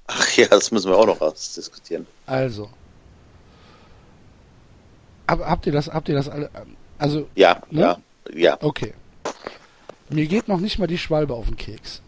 Ach 0.06 0.36
ja, 0.36 0.46
das 0.48 0.70
müssen 0.70 0.90
wir 0.90 0.98
auch 0.98 1.06
noch 1.06 1.20
ausdiskutieren. 1.20 2.06
Also. 2.26 2.70
Aber 5.26 5.46
habt 5.48 5.66
ihr 5.66 5.72
das, 5.72 5.88
habt 5.88 6.08
ihr 6.08 6.14
das 6.14 6.28
alle, 6.28 6.50
also. 6.98 7.28
Ja, 7.34 7.62
ne? 7.70 7.80
ja, 7.80 7.98
ja. 8.32 8.58
Okay. 8.60 8.94
Mir 10.10 10.26
geht 10.26 10.48
noch 10.48 10.60
nicht 10.60 10.78
mal 10.78 10.86
die 10.86 10.98
Schwalbe 10.98 11.34
auf 11.34 11.46
den 11.46 11.56
Keks. 11.56 12.02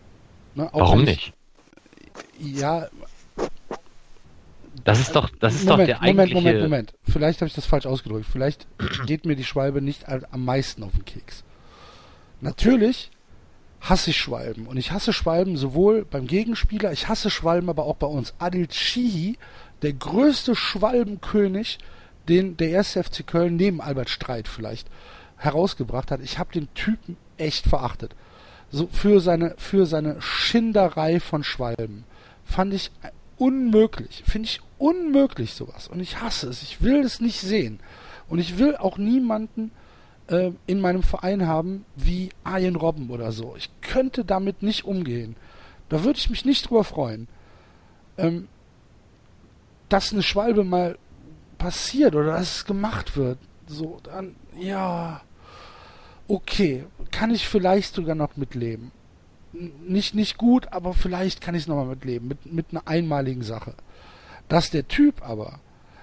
Ne? 0.57 0.71
Warum 0.73 1.05
nicht? 1.05 1.35
Ja. 2.41 2.89
Das 4.85 5.01
ist 5.01 5.15
doch, 5.15 5.31
das 5.39 5.55
ist 5.55 5.65
Moment, 5.65 5.81
doch 5.81 5.87
der 5.87 6.03
eigentliche... 6.03 6.35
Moment, 6.35 6.61
Moment, 6.61 6.63
Moment. 6.63 6.95
Vielleicht 7.09 7.41
habe 7.41 7.49
ich 7.49 7.55
das 7.55 7.67
falsch 7.67 7.87
ausgedrückt. 7.87 8.27
Vielleicht 8.31 8.67
geht 9.07 9.27
mir 9.27 9.37
die 9.37 9.45
Schwalbe 9.45 9.83
nicht 9.83 10.09
am 10.09 10.45
meisten 10.45 10.83
auf 10.83 10.93
den 10.93 11.05
Keks. 11.05 11.45
Natürlich 12.41 13.11
hasse 13.81 14.11
ich 14.11 14.17
Schwalben. 14.17 14.67
Und 14.67 14.79
ich 14.79 14.93
hasse 14.93 15.13
Schwalben 15.13 15.59
sowohl 15.59 16.05
beim 16.05 16.27
Gegenspieler, 16.27 16.91
ich 16.93 17.09
hasse 17.09 17.31
Schwalben 17.31 17.69
aber 17.69 17.85
auch 17.85 17.97
bei 17.97 18.07
uns. 18.07 18.35
Adil 18.39 18.67
Chihi, 18.69 19.39
der 19.83 19.93
größte 19.93 20.57
Schwalbenkönig, 20.57 21.79
den 22.29 22.57
der 22.57 22.71
erste 22.71 23.05
FC 23.05 23.27
Köln 23.27 23.57
neben 23.57 23.83
Albert 23.83 24.09
Streit 24.09 24.49
vielleicht 24.49 24.89
herausgebracht 25.37 26.11
hat. 26.11 26.21
Ich 26.23 26.39
habe 26.39 26.53
den 26.53 26.73
Typen 26.75 27.19
echt 27.37 27.67
verachtet 27.67 28.15
so 28.71 28.89
für 28.91 29.21
seine, 29.21 29.55
für 29.59 29.87
seine 29.87 30.21
Schinderei 30.21 31.21
von 31.21 31.45
Schwalben. 31.45 32.05
Fand 32.45 32.75
ich 32.75 32.91
unmöglich. 33.39 34.23
Finde 34.27 34.47
ich 34.47 34.61
unmöglich 34.79 35.55
sowas. 35.55 35.89
Und 35.89 36.01
ich 36.01 36.21
hasse 36.21 36.49
es. 36.49 36.63
Ich 36.63 36.83
will 36.83 37.01
es 37.01 37.21
nicht 37.21 37.41
sehen. 37.41 37.81
Und 38.29 38.39
ich 38.39 38.59
will 38.59 38.77
auch 38.77 38.99
niemanden 38.99 39.71
äh, 40.29 40.51
in 40.67 40.81
meinem 40.81 41.03
Verein 41.03 41.47
haben 41.47 41.85
wie 41.95 42.31
Arjen 42.45 42.77
Robben 42.77 43.11
oder 43.11 43.33
so. 43.33 43.55
Ich 43.57 43.71
könnte 43.81 44.25
damit 44.25 44.63
nicht 44.63 44.85
umgehen. 44.85 45.37
Da 45.89 46.03
würde 46.05 46.19
ich 46.19 46.31
mich 46.31 46.45
nicht 46.45 46.69
drüber 46.69 46.85
freuen. 46.85 47.29
Ähm, 48.19 48.49
dass 49.89 50.13
eine 50.13 50.23
Schwalbe 50.23 50.65
mal 50.65 50.99
passiert 51.59 52.15
oder 52.15 52.33
dass 52.33 52.57
es 52.57 52.65
gemacht 52.65 53.17
wird. 53.17 53.39
So, 53.67 54.01
dann, 54.03 54.35
ja, 54.59 55.21
okay, 56.29 56.85
kann 57.11 57.35
ich 57.35 57.49
vielleicht 57.49 57.95
sogar 57.95 58.15
noch 58.15 58.37
mitleben. 58.37 58.93
Nicht, 59.53 60.15
nicht 60.15 60.37
gut, 60.37 60.73
aber 60.73 60.93
vielleicht 60.93 61.41
kann 61.41 61.55
ich 61.55 61.63
es 61.63 61.69
nochmal 61.69 61.87
mitleben, 61.87 62.29
mit, 62.29 62.53
mit 62.53 62.67
einer 62.71 62.87
einmaligen 62.87 63.43
Sache. 63.43 63.75
Dass 64.49 64.71
der 64.71 64.87
Typ 64.87 65.23
aber 65.23 65.61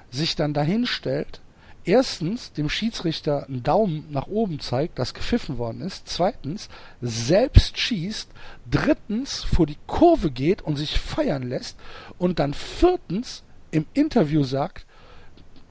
sich 0.09 0.35
dann 0.35 0.53
dahin 0.53 0.85
stellt, 0.85 1.41
erstens 1.85 2.53
dem 2.53 2.69
Schiedsrichter 2.69 3.45
einen 3.47 3.63
Daumen 3.63 4.07
nach 4.09 4.27
oben 4.27 4.59
zeigt, 4.59 4.99
dass 4.99 5.13
gepfiffen 5.13 5.57
worden 5.57 5.81
ist, 5.81 6.07
zweitens 6.07 6.69
selbst 7.01 7.77
schießt, 7.77 8.29
drittens 8.69 9.43
vor 9.43 9.65
die 9.65 9.77
Kurve 9.87 10.31
geht 10.31 10.61
und 10.61 10.77
sich 10.77 10.99
feiern 10.99 11.43
lässt 11.43 11.77
und 12.17 12.39
dann 12.39 12.53
viertens 12.53 13.43
im 13.71 13.85
Interview 13.93 14.43
sagt, 14.43 14.85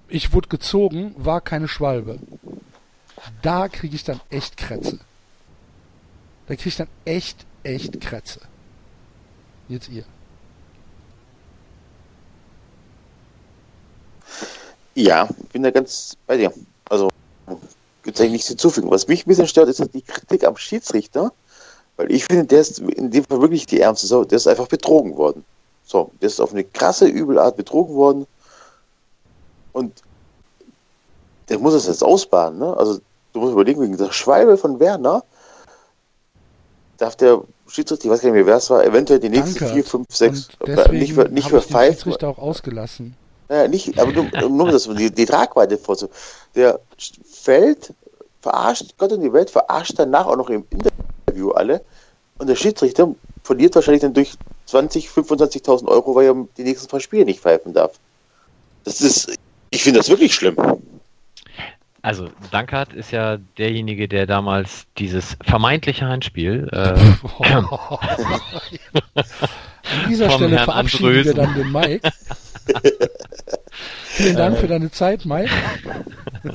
ich 0.08 0.32
wurde 0.32 0.48
gezogen, 0.48 1.14
war 1.16 1.40
keine 1.40 1.68
Schwalbe. 1.68 2.18
Da 3.42 3.68
kriege 3.68 3.94
ich 3.94 4.04
dann 4.04 4.20
echt 4.30 4.56
Krätze. 4.56 4.98
Da 6.46 6.56
kriege 6.56 6.68
ich 6.68 6.76
dann 6.76 6.88
echt, 7.04 7.46
echt 7.62 8.00
Krätze. 8.00 8.40
Jetzt 9.68 9.88
ihr. 9.88 10.04
Ja, 14.94 15.28
bin 15.52 15.62
da 15.62 15.70
ganz 15.70 16.16
bei 16.26 16.36
dir. 16.36 16.52
Also, 16.88 17.08
gibt 18.02 18.16
es 18.16 18.20
eigentlich 18.20 18.32
nichts 18.32 18.48
hinzufügen. 18.48 18.90
Was 18.90 19.08
mich 19.08 19.24
ein 19.24 19.28
bisschen 19.28 19.46
stört, 19.46 19.68
ist 19.68 19.82
die 19.94 20.02
Kritik 20.02 20.44
am 20.44 20.56
Schiedsrichter, 20.56 21.32
weil 21.96 22.10
ich 22.12 22.24
finde, 22.24 22.44
der 22.44 22.60
ist 22.60 22.80
in 22.80 23.10
dem 23.10 23.24
Fall 23.24 23.40
wirklich 23.40 23.66
die 23.66 23.80
ärmste 23.80 24.06
Sau. 24.06 24.24
Der 24.24 24.36
ist 24.36 24.46
einfach 24.46 24.68
betrogen 24.68 25.16
worden. 25.16 25.44
So, 25.84 26.10
der 26.20 26.26
ist 26.26 26.40
auf 26.40 26.52
eine 26.52 26.64
krasse, 26.64 27.06
übel 27.06 27.38
Art 27.38 27.56
betrogen 27.56 27.94
worden. 27.94 28.26
Und 29.72 30.02
der 31.48 31.58
muss 31.58 31.74
es 31.74 31.86
jetzt 31.86 32.04
ausbaden, 32.04 32.58
ne? 32.58 32.76
Also, 32.76 33.00
du 33.32 33.40
musst 33.40 33.52
überlegen, 33.52 33.80
wegen 33.80 33.96
der 33.96 34.12
Schwalbe 34.12 34.56
von 34.56 34.80
Werner 34.80 35.24
darf 36.98 37.16
der 37.16 37.42
Schiedsrichter, 37.66 38.04
ich 38.04 38.10
weiß 38.10 38.20
gar 38.20 38.30
nicht 38.30 38.36
mehr, 38.36 38.46
wer 38.46 38.56
es 38.56 38.70
war, 38.70 38.84
eventuell 38.84 39.18
die 39.18 39.28
nächsten 39.28 39.58
Danke. 39.58 39.74
vier, 39.74 39.84
fünf, 39.84 40.06
sechs, 40.10 40.48
nicht 40.90 41.14
für, 41.14 41.28
nicht 41.28 41.48
für 41.48 41.60
Five. 41.60 41.94
Schiedsrichter 41.94 42.28
auch 42.28 42.38
ausgelassen. 42.38 43.16
Naja, 43.48 43.68
nicht, 43.68 43.98
aber 43.98 44.12
nur, 44.12 44.48
nur 44.48 44.70
das, 44.70 44.88
die, 44.88 45.10
die 45.10 45.26
Tragweite 45.26 45.76
vorzu. 45.78 46.08
Der 46.54 46.80
fällt, 47.24 47.92
verarscht 48.40 48.94
Gott 48.98 49.12
und 49.12 49.20
die 49.20 49.32
Welt, 49.32 49.50
verarscht 49.50 49.94
danach 49.96 50.26
auch 50.26 50.36
noch 50.36 50.48
im 50.48 50.64
Interview 50.70 51.50
alle. 51.50 51.82
Und 52.38 52.46
der 52.46 52.56
Schiedsrichter 52.56 53.14
verliert 53.42 53.74
wahrscheinlich 53.74 54.02
dann 54.02 54.14
durch 54.14 54.34
20, 54.66 55.08
25.000 55.08 55.86
Euro, 55.88 56.14
weil 56.14 56.26
er 56.26 56.46
die 56.56 56.64
nächsten 56.64 56.88
paar 56.88 57.00
Spiele 57.00 57.24
nicht 57.24 57.40
pfeifen 57.40 57.72
darf. 57.72 57.92
Das 58.84 59.00
ist, 59.00 59.36
ich 59.70 59.82
finde 59.82 60.00
das 60.00 60.08
wirklich 60.08 60.34
schlimm. 60.34 60.56
Also, 62.02 62.28
Dankert 62.50 62.92
ist 62.94 63.12
ja 63.12 63.38
derjenige, 63.58 64.08
der 64.08 64.26
damals 64.26 64.86
dieses 64.98 65.36
vermeintliche 65.42 66.06
Handspiel. 66.06 66.68
Äh, 66.72 66.76
An 69.84 70.08
dieser 70.08 70.30
Stelle 70.30 70.56
Herrn 70.56 70.64
verabschieden 70.64 71.06
Andrösen. 71.06 71.36
wir 71.36 71.44
dann 71.44 71.54
den 71.54 71.72
Mike. 71.72 72.00
Vielen 74.04 74.36
Dank 74.36 74.58
für 74.58 74.66
deine 74.66 74.90
Zeit, 74.90 75.24
Mike. 75.24 75.50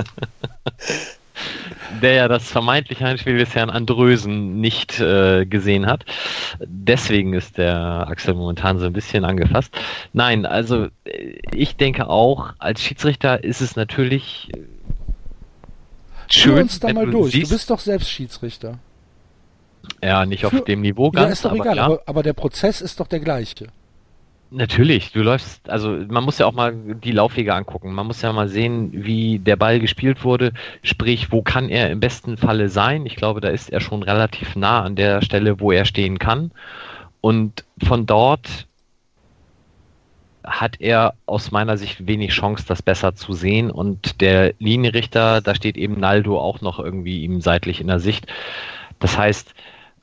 der 2.01 2.13
ja 2.13 2.27
das 2.27 2.49
vermeintliche 2.49 3.05
Heimspiel 3.05 3.37
des 3.37 3.55
Herrn 3.55 3.69
Andrösen 3.69 4.59
nicht 4.59 4.99
äh, 4.99 5.45
gesehen 5.45 5.85
hat. 5.87 6.05
Deswegen 6.59 7.33
ist 7.33 7.57
der 7.57 8.07
Axel 8.07 8.33
momentan 8.33 8.79
so 8.79 8.85
ein 8.85 8.93
bisschen 8.93 9.25
angefasst. 9.25 9.75
Nein, 10.13 10.45
also 10.45 10.87
äh, 11.05 11.39
ich 11.53 11.75
denke 11.77 12.09
auch, 12.09 12.53
als 12.59 12.81
Schiedsrichter 12.81 13.43
ist 13.43 13.61
es 13.61 13.75
natürlich 13.75 14.49
äh, 14.53 14.59
schön. 16.33 16.53
Führ 16.53 16.61
uns 16.63 16.79
da 16.79 16.93
mal 16.93 17.09
durch. 17.09 17.33
Siehst, 17.33 17.51
du 17.51 17.55
bist 17.55 17.69
doch 17.69 17.79
selbst 17.79 18.09
Schiedsrichter. 18.09 18.79
Ja, 20.03 20.25
nicht 20.25 20.41
Für, 20.41 20.47
auf 20.47 20.63
dem 20.65 20.81
Niveau 20.81 21.11
ganz. 21.11 21.25
Ja, 21.25 21.31
ist 21.31 21.45
doch 21.45 21.51
aber 21.51 21.59
egal, 21.59 21.79
aber, 21.79 22.01
aber 22.05 22.23
der 22.23 22.33
Prozess 22.33 22.81
ist 22.81 22.99
doch 22.99 23.07
der 23.07 23.19
gleiche. 23.19 23.67
Natürlich, 24.49 25.11
du 25.11 25.23
läufst, 25.23 25.69
also 25.69 25.89
man 26.07 26.23
muss 26.23 26.37
ja 26.37 26.45
auch 26.45 26.53
mal 26.53 26.73
die 26.73 27.11
Laufwege 27.11 27.53
angucken. 27.53 27.91
Man 27.91 28.07
muss 28.07 28.21
ja 28.21 28.31
mal 28.31 28.47
sehen, 28.47 28.91
wie 28.93 29.39
der 29.39 29.57
Ball 29.57 29.81
gespielt 29.81 30.23
wurde, 30.23 30.53
sprich, 30.83 31.33
wo 31.33 31.41
kann 31.41 31.67
er 31.67 31.91
im 31.91 31.99
besten 31.99 32.37
Falle 32.37 32.69
sein. 32.69 33.05
Ich 33.05 33.17
glaube, 33.17 33.41
da 33.41 33.49
ist 33.49 33.69
er 33.69 33.81
schon 33.81 34.03
relativ 34.03 34.55
nah 34.55 34.83
an 34.83 34.95
der 34.95 35.21
Stelle, 35.21 35.59
wo 35.59 35.73
er 35.73 35.83
stehen 35.83 36.17
kann. 36.17 36.51
Und 37.19 37.65
von 37.85 38.05
dort 38.05 38.67
hat 40.47 40.79
er 40.79 41.13
aus 41.25 41.51
meiner 41.51 41.77
Sicht 41.77 42.07
wenig 42.07 42.31
Chance, 42.31 42.65
das 42.67 42.81
besser 42.81 43.15
zu 43.15 43.33
sehen. 43.33 43.69
Und 43.69 44.21
der 44.21 44.53
Linienrichter, 44.59 45.41
da 45.41 45.53
steht 45.53 45.77
eben 45.77 45.99
Naldo 45.99 46.39
auch 46.39 46.61
noch 46.61 46.79
irgendwie 46.79 47.23
ihm 47.23 47.41
seitlich 47.41 47.81
in 47.81 47.87
der 47.87 47.99
Sicht. 47.99 48.27
Das 48.99 49.17
heißt, 49.17 49.53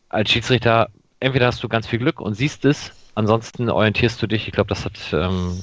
als 0.08 0.30
Schiedsrichter, 0.30 0.90
entweder 1.18 1.46
hast 1.46 1.62
du 1.62 1.68
ganz 1.68 1.86
viel 1.86 1.98
Glück 1.98 2.20
und 2.20 2.34
siehst 2.34 2.64
es, 2.64 2.92
Ansonsten 3.14 3.70
orientierst 3.70 4.20
du 4.20 4.26
dich, 4.26 4.48
ich 4.48 4.52
glaube, 4.52 4.68
das 4.68 4.84
hat 4.84 4.98
ähm, 5.12 5.60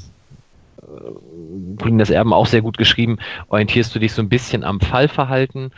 des 1.98 2.10
Erben 2.10 2.34
auch 2.34 2.46
sehr 2.46 2.62
gut 2.62 2.78
geschrieben, 2.78 3.18
orientierst 3.50 3.94
du 3.94 4.00
dich 4.00 4.14
so 4.14 4.22
ein 4.22 4.30
bisschen 4.30 4.64
am 4.64 4.80
Fallverhalten 4.80 5.72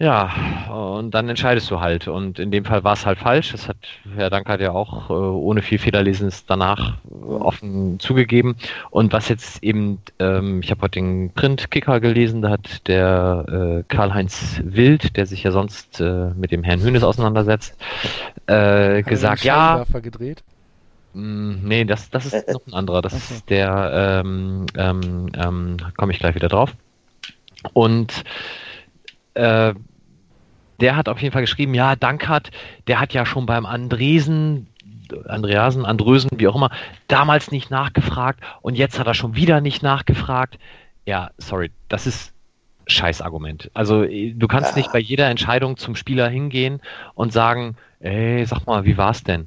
ja, 0.00 0.32
und 0.72 1.12
dann 1.12 1.28
entscheidest 1.28 1.70
du 1.70 1.78
halt. 1.78 2.08
Und 2.08 2.40
in 2.40 2.50
dem 2.50 2.64
Fall 2.64 2.82
war 2.82 2.94
es 2.94 3.06
halt 3.06 3.18
falsch. 3.18 3.52
Das 3.52 3.68
hat 3.68 3.76
Herr 4.16 4.28
Dankert 4.28 4.60
ja 4.60 4.72
auch 4.72 5.08
äh, 5.08 5.12
ohne 5.12 5.62
viel 5.62 5.78
Fehlerlesens 5.78 6.46
danach 6.46 6.94
offen 7.20 8.00
zugegeben. 8.00 8.56
Und 8.90 9.12
was 9.12 9.28
jetzt 9.28 9.62
eben, 9.62 9.98
ähm, 10.18 10.60
ich 10.64 10.72
habe 10.72 10.82
heute 10.82 10.98
den 10.98 11.30
Print-Kicker 11.32 12.00
gelesen, 12.00 12.42
da 12.42 12.50
hat 12.50 12.88
der 12.88 13.44
äh, 13.48 13.84
Karl-Heinz 13.86 14.60
Wild, 14.64 15.16
der 15.16 15.26
sich 15.26 15.44
ja 15.44 15.52
sonst 15.52 16.00
äh, 16.00 16.30
mit 16.34 16.50
dem 16.50 16.64
Herrn 16.64 16.82
Hönes 16.82 17.04
auseinandersetzt, 17.04 17.76
äh, 18.46 19.02
gesagt, 19.04 19.44
ja. 19.44 19.84
gedreht? 20.02 20.42
Mm, 21.12 21.54
nee, 21.62 21.84
das, 21.84 22.10
das 22.10 22.26
ist 22.26 22.48
noch 22.48 22.66
ein 22.66 22.74
anderer. 22.74 23.00
Das 23.00 23.14
okay. 23.14 23.22
ist 23.30 23.48
der, 23.48 24.22
ähm, 24.24 24.66
ähm, 24.76 25.28
ähm, 25.36 25.76
komme 25.96 26.12
ich 26.12 26.18
gleich 26.18 26.34
wieder 26.34 26.48
drauf. 26.48 26.72
Und 27.72 28.24
äh, 29.34 29.74
der 30.80 30.96
hat 30.96 31.08
auf 31.08 31.20
jeden 31.20 31.32
Fall 31.32 31.42
geschrieben, 31.42 31.74
ja, 31.74 31.96
Dankert, 31.96 32.50
der 32.86 33.00
hat 33.00 33.12
ja 33.12 33.26
schon 33.26 33.46
beim 33.46 33.66
Andresen, 33.66 34.66
Andreasen, 35.26 35.84
Andrösen, 35.84 36.30
wie 36.36 36.48
auch 36.48 36.56
immer, 36.56 36.70
damals 37.08 37.50
nicht 37.50 37.70
nachgefragt 37.70 38.40
und 38.62 38.76
jetzt 38.76 38.98
hat 38.98 39.06
er 39.06 39.14
schon 39.14 39.36
wieder 39.36 39.60
nicht 39.60 39.82
nachgefragt. 39.82 40.58
Ja, 41.06 41.30
sorry, 41.38 41.70
das 41.88 42.06
ist 42.06 42.32
Scheißargument. 42.86 43.70
Also 43.74 44.04
du 44.04 44.48
kannst 44.48 44.72
ja. 44.72 44.76
nicht 44.76 44.92
bei 44.92 44.98
jeder 44.98 45.28
Entscheidung 45.28 45.76
zum 45.76 45.96
Spieler 45.96 46.28
hingehen 46.28 46.80
und 47.14 47.32
sagen, 47.32 47.76
ey, 48.00 48.44
sag 48.44 48.66
mal, 48.66 48.84
wie 48.84 48.98
war's 48.98 49.22
denn? 49.22 49.46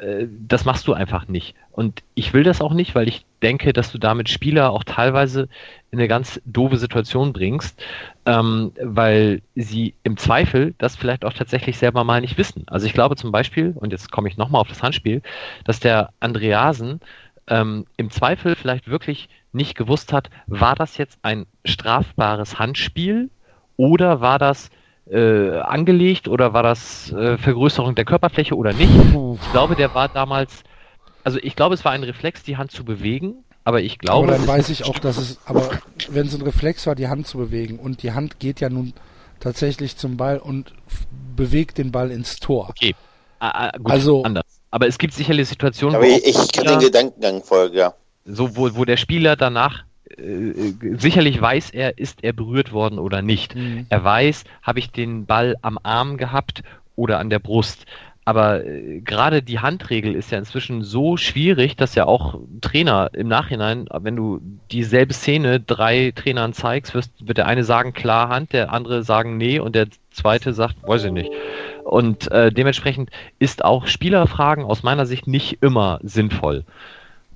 Äh, 0.00 0.26
das 0.30 0.64
machst 0.64 0.86
du 0.86 0.94
einfach 0.94 1.28
nicht. 1.28 1.54
Und 1.72 2.02
ich 2.14 2.32
will 2.32 2.42
das 2.42 2.60
auch 2.60 2.72
nicht, 2.72 2.94
weil 2.94 3.08
ich 3.08 3.26
denke, 3.42 3.72
dass 3.72 3.92
du 3.92 3.98
damit 3.98 4.28
Spieler 4.28 4.72
auch 4.72 4.84
teilweise 4.84 5.48
in 5.90 5.98
eine 5.98 6.08
ganz 6.08 6.40
doofe 6.44 6.78
Situation 6.78 7.32
bringst, 7.32 7.80
ähm, 8.28 8.72
weil 8.82 9.40
sie 9.54 9.94
im 10.02 10.18
Zweifel 10.18 10.74
das 10.76 10.96
vielleicht 10.96 11.24
auch 11.24 11.32
tatsächlich 11.32 11.78
selber 11.78 12.04
mal 12.04 12.20
nicht 12.20 12.36
wissen. 12.36 12.64
Also 12.66 12.86
ich 12.86 12.92
glaube 12.92 13.16
zum 13.16 13.32
Beispiel, 13.32 13.72
und 13.74 13.90
jetzt 13.90 14.12
komme 14.12 14.28
ich 14.28 14.36
nochmal 14.36 14.60
auf 14.60 14.68
das 14.68 14.82
Handspiel, 14.82 15.22
dass 15.64 15.80
der 15.80 16.10
Andreasen 16.20 17.00
ähm, 17.46 17.86
im 17.96 18.10
Zweifel 18.10 18.54
vielleicht 18.54 18.86
wirklich 18.86 19.30
nicht 19.52 19.74
gewusst 19.74 20.12
hat, 20.12 20.28
war 20.46 20.74
das 20.74 20.98
jetzt 20.98 21.18
ein 21.22 21.46
strafbares 21.64 22.58
Handspiel 22.58 23.30
oder 23.78 24.20
war 24.20 24.38
das 24.38 24.68
äh, 25.10 25.60
angelegt 25.60 26.28
oder 26.28 26.52
war 26.52 26.62
das 26.62 27.10
äh, 27.12 27.38
Vergrößerung 27.38 27.94
der 27.94 28.04
Körperfläche 28.04 28.54
oder 28.54 28.74
nicht? 28.74 28.92
Ich 29.42 29.52
glaube, 29.52 29.74
der 29.74 29.94
war 29.94 30.08
damals, 30.10 30.64
also 31.24 31.38
ich 31.42 31.56
glaube, 31.56 31.74
es 31.74 31.84
war 31.86 31.92
ein 31.92 32.04
Reflex, 32.04 32.42
die 32.42 32.58
Hand 32.58 32.72
zu 32.72 32.84
bewegen, 32.84 33.42
aber 33.68 33.82
ich 33.82 33.98
glaube. 33.98 34.28
Aber 34.28 34.38
dann 34.38 34.46
weiß 34.46 34.70
ich 34.70 34.86
auch, 34.86 34.98
dass 34.98 35.18
es, 35.18 35.38
aber 35.44 35.68
wenn 36.08 36.26
es 36.26 36.34
ein 36.34 36.40
Reflex 36.40 36.86
war, 36.86 36.94
die 36.94 37.08
Hand 37.08 37.26
zu 37.26 37.36
bewegen 37.36 37.78
und 37.78 38.02
die 38.02 38.12
Hand 38.12 38.40
geht 38.40 38.60
ja 38.60 38.70
nun 38.70 38.94
tatsächlich 39.40 39.98
zum 39.98 40.16
Ball 40.16 40.38
und 40.38 40.72
bewegt 41.36 41.76
den 41.76 41.92
Ball 41.92 42.10
ins 42.10 42.36
Tor. 42.36 42.70
Okay. 42.70 42.94
Ah, 43.40 43.68
ah, 43.68 43.76
gut, 43.76 43.92
also 43.92 44.22
anders. 44.22 44.46
Aber 44.70 44.86
es 44.86 44.96
gibt 44.96 45.12
sicherlich 45.12 45.50
Situationen, 45.50 45.96
aber 45.96 46.06
wo 46.06 46.08
ich, 46.08 46.24
ich 46.24 46.52
kann 46.52 46.66
den 46.66 46.78
Gedankengang 46.78 47.42
folgen, 47.42 47.76
ja. 47.76 47.92
So, 48.24 48.56
wo, 48.56 48.74
wo 48.74 48.86
der 48.86 48.96
Spieler 48.96 49.36
danach 49.36 49.84
äh, 50.16 50.72
sicherlich 50.96 51.38
weiß 51.38 51.68
er, 51.68 51.98
ist 51.98 52.24
er 52.24 52.32
berührt 52.32 52.72
worden 52.72 52.98
oder 52.98 53.20
nicht. 53.20 53.54
Mhm. 53.54 53.84
Er 53.90 54.02
weiß, 54.02 54.44
habe 54.62 54.78
ich 54.78 54.92
den 54.92 55.26
Ball 55.26 55.56
am 55.60 55.78
Arm 55.82 56.16
gehabt 56.16 56.62
oder 56.96 57.18
an 57.18 57.28
der 57.28 57.38
Brust. 57.38 57.84
Aber 58.28 58.62
äh, 58.62 59.00
gerade 59.00 59.40
die 59.42 59.58
Handregel 59.58 60.14
ist 60.14 60.30
ja 60.30 60.36
inzwischen 60.36 60.82
so 60.82 61.16
schwierig, 61.16 61.76
dass 61.76 61.94
ja 61.94 62.04
auch 62.04 62.38
Trainer 62.60 63.08
im 63.14 63.26
Nachhinein, 63.26 63.86
wenn 63.90 64.16
du 64.16 64.42
dieselbe 64.70 65.14
Szene 65.14 65.60
drei 65.60 66.12
Trainern 66.14 66.52
zeigst, 66.52 66.92
wirst, 66.92 67.10
wird 67.26 67.38
der 67.38 67.46
eine 67.46 67.64
sagen 67.64 67.94
klar 67.94 68.28
Hand, 68.28 68.52
der 68.52 68.70
andere 68.70 69.02
sagen 69.02 69.38
nee 69.38 69.58
und 69.58 69.74
der 69.74 69.86
zweite 70.10 70.52
sagt, 70.52 70.76
weiß 70.86 71.04
ich 71.04 71.12
nicht. 71.12 71.30
Und 71.84 72.30
äh, 72.30 72.52
dementsprechend 72.52 73.08
ist 73.38 73.64
auch 73.64 73.86
Spielerfragen 73.86 74.62
aus 74.62 74.82
meiner 74.82 75.06
Sicht 75.06 75.26
nicht 75.26 75.62
immer 75.62 75.98
sinnvoll. 76.02 76.64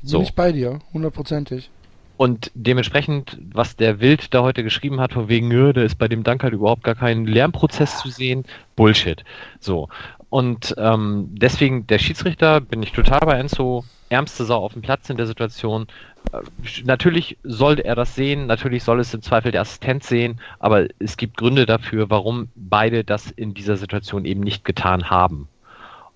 So. 0.02 0.18
Bin 0.18 0.26
ich 0.26 0.34
bei 0.34 0.52
dir, 0.52 0.80
hundertprozentig. 0.92 1.70
Und 2.18 2.50
dementsprechend, 2.54 3.38
was 3.54 3.76
der 3.76 4.00
Wild 4.00 4.34
da 4.34 4.42
heute 4.42 4.62
geschrieben 4.62 5.00
hat, 5.00 5.14
von 5.14 5.30
wegen, 5.30 5.48
da 5.72 5.80
ist 5.80 5.96
bei 5.96 6.08
dem 6.08 6.22
Dank 6.22 6.42
halt 6.42 6.52
überhaupt 6.52 6.84
gar 6.84 6.96
kein 6.96 7.24
Lernprozess 7.24 7.98
zu 7.98 8.10
sehen, 8.10 8.44
Bullshit. 8.76 9.24
So. 9.58 9.88
Und 10.32 10.74
ähm, 10.78 11.28
deswegen, 11.32 11.86
der 11.88 11.98
Schiedsrichter, 11.98 12.62
bin 12.62 12.82
ich 12.82 12.92
total 12.92 13.20
bei 13.20 13.38
Enzo, 13.38 13.84
ärmste 14.08 14.46
Sau 14.46 14.64
auf 14.64 14.72
dem 14.72 14.80
Platz 14.80 15.10
in 15.10 15.18
der 15.18 15.26
Situation. 15.26 15.88
Äh, 16.32 16.38
natürlich 16.84 17.36
sollte 17.42 17.84
er 17.84 17.94
das 17.94 18.14
sehen, 18.14 18.46
natürlich 18.46 18.82
soll 18.82 19.00
es 19.00 19.12
im 19.12 19.20
Zweifel 19.20 19.52
der 19.52 19.60
Assistent 19.60 20.04
sehen, 20.04 20.40
aber 20.58 20.86
es 20.98 21.18
gibt 21.18 21.36
Gründe 21.36 21.66
dafür, 21.66 22.08
warum 22.08 22.48
beide 22.54 23.04
das 23.04 23.30
in 23.30 23.52
dieser 23.52 23.76
Situation 23.76 24.24
eben 24.24 24.40
nicht 24.40 24.64
getan 24.64 25.10
haben. 25.10 25.48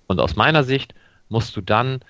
Und 0.07 0.19
aus 0.19 0.35
meiner 0.35 0.65
Sicht 0.65 0.95
musst 1.29 1.55
du 1.55 1.61
dann 1.61 2.01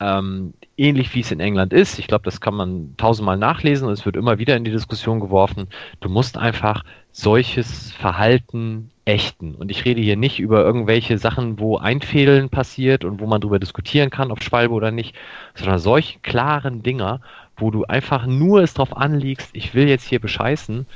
ähm, 0.00 0.52
ähnlich 0.76 1.14
wie 1.14 1.20
es 1.20 1.32
in 1.32 1.40
England 1.40 1.72
ist. 1.72 1.98
Ich 1.98 2.08
glaube, 2.08 2.26
das 2.26 2.42
kann 2.42 2.56
man 2.56 2.94
tausendmal 2.98 3.38
nachlesen 3.38 3.88
und 3.88 3.94
es 3.94 4.04
wird 4.04 4.16
immer 4.16 4.36
wieder 4.36 4.54
in 4.54 4.64
die 4.64 4.70
Diskussion 4.70 5.18
geworfen. 5.18 5.68
Du 6.00 6.10
musst 6.10 6.36
einfach 6.36 6.84
solches 7.10 7.90
Verhalten 7.92 8.90
ächten. 9.08 9.54
Und 9.54 9.70
ich 9.70 9.86
rede 9.86 10.02
hier 10.02 10.16
nicht 10.16 10.38
über 10.38 10.62
irgendwelche 10.62 11.16
Sachen, 11.16 11.58
wo 11.58 11.78
Einfädeln 11.78 12.50
passiert 12.50 13.04
und 13.04 13.20
wo 13.20 13.26
man 13.26 13.40
darüber 13.40 13.58
diskutieren 13.58 14.10
kann, 14.10 14.30
ob 14.30 14.44
Schwalbe 14.44 14.74
oder 14.74 14.90
nicht, 14.90 15.16
sondern 15.54 15.78
solche 15.78 16.18
klaren 16.20 16.82
Dinger, 16.82 17.20
wo 17.56 17.70
du 17.70 17.84
einfach 17.84 18.26
nur 18.26 18.62
es 18.62 18.74
drauf 18.74 18.94
anliegst, 18.94 19.50
ich 19.54 19.74
will 19.74 19.88
jetzt 19.88 20.04
hier 20.04 20.20
bescheißen, 20.20 20.86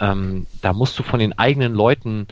ähm, 0.00 0.46
da 0.60 0.72
musst 0.72 0.98
du 0.98 1.04
von 1.04 1.20
den 1.20 1.38
eigenen 1.38 1.72
Leuten 1.72 2.26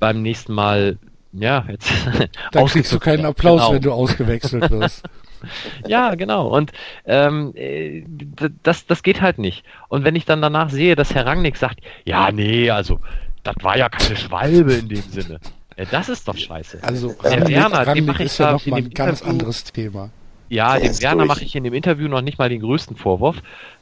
beim 0.00 0.22
nächsten 0.22 0.52
Mal 0.52 0.98
ja, 1.32 1.64
jetzt. 1.68 1.90
Da 2.50 2.64
kriegst 2.64 2.92
du 2.92 2.98
keinen 2.98 3.24
Applaus, 3.24 3.60
genau. 3.60 3.72
wenn 3.72 3.82
du 3.82 3.92
ausgewechselt 3.92 4.70
wirst. 4.70 5.08
ja, 5.86 6.14
genau. 6.14 6.48
Und 6.48 6.72
ähm, 7.06 7.52
äh, 7.54 8.04
das, 8.62 8.86
das 8.86 9.02
geht 9.02 9.22
halt 9.22 9.38
nicht. 9.38 9.64
Und 9.88 10.04
wenn 10.04 10.14
ich 10.16 10.26
dann 10.26 10.42
danach 10.42 10.68
sehe, 10.68 10.94
dass 10.94 11.14
Herr 11.14 11.24
Rangnick 11.24 11.56
sagt, 11.56 11.80
ja, 12.04 12.30
nee, 12.32 12.70
also, 12.70 13.00
das 13.42 13.56
war 13.62 13.76
ja 13.76 13.88
keine 13.88 14.16
Schwalbe 14.16 14.74
in 14.74 14.88
dem 14.88 15.02
Sinne. 15.02 15.38
Ja, 15.76 15.84
das 15.90 16.08
ist 16.08 16.28
doch 16.28 16.36
scheiße. 16.36 16.78
Also, 16.82 17.14
Herr 17.22 17.32
Rangnick, 17.32 17.56
Werner, 17.56 17.78
Rangnick 17.78 17.94
dem 17.94 18.06
mache 18.06 18.24
ich 18.24 18.38
ja 18.38 18.52
noch 18.52 18.66
mal 18.66 18.76
ein 18.76 18.90
ganz 18.90 19.20
Interview, 19.20 19.30
anderes 19.30 19.64
Thema. 19.64 20.10
Ja, 20.48 20.78
dem 20.78 21.00
Werner 21.00 21.24
mache 21.24 21.44
ich 21.44 21.56
in 21.56 21.64
dem 21.64 21.72
Interview 21.72 22.08
noch 22.08 22.20
nicht 22.20 22.38
mal 22.38 22.48
den 22.48 22.60
größten 22.60 22.96
Vorwurf. 22.96 23.36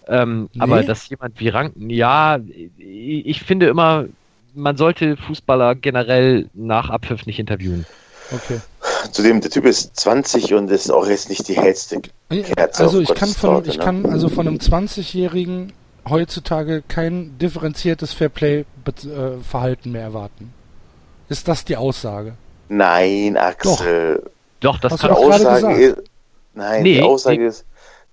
Ähm, 0.07 0.49
nee? 0.53 0.61
Aber 0.61 0.83
dass 0.83 1.09
jemand 1.09 1.39
wie 1.41 1.49
Rang, 1.49 1.73
ja, 1.89 2.39
ich 2.79 3.43
finde 3.43 3.67
immer, 3.67 4.07
man 4.55 4.77
sollte 4.77 5.17
Fußballer 5.17 5.75
generell 5.75 6.49
nach 6.55 6.91
Abpfiff 6.91 7.27
nicht 7.27 7.39
interviewen. 7.39 7.87
Okay. 8.33 8.61
Zudem, 9.11 9.41
der 9.41 9.51
Typ 9.51 9.65
ist 9.65 9.97
20 9.97 10.55
und 10.55 10.71
ist 10.71 10.91
auch 10.91 11.07
jetzt 11.07 11.29
nicht 11.29 11.49
die 11.49 11.57
hellste 11.57 12.01
Kerze. 12.29 12.83
Also 12.83 13.01
ich 13.01 13.13
kann 13.15 13.31
von, 13.31 13.65
ich 13.65 13.79
ne? 13.79 13.85
kann 13.85 14.07
also 14.07 14.29
von 14.29 14.47
einem 14.47 14.59
20-Jährigen 14.59 15.73
heutzutage 16.09 16.83
kein 16.87 17.39
differenziertes 17.39 18.13
Fairplay-Verhalten 18.13 19.93
mehr 19.93 20.03
erwarten. 20.03 20.53
Ist 21.29 21.49
das 21.49 21.65
die 21.65 21.77
Aussage? 21.77 22.35
Nein, 22.69 23.37
Axel. 23.37 24.23
Doch, 24.61 24.75
Doch 24.75 24.81
das 24.81 24.93
Hast 24.93 25.01
kann 25.01 25.11
die 25.11 25.17
Aussage 25.17 25.83
ist, 25.83 26.03
Nein, 26.55 26.83
nee, 26.83 26.95
die 26.95 27.03
Aussage 27.03 27.41
nee. 27.41 27.47
ist, 27.47 27.65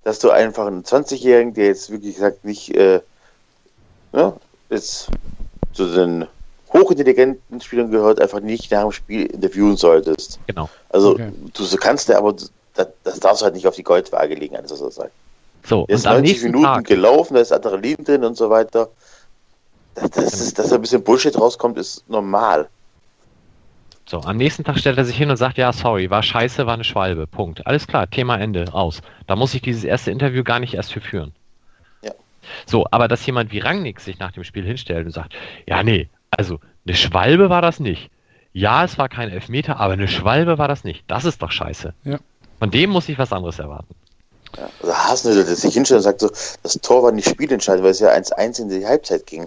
dass 0.04 0.18
du 0.18 0.30
einfach 0.30 0.66
einen 0.66 0.84
20-Jährigen, 0.84 1.54
der 1.54 1.66
jetzt 1.66 1.90
wirklich 1.90 2.14
gesagt 2.14 2.44
nicht 2.44 2.74
äh, 2.74 3.00
ne, 4.12 4.32
jetzt 4.70 5.08
zu 5.72 5.92
den 5.92 6.26
hochintelligenten 6.72 7.60
Spielern 7.60 7.90
gehört, 7.90 8.20
einfach 8.20 8.40
nicht 8.40 8.70
nach 8.70 8.82
dem 8.82 8.92
Spiel 8.92 9.26
interviewen 9.26 9.76
solltest. 9.76 10.38
Genau. 10.46 10.68
Also 10.90 11.12
okay. 11.12 11.32
du 11.52 11.76
kannst 11.76 12.08
ja, 12.08 12.18
aber 12.18 12.34
das, 12.74 12.88
das 13.04 13.20
darfst 13.20 13.42
du 13.42 13.44
halt 13.44 13.54
nicht 13.54 13.66
auf 13.66 13.76
die 13.76 13.82
Goldwaage 13.82 14.34
legen, 14.34 14.56
alles 14.56 14.70
was 14.70 14.80
er 14.80 14.90
sagt. 14.90 15.12
So, 15.68 15.84
der 15.86 15.96
ist 15.96 16.06
90 16.06 16.44
Minuten 16.44 16.64
Tag. 16.64 16.86
gelaufen, 16.86 17.34
da 17.34 17.40
ist 17.40 17.52
Adrenalin 17.52 18.02
drin 18.02 18.24
und 18.24 18.36
so 18.36 18.48
weiter. 18.48 18.88
Dass, 19.94 20.10
das 20.10 20.40
ist, 20.40 20.58
dass 20.58 20.70
da 20.70 20.76
ein 20.76 20.80
bisschen 20.80 21.04
Bullshit 21.04 21.38
rauskommt, 21.38 21.76
ist 21.76 22.08
normal. 22.08 22.68
So, 24.06 24.20
am 24.20 24.38
nächsten 24.38 24.64
Tag 24.64 24.78
stellt 24.78 24.96
er 24.96 25.04
sich 25.04 25.18
hin 25.18 25.28
und 25.28 25.36
sagt, 25.36 25.58
ja, 25.58 25.70
sorry, 25.74 26.08
war 26.08 26.22
scheiße, 26.22 26.64
war 26.66 26.72
eine 26.72 26.84
Schwalbe. 26.84 27.26
Punkt. 27.26 27.66
Alles 27.66 27.86
klar, 27.86 28.08
Thema 28.08 28.38
Ende, 28.38 28.72
aus. 28.72 29.02
Da 29.26 29.36
muss 29.36 29.52
ich 29.52 29.60
dieses 29.60 29.84
erste 29.84 30.10
Interview 30.10 30.42
gar 30.42 30.58
nicht 30.58 30.72
erst 30.72 30.94
für 30.94 31.02
führen. 31.02 31.34
Ja. 32.00 32.12
So, 32.64 32.86
aber 32.90 33.06
dass 33.06 33.26
jemand 33.26 33.52
wie 33.52 33.58
Rangnick 33.58 34.00
sich 34.00 34.18
nach 34.18 34.32
dem 34.32 34.44
Spiel 34.44 34.64
hinstellt 34.64 35.04
und 35.04 35.12
sagt, 35.12 35.34
ja, 35.66 35.82
nee, 35.82 36.08
also 36.30 36.60
eine 36.86 36.96
Schwalbe 36.96 37.50
war 37.50 37.60
das 37.60 37.78
nicht. 37.78 38.10
Ja, 38.54 38.84
es 38.84 38.96
war 38.96 39.10
kein 39.10 39.28
Elfmeter, 39.28 39.78
aber 39.78 39.92
eine 39.92 40.08
Schwalbe 40.08 40.56
war 40.56 40.68
das 40.68 40.84
nicht. 40.84 41.04
Das 41.08 41.26
ist 41.26 41.42
doch 41.42 41.50
scheiße. 41.50 41.92
Ja. 42.04 42.18
Von 42.58 42.70
dem 42.70 42.88
muss 42.88 43.10
ich 43.10 43.18
was 43.18 43.34
anderes 43.34 43.58
erwarten. 43.58 43.94
Ja, 44.56 44.70
also 44.80 44.94
Hasenhüttl, 44.94 45.44
der 45.44 45.56
sich 45.56 45.74
hinstellt 45.74 45.98
und 45.98 46.04
sagt 46.04 46.20
so, 46.20 46.30
das 46.62 46.74
Tor 46.80 47.02
war 47.02 47.12
nicht 47.12 47.28
spielentscheidend, 47.28 47.84
weil 47.84 47.90
es 47.90 48.00
ja 48.00 48.10
1-1 48.10 48.62
in 48.62 48.68
die 48.68 48.86
Halbzeit 48.86 49.26
ging. 49.26 49.46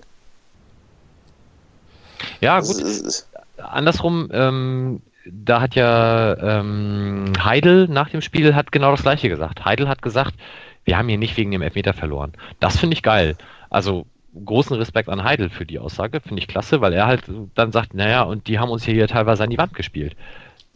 Ja, 2.39 2.59
gut. 2.59 2.77
Ist, 2.77 3.27
Andersrum, 3.57 4.29
ähm, 4.31 5.01
da 5.25 5.61
hat 5.61 5.75
ja 5.75 6.59
ähm, 6.59 7.33
Heidel 7.43 7.87
nach 7.87 8.09
dem 8.09 8.21
Spiel 8.21 8.55
hat 8.55 8.71
genau 8.71 8.91
das 8.91 9.03
gleiche 9.03 9.29
gesagt. 9.29 9.65
Heidel 9.65 9.87
hat 9.87 10.01
gesagt, 10.01 10.35
wir 10.83 10.97
haben 10.97 11.07
hier 11.07 11.17
nicht 11.17 11.37
wegen 11.37 11.51
dem 11.51 11.61
Elfmeter 11.61 11.93
verloren. 11.93 12.33
Das 12.59 12.77
finde 12.77 12.95
ich 12.95 13.03
geil. 13.03 13.35
Also 13.69 14.05
großen 14.45 14.75
Respekt 14.75 15.09
an 15.09 15.23
Heidel 15.23 15.49
für 15.49 15.65
die 15.65 15.79
Aussage, 15.79 16.21
finde 16.21 16.41
ich 16.41 16.47
klasse, 16.47 16.81
weil 16.81 16.93
er 16.93 17.05
halt 17.05 17.23
dann 17.55 17.71
sagt, 17.71 17.93
naja, 17.93 18.23
und 18.23 18.47
die 18.47 18.59
haben 18.59 18.69
uns 18.69 18.83
hier 18.83 19.07
teilweise 19.07 19.43
an 19.43 19.49
die 19.49 19.57
Wand 19.57 19.73
gespielt. 19.73 20.15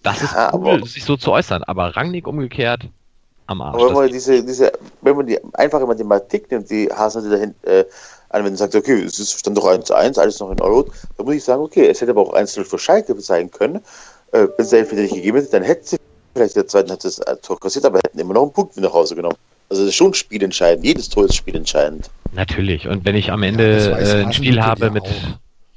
Das 0.03 0.21
ja, 0.21 0.47
ist 0.47 0.53
cool, 0.53 0.85
sich 0.85 1.03
so 1.03 1.17
zu 1.17 1.31
äußern, 1.31 1.63
aber 1.63 1.95
Rangnick 1.95 2.27
umgekehrt, 2.27 2.89
am 3.47 3.61
Arsch. 3.61 3.75
Aber 3.75 3.87
wenn 3.87 3.93
man, 3.93 4.11
diese, 4.11 4.43
diese, 4.43 4.71
wenn 5.01 5.15
man 5.15 5.25
die 5.27 5.39
einfache 5.53 5.85
Mathematik 5.85 6.49
nimmt, 6.51 6.69
die 6.69 6.89
Hasen 6.91 7.29
dahin 7.29 7.55
äh, 7.63 7.85
anwendet 8.29 8.53
und 8.53 8.57
sagt, 8.57 8.75
okay, 8.75 9.03
es 9.03 9.19
ist 9.19 9.39
stand 9.39 9.57
doch 9.57 9.65
1-1, 9.65 10.19
alles 10.19 10.39
noch 10.39 10.51
in 10.51 10.61
Ordnung, 10.61 10.93
dann 11.17 11.25
muss 11.25 11.35
ich 11.35 11.43
sagen, 11.43 11.61
okay, 11.61 11.87
es 11.87 12.01
hätte 12.01 12.11
aber 12.11 12.21
auch 12.21 12.33
1-0 12.33 12.63
für 12.63 12.79
Schalke 12.79 13.19
sein 13.19 13.51
können. 13.51 13.77
Äh, 14.31 14.47
wenn 14.55 14.65
es 14.65 14.69
der 14.69 14.79
Elfmeter 14.79 15.03
nicht 15.03 15.15
gegeben 15.15 15.37
hätte, 15.37 15.51
dann 15.51 15.63
hätte 15.63 15.87
sie 15.87 15.97
vielleicht 16.33 16.55
in 16.55 16.61
der 16.61 16.67
zweiten 16.67 16.89
Halbzeit 16.89 17.13
das 17.25 17.41
Tor 17.41 17.59
kassiert, 17.59 17.85
aber 17.85 17.99
hätten 17.99 18.19
immer 18.19 18.33
noch 18.33 18.43
einen 18.43 18.53
Punkt 18.53 18.75
nach 18.77 18.93
Hause 18.93 19.15
genommen. 19.15 19.37
Also 19.69 19.83
das 19.83 19.89
ist 19.89 19.95
schon 19.95 20.13
spielentscheidend. 20.13 20.85
Jedes 20.85 21.09
Tor 21.09 21.25
ist 21.25 21.35
spielentscheidend. 21.35 22.09
Natürlich. 22.33 22.87
Und 22.87 23.05
wenn 23.05 23.15
ich 23.15 23.31
am 23.31 23.41
Ende 23.41 23.89
ja, 23.89 23.97
äh, 23.97 24.23
ein 24.25 24.33
Spiel 24.33 24.61
habe 24.61 24.91
mit, 24.91 25.05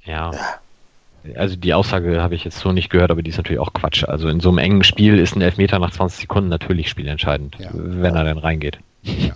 ja. 0.04 0.32
ja 0.32 0.38
also 1.36 1.56
die 1.56 1.74
Aussage 1.74 2.20
habe 2.20 2.34
ich 2.34 2.44
jetzt 2.44 2.58
so 2.58 2.72
nicht 2.72 2.90
gehört, 2.90 3.10
aber 3.10 3.22
die 3.22 3.30
ist 3.30 3.36
natürlich 3.36 3.60
auch 3.60 3.72
Quatsch. 3.72 4.04
Also 4.04 4.28
in 4.28 4.40
so 4.40 4.48
einem 4.48 4.58
engen 4.58 4.84
Spiel 4.84 5.18
ist 5.18 5.36
ein 5.36 5.40
Elfmeter 5.40 5.78
nach 5.78 5.90
20 5.90 6.20
Sekunden 6.20 6.48
natürlich 6.48 6.88
spielentscheidend, 6.88 7.56
ja. 7.58 7.70
wenn 7.72 8.14
er 8.14 8.24
dann 8.24 8.38
reingeht. 8.38 8.78
Ja. 9.02 9.34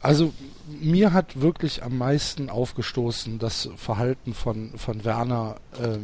Also 0.00 0.32
mir 0.80 1.12
hat 1.12 1.40
wirklich 1.40 1.82
am 1.82 1.98
meisten 1.98 2.50
aufgestoßen 2.50 3.38
das 3.38 3.68
Verhalten 3.76 4.34
von, 4.34 4.70
von 4.76 5.04
Werner 5.04 5.56
äh, 5.80 5.98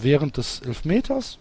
während 0.00 0.36
des 0.36 0.60
Elfmeters, 0.60 1.38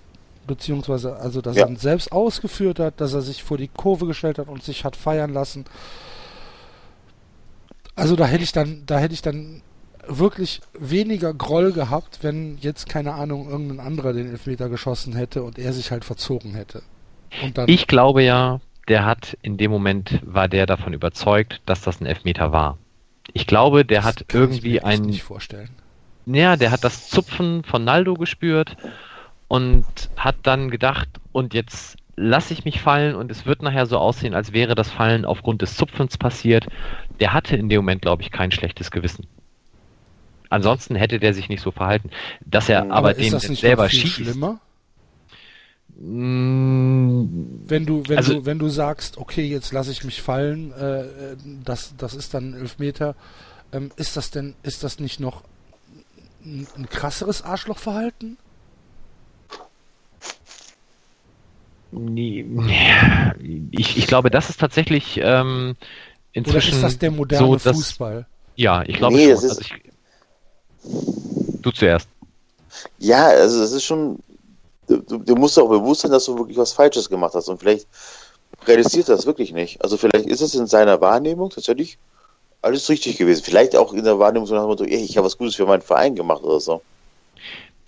beziehungsweise 0.47 1.17
also, 1.17 1.41
dass 1.41 1.57
ja. 1.57 1.63
er 1.63 1.69
ihn 1.69 1.77
selbst 1.77 2.11
ausgeführt 2.11 2.79
hat, 2.79 3.01
dass 3.01 3.13
er 3.13 3.21
sich 3.21 3.43
vor 3.43 3.57
die 3.57 3.67
Kurve 3.67 4.05
gestellt 4.05 4.39
hat 4.39 4.47
und 4.47 4.63
sich 4.63 4.85
hat 4.85 4.95
feiern 4.95 5.33
lassen. 5.33 5.65
Also 7.95 8.15
da 8.15 8.25
hätte 8.25 8.43
ich 8.43 8.53
dann, 8.53 8.83
da 8.85 8.97
hätte 8.97 9.13
ich 9.13 9.21
dann 9.21 9.61
wirklich 10.09 10.61
weniger 10.77 11.33
Groll 11.33 11.71
gehabt, 11.71 12.19
wenn 12.21 12.57
jetzt, 12.59 12.89
keine 12.89 13.13
Ahnung, 13.13 13.49
irgendein 13.49 13.79
anderer 13.79 14.13
den 14.13 14.29
Elfmeter 14.29 14.69
geschossen 14.69 15.13
hätte 15.13 15.43
und 15.43 15.57
er 15.57 15.73
sich 15.73 15.91
halt 15.91 16.03
verzogen 16.03 16.53
hätte. 16.53 16.81
ich 17.67 17.87
glaube 17.87 18.23
ja, 18.23 18.59
der 18.87 19.05
hat 19.05 19.37
in 19.41 19.57
dem 19.57 19.71
Moment, 19.71 20.19
war 20.23 20.47
der 20.47 20.65
davon 20.65 20.93
überzeugt, 20.93 21.61
dass 21.65 21.81
das 21.81 22.01
ein 22.01 22.07
Elfmeter 22.07 22.51
war. 22.51 22.77
Ich 23.33 23.45
glaube, 23.45 23.85
der 23.85 23.99
das 23.99 24.05
hat 24.05 24.25
irgendwie 24.33 24.81
ein. 24.81 25.01
nicht 25.01 25.23
vorstellen. 25.23 25.69
Ja, 26.25 26.55
der 26.55 26.71
hat 26.71 26.83
das 26.83 27.09
Zupfen 27.09 27.63
von 27.63 27.83
Naldo 27.83 28.15
gespürt 28.15 28.75
und 29.47 29.85
hat 30.15 30.35
dann 30.43 30.69
gedacht, 30.69 31.07
und 31.31 31.53
jetzt 31.53 31.97
lasse 32.15 32.53
ich 32.53 32.65
mich 32.65 32.81
fallen 32.81 33.15
und 33.15 33.31
es 33.31 33.45
wird 33.45 33.61
nachher 33.61 33.85
so 33.85 33.97
aussehen, 33.97 34.33
als 34.33 34.51
wäre 34.51 34.75
das 34.75 34.91
Fallen 34.91 35.25
aufgrund 35.25 35.61
des 35.61 35.75
Zupfens 35.75 36.17
passiert. 36.17 36.67
Der 37.19 37.33
hatte 37.33 37.55
in 37.55 37.69
dem 37.69 37.77
Moment, 37.77 38.01
glaube 38.01 38.23
ich, 38.23 38.31
kein 38.31 38.51
schlechtes 38.51 38.91
Gewissen. 38.91 39.25
Ansonsten 40.49 40.95
hätte 40.95 41.19
der 41.19 41.33
sich 41.33 41.49
nicht 41.49 41.61
so 41.61 41.71
verhalten. 41.71 42.09
Dass 42.45 42.69
er 42.69 42.83
aber, 42.83 42.93
aber 42.93 43.13
den 43.13 43.39
selber 43.39 43.89
schießt. 43.89 44.15
Schlimmer? 44.15 44.59
Mm, 45.99 47.25
wenn 47.67 47.85
du, 47.85 48.03
wenn 48.07 48.17
also, 48.17 48.35
du, 48.35 48.45
wenn 48.45 48.57
du 48.57 48.69
sagst, 48.69 49.17
okay, 49.17 49.45
jetzt 49.45 49.73
lasse 49.73 49.91
ich 49.91 50.03
mich 50.03 50.21
fallen, 50.21 50.71
äh, 50.71 51.03
das, 51.65 51.93
das 51.97 52.13
ist 52.13 52.33
dann 52.33 52.53
Elfmeter, 52.53 53.15
ähm, 53.73 53.91
ist 53.97 54.15
das 54.15 54.31
denn, 54.31 54.55
ist 54.63 54.83
das 54.83 54.99
nicht 54.99 55.19
noch 55.19 55.43
ein, 56.43 56.67
ein 56.77 56.89
krasseres 56.89 57.41
Arschlochverhalten? 57.41 58.37
Nee, 61.91 62.45
ich, 63.71 63.97
ich 63.97 64.07
glaube, 64.07 64.29
das 64.29 64.49
ist 64.49 64.59
tatsächlich 64.59 65.19
ähm, 65.21 65.75
inzwischen. 66.33 66.67
Oder 66.69 66.75
ist 66.75 66.83
das 66.83 66.99
der 66.99 67.11
moderne 67.11 67.59
so, 67.59 67.73
Fußball? 67.73 68.27
ja, 68.55 68.83
ich 68.83 68.97
glaube 68.97 69.15
nee, 69.15 69.23
schon. 69.25 69.31
Also 69.33 69.61
ich, 69.61 69.73
Du 70.83 71.71
zuerst. 71.71 72.07
Ja, 72.99 73.27
also 73.27 73.63
es 73.63 73.71
ist 73.71 73.83
schon, 73.83 74.19
du, 74.87 75.01
du 75.01 75.35
musst 75.35 75.59
auch 75.59 75.69
bewusst 75.69 76.01
sein, 76.01 76.11
dass 76.11 76.25
du 76.25 76.37
wirklich 76.37 76.57
was 76.57 76.73
Falsches 76.73 77.09
gemacht 77.09 77.33
hast 77.33 77.49
und 77.49 77.59
vielleicht 77.59 77.87
realisiert 78.67 79.09
das 79.09 79.25
wirklich 79.25 79.51
nicht. 79.51 79.81
Also 79.83 79.97
vielleicht 79.97 80.25
ist 80.25 80.41
es 80.41 80.55
in 80.55 80.67
seiner 80.67 81.01
Wahrnehmung 81.01 81.49
tatsächlich 81.49 81.97
alles 82.61 82.89
richtig 82.89 83.17
gewesen. 83.17 83.43
Vielleicht 83.43 83.75
auch 83.75 83.93
in 83.93 84.03
der 84.03 84.19
Wahrnehmung 84.19 84.47
so 84.47 84.55
nach 84.55 84.63
dem 84.63 84.69
Motto, 84.69 84.83
ey, 84.83 85.03
ich 85.03 85.17
habe 85.17 85.25
was 85.25 85.37
Gutes 85.37 85.55
für 85.55 85.65
meinen 85.65 85.81
Verein 85.81 86.15
gemacht 86.15 86.43
oder 86.43 86.59
so. 86.59 86.81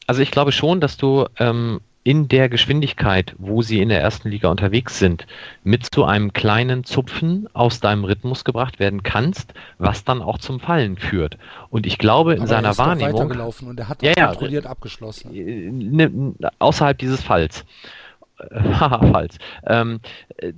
Also 0.08 0.22
ich 0.22 0.32
glaube 0.32 0.52
schon, 0.52 0.82
dass 0.82 0.98
du 0.98 1.26
ähm, 1.38 1.82
in 2.04 2.28
der 2.28 2.50
Geschwindigkeit, 2.50 3.36
wo 3.38 3.62
sie 3.62 3.80
in 3.80 3.90
der 3.90 4.02
ersten 4.02 4.30
Liga 4.30 4.50
unterwegs 4.50 4.98
sind, 4.98 5.28
mit 5.64 5.86
zu 5.86 6.04
einem 6.04 6.34
kleinen 6.34 6.84
Zupfen 6.84 7.48
aus 7.54 7.80
deinem 7.80 8.06
Rhythmus 8.06 8.44
gebracht 8.44 8.80
werden 8.80 9.04
kannst, 9.04 9.54
was 9.78 10.04
dann 10.04 10.22
auch 10.22 10.40
zum 10.40 10.60
Fallen 10.60 10.98
führt. 10.98 11.38
Und 11.70 11.86
ich 11.86 12.00
glaube, 12.00 12.34
in 12.34 12.40
Aber 12.40 12.48
seiner 12.48 12.68
er 12.70 12.72
ist 12.72 12.78
Wahrnehmung. 12.80 13.14
weitergelaufen 13.14 13.68
und 13.68 13.80
er 13.80 13.90
hat 13.90 14.02
ja, 14.02 14.28
kontrolliert 14.28 14.66
ja, 14.66 14.72
abgeschlossen. 14.72 15.34
Äh, 15.36 15.70
ne, 15.72 16.34
außerhalb 16.58 16.98
dieses 16.98 17.22
Falls. 17.22 17.66
Haha, 18.52 19.00
Falls. 19.12 19.38
Ähm, 19.68 20.00
äh, 20.38 20.54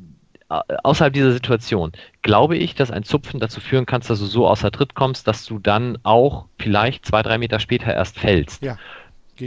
außerhalb 0.83 1.13
dieser 1.13 1.33
Situation 1.33 1.91
glaube 2.21 2.55
ich, 2.55 2.75
dass 2.75 2.91
ein 2.91 3.03
Zupfen 3.03 3.41
dazu 3.41 3.59
führen 3.59 3.85
kann, 3.85 4.01
dass 4.01 4.19
du 4.19 4.25
so 4.25 4.47
außer 4.47 4.71
Tritt 4.71 4.95
kommst, 4.95 5.27
dass 5.27 5.45
du 5.45 5.59
dann 5.59 5.97
auch 6.03 6.45
vielleicht 6.57 7.05
zwei, 7.05 7.21
drei 7.21 7.37
Meter 7.37 7.59
später 7.59 7.93
erst 7.93 8.19
fällst. 8.19 8.63
Ja, 8.63 8.77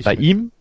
Bei 0.04 0.16
mit. 0.16 0.20
ihm 0.20 0.52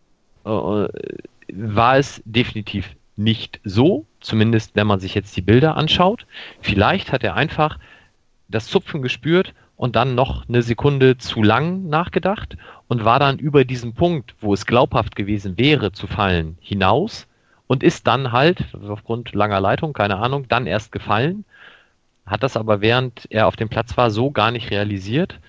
war 0.45 1.97
es 1.97 2.21
definitiv 2.25 2.95
nicht 3.17 3.59
so, 3.63 4.05
zumindest 4.19 4.75
wenn 4.75 4.87
man 4.87 4.99
sich 4.99 5.15
jetzt 5.15 5.35
die 5.35 5.41
Bilder 5.41 5.77
anschaut. 5.77 6.25
Vielleicht 6.61 7.11
hat 7.11 7.23
er 7.23 7.35
einfach 7.35 7.79
das 8.47 8.67
Zupfen 8.67 9.01
gespürt 9.01 9.53
und 9.77 9.95
dann 9.95 10.15
noch 10.15 10.47
eine 10.47 10.61
Sekunde 10.61 11.17
zu 11.17 11.43
lang 11.43 11.87
nachgedacht 11.87 12.57
und 12.87 13.05
war 13.05 13.19
dann 13.19 13.39
über 13.39 13.65
diesen 13.65 13.93
Punkt, 13.93 14.35
wo 14.39 14.53
es 14.53 14.65
glaubhaft 14.65 15.15
gewesen 15.15 15.57
wäre 15.57 15.91
zu 15.91 16.07
fallen, 16.07 16.57
hinaus 16.61 17.27
und 17.67 17.83
ist 17.83 18.07
dann 18.07 18.31
halt, 18.31 18.63
aufgrund 18.87 19.33
langer 19.33 19.59
Leitung, 19.59 19.93
keine 19.93 20.17
Ahnung, 20.17 20.47
dann 20.47 20.67
erst 20.67 20.91
gefallen, 20.91 21.45
hat 22.25 22.43
das 22.43 22.57
aber 22.57 22.81
während 22.81 23.27
er 23.29 23.47
auf 23.47 23.55
dem 23.55 23.69
Platz 23.69 23.97
war 23.97 24.11
so 24.11 24.31
gar 24.31 24.51
nicht 24.51 24.71
realisiert 24.71 25.39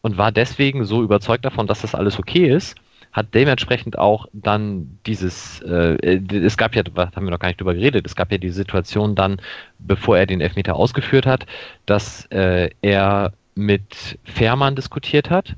und 0.00 0.18
war 0.18 0.32
deswegen 0.32 0.84
so 0.84 1.02
überzeugt 1.02 1.44
davon, 1.44 1.66
dass 1.66 1.82
das 1.82 1.94
alles 1.94 2.18
okay 2.18 2.48
ist 2.48 2.76
hat 3.16 3.34
dementsprechend 3.34 3.98
auch 3.98 4.26
dann 4.34 4.98
dieses, 5.06 5.62
äh, 5.62 6.20
es 6.30 6.58
gab 6.58 6.76
ja, 6.76 6.82
haben 6.84 7.24
wir 7.24 7.30
noch 7.30 7.38
gar 7.38 7.48
nicht 7.48 7.58
drüber 7.58 7.72
geredet, 7.72 8.06
es 8.06 8.14
gab 8.14 8.30
ja 8.30 8.36
die 8.36 8.50
Situation 8.50 9.14
dann, 9.14 9.40
bevor 9.78 10.18
er 10.18 10.26
den 10.26 10.42
Elfmeter 10.42 10.76
ausgeführt 10.76 11.24
hat, 11.24 11.46
dass 11.86 12.26
äh, 12.26 12.68
er 12.82 13.32
mit 13.54 14.18
Fährmann 14.24 14.76
diskutiert 14.76 15.30
hat 15.30 15.56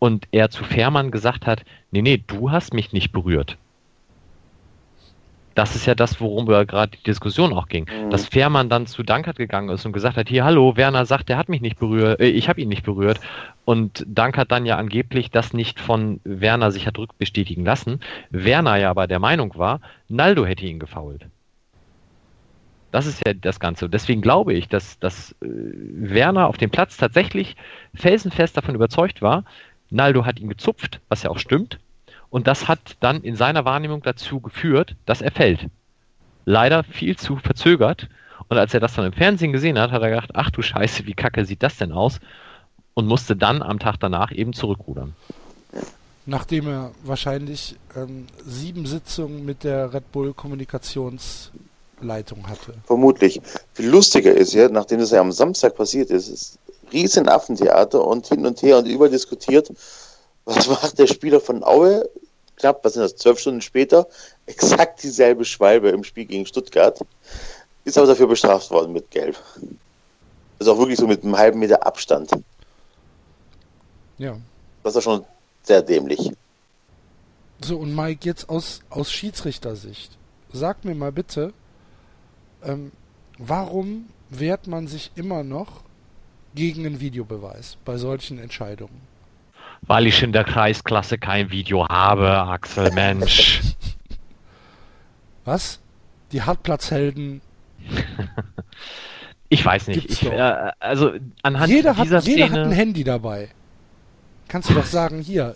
und 0.00 0.26
er 0.32 0.50
zu 0.50 0.64
Fährmann 0.64 1.12
gesagt 1.12 1.46
hat, 1.46 1.64
nee, 1.92 2.02
nee, 2.02 2.20
du 2.26 2.50
hast 2.50 2.74
mich 2.74 2.92
nicht 2.92 3.12
berührt. 3.12 3.56
Das 5.58 5.74
ist 5.74 5.86
ja 5.86 5.96
das, 5.96 6.20
worum 6.20 6.46
gerade 6.46 6.96
die 6.96 7.02
Diskussion 7.02 7.52
auch 7.52 7.66
ging. 7.66 7.86
Mhm. 7.90 8.10
Dass 8.10 8.26
Fährmann 8.26 8.68
dann 8.68 8.86
zu 8.86 9.02
Dankert 9.02 9.38
gegangen 9.38 9.70
ist 9.70 9.84
und 9.84 9.92
gesagt 9.92 10.16
hat, 10.16 10.28
hier, 10.28 10.44
hallo, 10.44 10.76
Werner 10.76 11.04
sagt, 11.04 11.28
der 11.28 11.36
hat 11.36 11.48
mich 11.48 11.60
nicht 11.60 11.80
berührt, 11.80 12.20
äh, 12.20 12.28
ich 12.28 12.48
habe 12.48 12.60
ihn 12.60 12.68
nicht 12.68 12.84
berührt. 12.84 13.18
Und 13.64 14.04
Dankert 14.06 14.52
dann 14.52 14.66
ja 14.66 14.76
angeblich 14.76 15.32
das 15.32 15.52
nicht 15.52 15.80
von 15.80 16.20
Werner 16.22 16.70
sich 16.70 16.86
hat 16.86 16.96
rückbestätigen 16.96 17.64
lassen. 17.64 17.98
Werner 18.30 18.76
ja 18.76 18.88
aber 18.88 19.08
der 19.08 19.18
Meinung 19.18 19.52
war, 19.56 19.80
Naldo 20.06 20.46
hätte 20.46 20.64
ihn 20.64 20.78
gefault. 20.78 21.26
Das 22.92 23.06
ist 23.06 23.26
ja 23.26 23.34
das 23.34 23.58
Ganze. 23.58 23.88
Deswegen 23.88 24.22
glaube 24.22 24.54
ich, 24.54 24.68
dass, 24.68 25.00
dass 25.00 25.32
äh, 25.42 25.46
Werner 25.48 26.46
auf 26.46 26.56
dem 26.56 26.70
Platz 26.70 26.96
tatsächlich 26.96 27.56
felsenfest 27.94 28.56
davon 28.56 28.76
überzeugt 28.76 29.22
war, 29.22 29.42
Naldo 29.90 30.24
hat 30.24 30.38
ihn 30.38 30.48
gezupft, 30.48 31.00
was 31.08 31.24
ja 31.24 31.30
auch 31.30 31.38
stimmt, 31.40 31.80
und 32.30 32.46
das 32.46 32.68
hat 32.68 32.96
dann 33.00 33.22
in 33.22 33.36
seiner 33.36 33.64
Wahrnehmung 33.64 34.02
dazu 34.02 34.40
geführt, 34.40 34.94
dass 35.06 35.22
er 35.22 35.30
fällt. 35.30 35.66
Leider 36.44 36.84
viel 36.84 37.16
zu 37.16 37.36
verzögert. 37.36 38.08
Und 38.48 38.56
als 38.56 38.72
er 38.72 38.80
das 38.80 38.94
dann 38.94 39.04
im 39.04 39.12
Fernsehen 39.12 39.52
gesehen 39.52 39.78
hat, 39.78 39.90
hat 39.90 40.02
er 40.02 40.10
gedacht, 40.10 40.30
ach 40.34 40.50
du 40.50 40.62
Scheiße, 40.62 41.06
wie 41.06 41.14
kacke 41.14 41.44
sieht 41.44 41.62
das 41.62 41.76
denn 41.76 41.92
aus? 41.92 42.18
Und 42.94 43.06
musste 43.06 43.36
dann 43.36 43.62
am 43.62 43.78
Tag 43.78 43.96
danach 44.00 44.32
eben 44.32 44.52
zurückrudern. 44.52 45.14
Nachdem 46.26 46.68
er 46.68 46.90
wahrscheinlich 47.04 47.76
ähm, 47.96 48.26
sieben 48.46 48.86
Sitzungen 48.86 49.44
mit 49.44 49.64
der 49.64 49.94
Red 49.94 50.12
Bull 50.12 50.34
Kommunikationsleitung 50.34 52.46
hatte. 52.46 52.74
Vermutlich. 52.84 53.40
Viel 53.74 53.88
lustiger 53.88 54.32
ist 54.32 54.52
ja, 54.52 54.68
nachdem 54.68 55.00
das 55.00 55.10
ja 55.10 55.20
am 55.20 55.32
Samstag 55.32 55.76
passiert 55.76 56.10
ist, 56.10 56.28
ist 56.28 56.58
riesen 56.92 57.28
Affentheater 57.28 58.04
und 58.04 58.26
hin 58.26 58.46
und 58.46 58.62
her 58.62 58.78
und 58.78 58.86
über 58.86 59.08
diskutiert, 59.08 59.70
was 60.48 60.66
macht 60.66 60.98
der 60.98 61.06
Spieler 61.06 61.40
von 61.40 61.62
Aue? 61.62 62.08
Knapp, 62.56 62.82
was 62.82 62.94
sind 62.94 63.02
das, 63.02 63.16
zwölf 63.16 63.38
Stunden 63.38 63.60
später? 63.60 64.08
Exakt 64.46 65.02
dieselbe 65.02 65.44
Schwalbe 65.44 65.90
im 65.90 66.04
Spiel 66.04 66.24
gegen 66.24 66.46
Stuttgart. 66.46 66.98
Ist 67.84 67.98
aber 67.98 68.06
dafür 68.06 68.26
bestraft 68.26 68.70
worden 68.70 68.92
mit 68.92 69.10
Gelb. 69.10 69.38
Also 70.58 70.72
auch 70.72 70.78
wirklich 70.78 70.98
so 70.98 71.06
mit 71.06 71.22
einem 71.22 71.36
halben 71.36 71.58
Meter 71.58 71.86
Abstand. 71.86 72.30
Ja. 74.16 74.36
Das 74.82 74.96
ist 74.96 75.04
schon 75.04 75.24
sehr 75.62 75.82
dämlich. 75.82 76.32
So, 77.60 77.76
und 77.76 77.94
Mike, 77.94 78.24
jetzt 78.24 78.48
aus, 78.48 78.80
aus 78.88 79.12
Schiedsrichtersicht, 79.12 80.16
sag 80.52 80.84
mir 80.84 80.94
mal 80.94 81.12
bitte, 81.12 81.52
ähm, 82.62 82.92
warum 83.36 84.08
wehrt 84.30 84.66
man 84.66 84.86
sich 84.86 85.10
immer 85.14 85.42
noch 85.42 85.82
gegen 86.54 86.86
einen 86.86 87.00
Videobeweis 87.00 87.76
bei 87.84 87.98
solchen 87.98 88.38
Entscheidungen? 88.38 89.07
Weil 89.82 90.06
ich 90.06 90.22
in 90.22 90.32
der 90.32 90.44
Kreisklasse 90.44 91.18
kein 91.18 91.50
Video 91.50 91.88
habe, 91.88 92.30
Axel, 92.30 92.90
Mensch. 92.92 93.60
Was? 95.44 95.80
Die 96.32 96.42
Hartplatzhelden. 96.42 97.40
ich 99.48 99.64
weiß 99.64 99.88
nicht. 99.88 100.10
Ich, 100.10 100.22
äh, 100.24 100.72
also 100.78 101.12
anhand 101.42 101.70
jeder 101.70 101.94
dieser 101.94 102.18
hat, 102.18 102.26
Jeder 102.26 102.50
hat 102.50 102.58
ein 102.58 102.72
Handy 102.72 103.04
dabei. 103.04 103.48
Kannst 104.48 104.70
du 104.70 104.74
doch 104.74 104.86
sagen, 104.86 105.20
hier, 105.20 105.54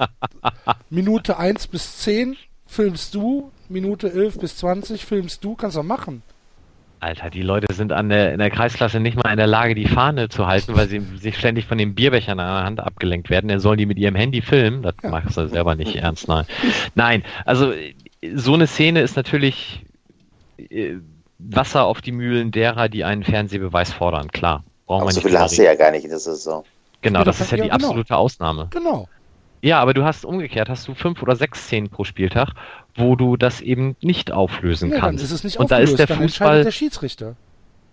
Minute 0.90 1.38
1 1.38 1.66
bis 1.68 1.98
10 1.98 2.36
filmst 2.66 3.14
du, 3.14 3.50
Minute 3.68 4.12
11 4.12 4.38
bis 4.38 4.56
20 4.58 5.04
filmst 5.04 5.44
du, 5.44 5.54
kannst 5.54 5.76
du 5.76 5.82
machen. 5.82 6.22
Alter, 7.02 7.30
die 7.30 7.42
Leute 7.42 7.72
sind 7.74 7.92
an 7.92 8.08
der, 8.08 8.32
in 8.32 8.38
der 8.38 8.50
Kreisklasse 8.50 9.00
nicht 9.00 9.16
mal 9.16 9.30
in 9.30 9.36
der 9.36 9.46
Lage, 9.46 9.74
die 9.74 9.88
Fahne 9.88 10.28
zu 10.28 10.46
halten, 10.46 10.76
weil 10.76 10.88
sie 10.88 11.00
sich 11.16 11.36
ständig 11.36 11.66
von 11.66 11.76
den 11.76 11.94
Bierbechern 11.94 12.38
an 12.38 12.46
der 12.46 12.64
Hand 12.64 12.80
abgelenkt 12.80 13.28
werden. 13.28 13.48
Dann 13.48 13.60
sollen 13.60 13.78
die 13.78 13.86
mit 13.86 13.98
ihrem 13.98 14.14
Handy 14.14 14.40
filmen. 14.40 14.82
Das 14.82 14.94
ja. 15.02 15.10
machst 15.10 15.36
du 15.36 15.48
selber 15.48 15.74
nicht 15.74 15.96
ernst, 15.96 16.28
nein. 16.28 16.46
Nein, 16.94 17.24
also 17.44 17.72
so 18.34 18.54
eine 18.54 18.66
Szene 18.66 19.00
ist 19.00 19.16
natürlich 19.16 19.84
äh, 20.58 20.94
Wasser 21.38 21.84
auf 21.84 22.00
die 22.00 22.12
Mühlen 22.12 22.52
derer, 22.52 22.88
die 22.88 23.04
einen 23.04 23.24
Fernsehbeweis 23.24 23.92
fordern, 23.92 24.30
klar. 24.30 24.62
Brauchen 24.86 25.06
wir 25.06 25.12
so 25.12 25.20
viel 25.22 25.38
hast 25.38 25.58
du 25.58 25.64
ja 25.64 25.74
gar 25.74 25.90
nicht 25.90 26.04
in 26.04 26.10
der 26.10 26.20
Saison. 26.20 26.64
Genau, 27.00 27.24
das 27.24 27.40
ist 27.40 27.50
ja, 27.50 27.56
die 27.56 27.62
genau. 27.64 27.74
absolute 27.74 28.16
Ausnahme. 28.16 28.68
Genau. 28.70 29.08
Ja, 29.60 29.80
aber 29.80 29.94
du 29.94 30.04
hast 30.04 30.24
umgekehrt, 30.24 30.68
hast 30.68 30.86
du 30.88 30.94
fünf 30.94 31.22
oder 31.22 31.36
sechs 31.36 31.64
Szenen 31.64 31.88
pro 31.88 32.04
Spieltag, 32.04 32.50
wo 32.94 33.16
du 33.16 33.36
das 33.36 33.60
eben 33.60 33.96
nicht 34.00 34.32
auflösen 34.32 34.90
nee, 34.90 34.98
kannst. 34.98 35.20
Dann 35.20 35.26
ist 35.26 35.32
es 35.32 35.44
nicht 35.44 35.58
Und 35.58 35.70
da 35.70 35.78
ist 35.78 35.98
der 35.98 36.06
dann 36.06 36.18
Fußball 36.18 36.64
der 36.64 36.70
Schiedsrichter. 36.70 37.36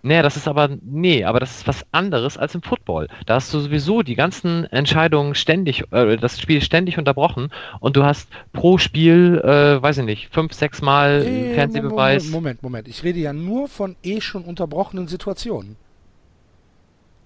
Nee, 0.02 0.22
das 0.22 0.36
ist 0.36 0.48
aber, 0.48 0.70
nee, 0.82 1.24
aber 1.24 1.40
das 1.40 1.58
ist 1.58 1.66
was 1.66 1.84
anderes 1.92 2.38
als 2.38 2.54
im 2.54 2.62
Football. 2.62 3.08
Da 3.26 3.34
hast 3.34 3.52
du 3.52 3.60
sowieso 3.60 4.02
die 4.02 4.14
ganzen 4.14 4.64
Entscheidungen 4.64 5.34
ständig, 5.34 5.84
äh, 5.92 6.16
das 6.16 6.40
Spiel 6.40 6.62
ständig 6.62 6.96
unterbrochen 6.96 7.50
und 7.80 7.96
du 7.96 8.02
hast 8.02 8.28
pro 8.52 8.78
Spiel, 8.78 9.38
äh, 9.44 9.82
weiß 9.82 9.98
ich 9.98 10.04
nicht, 10.04 10.32
fünf, 10.32 10.54
sechs 10.54 10.80
Mal 10.80 11.22
nee, 11.22 11.54
Fernsehbeweis. 11.54 12.30
Moment, 12.30 12.62
Moment, 12.62 12.88
ich 12.88 13.02
rede 13.02 13.18
ja 13.18 13.34
nur 13.34 13.68
von 13.68 13.94
eh 14.02 14.22
schon 14.22 14.44
unterbrochenen 14.44 15.06
Situationen. 15.06 15.76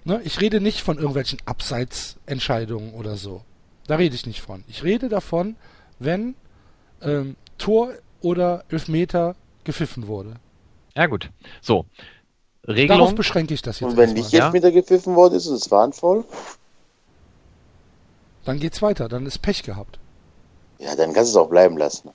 Ne? 0.05 0.21
Ich 0.25 0.41
rede 0.41 0.61
nicht 0.61 0.81
von 0.81 0.97
irgendwelchen 0.97 1.39
Abseitsentscheidungen 1.45 2.93
oder 2.95 3.17
so. 3.17 3.43
Da 3.87 3.97
rede 3.97 4.17
ich 4.17 4.27
nicht 4.27 4.41
von. 4.41 4.65
Ich 4.67 4.83
rede 4.83 5.09
davon, 5.09 5.55
wenn 6.01 6.35
ähm, 7.05 7.37
Tor 7.59 7.93
oder 8.21 8.65
Elfmeter 8.69 9.37
gepfiffen 9.65 10.07
wurde. 10.07 10.35
Ja 10.97 11.07
gut. 11.07 11.31
So. 11.61 11.87
Regelung. 12.67 12.99
Darauf 12.99 13.15
beschränke 13.15 13.55
ich 13.55 13.63
das 13.63 13.81
jetzt. 13.81 13.91
Und 13.91 13.97
wenn 13.97 14.15
nicht 14.15 14.33
Elfmeter 14.33 14.69
ja? 14.69 14.75
gepfiffen 14.75 15.15
worden 15.15 15.35
ist 15.35 15.47
und 15.47 15.57
es 15.57 15.71
war 15.71 15.87
ein 15.87 15.93
Voll? 15.93 16.25
Dann 18.45 18.59
geht's 18.59 18.81
weiter. 18.83 19.09
Dann 19.09 19.27
ist 19.27 19.39
Pech 19.43 19.63
gehabt. 19.63 19.99
Ja, 20.79 20.97
dann 20.97 21.13
kannst 21.13 21.35
du 21.35 21.39
es 21.39 21.45
auch 21.45 21.49
bleiben 21.49 21.77
lassen. 21.77 22.11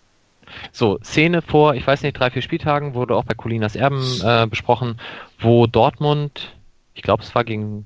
So, 0.71 0.97
Szene 1.03 1.41
vor, 1.41 1.75
ich 1.75 1.85
weiß 1.85 2.01
nicht, 2.01 2.19
drei, 2.19 2.31
vier 2.31 2.41
Spieltagen 2.41 2.95
wurde 2.95 3.15
auch 3.15 3.23
bei 3.23 3.35
Colinas 3.35 3.75
Erben 3.75 4.03
äh, 4.23 4.47
besprochen, 4.47 4.99
wo 5.39 5.67
Dortmund, 5.67 6.55
ich 6.95 7.03
glaube, 7.03 7.23
es 7.23 7.35
war 7.35 7.43
gegen 7.43 7.85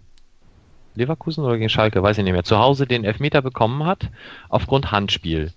Leverkusen 0.96 1.44
oder 1.44 1.58
gegen 1.58 1.70
Schalke, 1.70 2.02
weiß 2.02 2.18
ich 2.18 2.24
nicht 2.24 2.34
mehr, 2.34 2.44
zu 2.44 2.60
Hause 2.60 2.88
den 2.88 3.04
Elfmeter 3.04 3.42
bekommen 3.42 3.86
hat, 3.86 4.10
aufgrund 4.50 4.92
Handspiel. 4.92 5.52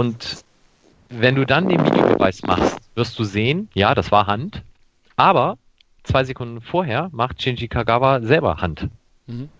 Und 0.00 0.46
wenn 1.10 1.34
du 1.34 1.44
dann 1.44 1.68
den 1.68 1.84
Videobeweis 1.84 2.40
machst, 2.40 2.78
wirst 2.94 3.18
du 3.18 3.24
sehen, 3.24 3.68
ja, 3.74 3.94
das 3.94 4.10
war 4.10 4.26
Hand, 4.26 4.62
aber 5.16 5.58
zwei 6.04 6.24
Sekunden 6.24 6.62
vorher 6.62 7.10
macht 7.12 7.42
Shinji 7.42 7.68
Kagawa 7.68 8.22
selber 8.22 8.62
Hand. 8.62 8.88
Mhm. 9.26 9.50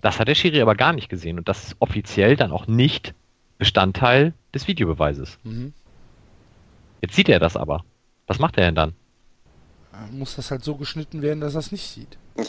Das 0.00 0.18
hat 0.18 0.26
der 0.26 0.34
Schiri 0.34 0.60
aber 0.60 0.74
gar 0.74 0.92
nicht 0.92 1.08
gesehen 1.08 1.38
und 1.38 1.48
das 1.48 1.62
ist 1.62 1.76
offiziell 1.78 2.34
dann 2.34 2.50
auch 2.50 2.66
nicht 2.66 3.14
Bestandteil 3.58 4.32
des 4.52 4.66
Videobeweises. 4.66 5.38
Mhm. 5.44 5.72
Jetzt 7.00 7.14
sieht 7.14 7.28
er 7.28 7.38
das 7.38 7.56
aber. 7.56 7.84
Was 8.26 8.40
macht 8.40 8.58
er 8.58 8.64
denn 8.64 8.74
dann? 8.74 8.94
Muss 10.10 10.34
das 10.34 10.50
halt 10.50 10.64
so 10.64 10.74
geschnitten 10.74 11.22
werden, 11.22 11.40
dass 11.40 11.54
er 11.54 11.60
es 11.60 11.70
nicht 11.70 11.86
sieht. 11.86 12.18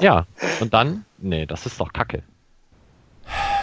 ja, 0.00 0.26
und 0.58 0.74
dann, 0.74 1.04
nee, 1.18 1.46
das 1.46 1.66
ist 1.66 1.78
doch 1.78 1.92
Kacke. 1.92 2.24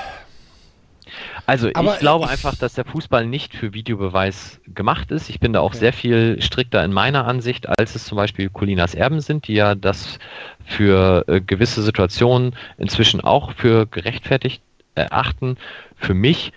Also 1.45 1.69
Aber 1.73 1.93
ich 1.93 1.99
glaube 1.99 2.25
ich 2.25 2.31
einfach, 2.31 2.55
dass 2.55 2.73
der 2.73 2.85
Fußball 2.85 3.25
nicht 3.25 3.53
für 3.53 3.73
Videobeweis 3.73 4.59
gemacht 4.67 5.11
ist. 5.11 5.29
Ich 5.29 5.39
bin 5.39 5.53
da 5.53 5.59
auch 5.59 5.67
okay. 5.67 5.77
sehr 5.77 5.93
viel 5.93 6.41
strikter 6.41 6.83
in 6.83 6.91
meiner 6.91 7.27
Ansicht, 7.27 7.67
als 7.77 7.95
es 7.95 8.05
zum 8.05 8.15
Beispiel 8.15 8.49
Colinas 8.49 8.95
Erben 8.95 9.21
sind, 9.21 9.47
die 9.47 9.53
ja 9.53 9.75
das 9.75 10.19
für 10.65 11.23
äh, 11.27 11.41
gewisse 11.41 11.83
Situationen 11.83 12.55
inzwischen 12.77 13.21
auch 13.21 13.51
für 13.51 13.85
gerechtfertigt 13.85 14.63
erachten. 14.95 15.57
Für 15.95 16.13
mich 16.13 16.51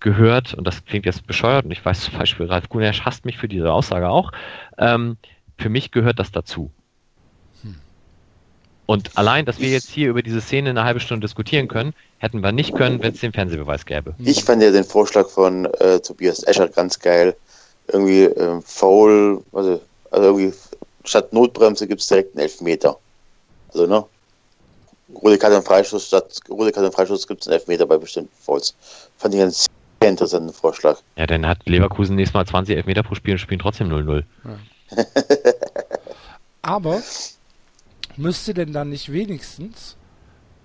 gehört, 0.00 0.52
und 0.52 0.66
das 0.66 0.84
klingt 0.84 1.06
jetzt 1.06 1.26
bescheuert, 1.26 1.64
und 1.64 1.70
ich 1.70 1.84
weiß 1.84 2.00
zum 2.00 2.18
Beispiel, 2.18 2.46
Ralf 2.46 2.68
Gunesch 2.68 3.02
hasst 3.04 3.24
mich 3.24 3.38
für 3.38 3.48
diese 3.48 3.72
Aussage 3.72 4.10
auch, 4.10 4.32
ähm, 4.76 5.16
für 5.56 5.70
mich 5.70 5.90
gehört 5.92 6.18
das 6.18 6.30
dazu. 6.30 6.70
Und 8.86 9.16
allein, 9.16 9.46
dass 9.46 9.58
wir 9.58 9.68
jetzt 9.68 9.88
hier 9.88 10.10
über 10.10 10.22
diese 10.22 10.40
Szene 10.40 10.70
eine 10.70 10.84
halbe 10.84 11.00
Stunde 11.00 11.26
diskutieren 11.26 11.68
können, 11.68 11.94
hätten 12.18 12.42
wir 12.42 12.52
nicht 12.52 12.74
können, 12.74 13.02
wenn 13.02 13.14
es 13.14 13.20
den 13.20 13.32
Fernsehbeweis 13.32 13.86
gäbe. 13.86 14.14
Ich 14.18 14.44
fand 14.44 14.62
ja 14.62 14.70
den 14.70 14.84
Vorschlag 14.84 15.28
von 15.28 15.66
äh, 15.66 16.00
Tobias 16.00 16.42
Escher 16.42 16.68
ganz 16.68 16.98
geil. 16.98 17.34
Irgendwie 17.88 18.24
äh, 18.24 18.60
faul, 18.62 19.42
also, 19.52 19.80
also 20.10 20.24
irgendwie 20.24 20.52
statt 21.04 21.32
Notbremse 21.32 21.86
gibt 21.86 22.00
es 22.00 22.08
direkt 22.08 22.34
einen 22.34 22.42
Elfmeter. 22.42 22.96
Also, 23.72 23.86
ne? 23.86 24.04
Rote 25.14 25.38
Karte 25.38 25.56
und 25.56 25.64
Freistoß, 25.64 26.06
statt 26.06 26.40
rote 26.50 26.72
Karte 26.72 26.88
und 26.88 26.94
Freistoß 26.94 27.26
gibt 27.26 27.42
es 27.42 27.48
einen 27.48 27.58
Elfmeter 27.58 27.86
bei 27.86 27.98
bestimmten 27.98 28.32
Fouls. 28.40 28.74
Fand 29.16 29.34
ich 29.34 29.40
einen 29.40 29.50
sehr 29.50 29.68
interessanten 30.00 30.52
Vorschlag. 30.52 30.98
Ja, 31.16 31.26
dann 31.26 31.46
hat 31.46 31.58
Leverkusen 31.66 32.16
nächstes 32.16 32.34
Mal 32.34 32.46
20 32.46 32.76
Elfmeter 32.76 33.02
pro 33.02 33.14
Spiel 33.14 33.34
und 33.34 33.38
spielen 33.38 33.60
trotzdem 33.60 33.88
0-0. 33.88 34.24
Ja. 34.44 35.04
Aber 36.62 37.02
müsste 38.16 38.54
denn 38.54 38.72
dann 38.72 38.90
nicht 38.90 39.12
wenigstens 39.12 39.96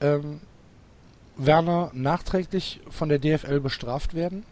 ähm, 0.02 0.42
Werner 1.38 1.92
nachträglich 1.94 2.82
von 2.90 3.10
der 3.10 3.20
DFL 3.20 3.60
bestraft 3.60 4.14
werden? 4.14 4.44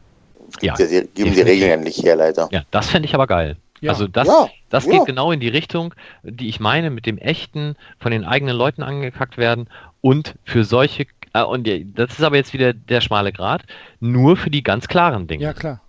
Ja. 0.61 0.75
Die, 0.75 1.07
geben 1.13 1.33
die 1.33 1.41
Regeln 1.41 1.69
ja 1.69 1.77
nicht 1.77 2.03
her, 2.03 2.15
leider. 2.15 2.47
Ja, 2.51 2.63
das 2.71 2.89
fände 2.89 3.07
ich 3.07 3.13
aber 3.13 3.27
geil. 3.27 3.57
Ja. 3.81 3.91
Also 3.91 4.07
das, 4.07 4.27
ja, 4.27 4.49
das 4.69 4.85
geht 4.85 4.93
ja. 4.93 5.03
genau 5.03 5.31
in 5.31 5.39
die 5.39 5.49
Richtung, 5.49 5.93
die 6.23 6.49
ich 6.49 6.59
meine, 6.59 6.89
mit 6.89 7.05
dem 7.05 7.17
echten, 7.17 7.75
von 7.99 8.11
den 8.11 8.23
eigenen 8.23 8.55
Leuten 8.55 8.81
angekackt 8.81 9.37
werden 9.37 9.69
und 10.01 10.35
für 10.43 10.63
solche, 10.63 11.05
äh, 11.33 11.43
und 11.43 11.67
das 11.95 12.11
ist 12.11 12.23
aber 12.23 12.37
jetzt 12.37 12.53
wieder 12.53 12.73
der 12.73 13.01
schmale 13.01 13.31
Grad, 13.31 13.63
nur 13.99 14.37
für 14.37 14.49
die 14.49 14.63
ganz 14.63 14.87
klaren 14.87 15.27
Dinge. 15.27 15.43
Ja, 15.43 15.53
klar. 15.53 15.81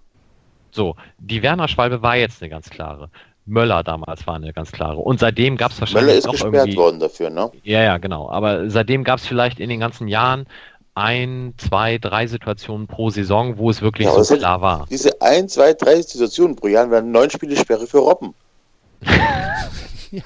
So, 0.71 0.97
die 1.19 1.43
Werner-Schwalbe 1.43 2.03
war 2.03 2.17
jetzt 2.17 2.43
eine 2.43 2.51
ganz 2.51 2.69
klare. 2.69 3.11
Möller 3.49 3.83
damals 3.83 4.27
war 4.27 4.37
eine 4.37 4.53
ganz 4.53 4.73
klare. 4.73 4.99
Und 4.99 5.21
seitdem 5.21 5.57
gab 5.57 5.73
es 5.73 5.81
wahrscheinlich. 5.81 6.07
Möller 6.07 6.19
ist 6.19 6.31
gesperrt 6.31 6.55
irgendwie, 6.55 6.77
worden 6.77 7.01
dafür, 7.01 7.31
ne? 7.31 7.51
Ja, 7.63 7.83
ja, 7.83 7.99
genau. 7.99 8.31
Aber 8.31 8.71
seitdem 8.71 9.05
gab 9.05 9.19
es 9.19 9.27
vielleicht 9.27 9.59
in 9.59 9.69
den 9.69 9.81
ganzen 9.81 10.09
Jahren 10.09 10.47
ein, 10.95 11.55
zwei, 11.57 11.99
drei 11.99 12.27
Situationen 12.27 12.87
pro 12.89 13.11
Saison, 13.11 13.57
wo 13.57 13.71
es 13.71 13.81
wirklich 13.83 14.07
ja, 14.07 14.23
so 14.25 14.37
klar 14.37 14.61
war. 14.61 14.87
Diese 14.91 15.21
ein, 15.23 15.49
zwei, 15.49 15.73
drei 15.73 16.03
Situationen 16.03 16.57
pro 16.57 16.67
Jahr 16.67 16.91
werden 16.91 17.13
neun 17.13 17.31
Spiele 17.31 17.57
Sperre 17.57 17.87
für 17.87 17.99
Robben. 17.99 18.35
ja. 20.11 20.23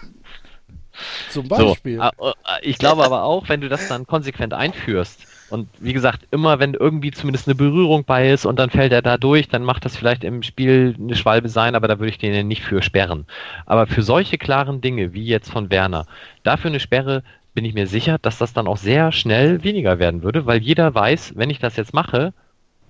Zum 1.31 1.49
Beispiel. 1.49 1.99
So, 1.99 2.03
äh, 2.03 2.31
äh, 2.31 2.33
ich 2.63 2.79
glaube 2.79 3.05
aber 3.05 3.25
auch, 3.25 3.49
wenn 3.49 3.61
du 3.61 3.69
das 3.69 3.87
dann 3.89 4.07
konsequent 4.07 4.55
einführst, 4.55 5.21
und 5.53 5.69
wie 5.79 5.93
gesagt, 5.93 6.27
immer 6.31 6.59
wenn 6.59 6.73
irgendwie 6.73 7.11
zumindest 7.11 7.47
eine 7.47 7.55
Berührung 7.55 8.05
bei 8.05 8.31
ist 8.31 8.47
und 8.47 8.59
dann 8.59 8.71
fällt 8.71 8.91
er 8.93 9.03
da 9.03 9.19
durch, 9.19 9.49
dann 9.49 9.63
macht 9.63 9.85
das 9.85 9.97
vielleicht 9.97 10.25
im 10.25 10.43
Spiel 10.43 10.97
eine 10.99 11.15
Schwalbe 11.15 11.51
sein, 11.51 11.75
aber 11.75 11.89
da 11.89 11.99
würde 11.99 12.09
ich 12.09 12.19
den 12.19 12.49
nicht 12.49 12.63
für 12.63 12.83
sperren. 12.83 13.27
Aber 13.67 13.87
für 13.87 14.03
solche 14.03 14.39
klaren 14.39 14.81
Dinge, 14.81 15.13
wie 15.13 15.27
jetzt 15.27 15.51
von 15.51 15.71
Werner, 15.71 16.07
dafür 16.43 16.71
eine 16.71 16.81
Sperre 16.81 17.23
bin 17.53 17.67
ich 17.67 17.75
mir 17.75 17.87
sicher, 17.87 18.19
dass 18.19 18.39
das 18.39 18.55
dann 18.55 18.67
auch 18.67 18.79
sehr 18.79 19.13
schnell 19.13 19.63
weniger 19.63 19.99
werden 19.99 20.23
würde, 20.23 20.47
weil 20.47 20.63
jeder 20.63 20.95
weiß, 20.95 21.35
wenn 21.37 21.51
ich 21.51 21.59
das 21.59 21.77
jetzt 21.77 21.93
mache, 21.93 22.33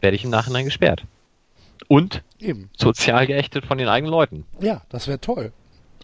werde 0.00 0.14
ich 0.14 0.22
im 0.22 0.30
Nachhinein 0.30 0.64
gesperrt. 0.64 1.02
Und 1.88 2.22
Eben. 2.38 2.70
sozial 2.76 3.26
geächtet 3.26 3.66
von 3.66 3.76
den 3.76 3.88
eigenen 3.88 4.12
Leuten. 4.12 4.44
Ja, 4.60 4.82
das 4.88 5.08
wäre 5.08 5.20
toll. 5.20 5.52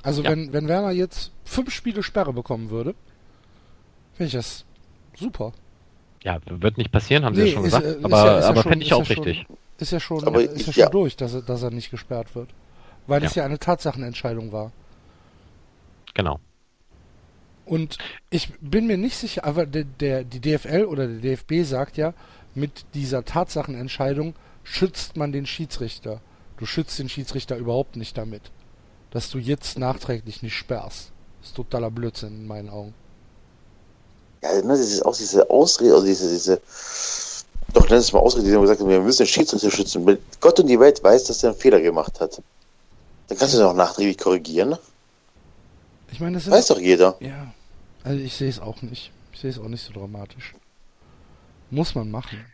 Also 0.02 0.22
ja. 0.24 0.30
wenn, 0.30 0.52
wenn 0.52 0.66
Werner 0.66 0.90
jetzt 0.90 1.30
fünf 1.44 1.72
Spiele 1.72 2.02
Sperre 2.02 2.32
bekommen 2.32 2.70
würde, 2.70 2.96
finde 4.14 4.26
ich 4.26 4.32
das 4.32 4.64
super. 5.14 5.52
Ja, 6.24 6.38
wird 6.46 6.78
nicht 6.78 6.90
passieren, 6.90 7.24
haben 7.24 7.34
nee, 7.34 7.42
sie 7.42 7.48
ja 7.48 7.54
schon 7.54 7.64
ist, 7.64 7.74
gesagt. 7.76 7.86
Ist 7.86 8.04
aber, 8.04 8.40
ja, 8.40 8.48
aber 8.48 8.62
fände 8.62 8.84
ich 8.84 8.92
auch 8.92 9.04
ja 9.04 9.14
richtig. 9.14 9.46
Schon, 9.46 9.56
ist 9.78 9.92
ja 9.92 10.00
schon, 10.00 10.24
aber 10.26 10.42
ist 10.42 10.66
ja 10.66 10.72
schon 10.72 10.90
durch, 10.90 11.16
dass 11.16 11.34
er, 11.34 11.42
dass 11.42 11.62
er 11.62 11.70
nicht 11.70 11.90
gesperrt 11.90 12.34
wird. 12.34 12.50
Weil 13.06 13.24
es 13.24 13.34
ja 13.34 13.44
eine 13.44 13.58
Tatsachenentscheidung 13.58 14.52
war. 14.52 14.72
Genau. 16.14 16.40
Und 17.64 17.98
ich 18.30 18.52
bin 18.60 18.86
mir 18.86 18.98
nicht 18.98 19.16
sicher, 19.16 19.44
aber 19.44 19.66
der, 19.66 19.84
der, 19.84 20.24
die 20.24 20.40
DFL 20.40 20.84
oder 20.84 21.06
der 21.06 21.18
DFB 21.18 21.64
sagt 21.64 21.96
ja, 21.96 22.14
mit 22.54 22.86
dieser 22.94 23.24
Tatsachenentscheidung 23.24 24.34
schützt 24.64 25.16
man 25.16 25.32
den 25.32 25.46
Schiedsrichter. 25.46 26.20
Du 26.56 26.66
schützt 26.66 26.98
den 26.98 27.08
Schiedsrichter 27.08 27.56
überhaupt 27.56 27.96
nicht 27.96 28.18
damit. 28.18 28.42
Dass 29.10 29.30
du 29.30 29.38
jetzt 29.38 29.78
nachträglich 29.78 30.42
nicht 30.42 30.56
sperrst. 30.56 31.12
Das 31.40 31.50
ist 31.50 31.56
totaler 31.56 31.90
Blödsinn 31.90 32.40
in 32.40 32.46
meinen 32.46 32.68
Augen. 32.68 32.94
Ja, 34.42 34.52
ne, 34.54 34.68
das 34.68 34.80
ist 34.80 35.04
auch 35.04 35.16
diese 35.16 35.50
Ausrede, 35.50 35.94
also 35.94 36.06
diese, 36.06 36.28
diese, 36.28 36.60
doch 37.72 37.88
nenn 37.88 37.98
es 37.98 38.12
mal 38.12 38.20
Ausrede, 38.20 38.46
die 38.46 38.54
haben 38.54 38.62
gesagt, 38.62 38.86
wir 38.86 39.00
müssen 39.00 39.24
den 39.24 39.26
Schiedsrichter 39.26 39.70
schützen. 39.70 40.06
Wenn 40.06 40.18
Gott 40.40 40.60
und 40.60 40.66
die 40.66 40.80
Welt 40.80 41.02
weiß, 41.02 41.24
dass 41.24 41.42
er 41.42 41.50
einen 41.50 41.58
Fehler 41.58 41.80
gemacht 41.80 42.20
hat. 42.20 42.40
Dann 43.28 43.38
kannst 43.38 43.54
du 43.54 43.58
den 43.58 43.66
auch 43.66 43.74
nachträglich 43.74 44.18
korrigieren. 44.18 44.76
Ich 46.10 46.20
meine, 46.20 46.36
das 46.36 46.50
weiß 46.50 46.68
doch 46.68 46.80
jeder. 46.80 47.16
Ja. 47.20 47.52
Also 48.02 48.20
ich 48.20 48.34
sehe 48.34 48.48
es 48.48 48.58
auch 48.58 48.80
nicht. 48.80 49.10
Ich 49.32 49.40
sehe 49.40 49.50
es 49.50 49.58
auch 49.58 49.68
nicht 49.68 49.84
so 49.84 49.92
dramatisch. 49.92 50.54
Muss 51.70 51.94
man 51.94 52.10
machen. 52.10 52.44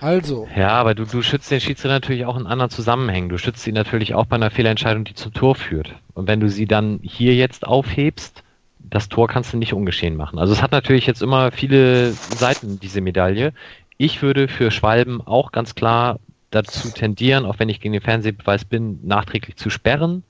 Also. 0.00 0.46
Ja, 0.54 0.68
aber 0.68 0.94
du, 0.94 1.06
du 1.06 1.22
schützt 1.22 1.50
den 1.50 1.60
Schiedsrichter 1.60 1.88
natürlich 1.88 2.26
auch 2.26 2.36
in 2.36 2.46
anderen 2.46 2.70
Zusammenhängen. 2.70 3.30
Du 3.30 3.38
schützt 3.38 3.66
ihn 3.66 3.74
natürlich 3.74 4.14
auch 4.14 4.26
bei 4.26 4.36
einer 4.36 4.50
Fehlentscheidung, 4.50 5.04
die 5.04 5.14
zum 5.14 5.32
Tor 5.32 5.54
führt. 5.54 5.94
Und 6.12 6.28
wenn 6.28 6.40
du 6.40 6.50
sie 6.50 6.66
dann 6.66 7.00
hier 7.02 7.34
jetzt 7.34 7.66
aufhebst, 7.66 8.43
das 8.90 9.08
Tor 9.08 9.28
kannst 9.28 9.52
du 9.52 9.56
nicht 9.56 9.72
ungeschehen 9.72 10.16
machen. 10.16 10.38
Also 10.38 10.52
es 10.52 10.62
hat 10.62 10.72
natürlich 10.72 11.06
jetzt 11.06 11.22
immer 11.22 11.50
viele 11.52 12.12
Seiten, 12.12 12.78
diese 12.80 13.00
Medaille. 13.00 13.52
Ich 13.96 14.22
würde 14.22 14.48
für 14.48 14.70
Schwalben 14.70 15.20
auch 15.20 15.52
ganz 15.52 15.74
klar 15.74 16.18
dazu 16.50 16.90
tendieren, 16.90 17.44
auch 17.46 17.58
wenn 17.58 17.68
ich 17.68 17.80
gegen 17.80 17.92
den 17.92 18.02
Fernsehbeweis 18.02 18.64
bin, 18.64 19.00
nachträglich 19.02 19.56
zu 19.56 19.70
sperren. 19.70 20.22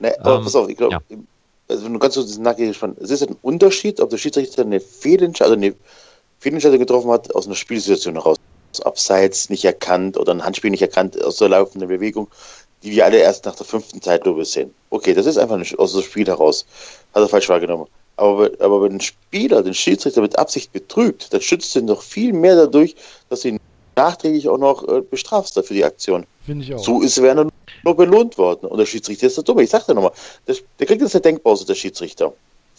Nee, 0.00 0.12
aber 0.20 0.36
ähm, 0.36 0.44
pass 0.44 0.56
auf, 0.56 0.68
ich 0.68 0.76
glaube, 0.76 0.94
ja. 0.94 1.16
also 1.68 1.88
du 1.88 1.98
kannst 1.98 2.16
uns 2.16 2.38
nachträglich 2.38 2.78
von, 2.78 2.96
es 3.00 3.10
ist 3.10 3.22
ein 3.22 3.36
Unterschied, 3.42 4.00
ob 4.00 4.10
der 4.10 4.18
Schiedsrichter 4.18 4.62
eine 4.62 4.80
Fehlentscheidung, 4.80 5.52
also 5.52 5.66
eine 5.66 5.74
Fehlentscheidung 6.38 6.78
getroffen 6.78 7.10
hat 7.10 7.34
aus 7.34 7.46
einer 7.46 7.54
Spielsituation 7.54 8.14
heraus, 8.14 8.36
abseits 8.84 9.48
nicht 9.48 9.64
erkannt 9.64 10.18
oder 10.18 10.32
ein 10.32 10.44
Handspiel 10.44 10.70
nicht 10.70 10.82
erkannt 10.82 11.22
aus 11.22 11.36
der 11.36 11.48
laufenden 11.48 11.88
Bewegung, 11.88 12.28
die 12.82 12.92
wir 12.92 13.04
alle 13.04 13.18
erst 13.18 13.44
nach 13.44 13.54
der 13.54 13.66
fünften 13.66 14.00
Zeitlupe 14.00 14.44
sehen. 14.44 14.74
Okay, 14.90 15.14
das 15.14 15.26
ist 15.26 15.38
einfach 15.38 15.60
aus 15.78 15.92
dem 15.92 16.02
Spiel 16.02 16.26
heraus. 16.26 16.66
Hat 17.14 17.22
er 17.22 17.28
falsch 17.28 17.48
wahrgenommen. 17.48 17.86
Aber, 18.16 18.50
aber 18.60 18.82
wenn 18.82 18.92
ein 18.92 19.00
Spieler 19.00 19.62
den 19.62 19.74
Schiedsrichter 19.74 20.22
mit 20.22 20.38
Absicht 20.38 20.72
betrügt, 20.72 21.32
dann 21.32 21.40
schützt 21.40 21.74
er 21.76 21.82
ihn 21.82 21.86
doch 21.86 22.02
viel 22.02 22.32
mehr 22.32 22.56
dadurch, 22.56 22.96
dass 23.28 23.44
ihn 23.44 23.58
nachträglich 23.94 24.48
auch 24.48 24.58
noch 24.58 24.86
äh, 24.88 25.00
bestrafst 25.00 25.56
dafür 25.56 25.74
die 25.74 25.84
Aktion. 25.84 26.26
Finde 26.44 26.64
ich 26.64 26.74
auch. 26.74 26.78
So 26.78 27.02
ist 27.02 27.20
Werner 27.20 27.48
nur 27.84 27.96
belohnt 27.96 28.38
worden. 28.38 28.66
Und 28.66 28.78
der 28.78 28.86
Schiedsrichter 28.86 29.26
ist 29.26 29.36
der 29.36 29.44
Dumme. 29.44 29.62
Ich 29.62 29.70
sag 29.70 29.86
dir 29.86 29.94
nochmal, 29.94 30.12
der, 30.46 30.56
der 30.78 30.86
kriegt 30.86 31.02
jetzt 31.02 31.14
eine 31.14 31.22
Denkpause, 31.22 31.66
der 31.66 31.74
Schiedsrichter. 31.74 32.32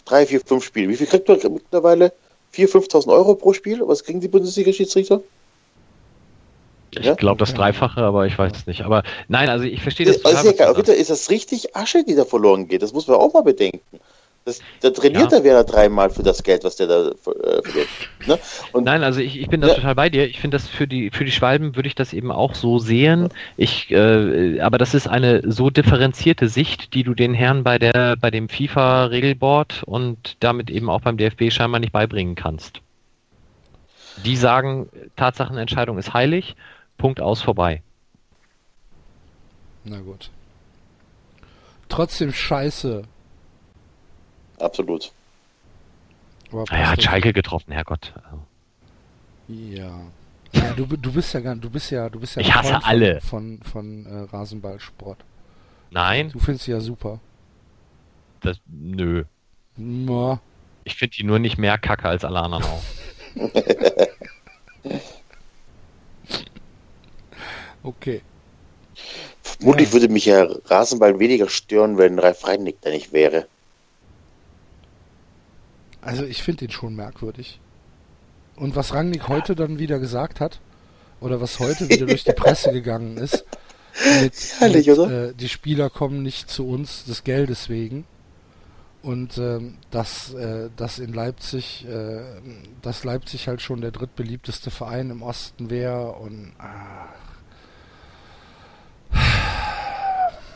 Drei, 0.06 0.26
vier, 0.26 0.42
fünf 0.42 0.64
Spiele. 0.64 0.90
Wie 0.90 0.96
viel 0.96 1.08
kriegt 1.08 1.28
er 1.28 1.50
mittlerweile? 1.50 2.14
4.000, 2.56 2.90
5.000 2.90 3.14
Euro 3.14 3.36
pro 3.36 3.54
Spiel? 3.54 3.82
Was 3.86 4.04
kriegen 4.04 4.22
die 4.22 4.28
Bundesliga-Schiedsrichter? 4.28 5.22
Ich 6.92 7.06
ja? 7.06 7.16
glaube 7.16 7.40
das 7.40 7.54
Dreifache, 7.54 8.02
aber 8.02 8.26
ich 8.28 8.38
weiß 8.38 8.54
es 8.56 8.68
nicht. 8.68 8.84
Aber 8.84 9.04
nein, 9.28 9.50
also 9.50 9.66
ich 9.66 9.82
verstehe 9.82 10.06
das. 10.06 10.22
das 10.22 10.46
ist, 10.46 10.60
ja 10.60 10.72
ist 10.72 11.10
das 11.10 11.30
richtig 11.30 11.76
Asche, 11.76 12.04
die 12.04 12.16
da 12.16 12.26
verloren 12.26 12.68
geht? 12.68 12.82
Das 12.82 12.94
muss 12.94 13.08
man 13.08 13.18
auch 13.18 13.34
mal 13.34 13.44
bedenken. 13.44 14.00
Das, 14.48 14.62
da 14.80 14.92
trainiert 14.92 15.34
ja. 15.34 15.40
er 15.40 15.44
Werner 15.44 15.66
dreimal 15.66 16.10
für 16.10 16.24
das 16.24 16.42
Geld, 16.42 16.64
was 16.64 16.78
der 16.78 16.88
da 16.88 17.10
äh, 17.10 17.14
verdient. 17.64 17.90
Ne? 18.28 18.40
Nein, 18.82 19.04
also 19.04 19.20
ich, 19.20 19.38
ich 19.38 19.50
bin 19.50 19.60
da 19.60 19.68
ja. 19.68 19.74
total 19.74 19.96
bei 19.96 20.10
dir. 20.10 20.26
Ich 20.26 20.40
finde 20.40 20.56
das 20.56 20.70
für 20.70 20.88
die 20.88 21.10
für 21.12 21.26
die 21.26 21.34
Schwalben 21.34 21.76
würde 21.76 21.88
ich 21.88 21.96
das 21.96 22.14
eben 22.14 22.32
auch 22.32 22.56
so 22.56 22.80
sehen. 22.80 23.28
Ich, 23.58 23.92
äh, 23.92 24.62
aber 24.62 24.78
das 24.78 24.94
ist 24.94 25.10
eine 25.10 25.42
so 25.52 25.70
differenzierte 25.70 26.48
Sicht, 26.48 26.94
die 26.94 27.04
du 27.04 27.14
den 27.14 27.34
Herren 27.34 27.66
bei 27.66 27.78
der 27.78 28.16
bei 28.16 28.32
dem 28.32 28.48
FIFA-Regelboard 28.48 29.84
und 29.84 30.38
damit 30.40 30.70
eben 30.70 30.90
auch 30.90 31.02
beim 31.02 31.18
DFB 31.18 31.52
scheinbar 31.52 31.82
nicht 31.82 31.92
beibringen 31.92 32.36
kannst. 32.36 32.80
Die 34.24 34.38
sagen, 34.38 34.88
Tatsachenentscheidung 35.18 35.98
ist 35.98 36.14
heilig, 36.14 36.56
Punkt 36.98 37.22
aus 37.22 37.42
vorbei. 37.42 37.82
Na 39.84 40.00
gut. 40.02 40.32
Trotzdem 41.90 42.34
scheiße, 42.34 43.04
absolut. 44.60 45.12
Er 46.70 46.92
hat 46.92 47.04
Schalke 47.04 47.34
getroffen, 47.34 47.74
Herrgott. 47.74 48.14
Ja. 49.48 50.00
ja 50.54 50.74
du, 50.76 50.86
du 50.86 51.12
bist 51.14 51.34
ja 51.34 51.56
du 51.56 51.70
bist 51.70 51.92
ja, 51.92 52.10
du 52.10 52.20
bist 52.20 52.36
ja 52.36 52.42
Ich 52.42 52.54
hasse 52.54 52.74
von, 52.74 52.84
alle 52.84 53.22
von 53.22 53.60
von, 53.64 54.06
von 54.06 54.06
äh, 54.06 54.30
Rasenballsport. 54.30 55.24
Nein. 55.92 56.30
Du 56.32 56.40
findest 56.40 56.66
sie 56.66 56.72
ja 56.72 56.80
super. 56.80 57.20
Das 58.42 58.60
nö. 58.68 59.24
Na. 59.76 60.42
Ich 60.84 60.96
finde 60.96 61.16
die 61.16 61.24
nur 61.24 61.40
nicht 61.40 61.58
mehr 61.58 61.78
kacke 61.78 62.08
als 62.08 62.24
alle 62.26 62.40
anderen 62.40 62.64
auch. 62.64 62.84
okay. 67.88 68.22
Vermutlich 69.42 69.90
ja. 69.90 69.94
würde 69.94 70.10
mich 70.10 70.26
ja 70.26 70.44
Rasenball 70.66 71.20
weniger 71.20 71.50
stören, 71.50 71.98
wenn 71.98 72.20
Ralf 72.20 72.46
Reinig 72.48 72.78
da 72.82 72.90
nicht 72.90 73.14
wäre. 73.14 73.48
Also 76.02 76.24
ich 76.24 76.44
finde 76.44 76.66
ihn 76.66 76.72
schon 76.72 76.96
merkwürdig. 76.96 77.60
Und 78.56 78.76
was 78.76 78.94
Rangnick 78.94 79.28
heute 79.28 79.56
dann 79.56 79.78
wieder 79.78 80.00
gesagt 80.00 80.40
hat, 80.40 80.60
oder 81.20 81.42
was 81.42 81.60
heute 81.60 81.90
wieder 81.90 82.06
durch 82.06 82.24
die 82.24 82.32
Presse 82.36 82.72
gegangen 82.72 83.18
ist, 83.18 83.46
mit, 84.22 84.34
Herrlich, 84.60 84.88
mit 84.88 84.98
äh, 84.98 85.34
die 85.34 85.50
Spieler 85.50 85.90
kommen 85.90 86.24
nicht 86.24 86.50
zu 86.50 86.68
uns 86.68 87.06
des 87.06 87.24
Geldes 87.24 87.70
wegen. 87.70 88.06
Und 89.02 89.38
ähm, 89.38 89.78
dass, 89.92 90.34
äh, 90.34 90.70
dass 90.76 91.00
in 91.00 91.14
Leipzig, 91.14 91.86
äh, 91.88 92.22
dass 92.82 93.04
Leipzig 93.04 93.48
halt 93.48 93.62
schon 93.62 93.82
der 93.82 93.92
drittbeliebteste 93.92 94.72
Verein 94.72 95.12
im 95.12 95.22
Osten 95.22 95.70
wäre 95.70 96.14
und 96.14 96.54
ach. 96.58 97.27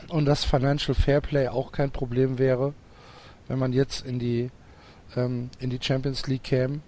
Und 0.09 0.25
dass 0.25 0.43
Financial 0.43 0.95
Fairplay 0.95 1.47
auch 1.47 1.71
kein 1.71 1.91
Problem 1.91 2.37
wäre, 2.37 2.73
wenn 3.47 3.59
man 3.59 3.73
jetzt 3.73 4.05
in 4.05 4.19
die 4.19 4.49
ähm, 5.15 5.49
in 5.59 5.69
die 5.69 5.79
Champions 5.81 6.27
League 6.27 6.43
kämen. 6.43 6.83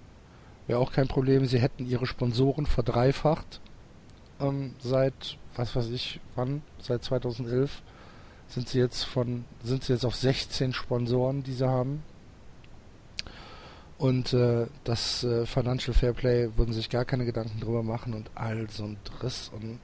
Wäre 0.67 0.79
auch 0.79 0.93
kein 0.93 1.07
Problem. 1.07 1.45
Sie 1.45 1.59
hätten 1.59 1.85
ihre 1.85 2.05
Sponsoren 2.05 2.65
verdreifacht 2.65 3.59
ähm, 4.39 4.75
seit, 4.79 5.37
was 5.55 5.75
weiß 5.75 5.89
ich, 5.89 6.19
wann? 6.35 6.61
Seit 6.79 7.03
2011 7.03 7.81
sind 8.47 8.69
sie 8.69 8.79
jetzt 8.79 9.03
von, 9.03 9.45
sind 9.63 9.83
sie 9.83 9.93
jetzt 9.93 10.05
auf 10.05 10.15
16 10.15 10.73
Sponsoren, 10.73 11.43
die 11.43 11.53
sie 11.53 11.67
haben. 11.67 12.03
Und 13.97 14.33
äh, 14.33 14.67
das 14.83 15.23
äh, 15.23 15.45
Financial 15.45 15.93
Fairplay 15.93 16.49
würden 16.57 16.73
sich 16.73 16.89
gar 16.89 17.05
keine 17.05 17.25
Gedanken 17.25 17.59
drüber 17.59 17.83
machen 17.83 18.13
und 18.13 18.29
all 18.35 18.69
so 18.69 18.83
ein 18.83 18.97
Driss. 19.03 19.49
Und 19.53 19.79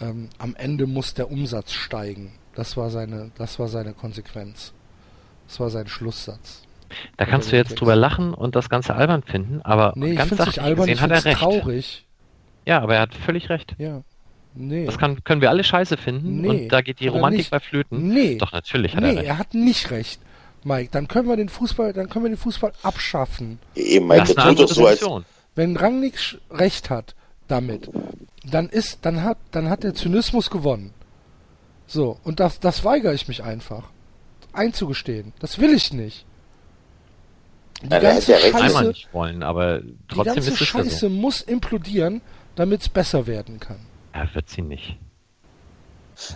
ähm, 0.00 0.28
am 0.38 0.54
Ende 0.56 0.86
muss 0.86 1.14
der 1.14 1.30
Umsatz 1.30 1.72
steigen. 1.72 2.32
Das 2.54 2.76
war 2.76 2.90
seine, 2.90 3.30
das 3.36 3.58
war 3.58 3.68
seine 3.68 3.92
Konsequenz. 3.92 4.72
Das 5.46 5.60
war 5.60 5.70
sein 5.70 5.86
Schlusssatz. 5.86 6.62
Da 7.16 7.24
kannst 7.26 7.52
du 7.52 7.56
jetzt 7.56 7.74
drüber 7.74 7.96
lachen 7.96 8.32
und 8.32 8.56
das 8.56 8.68
Ganze 8.68 8.94
albern 8.94 9.22
finden, 9.22 9.60
aber 9.62 9.92
nee, 9.96 10.14
ganz 10.14 10.30
sachlich 10.30 10.62
albern, 10.62 10.86
gesehen 10.86 11.00
hat 11.00 11.10
er 11.10 11.24
recht. 11.24 11.38
traurig. 11.38 12.06
Ja, 12.64 12.80
aber 12.80 12.94
er 12.94 13.00
hat 13.02 13.14
völlig 13.14 13.48
recht. 13.48 13.74
Ja. 13.78 14.02
Nee. 14.54 14.86
Das 14.86 14.96
kann, 14.96 15.22
können 15.22 15.40
wir 15.40 15.50
alle 15.50 15.64
scheiße 15.64 15.96
finden 15.96 16.40
nee, 16.40 16.48
und 16.48 16.68
da 16.68 16.80
geht 16.80 17.00
die 17.00 17.08
Romantik 17.08 17.50
bei 17.50 17.60
Flöten. 17.60 18.08
Nee. 18.08 18.38
Doch, 18.38 18.52
natürlich 18.52 18.96
hat 18.96 19.02
nee, 19.02 19.10
er 19.10 19.16
recht. 19.16 19.26
er 19.26 19.38
hat 19.38 19.54
nicht 19.54 19.90
recht. 19.90 20.20
Mike, 20.64 20.88
dann 20.90 21.06
können 21.06 21.28
wir 21.28 21.36
den 21.36 21.48
Fußball, 21.48 21.92
dann 21.92 22.08
können 22.08 22.24
wir 22.24 22.30
den 22.30 22.38
Fußball 22.38 22.72
abschaffen. 22.82 23.58
Eben, 23.74 24.08
Mike, 24.08 24.32
das 24.34 24.34
tut 24.34 24.58
doch 24.58 24.68
so 24.68 24.86
als, 24.86 25.06
wenn 25.54 25.76
Rangnick 25.76 26.38
recht 26.50 26.90
hat 26.90 27.14
damit, 27.48 27.90
dann 28.44 28.68
ist, 28.68 28.98
dann 29.02 29.22
hat, 29.22 29.38
dann 29.50 29.70
hat 29.70 29.82
der 29.82 29.94
Zynismus 29.94 30.50
gewonnen. 30.50 30.92
So, 31.86 32.18
und 32.24 32.40
das, 32.40 32.60
das 32.60 32.84
weigere 32.84 33.14
ich 33.14 33.28
mich 33.28 33.42
einfach 33.42 33.84
einzugestehen. 34.52 35.32
Das 35.38 35.58
will 35.58 35.74
ich 35.74 35.92
nicht. 35.92 36.24
Die 37.82 37.88
ja, 37.88 37.98
ganze 37.98 38.32
ja 38.32 38.38
Scheiße, 38.38 38.88
nicht 38.88 39.12
wollen, 39.12 39.42
aber 39.42 39.82
trotzdem 40.08 40.18
die 40.18 40.24
ganze 40.24 40.50
ist 40.50 40.60
es 40.60 40.66
Scheiße 40.66 40.98
so. 40.98 41.08
muss 41.10 41.42
implodieren, 41.42 42.22
damit 42.54 42.80
es 42.80 42.88
besser 42.88 43.26
werden 43.26 43.60
kann. 43.60 43.78
Er 44.12 44.34
wird 44.34 44.48
sie 44.48 44.62
nicht. 44.62 44.96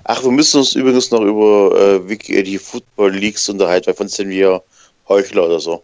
Ach, 0.04 0.22
wir 0.22 0.30
müssen 0.30 0.58
uns 0.58 0.74
übrigens 0.74 1.10
noch 1.10 1.22
über 1.22 1.74
äh, 1.74 2.08
Wiki, 2.08 2.42
die 2.42 2.58
Football 2.58 3.12
Leagues 3.12 3.48
unterhalten, 3.48 3.86
weil 3.86 3.94
von 3.94 4.08
sind 4.08 4.28
wir 4.28 4.62
Heuchler 5.08 5.46
oder 5.46 5.58
so. 5.58 5.80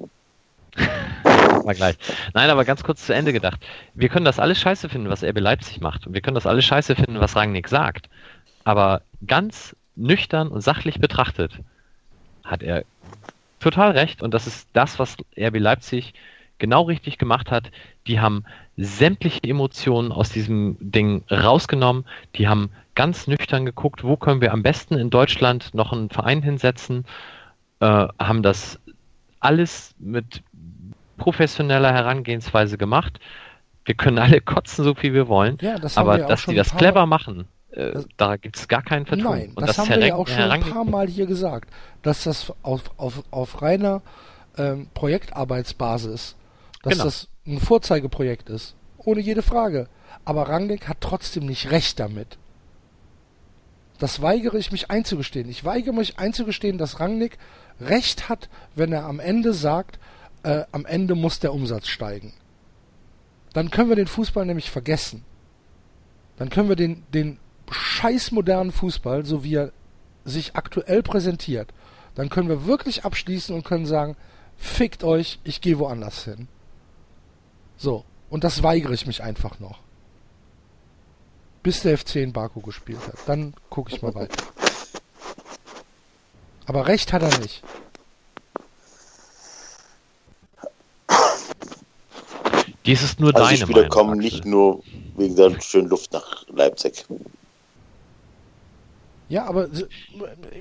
Mal 1.67 1.75
gleich. 1.75 1.97
Nein, 2.33 2.49
aber 2.49 2.65
ganz 2.65 2.85
kurz 2.85 3.05
zu 3.05 3.13
Ende 3.13 3.33
gedacht. 3.33 3.61
Wir 3.93 4.09
können 4.09 4.25
das 4.25 4.39
alles 4.39 4.61
scheiße 4.61 4.89
finden, 4.89 5.11
was 5.11 5.25
RB 5.25 5.41
Leipzig 5.41 5.81
macht. 5.81 6.07
Und 6.07 6.15
wir 6.15 6.21
können 6.21 6.37
das 6.37 6.47
alles 6.47 6.65
scheiße 6.65 6.95
finden, 6.95 7.19
was 7.19 7.35
Rangnick 7.35 7.67
sagt. 7.67 8.09
Aber 8.63 9.03
ganz 9.27 9.75
nüchtern 9.97 10.47
und 10.47 10.61
sachlich 10.61 11.01
betrachtet 11.01 11.59
hat 12.45 12.63
er 12.63 12.85
total 13.59 13.91
recht. 13.91 14.23
Und 14.23 14.33
das 14.33 14.47
ist 14.47 14.69
das, 14.75 15.01
was 15.01 15.17
RB 15.37 15.59
Leipzig 15.59 16.15
genau 16.59 16.83
richtig 16.83 17.19
gemacht 17.19 17.51
hat. 17.51 17.73
Die 18.07 18.21
haben 18.21 18.45
sämtliche 18.77 19.43
Emotionen 19.43 20.13
aus 20.13 20.31
diesem 20.31 20.77
Ding 20.79 21.25
rausgenommen. 21.33 22.05
Die 22.37 22.47
haben 22.47 22.71
ganz 22.95 23.27
nüchtern 23.27 23.67
geguckt, 23.67 24.05
wo 24.05 24.17
können 24.17 24.41
wir 24.41 24.53
am 24.53 24.63
besten 24.63 24.95
in 24.95 25.11
Deutschland 25.11 25.75
noch 25.75 25.93
einen 25.93 26.11
Verein 26.11 26.43
hinsetzen. 26.43 27.07
Äh, 27.81 28.07
haben 28.21 28.45
das 28.45 28.79
alles 29.41 29.97
mit 29.99 30.45
professioneller 31.17 31.93
Herangehensweise 31.93 32.79
gemacht. 32.79 33.19
Wir 33.85 33.95
können 33.95 34.19
alle 34.19 34.41
kotzen, 34.41 34.85
so 34.85 34.95
viel 34.95 35.15
wir 35.15 35.29
wollen. 35.29 35.59
Ja, 35.61 35.79
das 35.79 35.97
aber 35.97 36.19
dass 36.19 36.47
die 36.47 36.55
das 36.55 36.75
clever 36.75 37.07
machen, 37.07 37.49
äh, 37.71 37.93
das, 37.93 38.07
da 38.17 38.37
gibt 38.37 38.57
es 38.57 38.69
gar 38.69 38.83
keinen 38.83 39.07
Vertrag. 39.07 39.31
Nein, 39.31 39.53
das, 39.57 39.67
das 39.67 39.79
haben 39.79 39.89
wir 39.89 40.07
ja 40.07 40.15
auch 40.15 40.27
schon 40.27 40.51
ein 40.51 40.61
paar 40.61 40.85
Mal 40.85 41.07
hier 41.07 41.27
gesagt, 41.27 41.71
dass 42.03 42.25
das 42.25 42.53
auf, 42.63 42.91
auf, 42.97 43.23
auf 43.31 43.63
reiner 43.63 44.03
ähm, 44.57 44.89
Projektarbeitsbasis, 44.95 46.37
dass 46.83 46.93
genau. 46.93 47.05
das 47.05 47.29
ein 47.47 47.61
Vorzeigeprojekt 47.61 48.49
ist. 48.49 48.75
Ohne 48.99 49.21
jede 49.21 49.43
Frage. 49.43 49.89
Aber 50.25 50.49
Rangnick 50.49 50.89
hat 50.89 50.99
trotzdem 51.01 51.47
nicht 51.47 51.71
recht 51.71 52.01
damit. 52.01 52.39
Das 53.99 54.21
weigere 54.21 54.57
ich 54.57 54.73
mich 54.73 54.91
einzugestehen. 54.91 55.49
Ich 55.49 55.65
weigere 55.65 55.95
mich 55.95 56.19
einzugestehen, 56.19 56.79
dass 56.79 57.01
Rangnick 57.01 57.39
recht 57.81 58.29
hat, 58.29 58.49
wenn 58.75 58.93
er 58.93 59.05
am 59.05 59.21
Ende 59.21 59.53
sagt, 59.53 59.99
äh, 60.47 60.65
am 60.71 60.87
Ende 60.87 61.15
muss 61.15 61.41
der 61.41 61.53
Umsatz 61.53 61.89
steigen. 61.89 62.33
Dann 63.53 63.71
können 63.71 63.89
wir 63.89 63.97
den 63.97 64.07
Fußball 64.07 64.47
nämlich 64.47 64.71
vergessen. 64.71 65.25
Dann 66.37 66.51
können 66.51 66.69
wir 66.69 66.77
den, 66.77 67.03
den 67.13 67.39
scheiß 67.71 68.31
modernen 68.31 68.71
Fußball, 68.71 69.25
so 69.25 69.43
wie 69.43 69.57
er 69.57 69.73
sich 70.25 70.55
aktuell 70.55 71.03
präsentiert, 71.03 71.73
dann 72.15 72.29
können 72.29 72.49
wir 72.49 72.67
wirklich 72.67 73.05
abschließen 73.05 73.55
und 73.55 73.65
können 73.65 73.87
sagen, 73.87 74.17
fickt 74.57 75.05
euch, 75.05 75.39
ich 75.45 75.61
gehe 75.61 75.79
woanders 75.79 76.25
hin. 76.25 76.49
So, 77.77 78.05
und 78.31 78.45
das 78.45 78.63
weigere 78.63 78.93
ich 78.93 79.07
mich 79.07 79.23
einfach 79.23 79.61
noch. 79.61 79.81
Bis 81.63 81.83
der 81.83 81.99
FC 81.99 82.17
in 82.17 82.33
Baku 82.33 82.61
gespielt 82.61 83.01
hat. 83.07 83.17
Dann 83.27 83.55
gucke 83.71 83.93
ich 83.93 84.03
mal 84.03 84.15
weiter. 84.15 84.37
Aber 86.67 86.87
recht 86.87 87.13
hat 87.13 87.23
er 87.23 87.39
nicht. 87.39 87.63
Dies 92.87 93.03
ist 93.03 93.21
nur 93.21 93.35
also 93.35 93.45
deine 93.45 93.57
die 93.57 93.63
Spieler 93.63 93.79
Meinung, 93.79 93.91
kommen 93.91 94.19
nicht 94.19 94.45
nur 94.45 94.83
wegen 95.17 95.37
der 95.37 95.61
schönen 95.61 95.89
Luft 95.89 96.13
nach 96.13 96.47
Leipzig. 96.49 97.05
Ja, 99.29 99.45
aber 99.47 99.69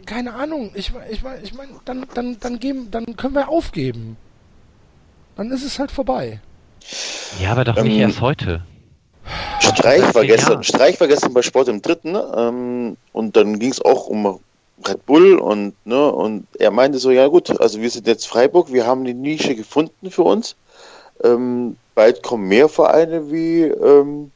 keine 0.05 0.33
Ahnung. 0.33 0.71
Ich, 0.73 0.91
ich 1.11 1.21
meine, 1.21 1.41
ich 1.43 1.53
mein, 1.53 1.69
dann, 1.85 2.05
dann, 2.13 2.39
dann, 2.39 2.59
geben, 2.59 2.89
dann 2.89 3.15
können 3.15 3.35
wir 3.35 3.47
aufgeben. 3.47 4.17
Dann 5.35 5.51
ist 5.51 5.63
es 5.63 5.77
halt 5.77 5.91
vorbei. 5.91 6.41
Ja, 7.39 7.51
aber 7.51 7.63
doch 7.63 7.75
nicht 7.75 7.93
ähm, 7.93 8.01
erst 8.01 8.21
heute. 8.21 8.61
Streich 9.59 10.13
war, 10.13 10.23
gestern, 10.23 10.63
Streich 10.63 10.99
war 10.99 11.07
gestern 11.07 11.33
bei 11.33 11.41
Sport 11.41 11.67
im 11.67 11.81
Dritten 11.81 12.15
ähm, 12.15 12.97
und 13.11 13.35
dann 13.35 13.59
ging 13.59 13.71
es 13.71 13.81
auch 13.83 14.07
um 14.07 14.39
Red 14.87 15.05
Bull 15.05 15.37
und, 15.37 15.73
ne, 15.85 16.11
und 16.11 16.47
er 16.59 16.71
meinte 16.71 16.99
so, 16.99 17.09
ja 17.09 17.27
gut, 17.27 17.59
also 17.59 17.81
wir 17.81 17.89
sind 17.89 18.07
jetzt 18.07 18.27
Freiburg, 18.27 18.71
wir 18.71 18.85
haben 18.85 19.03
die 19.05 19.13
Nische 19.13 19.55
gefunden 19.55 20.11
für 20.11 20.23
uns. 20.23 20.55
Ähm, 21.23 21.77
bald 21.95 22.21
kommen 22.21 22.47
mehr 22.47 22.69
Vereine 22.69 23.31
wie, 23.31 23.63
ähm, 23.63 24.31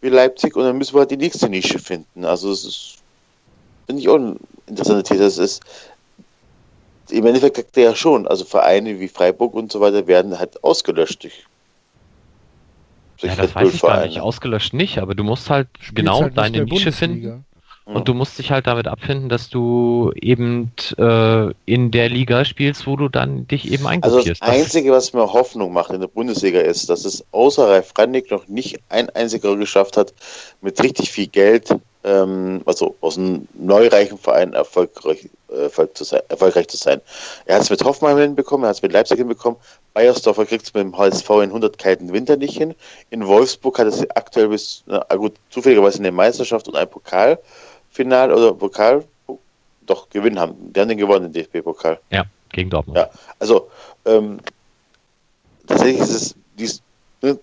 wie 0.00 0.08
Leipzig 0.08 0.56
und 0.56 0.64
dann 0.64 0.76
müssen 0.76 0.94
wir 0.94 1.00
halt 1.00 1.10
die 1.10 1.16
nächste 1.16 1.48
Nische 1.48 1.78
finden. 1.78 2.24
Also 2.24 2.50
es 2.50 2.64
ist 2.64 2.98
finde 3.88 4.02
ich 4.02 4.08
auch 4.10 4.16
ein 4.16 4.36
interessanter 4.66 5.02
These. 5.02 5.24
Das 5.24 5.38
ist, 5.38 5.62
im 7.10 7.24
Endeffekt 7.24 7.56
sagt 7.56 7.76
er 7.78 7.84
ja 7.84 7.94
schon, 7.94 8.28
also 8.28 8.44
Vereine 8.44 9.00
wie 9.00 9.08
Freiburg 9.08 9.54
und 9.54 9.72
so 9.72 9.80
weiter 9.80 10.06
werden 10.06 10.38
halt 10.38 10.62
ausgelöscht 10.62 11.24
durch, 11.24 11.46
durch 13.18 13.34
ja, 13.34 13.42
das 13.42 13.54
weiß 13.54 13.72
ich 13.72 13.80
gar 13.80 14.04
nicht. 14.04 14.20
Ausgelöscht 14.20 14.74
nicht, 14.74 14.98
aber 14.98 15.14
du 15.14 15.24
musst 15.24 15.48
halt 15.48 15.68
Spielst 15.80 15.96
genau 15.96 16.20
halt 16.20 16.36
deine 16.36 16.64
Nische 16.64 16.92
finden. 16.92 17.46
Und 17.94 18.06
du 18.06 18.12
musst 18.12 18.38
dich 18.38 18.50
halt 18.50 18.66
damit 18.66 18.86
abfinden, 18.86 19.28
dass 19.30 19.48
du 19.48 20.12
eben 20.14 20.72
äh, 20.98 21.52
in 21.64 21.90
der 21.90 22.10
Liga 22.10 22.44
spielst, 22.44 22.86
wo 22.86 22.96
du 22.96 23.08
dann 23.08 23.48
dich 23.48 23.70
eben 23.72 23.86
eingruppierst. 23.86 24.28
Also 24.28 24.40
das 24.40 24.42
Einzige, 24.42 24.92
was 24.92 25.14
mir 25.14 25.32
Hoffnung 25.32 25.72
macht 25.72 25.92
in 25.92 26.00
der 26.00 26.08
Bundesliga 26.08 26.60
ist, 26.60 26.90
dass 26.90 27.06
es 27.06 27.24
außer 27.32 27.68
Ralf 27.68 27.92
Randig 27.96 28.30
noch 28.30 28.46
nicht 28.46 28.78
ein 28.90 29.08
einziger 29.10 29.56
geschafft 29.56 29.96
hat, 29.96 30.12
mit 30.60 30.82
richtig 30.82 31.10
viel 31.10 31.28
Geld 31.28 31.74
ähm, 32.04 32.62
also 32.64 32.96
aus 33.00 33.18
einem 33.18 33.48
neureichen 33.54 34.18
Verein 34.18 34.52
erfolgreich, 34.52 35.28
Erfolg 35.48 35.96
zu 35.96 36.04
sein, 36.04 36.20
erfolgreich 36.28 36.68
zu 36.68 36.76
sein. 36.76 37.00
Er 37.46 37.56
hat 37.56 37.62
es 37.62 37.70
mit 37.70 37.82
Hoffmann 37.82 38.18
hinbekommen, 38.18 38.64
er 38.64 38.70
hat 38.70 38.76
es 38.76 38.82
mit 38.82 38.92
Leipzig 38.92 39.18
hinbekommen, 39.18 39.58
Bayersdorfer 39.94 40.46
kriegt 40.46 40.64
es 40.64 40.74
mit 40.74 40.82
dem 40.82 40.96
HSV 40.96 41.28
in 41.30 41.50
100 41.50 41.78
kalten 41.78 42.12
Winter 42.12 42.36
nicht 42.36 42.56
hin. 42.56 42.74
In 43.10 43.26
Wolfsburg 43.26 43.78
hat 43.78 43.86
es 43.86 44.08
aktuell 44.10 44.48
bis, 44.48 44.84
na 44.86 45.02
gut, 45.16 45.34
zufälligerweise 45.50 45.98
eine 45.98 46.12
Meisterschaft 46.12 46.68
und 46.68 46.76
ein 46.76 46.88
Pokalfinal 47.98 48.32
oder 48.32 48.54
Pokal, 48.54 49.04
doch 49.86 50.08
gewinnen 50.10 50.38
haben. 50.38 50.72
Die 50.72 50.80
haben 50.80 50.88
den 50.88 50.98
gewonnen, 50.98 51.32
den 51.32 51.44
DFB-Pokal. 51.44 51.98
Ja, 52.10 52.24
gegen 52.52 52.70
Dortmund. 52.70 52.98
Ja, 52.98 53.10
also 53.38 53.68
ähm, 54.04 54.38
tatsächlich 55.66 56.00
ist 56.00 56.10
es 56.10 56.34
dies, 56.58 56.82
ne, 57.22 57.38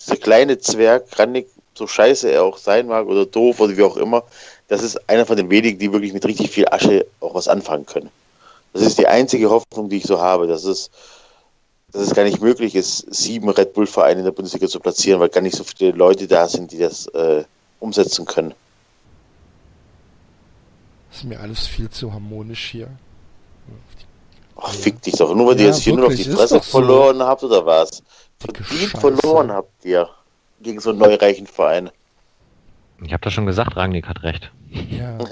dieser 0.00 0.16
kleine 0.16 0.58
Zwerg, 0.58 1.10
Grandig, 1.10 1.48
so 1.74 1.86
scheiße 1.86 2.30
er 2.30 2.44
auch 2.44 2.56
sein 2.56 2.86
mag 2.86 3.06
oder 3.06 3.26
doof 3.26 3.60
oder 3.60 3.76
wie 3.76 3.82
auch 3.82 3.96
immer, 3.96 4.24
das 4.68 4.82
ist 4.82 5.08
einer 5.08 5.26
von 5.26 5.36
den 5.36 5.50
wenigen, 5.50 5.78
die 5.78 5.92
wirklich 5.92 6.12
mit 6.12 6.24
richtig 6.24 6.50
viel 6.50 6.66
Asche 6.68 7.06
auch 7.20 7.34
was 7.34 7.48
anfangen 7.48 7.86
können. 7.86 8.10
Das 8.72 8.82
ist 8.82 8.98
die 8.98 9.06
einzige 9.06 9.50
Hoffnung, 9.50 9.88
die 9.88 9.98
ich 9.98 10.04
so 10.04 10.20
habe, 10.20 10.46
dass 10.46 10.64
es, 10.64 10.90
dass 11.92 12.02
es 12.02 12.14
gar 12.14 12.24
nicht 12.24 12.40
möglich 12.40 12.74
ist, 12.74 13.06
sieben 13.14 13.48
Red 13.48 13.74
Bull-Vereine 13.74 14.20
in 14.20 14.24
der 14.24 14.32
Bundesliga 14.32 14.66
zu 14.66 14.80
platzieren, 14.80 15.20
weil 15.20 15.28
gar 15.28 15.42
nicht 15.42 15.56
so 15.56 15.64
viele 15.64 15.92
Leute 15.92 16.26
da 16.26 16.48
sind, 16.48 16.72
die 16.72 16.78
das 16.78 17.06
äh, 17.08 17.44
umsetzen 17.78 18.24
können. 18.24 18.54
Ist 21.16 21.24
mir 21.24 21.40
alles 21.40 21.66
viel 21.66 21.88
zu 21.88 22.12
harmonisch 22.12 22.72
hier. 22.72 22.88
Ach, 24.54 24.70
fick 24.70 25.00
dich 25.00 25.14
doch. 25.14 25.34
Nur 25.34 25.46
weil 25.46 25.54
ja, 25.56 25.62
ihr 25.62 25.66
jetzt 25.68 25.80
hier 25.80 25.94
nur 25.94 26.10
noch 26.10 26.14
die 26.14 26.24
Fresse 26.24 26.60
verloren 26.60 27.16
so. 27.16 27.24
habt 27.24 27.42
oder 27.42 27.64
was? 27.64 28.02
Verdient 28.38 28.90
verloren 29.00 29.50
habt 29.50 29.82
ihr 29.86 30.10
gegen 30.60 30.78
so 30.78 30.90
einen 30.90 30.98
neureichen 30.98 31.46
Verein. 31.46 31.90
Ich 33.02 33.14
habe 33.14 33.22
das 33.22 33.32
schon 33.32 33.46
gesagt, 33.46 33.76
Rangnick 33.76 34.06
hat 34.06 34.24
recht. 34.24 34.52
Ja. 34.90 35.16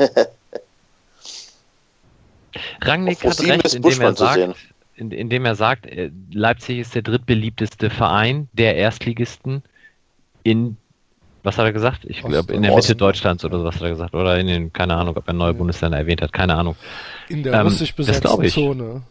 Rangnick 2.81 3.23
hat 3.23 3.39
recht, 3.43 3.75
indem 3.75 4.01
er, 4.01 4.17
sagt, 4.17 4.57
in, 4.95 5.11
indem 5.11 5.45
er 5.45 5.55
sagt, 5.55 5.87
Leipzig 6.33 6.79
ist 6.79 6.95
der 6.95 7.03
drittbeliebteste 7.03 7.91
Verein 7.91 8.49
der 8.55 8.77
Erstligisten 8.77 9.63
in, 10.45 10.79
was 11.45 11.59
hat 11.59 11.67
er 11.67 11.73
gesagt? 11.73 12.05
Ich 12.05 12.23
glaube, 12.23 12.53
in 12.55 12.63
der 12.63 12.75
Mitte 12.75 12.97
Deutschlands 12.97 13.45
oder 13.45 13.63
was 13.63 13.77
hat 13.77 13.83
er 13.83 13.91
gesagt. 13.91 14.15
Oder 14.15 14.39
in 14.39 14.47
den, 14.47 14.73
keine 14.73 14.97
Ahnung, 14.97 15.17
ob 15.17 15.29
er 15.29 15.35
neue 15.35 15.53
ja. 15.53 15.59
Bundesländer 15.59 15.99
erwähnt 15.99 16.23
hat, 16.23 16.33
keine 16.33 16.57
Ahnung. 16.57 16.75
In 17.29 17.43
der 17.43 17.53
ähm, 17.53 17.67
russisch 17.67 17.95
besetzten 17.95 18.49
Zone. 18.49 19.03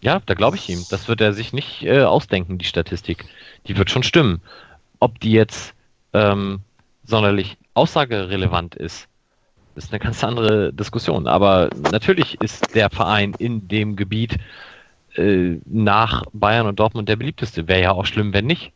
Ja, 0.00 0.22
da 0.24 0.34
glaube 0.34 0.56
ich 0.56 0.68
ihm. 0.68 0.84
Das 0.90 1.08
wird 1.08 1.20
er 1.20 1.32
sich 1.32 1.52
nicht 1.52 1.82
äh, 1.82 2.02
ausdenken, 2.02 2.58
die 2.58 2.64
Statistik. 2.64 3.24
Die 3.66 3.76
wird 3.76 3.90
schon 3.90 4.04
stimmen. 4.04 4.42
Ob 5.00 5.18
die 5.18 5.32
jetzt 5.32 5.74
ähm, 6.12 6.60
sonderlich 7.04 7.56
aussagerelevant 7.74 8.76
ist, 8.76 9.08
ist 9.74 9.92
eine 9.92 9.98
ganz 9.98 10.22
andere 10.22 10.72
Diskussion. 10.72 11.26
Aber 11.26 11.70
natürlich 11.90 12.40
ist 12.40 12.74
der 12.76 12.90
Verein 12.90 13.34
in 13.38 13.66
dem 13.66 13.96
Gebiet 13.96 14.36
äh, 15.16 15.56
nach 15.64 16.22
Bayern 16.32 16.68
und 16.68 16.78
Dortmund 16.78 17.08
der 17.08 17.16
beliebteste. 17.16 17.66
Wäre 17.66 17.82
ja 17.82 17.90
auch 17.90 18.06
schlimm, 18.06 18.32
wenn 18.32 18.46
nicht. 18.46 18.72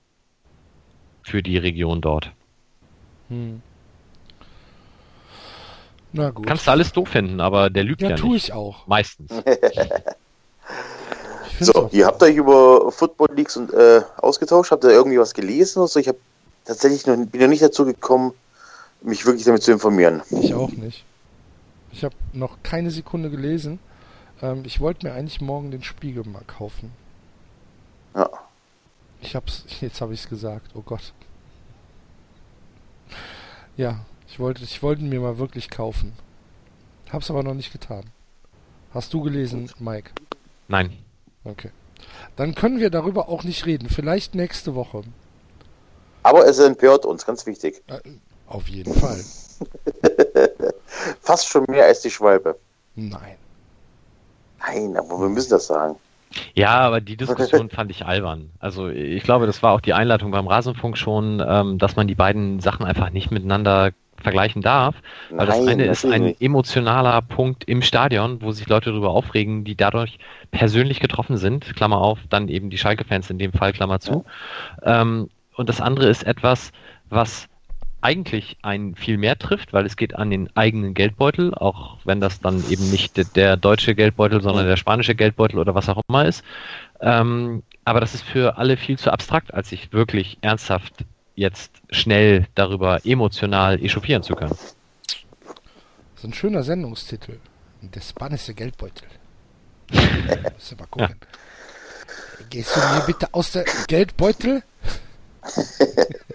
Für 1.23 1.43
die 1.43 1.59
Region 1.59 2.01
dort. 2.01 2.33
Hm. 3.29 3.63
Na 6.13 6.31
gut. 6.31 6.47
Kannst 6.47 6.67
du 6.67 6.71
alles 6.71 6.93
doof 6.93 7.09
finden, 7.09 7.41
aber 7.41 7.71
der 7.71 7.85
lügt 7.85 8.03
ja, 8.03 8.11
ja 8.11 8.17
tue 8.17 8.37
ich 8.37 8.53
auch. 8.53 8.87
Meistens. 8.87 9.31
so, 11.61 11.89
ihr 11.93 12.07
habt 12.07 12.23
euch 12.23 12.37
über 12.37 12.91
Football 12.91 13.29
Leagues 13.35 13.57
und, 13.57 13.73
äh, 13.73 14.03
ausgetauscht. 14.17 14.71
Habt 14.71 14.85
ihr 14.85 14.91
irgendwie 14.91 15.19
was 15.19 15.35
gelesen 15.35 15.81
oder 15.81 15.89
so? 15.89 16.01
Ich 16.01 16.09
habe 16.09 16.19
tatsächlich 16.65 17.07
noch, 17.07 17.17
bin 17.17 17.41
noch 17.41 17.49
nicht 17.49 17.63
dazu 17.63 17.85
gekommen, 17.85 18.33
mich 19.03 19.27
wirklich 19.27 19.45
damit 19.45 19.63
zu 19.63 19.73
informieren. 19.73 20.23
Ich 20.31 20.55
auch 20.55 20.71
nicht. 20.71 21.05
Ich 21.93 22.05
habe 22.05 22.15
noch 22.33 22.59
keine 22.63 22.91
Sekunde 22.91 23.31
gelesen. 23.31 23.79
Ähm, 24.43 24.63
ich 24.65 24.81
wollte 24.81 25.07
mir 25.07 25.13
eigentlich 25.13 25.41
morgen 25.41 25.71
den 25.71 25.83
Spiegel 25.83 26.25
mal 26.25 26.43
kaufen. 26.47 26.93
Ja. 28.15 28.29
Ich 29.21 29.35
hab's, 29.35 29.65
jetzt 29.81 30.01
habe 30.01 30.15
ich 30.15 30.21
es 30.21 30.29
gesagt. 30.29 30.71
Oh 30.75 30.83
Gott. 30.83 31.13
Ja, 33.77 34.01
ich 34.29 34.39
wollte, 34.39 34.65
ich 34.65 34.83
wollte 34.83 35.03
mir 35.03 35.21
mal 35.21 35.39
wirklich 35.39 35.71
kaufen. 35.71 36.15
Hab's 37.11 37.31
aber 37.31 37.43
noch 37.43 37.55
nicht 37.55 37.73
getan. 37.73 38.05
Hast 38.93 39.13
du 39.13 39.23
gelesen, 39.23 39.71
Mike? 39.79 40.11
Nein. 40.69 40.97
Okay. 41.45 41.71
Dann 42.37 42.55
können 42.55 42.81
wir 42.81 42.91
darüber 42.91 43.29
auch 43.29 43.45
nicht 43.45 43.67
reden. 43.67 43.89
Vielleicht 43.89 44.35
nächste 44.35 44.75
Woche. 44.75 45.03
Aber 46.23 46.47
es 46.47 46.59
empört 46.59 47.05
uns, 47.05 47.25
ganz 47.25 47.47
wichtig. 47.47 47.83
Äh, 47.87 48.01
auf 48.47 48.69
jeden 48.69 48.95
Fall. 48.95 49.23
Fast 51.21 51.49
schon 51.49 51.65
mehr 51.69 51.85
als 51.85 52.01
die 52.01 52.11
Schwalbe. 52.11 52.59
Nein. 52.95 53.37
Nein, 54.59 54.97
aber 54.97 55.21
wir 55.21 55.29
müssen 55.29 55.51
das 55.51 55.67
sagen. 55.67 55.97
Ja, 56.55 56.81
aber 56.81 57.01
die 57.01 57.17
Diskussion 57.17 57.71
fand 57.71 57.91
ich 57.91 58.05
albern. 58.05 58.51
Also 58.59 58.89
ich 58.89 59.23
glaube, 59.23 59.47
das 59.47 59.63
war 59.63 59.73
auch 59.73 59.81
die 59.81 59.95
Einleitung 59.95 60.31
beim 60.31 60.47
Rasenfunk 60.47 60.99
schon, 60.99 61.43
ähm, 61.47 61.79
dass 61.79 61.97
man 61.97 62.09
die 62.09 62.15
beiden 62.15 62.61
Sachen 62.61 62.85
einfach 62.85 63.11
nicht 63.11 63.31
miteinander 63.31 63.93
vergleichen 64.21 64.63
darf. 64.63 64.97
Weil 65.31 65.47
Nein, 65.47 65.47
das 65.47 65.67
eine 65.67 65.85
ist 65.85 66.05
ein 66.07 66.23
nicht. 66.23 66.41
emotionaler 66.41 67.23
Punkt 67.23 67.65
im 67.65 67.83
Stadion, 67.83 68.43
wo 68.43 68.51
sich 68.51 68.69
Leute 68.69 68.91
darüber 68.91 69.11
aufregen, 69.11 69.65
die 69.65 69.77
dadurch 69.77 70.19
persönlich 70.51 71.01
getroffen 71.01 71.37
sind, 71.37 71.75
Klammer 71.77 71.99
auf, 71.99 72.19
dann 72.29 72.49
eben 72.49 72.71
die 72.71 72.79
Schalke-Fans 72.79 73.31
in 73.31 73.39
dem 73.39 73.53
Fall, 73.53 73.73
Klammer 73.73 74.01
zu. 74.01 74.25
Ja. 74.85 75.03
Ähm, 75.03 75.29
und 75.55 75.69
das 75.69 75.81
andere 75.81 76.09
ist 76.09 76.25
etwas, 76.25 76.73
was 77.09 77.49
eigentlich 78.01 78.57
einen 78.63 78.95
viel 78.95 79.19
mehr 79.19 79.39
trifft, 79.39 79.73
weil 79.73 79.87
es 79.87 79.97
geht 79.97 80.15
an 80.15 80.31
den 80.31 80.55
eigenen 80.57 80.95
Geldbeutel, 80.95 81.55
auch 81.55 81.99
wenn 82.05 82.21
das 82.21 82.41
dann 82.41 82.63
eben 82.71 82.91
nicht 82.91 83.37
der 83.37 83.57
deutsche 83.57 83.95
Geldbeutel, 83.95 84.43
sondern 84.43 84.67
der 84.67 84.77
spanische 84.77 85.15
Geldbeutel 85.15 85.59
oder 85.59 85.75
was 85.75 85.89
auch 85.89 86.03
immer 86.09 86.25
ist. 86.25 86.45
Ähm, 87.01 87.63
aber 87.85 88.01
das 88.01 88.15
ist 88.15 88.23
für 88.23 88.59
alle 88.59 88.77
viel 88.77 88.99
zu 88.99 89.11
abstrakt, 89.11 89.53
als 89.55 89.71
sich 89.71 89.93
wirklich 89.93 90.39
ernsthaft 90.41 91.05
jetzt 91.35 91.71
schnell 91.91 92.47
darüber 92.55 93.05
emotional 93.05 93.83
echauffieren 93.83 94.23
zu 94.23 94.35
können. 94.35 94.57
Das 95.07 95.19
ist 96.19 96.25
ein 96.25 96.35
schöner 96.35 96.63
Sendungstitel. 96.63 97.39
Der 97.83 98.01
spanische 98.01 98.55
Geldbeutel. 98.55 99.07
Muss 99.93 100.77
mal 100.79 100.87
gucken. 100.87 101.17
Ja. 101.21 102.45
Gehst 102.51 102.75
du 102.77 102.81
mir 102.81 103.03
bitte 103.07 103.29
aus 103.33 103.53
der 103.53 103.65
Geldbeutel? 103.87 104.63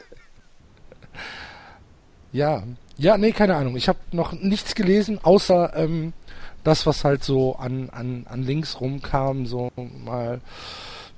Ja, 2.34 2.64
ja, 2.98 3.18
nee, 3.18 3.32
keine 3.32 3.56
Ahnung. 3.56 3.76
Ich 3.76 3.88
habe 3.88 4.00
noch 4.12 4.32
nichts 4.32 4.76
gelesen, 4.76 5.20
außer 5.22 5.76
ähm, 5.76 6.14
das, 6.64 6.86
was 6.86 7.04
halt 7.04 7.24
so 7.24 7.56
an, 7.56 7.90
an, 7.90 8.26
an 8.30 8.44
links 8.44 8.80
rumkam, 8.80 9.46
so 9.46 9.72
mal, 9.76 10.42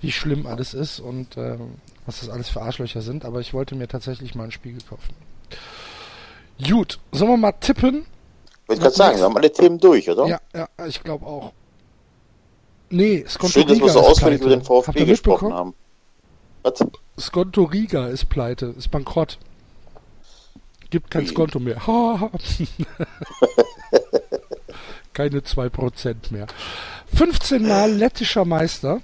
wie 0.01 0.11
schlimm 0.11 0.47
alles 0.47 0.73
ist 0.73 0.99
und 0.99 1.37
äh, 1.37 1.57
was 2.05 2.21
das 2.21 2.29
alles 2.29 2.49
für 2.49 2.61
Arschlöcher 2.61 3.01
sind. 3.01 3.25
Aber 3.25 3.39
ich 3.39 3.53
wollte 3.53 3.75
mir 3.75 3.87
tatsächlich 3.87 4.35
mal 4.35 4.45
ein 4.45 4.51
Spiegel 4.51 4.81
kaufen. 4.87 5.13
Gut, 6.65 6.99
sollen 7.11 7.31
wir 7.31 7.37
mal 7.37 7.51
tippen? 7.53 8.05
Wollte 8.67 8.79
ich 8.79 8.79
gerade 8.79 8.95
sagen, 8.95 9.17
wir 9.17 9.25
haben 9.25 9.37
alle 9.37 9.51
Themen 9.51 9.79
durch, 9.79 10.09
oder? 10.09 10.25
Ja, 10.27 10.39
ja, 10.55 10.67
ich 10.87 11.03
glaube 11.03 11.25
auch. 11.25 11.51
Nee, 12.89 13.25
Skonto 13.27 13.59
Schön, 13.59 13.67
dass 13.67 13.79
wir 13.79 13.89
so 13.89 13.99
ausführlich 14.01 14.39
über 14.39 14.51
den 14.51 14.63
VfB 14.63 15.05
gesprochen 15.05 15.53
haben. 15.53 15.73
Was? 16.61 16.85
Skonto 17.19 17.63
Riga 17.63 18.07
ist 18.07 18.29
pleite, 18.29 18.67
ist 18.77 18.89
bankrott. 18.91 19.37
Gibt 20.93 21.09
kein 21.09 21.25
Skonto 21.25 21.59
mehr. 21.59 21.77
Keine 25.13 25.39
2% 25.39 26.15
mehr. 26.29 26.45
15 27.15 27.67
Mal 27.67 27.91
lettischer 27.91 28.45
Meister. 28.45 29.01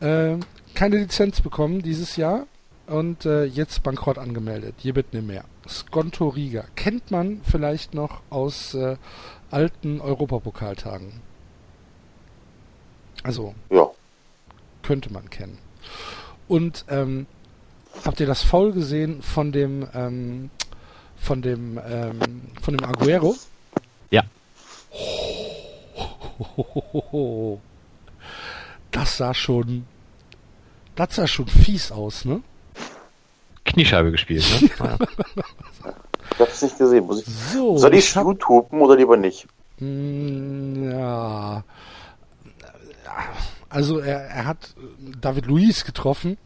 Äh, 0.00 0.36
keine 0.72 0.96
Lizenz 0.96 1.42
bekommen 1.42 1.82
dieses 1.82 2.16
Jahr. 2.16 2.46
Und 2.86 3.26
äh, 3.26 3.44
jetzt 3.44 3.82
bankrott 3.82 4.16
angemeldet. 4.16 4.76
Hier 4.78 4.96
wird 4.96 5.12
nicht 5.12 5.26
mehr. 5.26 5.44
Skonto 5.68 6.28
Riga. 6.28 6.64
Kennt 6.76 7.10
man 7.10 7.42
vielleicht 7.44 7.92
noch 7.92 8.22
aus 8.30 8.72
äh, 8.72 8.96
alten 9.50 10.00
Europapokaltagen. 10.00 11.12
Also. 13.22 13.54
Ja. 13.68 13.90
Könnte 14.82 15.12
man 15.12 15.28
kennen. 15.28 15.58
Und 16.48 16.86
ähm, 16.88 17.26
habt 18.02 18.18
ihr 18.18 18.26
das 18.26 18.40
Foul 18.40 18.72
gesehen 18.72 19.20
von 19.20 19.52
dem 19.52 19.86
ähm, 19.92 20.48
von 21.16 21.42
dem 21.42 21.80
ähm, 21.86 22.20
von 22.60 22.76
dem 22.76 22.84
Aguero. 22.84 23.36
Ja. 24.10 24.22
Das 28.90 29.16
sah 29.16 29.34
schon 29.34 29.86
das 30.94 31.14
sah 31.14 31.26
schon 31.26 31.46
fies 31.46 31.92
aus, 31.92 32.24
ne? 32.24 32.42
Kniescheibe 33.64 34.12
gespielt, 34.12 34.44
ne? 34.62 34.70
ich 36.32 36.40
hab's 36.40 36.62
nicht 36.62 36.78
gesehen. 36.78 37.04
Muss 37.06 37.20
ich, 37.20 37.26
so, 37.26 37.76
soll 37.76 37.94
ich, 37.94 38.08
ich 38.08 38.14
YouTuben 38.14 38.80
oder 38.80 38.96
lieber 38.96 39.16
nicht? 39.16 39.46
Mm, 39.78 40.90
ja. 40.90 41.64
Also 43.68 43.98
er, 43.98 44.20
er 44.26 44.44
hat 44.46 44.74
David 45.20 45.46
Luiz 45.46 45.84
getroffen. 45.84 46.38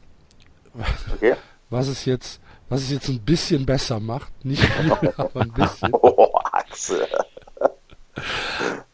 Okay. 1.14 1.34
Was 1.68 1.88
ist 1.88 2.04
jetzt 2.04 2.39
was 2.70 2.82
es 2.82 2.90
jetzt 2.90 3.08
ein 3.08 3.20
bisschen 3.20 3.66
besser 3.66 4.00
macht. 4.00 4.32
Nicht 4.44 4.62
viel, 4.62 4.92
aber 5.16 5.40
ein 5.42 5.52
bisschen. 5.52 5.90
Oh, 5.92 6.32
Axel. 6.52 7.06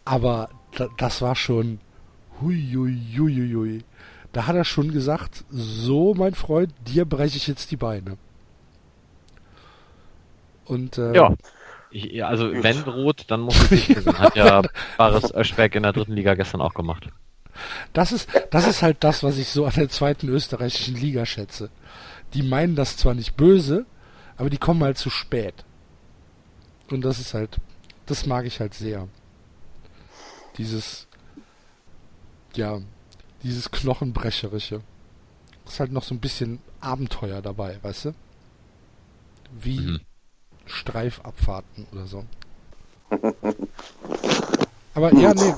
Aber 0.04 0.48
da, 0.76 0.88
das 0.96 1.22
war 1.22 1.36
schon. 1.36 1.78
Hui, 2.40 3.82
Da 4.32 4.46
hat 4.46 4.56
er 4.56 4.64
schon 4.64 4.92
gesagt, 4.92 5.44
so 5.50 6.14
mein 6.14 6.34
Freund, 6.34 6.72
dir 6.86 7.04
breche 7.04 7.36
ich 7.36 7.46
jetzt 7.46 7.70
die 7.70 7.76
Beine. 7.76 8.16
Und 10.64 10.98
äh, 10.98 11.14
ja. 11.14 11.34
Ich, 11.90 12.24
also 12.24 12.52
wenn 12.52 12.80
rot, 12.82 13.24
dann 13.28 13.40
muss 13.40 13.58
es 13.62 13.70
nicht 13.70 14.02
sein. 14.02 14.18
Hat 14.18 14.36
ja 14.36 14.62
Baris 14.98 15.32
Öschberg 15.32 15.74
in 15.76 15.84
der 15.84 15.92
dritten 15.92 16.12
Liga 16.12 16.34
gestern 16.34 16.60
auch 16.60 16.74
gemacht. 16.74 17.08
Das 17.92 18.12
ist, 18.12 18.28
das 18.50 18.66
ist 18.66 18.82
halt 18.82 18.98
das, 19.00 19.22
was 19.22 19.38
ich 19.38 19.48
so 19.48 19.64
an 19.64 19.72
der 19.74 19.88
zweiten 19.88 20.28
österreichischen 20.28 20.96
Liga 20.96 21.24
schätze 21.24 21.70
die 22.34 22.42
meinen 22.42 22.76
das 22.76 22.96
zwar 22.96 23.14
nicht 23.14 23.36
böse, 23.36 23.86
aber 24.36 24.50
die 24.50 24.58
kommen 24.58 24.82
halt 24.82 24.98
zu 24.98 25.10
spät. 25.10 25.64
Und 26.90 27.02
das 27.02 27.18
ist 27.18 27.34
halt, 27.34 27.58
das 28.06 28.26
mag 28.26 28.46
ich 28.46 28.60
halt 28.60 28.74
sehr. 28.74 29.08
Dieses, 30.58 31.06
ja, 32.54 32.80
dieses 33.42 33.70
Knochenbrecherische. 33.70 34.80
Ist 35.66 35.80
halt 35.80 35.92
noch 35.92 36.04
so 36.04 36.14
ein 36.14 36.20
bisschen 36.20 36.60
Abenteuer 36.80 37.42
dabei, 37.42 37.78
weißt 37.82 38.06
du? 38.06 38.14
Wie 39.58 39.80
mhm. 39.80 40.00
Streifabfahrten 40.66 41.86
oder 41.92 42.06
so. 42.06 42.24
Aber 44.94 45.12
ja, 45.12 45.34
nee, 45.34 45.54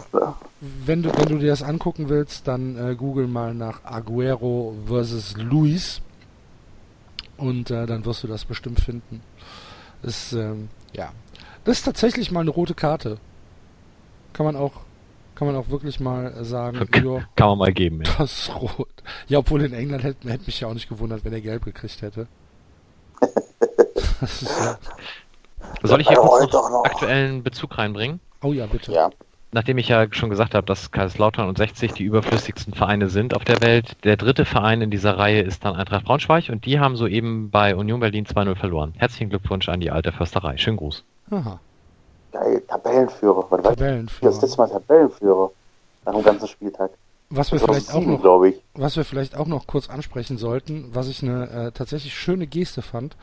wenn 0.60 1.02
du, 1.02 1.16
wenn 1.16 1.28
du 1.28 1.38
dir 1.38 1.50
das 1.50 1.62
angucken 1.62 2.08
willst, 2.08 2.48
dann 2.48 2.76
äh, 2.76 2.94
google 2.96 3.28
mal 3.28 3.54
nach 3.54 3.84
Aguero 3.84 4.74
versus 4.86 5.36
Luis. 5.36 6.00
Und 7.38 7.70
äh, 7.70 7.86
dann 7.86 8.04
wirst 8.04 8.22
du 8.22 8.26
das 8.28 8.44
bestimmt 8.44 8.80
finden. 8.80 9.22
Das, 10.02 10.32
ähm, 10.32 10.68
ja. 10.92 11.12
Das 11.64 11.78
ist 11.78 11.84
tatsächlich 11.84 12.30
mal 12.30 12.40
eine 12.40 12.50
rote 12.50 12.74
Karte. 12.74 13.18
Kann 14.32 14.44
man 14.44 14.56
auch, 14.56 14.72
kann 15.34 15.46
man 15.46 15.56
auch 15.56 15.68
wirklich 15.70 16.00
mal 16.00 16.44
sagen. 16.44 16.80
Okay. 16.80 17.00
kann 17.36 17.48
man 17.48 17.58
mal 17.58 17.72
geben, 17.72 18.02
ja. 18.02 18.12
Das 18.18 18.48
ist 18.48 18.54
rot. 18.54 18.88
Ja, 19.28 19.38
obwohl 19.38 19.62
in 19.62 19.72
England 19.72 20.04
hätte, 20.04 20.28
hätte 20.28 20.46
mich 20.46 20.60
ja 20.60 20.68
auch 20.68 20.74
nicht 20.74 20.88
gewundert, 20.88 21.24
wenn 21.24 21.32
er 21.32 21.40
gelb 21.40 21.64
gekriegt 21.64 22.02
hätte. 22.02 22.26
das 24.20 24.42
ist 24.42 24.58
ja. 24.58 24.78
Soll 25.82 26.00
ich 26.00 26.08
hier 26.08 26.18
kurz 26.18 26.52
noch 26.52 26.84
aktuellen 26.84 27.42
Bezug 27.42 27.78
reinbringen? 27.78 28.20
Oh 28.42 28.52
ja, 28.52 28.66
bitte. 28.66 28.92
Ja 28.92 29.10
nachdem 29.52 29.78
ich 29.78 29.88
ja 29.88 30.06
schon 30.10 30.30
gesagt 30.30 30.54
habe, 30.54 30.66
dass 30.66 30.90
Kaiserslautern 30.90 31.48
und 31.48 31.58
60 31.58 31.92
die 31.92 32.04
überflüssigsten 32.04 32.74
Vereine 32.74 33.08
sind 33.08 33.34
auf 33.34 33.44
der 33.44 33.60
Welt, 33.60 33.96
der 34.04 34.16
dritte 34.16 34.44
Verein 34.44 34.82
in 34.82 34.90
dieser 34.90 35.16
Reihe 35.18 35.42
ist 35.42 35.64
dann 35.64 35.74
Eintracht 35.74 36.04
Braunschweig 36.04 36.50
und 36.50 36.66
die 36.66 36.78
haben 36.78 36.96
soeben 36.96 37.50
bei 37.50 37.74
Union 37.74 38.00
Berlin 38.00 38.26
2-0 38.26 38.54
verloren. 38.56 38.94
Herzlichen 38.96 39.30
Glückwunsch 39.30 39.68
an 39.68 39.80
die 39.80 39.90
alte 39.90 40.12
Försterei. 40.12 40.56
Schönen 40.56 40.76
Gruß. 40.76 41.04
Aha. 41.30 41.60
Geil, 42.32 42.62
Tabellenführer. 42.68 43.46
Was 43.50 43.62
Tabellenführer. 43.62 44.30
Das 44.30 44.36
ist 44.36 44.42
jetzt 44.42 44.58
mal 44.58 44.68
Tabellenführer 44.68 45.50
nach 46.04 46.14
dem 46.14 46.22
ganzen 46.22 46.48
Spieltag. 46.48 46.90
Was 47.30 47.52
wir, 47.52 47.58
vielleicht 47.58 47.92
auch 47.92 48.00
noch, 48.00 48.24
was 48.74 48.96
wir 48.96 49.04
vielleicht 49.04 49.36
auch 49.36 49.46
noch 49.46 49.66
kurz 49.66 49.90
ansprechen 49.90 50.38
sollten, 50.38 50.88
was 50.94 51.08
ich 51.08 51.22
eine 51.22 51.50
äh, 51.50 51.72
tatsächlich 51.72 52.14
schöne 52.14 52.46
Geste 52.46 52.80
fand, 52.80 53.16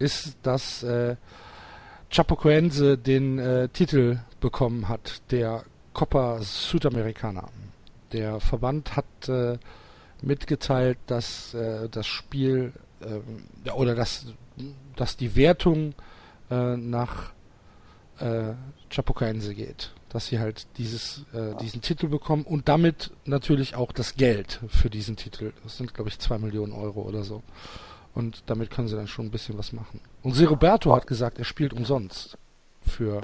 ist, 0.00 0.36
dass 0.42 0.82
äh, 0.82 1.14
Chapecoense 2.10 2.98
den 2.98 3.38
äh, 3.38 3.68
Titel 3.68 4.18
bekommen 4.40 4.88
hat, 4.88 5.22
der 5.30 5.62
Copa 5.92 6.40
Sudamericana. 6.40 7.48
Der 8.12 8.40
Verband 8.40 8.96
hat 8.96 9.28
äh, 9.28 9.58
mitgeteilt, 10.22 10.98
dass 11.06 11.54
äh, 11.54 11.88
das 11.88 12.06
Spiel 12.06 12.72
äh, 13.00 13.70
oder 13.70 13.94
dass, 13.94 14.26
dass 14.96 15.16
die 15.16 15.34
Wertung 15.36 15.94
äh, 16.50 16.76
nach 16.76 17.32
äh, 18.18 18.52
Chapecoense 18.90 19.54
geht. 19.54 19.92
Dass 20.08 20.26
sie 20.26 20.38
halt 20.38 20.66
dieses, 20.76 21.24
äh, 21.32 21.56
diesen 21.56 21.80
Titel 21.80 22.08
bekommen 22.08 22.44
und 22.44 22.68
damit 22.68 23.10
natürlich 23.24 23.74
auch 23.74 23.92
das 23.92 24.14
Geld 24.14 24.60
für 24.68 24.90
diesen 24.90 25.16
Titel. 25.16 25.52
Das 25.62 25.78
sind, 25.78 25.94
glaube 25.94 26.10
ich, 26.10 26.18
zwei 26.18 26.38
Millionen 26.38 26.72
Euro 26.72 27.02
oder 27.02 27.22
so. 27.22 27.42
Und 28.14 28.42
damit 28.46 28.70
können 28.70 28.88
sie 28.88 28.96
dann 28.96 29.08
schon 29.08 29.26
ein 29.26 29.30
bisschen 29.30 29.56
was 29.56 29.72
machen. 29.72 30.00
Und 30.22 30.38
Roberto 30.38 30.94
hat 30.94 31.06
gesagt, 31.06 31.38
er 31.38 31.46
spielt 31.46 31.72
umsonst 31.72 32.36
für 32.86 33.22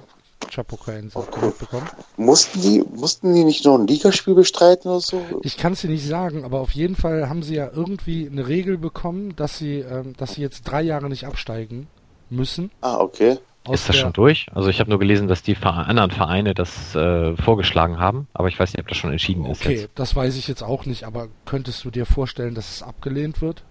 Chapecoense 0.50 1.16
okay. 1.16 1.52
bekommen. 1.58 1.88
Mussten 2.16 2.60
die, 2.60 2.84
mussten 2.94 3.34
die 3.34 3.44
nicht 3.44 3.64
noch 3.64 3.78
ein 3.78 3.86
Ligaspiel 3.86 4.34
bestreiten 4.34 4.90
oder 4.90 5.00
so? 5.00 5.22
Ich 5.42 5.56
kann 5.56 5.72
es 5.72 5.82
dir 5.82 5.90
nicht 5.90 6.06
sagen, 6.06 6.44
aber 6.44 6.60
auf 6.60 6.72
jeden 6.72 6.96
Fall 6.96 7.28
haben 7.28 7.42
sie 7.42 7.56
ja 7.56 7.70
irgendwie 7.72 8.28
eine 8.28 8.46
Regel 8.48 8.78
bekommen, 8.78 9.34
dass 9.36 9.58
sie, 9.58 9.80
ähm, 9.80 10.14
dass 10.16 10.34
sie 10.34 10.40
jetzt 10.42 10.62
drei 10.62 10.82
Jahre 10.82 11.08
nicht 11.08 11.26
absteigen 11.26 11.88
müssen. 12.30 12.70
Ah, 12.80 12.98
okay. 12.98 13.38
Ist 13.70 13.88
das 13.88 13.96
schon 13.96 14.12
durch? 14.12 14.46
Also 14.54 14.70
ich 14.70 14.80
habe 14.80 14.88
nur 14.88 14.98
gelesen, 14.98 15.28
dass 15.28 15.42
die 15.42 15.56
anderen 15.56 16.10
Vereine 16.10 16.54
das 16.54 16.94
äh, 16.94 17.36
vorgeschlagen 17.36 17.98
haben, 17.98 18.26
aber 18.32 18.48
ich 18.48 18.58
weiß 18.58 18.72
nicht, 18.72 18.80
ob 18.80 18.88
das 18.88 18.96
schon 18.96 19.10
entschieden 19.10 19.42
okay, 19.42 19.50
ist. 19.50 19.60
Okay, 19.60 19.88
das 19.94 20.16
weiß 20.16 20.36
ich 20.36 20.48
jetzt 20.48 20.62
auch 20.62 20.86
nicht, 20.86 21.04
aber 21.04 21.28
könntest 21.44 21.84
du 21.84 21.90
dir 21.90 22.06
vorstellen, 22.06 22.54
dass 22.54 22.70
es 22.70 22.82
abgelehnt 22.82 23.42
wird? 23.42 23.64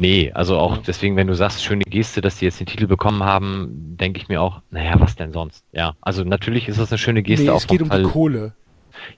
Nee, 0.00 0.30
also 0.32 0.56
auch 0.58 0.78
deswegen, 0.78 1.16
wenn 1.16 1.26
du 1.26 1.34
sagst, 1.34 1.64
schöne 1.64 1.82
Geste, 1.82 2.20
dass 2.20 2.36
die 2.36 2.44
jetzt 2.44 2.60
den 2.60 2.66
Titel 2.66 2.86
bekommen 2.86 3.24
haben, 3.24 3.96
denke 3.98 4.20
ich 4.20 4.28
mir 4.28 4.40
auch, 4.40 4.62
naja, 4.70 4.94
was 4.98 5.16
denn 5.16 5.32
sonst? 5.32 5.64
Ja, 5.72 5.94
also 6.00 6.22
natürlich 6.22 6.68
ist 6.68 6.78
das 6.78 6.92
eine 6.92 6.98
schöne 6.98 7.24
Geste. 7.24 7.46
Nee, 7.46 7.56
es 7.56 7.66
geht 7.66 7.82
um 7.82 7.88
Fall. 7.88 8.04
die 8.04 8.08
Kohle. 8.08 8.52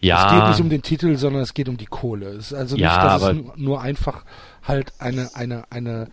Ja. 0.01 0.27
Es 0.27 0.33
geht 0.33 0.49
nicht 0.49 0.61
um 0.61 0.71
den 0.71 0.83
Titel, 0.83 1.17
sondern 1.17 1.43
es 1.43 1.53
geht 1.53 1.69
um 1.69 1.77
die 1.77 1.87
Kohle. 1.87 2.29
Es 2.31 2.53
ist 2.53 2.55
also 2.55 2.77
nicht, 2.77 2.85
ja, 2.85 3.19
dass 3.19 3.23
es 3.23 3.37
nur 3.57 3.83
einfach 3.83 4.25
halt 4.67 4.93
eine, 4.99 5.31
eine, 5.35 5.65
eine, 5.71 6.09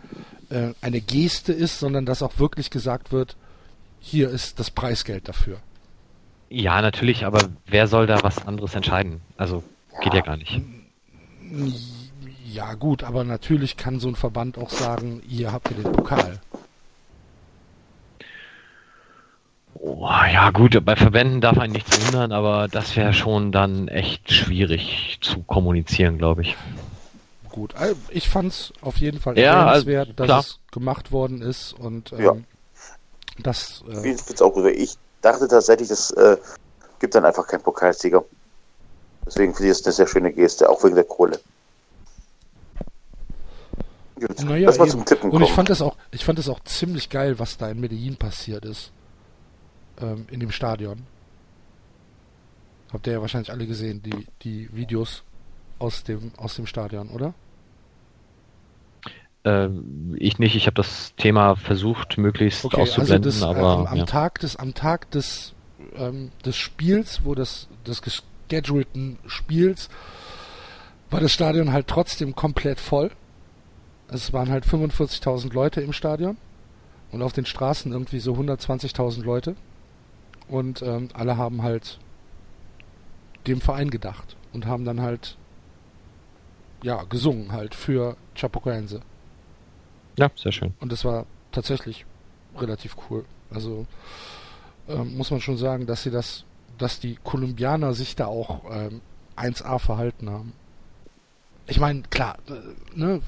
äh, 0.50 0.72
eine 0.82 1.00
Geste 1.00 1.54
ist, 1.54 1.78
sondern 1.78 2.04
dass 2.04 2.22
auch 2.22 2.38
wirklich 2.38 2.68
gesagt 2.68 3.10
wird, 3.10 3.36
hier 4.00 4.28
ist 4.28 4.60
das 4.60 4.70
Preisgeld 4.70 5.28
dafür. 5.28 5.58
Ja, 6.50 6.82
natürlich, 6.82 7.24
aber 7.24 7.48
wer 7.66 7.86
soll 7.86 8.06
da 8.06 8.22
was 8.22 8.46
anderes 8.46 8.74
entscheiden? 8.74 9.20
Also 9.38 9.62
geht 10.02 10.12
ja, 10.12 10.20
ja 10.20 10.24
gar 10.24 10.36
nicht. 10.36 10.60
Ja, 11.50 11.66
gut, 12.78 13.02
aber 13.02 13.24
natürlich 13.24 13.76
kann 13.76 14.00
so 14.00 14.08
ein 14.08 14.16
Verband 14.16 14.58
auch 14.58 14.70
sagen, 14.70 15.22
ihr 15.28 15.52
habt 15.52 15.70
ihr 15.70 15.76
den 15.82 15.92
Pokal. 15.92 16.40
Oh, 19.74 20.08
ja, 20.32 20.50
gut, 20.50 20.84
bei 20.84 20.96
Verbänden 20.96 21.40
darf 21.40 21.58
einen 21.58 21.72
nichts 21.72 22.06
wundern, 22.06 22.32
aber 22.32 22.68
das 22.68 22.96
wäre 22.96 23.12
schon 23.12 23.52
dann 23.52 23.88
echt 23.88 24.32
schwierig 24.32 25.18
zu 25.20 25.42
kommunizieren, 25.42 26.18
glaube 26.18 26.42
ich. 26.42 26.56
Gut, 27.50 27.74
äh, 27.74 27.94
ich 28.10 28.28
fand 28.28 28.52
es 28.52 28.72
auf 28.80 28.96
jeden 28.96 29.20
Fall 29.20 29.38
ja, 29.38 29.68
erwähnenswert, 29.68 30.20
also, 30.20 30.32
dass 30.32 30.46
es 30.46 30.58
gemacht 30.72 31.12
worden 31.12 31.42
ist 31.42 31.72
und 31.72 32.12
ähm, 32.12 32.20
ja. 32.20 32.36
das. 33.42 33.84
Äh, 33.88 34.10
ich, 34.10 34.42
auch, 34.42 34.56
ich 34.64 34.96
dachte 35.22 35.48
tatsächlich, 35.48 35.90
es 35.90 36.10
äh, 36.12 36.36
gibt 36.98 37.14
dann 37.14 37.24
einfach 37.24 37.46
keinen 37.46 37.62
Pokalsieger. 37.62 38.24
Deswegen 39.26 39.54
finde 39.54 39.70
ich 39.70 39.78
es 39.78 39.84
eine 39.84 39.92
sehr 39.92 40.06
schöne 40.06 40.32
Geste, 40.32 40.68
auch 40.68 40.82
wegen 40.84 40.94
der 40.94 41.04
Kohle. 41.04 41.38
Gut, 44.20 44.44
naja, 44.44 44.66
lass 44.66 44.78
mal 44.78 44.88
zum 44.88 45.04
Tippen 45.04 45.30
Und 45.30 45.42
ich 45.42 45.52
fand 45.52 45.70
es 45.70 45.82
auch, 45.82 45.96
ich 46.10 46.24
fand 46.24 46.38
es 46.38 46.48
auch 46.48 46.60
ziemlich 46.60 47.10
geil, 47.10 47.38
was 47.38 47.56
da 47.56 47.70
in 47.70 47.80
Medellin 47.80 48.16
passiert 48.16 48.64
ist. 48.64 48.92
Ähm, 50.00 50.26
in 50.30 50.40
dem 50.40 50.50
Stadion. 50.50 51.04
Habt 52.92 53.06
ihr 53.06 53.14
ja 53.14 53.20
wahrscheinlich 53.20 53.50
alle 53.50 53.66
gesehen, 53.66 54.02
die, 54.02 54.26
die 54.42 54.68
Videos 54.74 55.22
aus 55.78 56.04
dem, 56.04 56.32
aus 56.36 56.54
dem 56.56 56.66
Stadion, 56.66 57.10
oder? 57.10 57.34
Ähm, 59.44 60.16
ich 60.18 60.38
nicht, 60.38 60.56
ich 60.56 60.66
habe 60.66 60.74
das 60.74 61.14
Thema 61.16 61.56
versucht, 61.56 62.18
möglichst 62.18 62.64
okay, 62.64 62.80
also 62.80 63.00
auszublenden, 63.00 63.32
also 63.32 63.46
das, 63.46 63.56
aber. 63.56 63.80
Ähm, 63.80 63.86
am, 63.86 63.96
ja. 63.98 64.04
Tag 64.04 64.40
des, 64.40 64.56
am 64.56 64.74
Tag 64.74 65.10
des, 65.10 65.54
ähm, 65.96 66.30
des 66.44 66.56
Spiels, 66.56 67.20
wo 67.24 67.34
das, 67.34 67.68
des 67.86 68.02
geschedulten 68.02 69.18
Spiels, 69.26 69.88
war 71.10 71.20
das 71.20 71.32
Stadion 71.32 71.72
halt 71.72 71.86
trotzdem 71.86 72.34
komplett 72.34 72.80
voll. 72.80 73.10
Es 74.08 74.32
waren 74.32 74.50
halt 74.50 74.64
45.000 74.64 75.52
Leute 75.52 75.80
im 75.80 75.92
Stadion 75.92 76.36
und 77.12 77.22
auf 77.22 77.32
den 77.32 77.46
Straßen 77.46 77.92
irgendwie 77.92 78.20
so 78.20 78.34
120.000 78.34 79.22
Leute. 79.22 79.56
Und 80.48 80.82
ähm, 80.82 81.08
alle 81.12 81.36
haben 81.36 81.62
halt 81.62 81.98
dem 83.46 83.60
Verein 83.60 83.90
gedacht 83.90 84.36
und 84.52 84.66
haben 84.66 84.84
dann 84.84 85.00
halt 85.00 85.36
ja 86.82 87.02
gesungen 87.04 87.52
halt 87.52 87.74
für 87.74 88.16
Chapecoense. 88.34 89.00
Ja, 90.16 90.30
sehr 90.36 90.52
schön. 90.52 90.74
Und 90.80 90.92
es 90.92 91.04
war 91.04 91.26
tatsächlich 91.52 92.06
relativ 92.56 92.96
cool. 93.08 93.24
Also 93.50 93.86
ähm, 94.88 95.16
muss 95.16 95.30
man 95.30 95.40
schon 95.40 95.56
sagen, 95.56 95.86
dass 95.86 96.02
sie 96.02 96.10
das, 96.10 96.44
dass 96.78 97.00
die 97.00 97.16
Kolumbianer 97.22 97.94
sich 97.94 98.16
da 98.16 98.26
auch 98.26 98.64
ähm, 98.70 99.00
1A 99.36 99.78
verhalten 99.78 100.30
haben. 100.30 100.52
Ich 101.66 101.78
meine, 101.78 102.02
klar, 102.02 102.38
äh, 102.48 102.98
ne, 102.98 103.20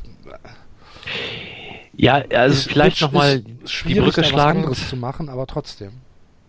ja, 1.97 2.23
also 2.35 2.55
ist, 2.55 2.71
vielleicht 2.71 3.01
nochmal 3.01 3.41
die 3.41 3.95
Brücke 3.95 4.25
schlagen. 4.25 4.61
anderes 4.61 4.89
zu 4.89 4.97
machen, 4.97 5.29
aber 5.29 5.47
trotzdem. 5.47 5.93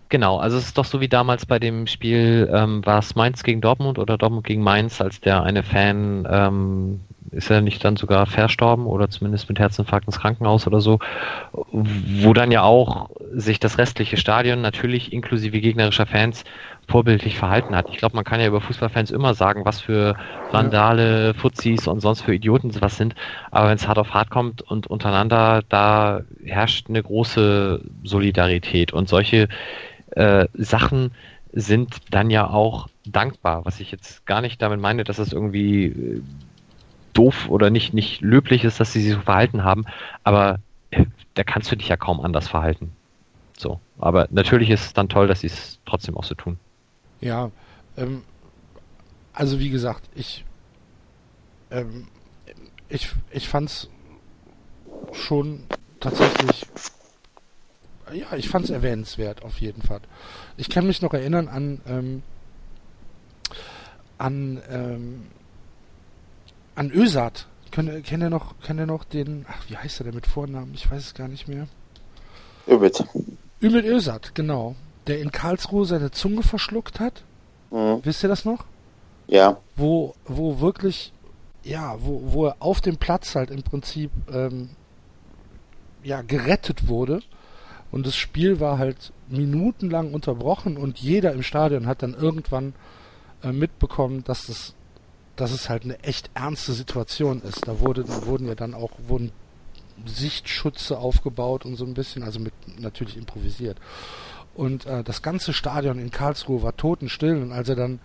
Genau, 0.09 0.37
also 0.37 0.57
es 0.57 0.65
ist 0.65 0.77
doch 0.77 0.85
so 0.85 0.99
wie 0.99 1.07
damals 1.07 1.45
bei 1.45 1.57
dem 1.57 1.87
Spiel, 1.87 2.49
ähm, 2.53 2.85
war 2.85 2.99
es 2.99 3.15
Mainz 3.15 3.43
gegen 3.43 3.61
Dortmund 3.61 3.97
oder 3.97 4.17
Dortmund 4.17 4.45
gegen 4.45 4.61
Mainz, 4.61 4.99
als 4.99 5.21
der 5.21 5.43
eine 5.43 5.63
Fan, 5.63 6.27
ähm, 6.29 6.99
ist 7.29 7.49
er 7.49 7.61
nicht 7.61 7.83
dann 7.85 7.95
sogar 7.95 8.25
verstorben 8.25 8.85
oder 8.85 9.09
zumindest 9.09 9.47
mit 9.47 9.59
Herzinfarkt 9.59 10.07
ins 10.07 10.19
Krankenhaus 10.19 10.67
oder 10.67 10.81
so, 10.81 10.99
wo 11.51 12.33
dann 12.33 12.51
ja 12.51 12.63
auch 12.63 13.09
sich 13.33 13.59
das 13.59 13.77
restliche 13.77 14.17
Stadion 14.17 14.61
natürlich 14.61 15.13
inklusive 15.13 15.61
gegnerischer 15.61 16.05
Fans 16.05 16.43
vorbildlich 16.87 17.37
verhalten 17.37 17.75
hat. 17.75 17.89
Ich 17.89 17.97
glaube, 17.97 18.15
man 18.15 18.25
kann 18.25 18.41
ja 18.41 18.47
über 18.47 18.59
Fußballfans 18.59 19.11
immer 19.11 19.33
sagen, 19.33 19.63
was 19.65 19.79
für 19.79 20.15
Randale, 20.51 21.33
Fuzis 21.33 21.87
und 21.87 22.01
sonst 22.01 22.21
für 22.21 22.33
Idioten 22.33 22.71
was 22.81 22.97
sind, 22.97 23.15
aber 23.51 23.69
wenn 23.69 23.75
es 23.75 23.87
hart 23.87 23.97
auf 23.97 24.13
hart 24.13 24.29
kommt 24.29 24.61
und 24.61 24.87
untereinander, 24.87 25.61
da 25.69 26.21
herrscht 26.43 26.89
eine 26.89 27.01
große 27.01 27.81
Solidarität. 28.03 28.91
Und 28.91 29.07
solche 29.07 29.47
äh, 30.11 30.47
Sachen 30.53 31.11
sind 31.53 31.97
dann 32.09 32.29
ja 32.29 32.49
auch 32.49 32.87
dankbar, 33.05 33.65
was 33.65 33.79
ich 33.79 33.91
jetzt 33.91 34.25
gar 34.25 34.41
nicht 34.41 34.61
damit 34.61 34.79
meine, 34.79 35.03
dass 35.03 35.19
es 35.19 35.33
irgendwie 35.33 35.85
äh, 35.85 36.21
doof 37.13 37.49
oder 37.49 37.69
nicht, 37.69 37.93
nicht 37.93 38.21
löblich 38.21 38.63
ist, 38.63 38.79
dass 38.79 38.93
sie 38.93 39.01
sich 39.01 39.13
so 39.13 39.21
verhalten 39.21 39.63
haben, 39.63 39.85
aber 40.23 40.59
äh, 40.91 41.05
da 41.33 41.43
kannst 41.43 41.71
du 41.71 41.75
dich 41.75 41.87
ja 41.87 41.97
kaum 41.97 42.21
anders 42.21 42.47
verhalten. 42.47 42.91
So. 43.57 43.79
Aber 43.99 44.27
natürlich 44.31 44.69
ist 44.69 44.85
es 44.85 44.93
dann 44.93 45.09
toll, 45.09 45.27
dass 45.27 45.41
sie 45.41 45.47
es 45.47 45.79
trotzdem 45.85 46.17
auch 46.17 46.23
so 46.23 46.35
tun. 46.35 46.57
Ja, 47.19 47.51
ähm, 47.97 48.23
also 49.33 49.59
wie 49.59 49.69
gesagt, 49.69 50.09
ich, 50.15 50.45
ähm, 51.69 52.07
ich, 52.89 53.09
ich 53.31 53.47
fand's 53.47 53.89
schon 55.13 55.63
tatsächlich 55.99 56.65
ja, 58.13 58.35
ich 58.35 58.49
fand 58.49 58.65
es 58.65 58.71
erwähnenswert, 58.71 59.43
auf 59.43 59.59
jeden 59.59 59.81
Fall. 59.81 60.01
Ich 60.57 60.69
kann 60.69 60.85
mich 60.85 61.01
noch 61.01 61.13
erinnern 61.13 61.47
an, 61.47 61.81
ähm, 61.87 62.23
an, 64.17 64.61
ähm, 64.69 65.27
an 66.81 66.91
Ösat. 66.91 67.45
Kennt, 67.69 68.03
kennt 68.03 68.23
ihr 68.23 68.29
noch, 68.31 68.55
kennt 68.63 68.79
ihr 68.79 68.87
noch 68.87 69.03
den, 69.03 69.45
ach, 69.47 69.69
wie 69.69 69.77
heißt 69.77 70.01
er 70.01 70.05
denn 70.05 70.15
mit 70.15 70.25
Vornamen? 70.25 70.73
Ich 70.73 70.89
weiß 70.89 71.05
es 71.05 71.13
gar 71.13 71.27
nicht 71.27 71.47
mehr. 71.47 71.67
Ümit. 72.67 73.05
Ümit 73.61 73.85
Ösat, 73.85 74.33
genau. 74.33 74.75
Der 75.05 75.19
in 75.19 75.31
Karlsruhe 75.31 75.85
seine 75.85 76.09
Zunge 76.09 76.41
verschluckt 76.41 76.99
hat. 76.99 77.23
Mhm. 77.69 77.99
Wisst 78.03 78.23
ihr 78.23 78.29
das 78.29 78.45
noch? 78.45 78.65
Ja. 79.27 79.57
Wo, 79.75 80.15
wo 80.25 80.59
wirklich, 80.59 81.13
ja, 81.63 81.95
wo, 81.99 82.33
wo 82.33 82.47
er 82.47 82.55
auf 82.59 82.81
dem 82.81 82.97
Platz 82.97 83.35
halt 83.35 83.51
im 83.51 83.61
Prinzip, 83.61 84.09
ähm, 84.33 84.71
ja, 86.03 86.23
gerettet 86.23 86.87
wurde 86.87 87.21
und 87.91 88.07
das 88.07 88.15
Spiel 88.15 88.59
war 88.59 88.79
halt 88.79 89.13
minutenlang 89.29 90.15
unterbrochen 90.15 90.77
und 90.77 90.97
jeder 90.97 91.31
im 91.31 91.43
Stadion 91.43 91.85
hat 91.85 92.01
dann 92.01 92.15
irgendwann 92.15 92.73
äh, 93.43 93.51
mitbekommen, 93.51 94.23
dass 94.23 94.47
das 94.47 94.73
dass 95.41 95.51
es 95.51 95.69
halt 95.69 95.85
eine 95.85 95.99
echt 96.03 96.29
ernste 96.35 96.71
Situation 96.71 97.41
ist. 97.41 97.67
Da 97.67 97.79
wurde, 97.79 98.07
wurden 98.27 98.47
ja 98.47 98.53
dann 98.53 98.75
auch 98.75 98.91
wurden 99.07 99.31
Sichtschutze 100.05 100.99
aufgebaut 100.99 101.65
und 101.65 101.77
so 101.77 101.85
ein 101.85 101.95
bisschen, 101.95 102.21
also 102.21 102.39
mit 102.39 102.53
natürlich 102.79 103.17
improvisiert. 103.17 103.79
Und 104.53 104.85
äh, 104.85 105.03
das 105.03 105.23
ganze 105.23 105.51
Stadion 105.53 105.97
in 105.97 106.11
Karlsruhe 106.11 106.61
war 106.61 106.77
totenstill 106.77 107.41
und 107.41 107.53
als 107.53 107.69
er 107.69 107.75
dann 107.75 107.99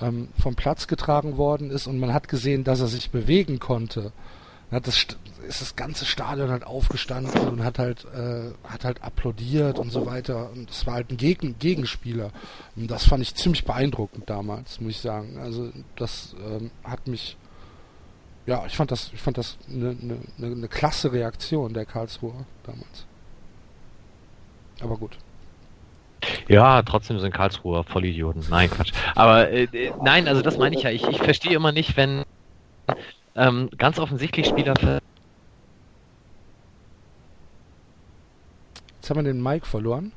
ähm, 0.00 0.28
vom 0.40 0.54
Platz 0.54 0.86
getragen 0.86 1.36
worden 1.36 1.72
ist 1.72 1.88
und 1.88 1.98
man 1.98 2.14
hat 2.14 2.28
gesehen, 2.28 2.62
dass 2.62 2.80
er 2.80 2.86
sich 2.86 3.10
bewegen 3.10 3.58
konnte, 3.58 4.12
hat 4.70 4.86
das 4.86 5.06
ist 5.46 5.60
das 5.60 5.76
ganze 5.76 6.04
Stadion 6.04 6.50
halt 6.50 6.66
aufgestanden 6.66 7.48
und 7.48 7.62
hat 7.62 7.78
halt 7.78 8.04
äh, 8.06 8.50
hat 8.64 8.84
halt 8.84 9.02
applaudiert 9.02 9.78
und 9.78 9.90
so 9.90 10.06
weiter 10.06 10.50
und 10.50 10.70
es 10.70 10.86
war 10.86 10.94
halt 10.94 11.10
ein 11.10 11.16
Gegen 11.16 11.58
Gegenspieler 11.58 12.30
und 12.74 12.90
das 12.90 13.06
fand 13.06 13.22
ich 13.22 13.34
ziemlich 13.34 13.64
beeindruckend 13.64 14.28
damals 14.28 14.80
muss 14.80 14.92
ich 14.92 15.00
sagen 15.00 15.38
also 15.38 15.70
das 15.94 16.34
ähm, 16.44 16.70
hat 16.82 17.06
mich 17.06 17.36
ja 18.46 18.66
ich 18.66 18.76
fand 18.76 18.90
das 18.90 19.10
ich 19.14 19.20
fand 19.20 19.38
das 19.38 19.56
eine 19.68 19.94
ne, 19.94 20.18
ne, 20.36 20.48
ne 20.48 20.68
klasse 20.68 21.12
Reaktion 21.12 21.72
der 21.72 21.86
Karlsruher 21.86 22.44
damals 22.64 23.06
aber 24.80 24.96
gut 24.96 25.16
ja, 26.48 26.82
trotzdem 26.82 27.20
sind 27.20 27.32
Karlsruher 27.32 27.84
Vollidioten. 27.84 28.44
Nein, 28.50 28.70
Quatsch. 28.70 28.92
Aber 29.14 29.50
äh, 29.50 29.64
äh, 29.64 29.92
nein, 30.02 30.26
also 30.26 30.42
das 30.42 30.58
meine 30.58 30.74
ich 30.74 30.82
ja. 30.82 30.90
Ich, 30.90 31.06
ich 31.06 31.18
verstehe 31.18 31.54
immer 31.54 31.72
nicht, 31.72 31.96
wenn 31.96 32.24
ähm, 33.36 33.70
ganz 33.78 33.98
offensichtlich 33.98 34.46
Spieler. 34.46 34.74
Jetzt 38.96 39.10
haben 39.10 39.24
wir 39.24 39.32
den 39.32 39.42
Mike 39.42 39.66
verloren. 39.66 40.12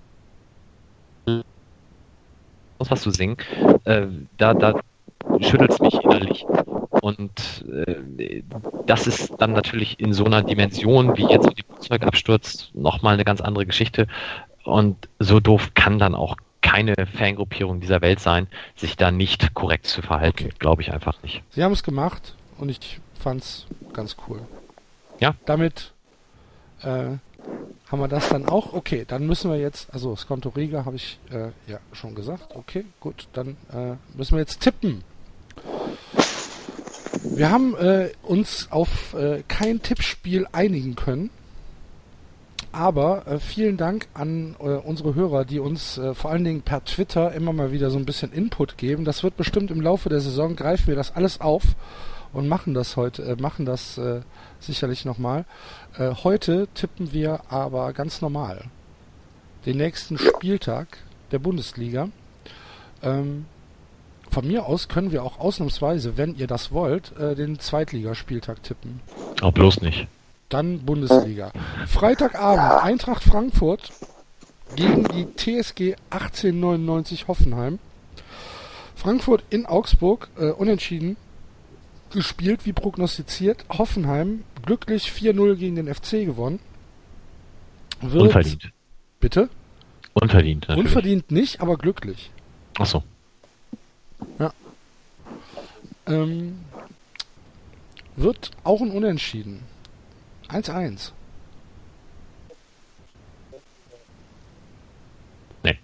Was 2.80 3.04
du 3.04 3.12
singen, 3.12 3.38
äh, 3.84 4.08
da, 4.38 4.54
da 4.54 4.80
schüttelt 5.41 5.72
es 5.72 5.80
mich 5.80 5.94
innerlich. 5.96 6.46
Und 7.02 7.66
äh, 7.70 8.41
das 8.86 9.06
ist 9.06 9.34
dann 9.38 9.52
natürlich 9.52 10.00
in 10.00 10.14
so 10.14 10.26
einer 10.26 10.41
Dimension 10.41 11.18
wie 11.18 11.26
jetzt 11.26 11.46
mit 11.46 11.60
dem 11.60 11.66
Flugzeugabsturz 11.68 12.72
nochmal 12.74 13.16
eine 13.16 13.26
ganz 13.26 13.41
andere 13.41 13.66
Geschichte. 13.66 14.08
Und 14.64 15.10
so 15.20 15.40
doof 15.40 15.74
kann 15.74 16.00
dann 16.00 16.16
auch 16.16 16.38
keine 16.62 16.94
Fangruppierung 17.18 17.80
dieser 17.80 18.02
Welt 18.02 18.20
sein, 18.20 18.48
sich 18.76 18.98
da 18.98 19.12
nicht 19.12 19.54
korrekt 19.54 19.86
zu 19.86 20.02
verhalten. 20.02 20.46
Okay. 20.46 20.54
Glaube 20.60 20.82
ich 20.82 20.91
einfach 20.91 21.22
nicht. 21.24 21.44
Sie 21.50 21.64
haben 21.64 21.74
es 21.74 21.84
gemacht 21.84 22.36
und 22.58 22.70
ich 22.70 23.00
fand's 23.20 23.68
ganz 23.94 24.16
cool. 24.28 24.41
Ja. 25.20 25.36
Damit 25.46 25.91
äh, 26.82 27.18
haben 27.91 28.00
wir 28.00 28.08
das 28.08 28.30
dann 28.30 28.48
auch. 28.48 28.74
Okay, 28.74 29.06
dann 29.08 29.26
müssen 29.26 29.52
wir 29.52 29.60
jetzt, 29.60 29.94
also 29.94 30.16
Skonto 30.16 30.50
Riga 30.50 30.86
habe 30.86 30.96
ich 30.96 31.20
äh, 31.32 31.50
ja 31.70 31.80
schon 31.91 32.16
gesagt. 32.16 32.56
Okay, 32.56 32.86
gut, 33.00 33.28
dann 33.34 33.58
äh, 33.74 33.96
müssen 34.16 34.34
wir 34.34 34.40
jetzt 34.40 34.62
tippen. 34.62 35.04
Wir 37.24 37.52
haben 37.52 37.76
äh, 37.76 38.12
uns 38.24 38.72
auf 38.72 39.14
äh, 39.14 39.44
kein 39.48 39.82
Tippspiel 39.82 40.48
einigen 40.52 40.96
können. 40.96 41.30
Aber 42.72 43.26
äh, 43.26 43.40
vielen 43.40 43.78
Dank 43.78 44.08
an 44.14 44.56
äh, 44.60 44.64
unsere 44.64 45.16
Hörer, 45.16 45.44
die 45.44 45.60
uns 45.60 45.98
äh, 45.98 46.14
vor 46.14 46.30
allen 46.30 46.44
Dingen 46.44 46.62
per 46.62 46.84
Twitter 46.86 47.34
immer 47.34 47.52
mal 47.52 47.72
wieder 47.72 47.90
so 47.90 47.98
ein 47.98 48.06
bisschen 48.06 48.32
Input 48.32 48.78
geben. 48.78 49.06
Das 49.06 49.24
wird 49.24 49.38
bestimmt 49.38 49.72
im 49.72 49.82
Laufe 49.82 50.10
der 50.10 50.22
Saison 50.22 50.56
greifen 50.56 50.88
wir 50.88 50.96
das 50.96 51.16
alles 51.16 51.41
auf 51.41 51.64
und 52.34 52.48
machen 52.48 52.74
das 52.74 52.96
heute, 52.98 53.24
äh, 53.24 53.36
machen 53.36 53.66
das 53.66 53.98
äh, 53.98 54.22
sicherlich 54.60 55.06
nochmal. 55.06 55.46
Äh, 55.98 56.14
heute 56.24 56.68
tippen 56.74 57.14
wir 57.14 57.42
aber 57.50 57.94
ganz 57.94 58.22
normal 58.22 58.66
den 59.66 59.78
nächsten 59.78 60.18
Spieltag 60.18 60.88
der 61.32 61.40
Bundesliga. 61.40 62.10
Ähm, 63.04 63.46
von 64.30 64.48
mir 64.48 64.66
aus 64.66 64.88
können 64.88 65.12
wir 65.12 65.24
auch 65.24 65.40
ausnahmsweise, 65.40 66.18
wenn 66.18 66.36
ihr 66.36 66.48
das 66.48 66.72
wollt, 66.72 67.18
äh, 67.18 67.36
den 67.36 67.60
Zweitligaspieltag 67.60 68.62
tippen. 68.64 69.02
Auch 69.42 69.52
bloß 69.52 69.82
nicht. 69.82 70.08
Dann 70.50 70.80
Bundesliga. 70.80 71.52
Freitagabend 71.88 72.84
Eintracht 72.84 73.24
Frankfurt 73.24 73.92
gegen 74.76 75.04
die 75.06 75.26
TSG 75.36 75.96
1899 76.10 77.28
Hoffenheim. 77.28 77.80
Frankfurt 78.96 79.44
in 79.50 79.66
Augsburg 79.66 80.30
äh, 80.38 80.50
unentschieden 80.52 81.18
gespielt 82.11 82.65
wie 82.65 82.73
prognostiziert. 82.73 83.65
Hoffenheim 83.69 84.44
glücklich 84.65 85.10
4-0 85.10 85.56
gegen 85.56 85.76
den 85.76 85.94
FC 85.94 86.26
gewonnen. 86.26 86.60
Wird, 88.02 88.23
Unverdient. 88.23 88.72
Bitte? 89.19 89.49
Unverdient. 90.14 90.68
Natürlich. 90.68 90.88
Unverdient 90.88 91.31
nicht, 91.31 91.61
aber 91.61 91.77
glücklich. 91.77 92.31
Ach 92.77 92.86
so. 92.86 93.03
Ja. 94.38 94.53
Ähm, 96.07 96.60
wird 98.15 98.52
auch 98.64 98.81
ein 98.81 98.91
Unentschieden. 98.91 99.64
1-1. 100.49 101.11
Nee. 105.64 105.77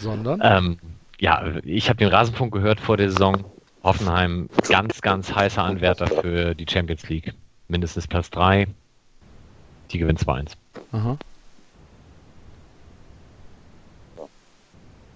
Sondern? 0.00 0.40
Ähm, 0.44 0.78
ja, 1.20 1.56
ich 1.64 1.88
habe 1.88 1.98
den 1.98 2.08
Rasenfunk 2.08 2.52
gehört 2.52 2.80
vor 2.80 2.96
der 2.96 3.10
Saison. 3.10 3.44
Hoffenheim 3.82 4.48
ganz, 4.68 5.00
ganz 5.00 5.34
heißer 5.34 5.62
Anwärter 5.62 6.06
für 6.06 6.54
die 6.54 6.66
Champions 6.68 7.08
League. 7.08 7.32
Mindestens 7.68 8.06
Platz 8.06 8.30
3. 8.30 8.66
Die 9.90 9.98
gewinnt 9.98 10.20
2-1. 10.20 10.52
Aha. 10.92 11.18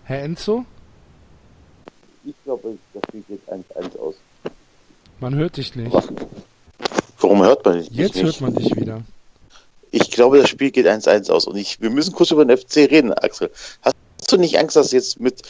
Herr 0.05 0.23
Enzo? 0.23 0.65
Ich 2.25 2.35
glaube, 2.45 2.77
das 2.95 3.03
Spiel 3.09 3.25
geht 3.29 3.41
1-1 3.49 3.99
aus. 3.99 4.15
Man 5.21 5.35
hört 5.35 5.57
dich 5.57 5.75
nicht. 5.75 5.93
Warum 7.21 7.43
hört 7.43 7.65
man 7.65 7.79
dich 7.79 7.91
Jetzt 7.91 8.15
nicht? 8.17 8.25
Jetzt 8.25 8.25
hört 8.25 8.41
man 8.41 8.55
dich 8.55 8.77
wieder. 8.77 9.03
Ich 9.91 10.11
glaube, 10.11 10.39
das 10.39 10.49
Spiel 10.49 10.71
geht 10.71 10.87
1-1 10.87 11.31
aus. 11.31 11.47
Und 11.47 11.57
ich, 11.57 11.81
wir 11.81 11.91
müssen 11.91 12.13
kurz 12.13 12.31
über 12.31 12.45
den 12.45 12.57
FC 12.57 12.77
reden, 12.91 13.13
Axel. 13.13 13.51
Hast 13.83 13.92
du 14.33 14.39
nicht 14.39 14.59
Angst, 14.59 14.77
dass 14.77 14.91
du 14.91 14.97
jetzt 14.97 15.21
mit 15.21 15.43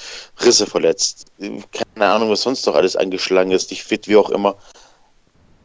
Risse 0.42 0.66
verletzt? 0.66 1.26
Keine 1.38 2.06
Ahnung, 2.06 2.30
was 2.30 2.42
sonst 2.42 2.66
doch 2.66 2.74
alles 2.74 2.96
angeschlagen 2.96 3.50
ist, 3.50 3.70
nicht 3.70 3.84
fit, 3.84 4.08
wie 4.08 4.16
auch 4.16 4.30
immer. 4.30 4.56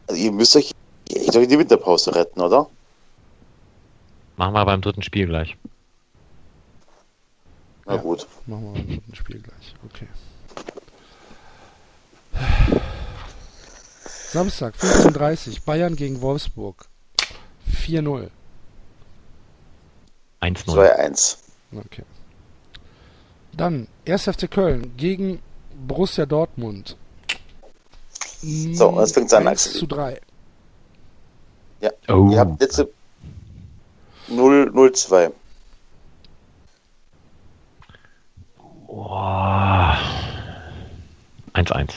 Also 0.08 0.22
ihr 0.22 0.32
müsst 0.32 0.56
euch 0.56 0.72
ich 1.10 1.34
in 1.36 1.50
die 1.50 1.60
Winterpause 1.60 2.16
retten, 2.16 2.42
oder? 2.42 2.70
Machen 4.36 4.54
wir 4.54 4.66
beim 4.66 4.82
dritten 4.82 5.02
Spiel 5.02 5.28
gleich. 5.28 5.58
Na 7.86 7.96
ja, 7.96 8.02
gut. 8.02 8.28
Machen 8.46 8.66
wir 8.66 8.74
beim 8.74 8.88
dritten 8.88 9.16
Spiel 9.16 9.42
gleich. 9.42 9.76
Okay. 9.86 10.08
Samstag, 14.30 14.76
15.30 14.76 15.64
Bayern 15.66 15.96
gegen 15.96 16.22
Wolfsburg. 16.22 16.86
4-0. 17.72 18.30
1-0. 20.42 20.66
2-1. 20.66 21.38
Okay. 21.74 22.04
Dann 23.58 23.88
1. 24.08 24.24
FC 24.24 24.50
Köln 24.50 24.96
gegen 24.98 25.40
Borussia 25.88 26.28
Dortmund. 26.28 26.96
So, 28.42 29.00
jetzt 29.00 29.16
fängt 29.16 29.28
es 29.28 29.34
an, 29.34 29.48
1 29.48 29.74
zu 29.74 29.88
3. 29.88 30.22
Ja, 31.82 31.90
oh. 32.08 32.30
ihr 32.32 32.40
habt 32.40 32.62
jetzt 32.62 32.86
0-2. 34.30 35.32
Boah. 38.86 39.98
1-1. 41.54 41.94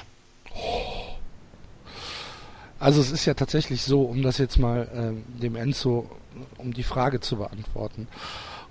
Also 2.79 3.03
es 3.03 3.11
ist 3.11 3.27
ja 3.27 3.35
tatsächlich 3.35 3.83
so, 3.83 4.03
um 4.03 4.23
das 4.23 4.39
jetzt 4.39 4.59
mal 4.59 4.89
ähm, 4.95 5.25
dem 5.39 5.57
Enzo, 5.57 6.11
um 6.57 6.73
die 6.73 6.83
Frage 6.83 7.21
zu 7.21 7.37
beantworten. 7.37 8.09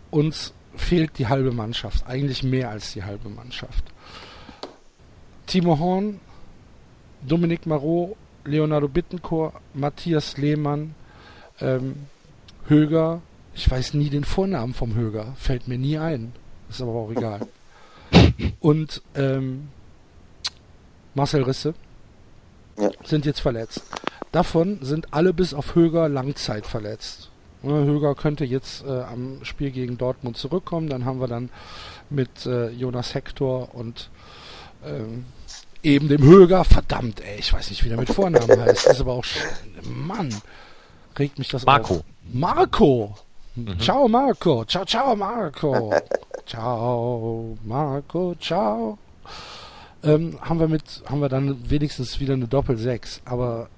Uns 0.10 0.53
fehlt 0.76 1.18
die 1.18 1.28
halbe 1.28 1.52
Mannschaft, 1.52 2.06
eigentlich 2.08 2.44
mehr 2.44 2.70
als 2.70 2.94
die 2.94 3.04
halbe 3.04 3.30
Mannschaft. 3.30 3.84
Timo 5.46 5.80
Horn, 5.80 6.20
Dominik 7.22 7.66
Marot, 7.66 8.16
Leonardo 8.46 8.88
Bittencourt, 8.88 9.54
Matthias 9.74 10.38
Lehmann, 10.38 10.96
ähm, 11.60 12.08
Höger, 12.68 13.22
ich 13.54 13.70
weiß 13.70 13.96
nie 13.96 14.10
den 14.10 14.24
Vornamen 14.24 14.74
vom 14.74 14.96
Höger, 14.96 15.34
fällt 15.38 15.68
mir 15.68 15.78
nie 15.78 15.98
ein, 15.98 16.34
ist 16.70 16.82
aber 16.82 16.94
auch 16.94 17.12
egal. 17.12 17.48
Und 18.60 19.02
ähm, 19.16 19.70
Marcel 21.14 21.44
Risse 21.44 21.74
ja. 22.78 22.90
sind 23.04 23.26
jetzt 23.26 23.41
verletzt. 23.41 23.84
Davon 24.32 24.80
sind 24.82 25.14
alle 25.14 25.34
bis 25.34 25.54
auf 25.54 25.76
Höger 25.76 26.08
Langzeit 26.08 26.66
verletzt. 26.66 27.30
Höger 27.61 28.15
könnte 28.15 28.45
jetzt 28.45 28.86
äh, 28.86 29.02
am 29.02 29.44
Spiel 29.44 29.72
gegen 29.72 29.98
Dortmund 29.98 30.38
zurückkommen. 30.38 30.90
Dann 30.90 31.06
haben 31.06 31.19
wir 31.19 31.27
dann 31.27 31.49
mit 32.10 32.45
äh, 32.45 32.69
Jonas 32.69 33.14
Hector 33.14 33.76
und 33.76 34.10
ähm, 34.86 35.26
eben 35.84 36.07
dem 36.07 36.23
Höger. 36.23 36.64
Verdammt, 36.64 37.22
ey, 37.22 37.40
ich 37.40 37.52
weiß 37.52 37.69
nicht, 37.69 37.84
wie 37.84 37.90
der 37.90 37.98
mit 37.98 38.10
Vornamen 38.10 38.49
heißt. 38.49 38.86
Das 38.86 38.95
ist 38.95 39.02
aber 39.02 39.14
auch. 39.14 39.26
Mann, 39.84 40.34
regt 41.18 41.38
mich 41.38 41.49
das 41.49 41.65
Marco. 41.65 41.95
auf. 41.95 42.03
Marco! 42.31 43.15
Mhm. 43.56 43.80
Ciao, 43.80 44.07
Marco. 44.07 44.64
Ciao, 44.65 44.86
ciao, 44.86 45.15
Marco. 45.15 45.94
ciao, 46.45 47.57
Marco. 47.64 48.36
Ciao. 48.40 48.98
Ähm, 50.02 50.38
haben 50.41 50.60
wir 50.60 50.68
mit, 50.69 51.03
haben 51.07 51.19
wir 51.19 51.30
dann 51.30 51.69
wenigstens 51.69 52.19
wieder 52.19 52.34
eine 52.34 52.48
Doppel-6. 52.48 53.22
Aber 53.26 53.69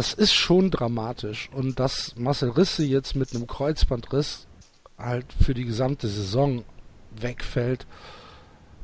das 0.00 0.14
ist 0.14 0.32
schon 0.32 0.70
dramatisch. 0.70 1.50
Und 1.52 1.78
dass 1.78 2.16
Marcel 2.16 2.48
Risse 2.48 2.84
jetzt 2.84 3.14
mit 3.16 3.34
einem 3.34 3.46
Kreuzbandriss 3.46 4.46
halt 4.96 5.26
für 5.44 5.52
die 5.52 5.66
gesamte 5.66 6.08
Saison 6.08 6.64
wegfällt, 7.10 7.86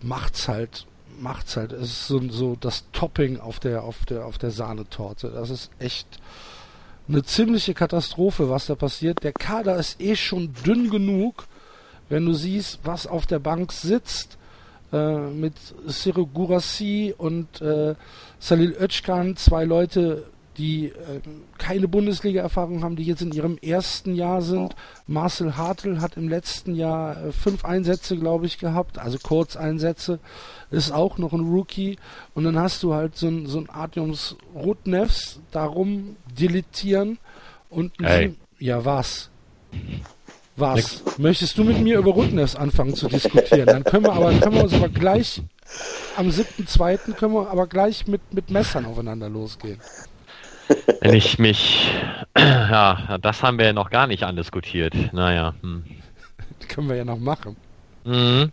macht's 0.02 0.46
halt 0.46 0.86
macht's 1.18 1.56
halt. 1.56 1.72
Es 1.72 1.84
ist 1.84 2.06
so, 2.06 2.20
so 2.28 2.54
das 2.60 2.84
Topping 2.92 3.40
auf 3.40 3.60
der, 3.60 3.84
auf 3.84 4.04
der, 4.04 4.26
auf 4.26 4.36
der 4.36 4.50
Sahnetorte. 4.50 5.30
Das 5.30 5.48
ist 5.48 5.70
echt 5.78 6.06
eine 7.08 7.22
ziemliche 7.22 7.72
Katastrophe, 7.72 8.50
was 8.50 8.66
da 8.66 8.74
passiert. 8.74 9.24
Der 9.24 9.32
Kader 9.32 9.76
ist 9.76 9.98
eh 9.98 10.16
schon 10.16 10.52
dünn 10.66 10.90
genug, 10.90 11.46
wenn 12.10 12.26
du 12.26 12.34
siehst, 12.34 12.80
was 12.84 13.06
auf 13.06 13.24
der 13.24 13.38
Bank 13.38 13.72
sitzt, 13.72 14.36
äh, 14.92 15.16
mit 15.16 15.54
Cyril 15.88 16.26
Gurassi 16.26 17.14
und 17.16 17.62
äh, 17.62 17.94
Salil 18.38 18.76
Özcan, 18.78 19.38
zwei 19.38 19.64
Leute, 19.64 20.24
die 20.58 20.86
äh, 20.86 21.20
keine 21.58 21.88
Bundesliga-Erfahrung 21.88 22.82
haben, 22.82 22.96
die 22.96 23.04
jetzt 23.04 23.22
in 23.22 23.32
ihrem 23.32 23.58
ersten 23.58 24.14
Jahr 24.14 24.42
sind. 24.42 24.74
Marcel 25.06 25.56
Hartl 25.56 26.00
hat 26.00 26.16
im 26.16 26.28
letzten 26.28 26.74
Jahr 26.74 27.16
äh, 27.16 27.32
fünf 27.32 27.64
Einsätze, 27.64 28.16
glaube 28.16 28.46
ich, 28.46 28.58
gehabt, 28.58 28.98
also 28.98 29.18
Kurzeinsätze, 29.18 30.18
ist 30.70 30.92
auch 30.92 31.18
noch 31.18 31.32
ein 31.32 31.40
Rookie. 31.40 31.96
Und 32.34 32.44
dann 32.44 32.58
hast 32.58 32.82
du 32.82 32.94
halt 32.94 33.16
so 33.16 33.28
ein, 33.28 33.46
so 33.46 33.58
ein 33.58 33.68
Artyms 33.70 34.36
Rudnevs 34.54 35.40
darum 35.50 36.16
deletieren 36.38 37.18
und 37.68 37.92
hey. 38.00 38.34
ja 38.58 38.84
was? 38.84 39.30
Was? 40.56 40.76
Nix. 40.76 41.18
Möchtest 41.18 41.58
du 41.58 41.64
mit 41.64 41.80
mir 41.80 41.98
über 41.98 42.12
Rudnevs 42.12 42.56
anfangen 42.56 42.94
zu 42.94 43.08
diskutieren? 43.08 43.66
Dann 43.66 43.84
können 43.84 44.04
wir 44.04 44.12
aber 44.14 44.32
können 44.32 44.54
wir 44.54 44.64
uns 44.64 44.72
aber 44.72 44.88
gleich 44.88 45.42
am 46.16 46.28
7.2. 46.28 47.12
können 47.12 47.34
wir 47.34 47.50
aber 47.50 47.66
gleich 47.66 48.06
mit, 48.06 48.32
mit 48.32 48.50
Messern 48.50 48.86
aufeinander 48.86 49.28
losgehen. 49.28 49.78
Wenn 51.00 51.14
ich 51.14 51.38
mich, 51.38 51.90
ja, 52.36 53.18
das 53.18 53.42
haben 53.42 53.58
wir 53.58 53.66
ja 53.66 53.72
noch 53.72 53.90
gar 53.90 54.06
nicht 54.06 54.22
andiskutiert. 54.24 54.94
Naja. 55.12 55.54
Hm. 55.62 55.84
Das 56.58 56.68
können 56.68 56.88
wir 56.88 56.96
ja 56.96 57.04
noch 57.04 57.18
machen. 57.18 57.54
Mhm. 58.04 58.50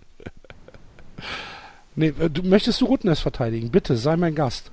Nee, 1.95 2.13
äh, 2.19 2.29
du, 2.29 2.43
möchtest 2.43 2.81
du 2.81 2.85
Rutnes 2.85 3.19
verteidigen? 3.19 3.69
Bitte, 3.69 3.95
sei 3.95 4.17
mein 4.17 4.35
Gast. 4.35 4.71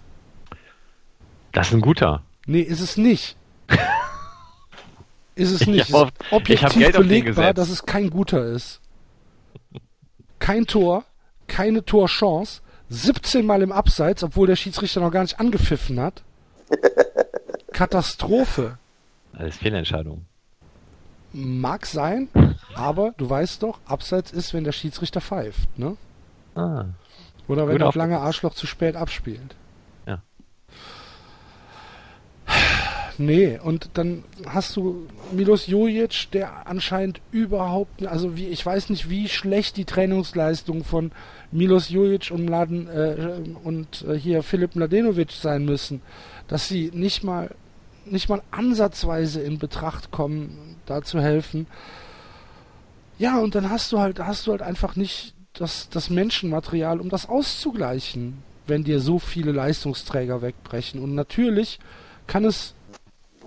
Das 1.53 1.69
ist 1.69 1.75
ein 1.75 1.81
guter. 1.81 2.23
Nee, 2.47 2.63
ist 2.63 2.81
es 2.81 2.97
nicht. 2.97 3.37
ist 5.35 5.51
es 5.53 5.67
nicht. 5.67 5.89
Ich 5.89 5.95
hab, 5.95 6.09
ist 6.09 6.33
objektiv 6.33 6.93
belegbar, 6.93 7.55
dass 7.55 7.69
es 7.69 7.85
kein 7.85 8.11
guter 8.11 8.45
ist. 8.47 8.81
Kein 10.39 10.67
Tor, 10.67 11.05
keine 11.47 11.85
Torchance, 11.85 12.63
17 12.89 13.45
Mal 13.45 13.63
im 13.63 13.73
Abseits, 13.73 14.25
obwohl 14.25 14.47
der 14.47 14.57
Schiedsrichter 14.57 15.01
noch 15.01 15.13
gar 15.13 15.23
nicht 15.23 15.39
angepfiffen 15.39 16.01
hat. 16.01 16.23
Katastrophe. 17.73 18.79
Alles 19.33 19.57
Fehlentscheidung. 19.57 20.27
Mag 21.33 21.87
sein, 21.87 22.29
aber 22.75 23.13
du 23.17 23.31
weißt 23.31 23.63
doch, 23.63 23.79
Abseits 23.87 24.33
ist, 24.33 24.53
wenn 24.53 24.65
der 24.65 24.73
Schiedsrichter 24.73 25.21
pfeift, 25.21 25.79
ne? 25.79 25.97
Ah. 26.57 26.87
Oder 27.47 27.69
wenn 27.69 27.79
das 27.79 27.95
lange 27.95 28.19
Arschloch 28.19 28.55
zu 28.55 28.67
spät 28.67 28.97
abspielt. 28.97 29.55
Ja. 30.07 30.23
Nee, 33.19 33.61
und 33.63 33.91
dann 33.95 34.25
hast 34.47 34.77
du 34.77 35.07
Milos 35.31 35.67
Jojic, 35.67 36.31
der 36.33 36.67
anscheinend 36.67 37.21
überhaupt, 37.33 38.07
also 38.07 38.37
wie, 38.37 38.47
ich 38.47 38.65
weiß 38.65 38.89
nicht, 38.89 39.11
wie 39.11 39.29
schlecht 39.29 39.77
die 39.77 39.85
Trainingsleistung 39.85 40.85
von 40.85 41.13
Milos 41.53 41.91
Jojic 41.91 42.31
und, 42.31 42.47
Mladen, 42.47 42.89
äh, 42.89 43.41
und 43.63 44.07
äh, 44.09 44.15
hier 44.15 44.43
Philipp 44.43 44.75
Mladenovic 44.75 45.33
sein 45.33 45.65
müssen, 45.65 46.03
dass 46.49 46.67
sie 46.67 46.91
nicht 46.95 47.23
mal 47.23 47.51
nicht 48.13 48.29
mal 48.29 48.43
ansatzweise 48.51 49.41
in 49.41 49.59
Betracht 49.59 50.11
kommen, 50.11 50.77
da 50.87 51.03
zu 51.03 51.21
helfen. 51.21 51.67
Ja, 53.19 53.39
und 53.39 53.55
dann 53.55 53.71
hast 53.71 53.93
du 53.93 53.99
halt, 53.99 54.19
hast 54.19 54.47
du 54.47 54.53
halt 54.53 54.63
einfach 54.63 54.97
nicht 54.97 55.35
das, 55.53 55.89
das 55.91 56.11
Menschenmaterial, 56.11 57.01
um 57.01 57.09
das 57.09 57.29
auszugleichen, 57.29 58.43
wenn 58.67 58.85
dir 58.85 59.01
so 59.01 59.19
viele 59.19 59.53
Leistungsträger 59.53 60.43
wegbrechen. 60.43 61.03
Und 61.03 61.15
natürlich 61.15 61.79
kann 62.27 62.45
es, 62.45 62.75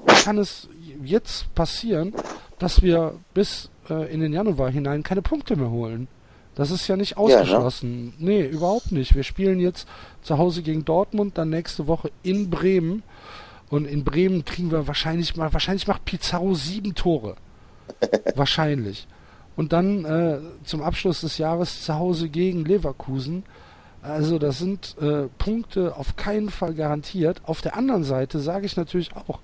kann 0.05 0.37
es 0.37 0.67
jetzt 1.03 1.53
passieren, 1.55 2.13
dass 2.59 2.81
wir 2.81 3.15
bis 3.33 3.69
äh, 3.89 4.13
in 4.13 4.19
den 4.19 4.33
Januar 4.33 4.69
hinein 4.69 5.03
keine 5.03 5.21
Punkte 5.21 5.55
mehr 5.55 5.69
holen. 5.69 6.07
Das 6.55 6.69
ist 6.69 6.87
ja 6.87 6.95
nicht 6.95 7.17
ausgeschlossen. 7.17 8.13
Ja, 8.19 8.25
ne? 8.25 8.31
Nee, 8.31 8.45
überhaupt 8.45 8.91
nicht. 8.91 9.15
Wir 9.15 9.23
spielen 9.23 9.59
jetzt 9.59 9.87
zu 10.21 10.37
Hause 10.37 10.61
gegen 10.61 10.85
Dortmund, 10.85 11.37
dann 11.37 11.49
nächste 11.49 11.87
Woche 11.87 12.11
in 12.21 12.49
Bremen. 12.49 13.01
Und 13.69 13.85
in 13.85 14.03
Bremen 14.03 14.45
kriegen 14.45 14.71
wir 14.71 14.87
wahrscheinlich 14.87 15.35
mal, 15.35 15.51
wahrscheinlich 15.53 15.87
macht 15.87 16.05
Pizarro 16.05 16.53
sieben 16.53 16.95
Tore. 16.95 17.35
wahrscheinlich. 18.35 19.07
Und 19.55 19.73
dann 19.73 20.05
äh, 20.05 20.39
zum 20.63 20.81
Abschluss 20.81 21.21
des 21.21 21.37
Jahres 21.37 21.83
zu 21.83 21.93
Hause 21.95 22.29
gegen 22.29 22.65
Leverkusen. 22.65 23.43
Also 24.01 24.39
das 24.39 24.59
sind 24.59 24.95
äh, 24.99 25.27
Punkte 25.37 25.95
auf 25.95 26.15
keinen 26.15 26.49
Fall 26.49 26.73
garantiert. 26.73 27.41
Auf 27.45 27.61
der 27.61 27.77
anderen 27.77 28.03
Seite 28.03 28.39
sage 28.39 28.65
ich 28.65 28.75
natürlich 28.75 29.15
auch, 29.15 29.39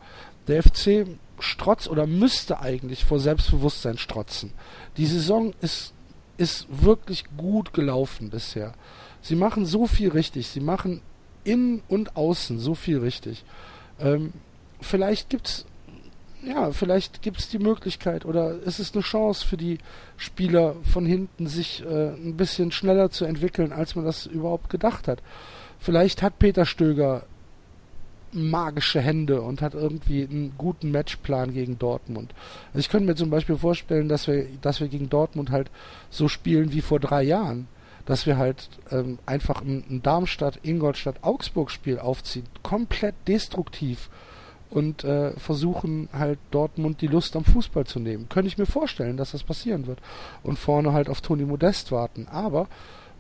der 0.48 0.64
FC 0.64 1.08
strotzt 1.40 1.88
oder 1.88 2.08
müsste 2.08 2.60
eigentlich 2.60 3.06
vor 3.06 3.20
Selbstbewusstsein 3.20 3.98
strotzen. 3.98 4.52
Die 4.98 5.06
Saison 5.06 5.54
ist, 5.62 5.94
ist 6.38 6.68
wirklich 6.70 7.26
gut 7.38 7.74
gelaufen 7.74 8.30
bisher. 8.30 8.74
Sie 9.22 9.36
machen 9.36 9.66
so 9.66 9.88
viel 9.88 10.10
richtig. 10.10 10.48
Sie 10.48 10.60
machen 10.60 11.02
innen 11.44 11.82
und 11.88 12.18
außen 12.18 12.60
so 12.60 12.76
viel 12.76 12.98
richtig. 12.98 13.46
Ähm, 14.00 14.34
vielleicht 14.82 15.30
gibt's 15.30 15.66
ja, 16.42 16.72
vielleicht 16.72 17.22
gibt 17.22 17.40
es 17.40 17.50
die 17.50 17.60
Möglichkeit 17.60 18.26
oder 18.26 18.56
es 18.66 18.80
ist 18.80 18.96
eine 18.96 19.04
Chance 19.04 19.46
für 19.46 19.58
die 19.58 19.78
Spieler 20.16 20.76
von 20.84 21.06
hinten, 21.06 21.48
sich 21.48 21.84
äh, 21.86 22.14
ein 22.14 22.38
bisschen 22.38 22.72
schneller 22.72 23.10
zu 23.10 23.26
entwickeln, 23.26 23.74
als 23.74 23.96
man 23.96 24.06
das 24.06 24.26
überhaupt 24.26 24.70
gedacht 24.70 25.08
hat. 25.08 25.22
Vielleicht 25.80 26.22
hat 26.22 26.40
Peter 26.40 26.66
Stöger 26.66 27.24
magische 28.32 29.02
Hände 29.02 29.42
und 29.42 29.62
hat 29.62 29.74
irgendwie 29.74 30.24
einen 30.24 30.54
guten 30.58 30.92
Matchplan 30.92 31.54
gegen 31.54 31.80
Dortmund. 31.80 32.34
Also 32.70 32.80
ich 32.80 32.90
könnte 32.90 33.08
mir 33.08 33.16
zum 33.16 33.30
Beispiel 33.30 33.58
vorstellen, 33.58 34.08
dass 34.08 34.28
wir, 34.28 34.46
dass 34.62 34.80
wir 34.80 34.88
gegen 34.88 35.10
Dortmund 35.10 35.50
halt 35.52 35.70
so 36.10 36.28
spielen 36.28 36.72
wie 36.72 36.82
vor 36.82 37.00
drei 37.00 37.24
Jahren 37.24 37.68
dass 38.10 38.26
wir 38.26 38.40
halt 38.40 38.70
ähm, 38.90 39.20
einfach 39.28 39.62
ein, 39.62 39.84
ein 39.88 40.02
Darmstadt, 40.02 40.62
Ingolstadt, 40.64 41.18
Augsburg-Spiel 41.22 42.00
aufziehen, 42.00 42.48
komplett 42.64 43.14
destruktiv 43.28 44.10
und 44.72 45.04
äh, 45.04 45.40
versuchen 45.40 46.10
halt 46.12 46.40
Dortmund 46.50 47.02
die 47.02 47.08
Lust 47.08 47.36
am 47.36 47.46
Fußball 47.46 47.86
zu 47.86 48.00
nehmen. 48.00 48.28
Könnte 48.28 48.48
ich 48.48 48.58
mir 48.58 48.66
vorstellen, 48.66 49.16
dass 49.16 49.34
das 49.34 49.44
passieren 49.44 49.86
wird. 49.86 50.00
Und 50.42 50.58
vorne 50.58 50.92
halt 50.92 51.08
auf 51.08 51.22
Toni 51.22 51.46
Modest 51.46 51.92
warten. 51.92 52.28
Aber 52.32 52.68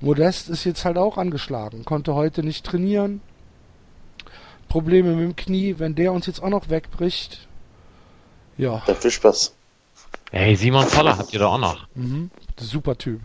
Modest 0.01 0.49
ist 0.49 0.63
jetzt 0.63 0.83
halt 0.85 0.97
auch 0.97 1.19
angeschlagen, 1.19 1.85
konnte 1.85 2.15
heute 2.15 2.41
nicht 2.41 2.65
trainieren. 2.65 3.21
Probleme 4.69 5.13
mit 5.13 5.23
dem 5.23 5.35
Knie, 5.35 5.75
wenn 5.77 5.93
der 5.93 6.13
uns 6.13 6.25
jetzt 6.25 6.41
auch 6.41 6.49
noch 6.49 6.71
wegbricht. 6.71 7.47
Ja. 8.57 8.81
Der 8.87 8.95
viel 8.95 9.11
Spaß. 9.11 9.53
Hey, 10.31 10.55
Simon 10.55 10.87
Zoller 10.87 11.15
habt 11.15 11.31
ihr 11.31 11.39
doch 11.39 11.53
auch 11.53 11.59
noch. 11.59 11.87
Mhm. 11.93 12.31
Super 12.57 12.97
Typ. 12.97 13.21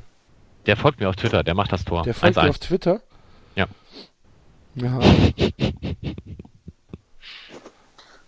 Der 0.66 0.76
folgt 0.76 1.00
mir 1.00 1.08
auf 1.08 1.16
Twitter, 1.16 1.42
der 1.42 1.54
macht 1.54 1.72
das 1.72 1.84
Tor. 1.84 2.02
Der 2.02 2.14
folgt 2.14 2.36
mir 2.36 2.48
auf 2.48 2.58
Twitter? 2.58 3.00
Ja. 3.54 3.66
Ja. 4.74 4.98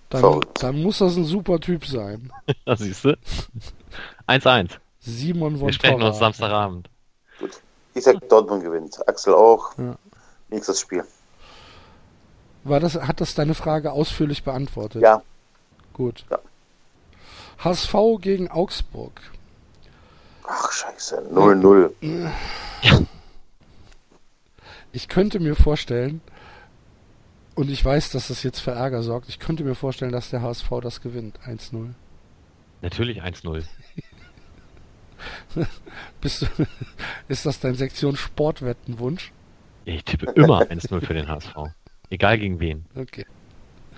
Dann, 0.09 0.41
dann, 0.55 0.83
muss 0.83 0.99
das 0.99 1.17
ein 1.17 1.25
super 1.25 1.59
Typ 1.59 1.85
sein. 1.85 2.33
das 2.65 2.79
siehst 2.79 3.05
du. 3.05 3.19
1-1. 4.29 4.71
Simon 5.01 5.59
von 5.59 5.67
Wir 5.67 5.73
sprechen 5.73 6.01
uns 6.01 6.19
Samstagabend. 6.19 6.89
Gut. 7.41 7.51
Ich 7.93 8.05
sag, 8.05 8.29
Dortmund 8.29 8.63
gewinnt. 8.63 8.97
Axel 9.09 9.35
auch. 9.35 9.77
Ja. 9.79 9.97
Nächstes 10.49 10.81
Spiel. 10.81 11.05
War 12.63 12.81
das, 12.81 12.95
hat 12.95 13.21
das 13.21 13.35
deine 13.35 13.55
Frage 13.55 13.93
ausführlich 13.93 14.45
beantwortet? 14.45 15.03
Ja. 15.03 15.23
Gut. 15.93 16.25
Ja. 16.31 16.39
HSV 17.59 17.95
gegen 18.21 18.49
Augsburg. 18.49 19.21
Ach, 20.47 20.73
scheiße. 20.73 21.29
0-0. 21.33 21.91
Ja. 22.01 22.33
Ich 24.93 25.09
könnte 25.09 25.41
mir 25.41 25.57
vorstellen, 25.57 26.21
und 27.55 27.71
ich 27.71 27.85
weiß, 27.85 28.11
dass 28.11 28.29
das 28.29 28.43
jetzt 28.43 28.61
für 28.61 28.71
Ärger 28.73 29.03
sorgt, 29.03 29.29
ich 29.29 29.39
könnte 29.39 29.65
mir 29.65 29.75
vorstellen, 29.75 30.13
dass 30.13 30.31
der 30.31 30.43
HSV 30.43 30.69
das 30.83 31.01
gewinnt. 31.01 31.39
1-0. 31.41 31.91
Natürlich 32.83 33.23
1-0. 33.23 33.65
Bist 36.21 36.43
du, 36.43 36.47
ist 37.29 37.47
das 37.47 37.61
dein 37.61 37.75
Sektion 37.75 38.17
Sportwettenwunsch? 38.17 39.33
Ich 39.85 40.05
tippe 40.05 40.31
immer 40.33 40.63
1-0 40.63 41.01
für 41.05 41.15
den 41.15 41.29
HSV. 41.29 41.55
Egal 42.11 42.39
gegen 42.39 42.61
wen. 42.61 42.87
Okay. 42.95 43.25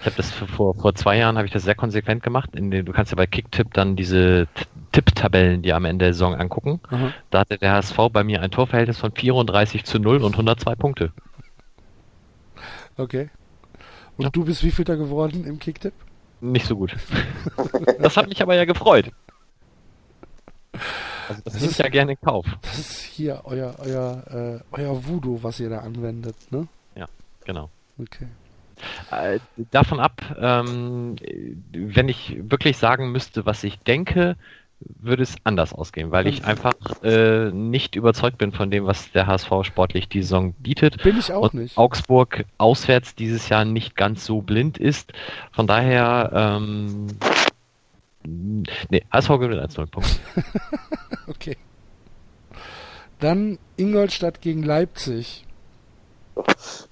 Ich 0.00 0.06
habe 0.06 0.16
das 0.16 0.30
vor, 0.30 0.74
vor 0.74 0.94
zwei 0.94 1.18
Jahren 1.18 1.36
habe 1.36 1.46
ich 1.46 1.52
das 1.52 1.64
sehr 1.64 1.74
konsequent 1.74 2.22
gemacht. 2.22 2.54
Den, 2.54 2.70
du 2.70 2.92
kannst 2.92 3.10
ja 3.10 3.16
bei 3.16 3.26
Kicktipp 3.26 3.74
dann 3.74 3.96
diese 3.96 4.46
Tipptabellen, 4.92 5.62
die 5.62 5.72
am 5.72 5.84
Ende 5.84 6.06
der 6.06 6.14
Saison 6.14 6.34
angucken. 6.34 6.80
Mhm. 6.90 7.12
Da 7.30 7.40
hatte 7.40 7.58
der 7.58 7.72
HSV 7.72 7.96
bei 8.12 8.22
mir 8.22 8.40
ein 8.40 8.50
Torverhältnis 8.50 8.98
von 8.98 9.12
34 9.12 9.84
zu 9.84 9.98
0 9.98 10.22
und 10.22 10.32
102 10.32 10.74
Punkte. 10.76 11.12
Okay. 12.96 13.30
Und 14.16 14.24
ja. 14.24 14.30
du 14.30 14.44
bist 14.44 14.62
wie 14.62 14.70
viel 14.70 14.84
da 14.84 14.94
geworden 14.94 15.44
im 15.44 15.58
Kicktipp? 15.58 15.94
Nicht 16.40 16.66
so 16.66 16.76
gut. 16.76 16.94
das 18.00 18.16
hat 18.16 18.28
mich 18.28 18.40
aber 18.40 18.54
ja 18.54 18.64
gefreut. 18.64 19.10
Also 21.28 21.42
das, 21.44 21.54
das 21.54 21.62
ist 21.62 21.78
ja 21.78 21.88
gerne 21.88 22.12
in 22.12 22.20
Kauf. 22.20 22.46
Das 22.62 22.78
ist 22.78 23.02
hier 23.02 23.42
euer, 23.44 23.74
euer, 23.78 24.62
äh, 24.72 24.80
euer 24.80 25.06
Voodoo, 25.06 25.42
was 25.42 25.58
ihr 25.60 25.68
da 25.68 25.80
anwendet, 25.80 26.36
ne? 26.50 26.68
Ja, 26.94 27.06
genau. 27.44 27.68
Okay. 27.98 28.28
Äh, 29.10 29.38
davon 29.70 30.00
ab, 30.00 30.22
ähm, 30.38 31.16
wenn 31.72 32.08
ich 32.08 32.36
wirklich 32.40 32.76
sagen 32.76 33.12
müsste, 33.12 33.46
was 33.46 33.64
ich 33.64 33.78
denke, 33.80 34.36
würde 34.80 35.22
es 35.22 35.36
anders 35.44 35.72
ausgehen, 35.72 36.12
weil 36.12 36.26
ich 36.28 36.44
einfach 36.44 36.74
äh, 37.02 37.50
nicht 37.50 37.96
überzeugt 37.96 38.38
bin 38.38 38.52
von 38.52 38.70
dem, 38.70 38.86
was 38.86 39.10
der 39.10 39.26
HSV 39.26 39.50
sportlich 39.62 40.08
die 40.08 40.22
Saison 40.22 40.52
bietet. 40.54 41.02
Bin 41.02 41.18
ich 41.18 41.32
auch 41.32 41.42
und 41.42 41.54
nicht. 41.54 41.76
Augsburg 41.76 42.44
auswärts 42.58 43.14
dieses 43.14 43.48
Jahr 43.48 43.64
nicht 43.64 43.96
ganz 43.96 44.24
so 44.24 44.40
blind 44.40 44.78
ist. 44.78 45.12
Von 45.50 45.66
daher, 45.66 46.30
ähm, 46.32 47.08
nee, 48.24 49.04
HSV 49.12 49.28
gewinnt 49.28 49.60
1-0, 49.60 49.86
Punkt. 49.86 50.20
okay. 51.26 51.56
Dann 53.18 53.58
Ingolstadt 53.76 54.40
gegen 54.40 54.62
Leipzig. 54.62 55.44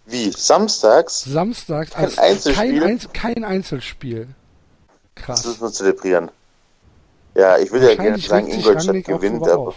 Wie? 0.06 0.30
Samstags? 0.30 1.24
Samstags. 1.24 1.90
Kein 1.92 2.18
Einzelspiel? 2.18 2.54
Kein, 2.54 2.82
Einzel 2.82 3.10
kein 3.12 3.44
Einzelspiel. 3.44 4.28
Krass. 5.14 5.42
Das 5.42 5.46
müssen 5.46 5.62
wir 5.62 5.72
zelebrieren. 5.72 6.30
Ja, 7.34 7.58
ich 7.58 7.70
würde 7.70 7.90
ja 7.90 7.96
gerne 7.96 8.18
sagen, 8.18 8.48
Ingolstadt 8.48 9.04
gewinnt, 9.04 9.46
aber. 9.48 9.74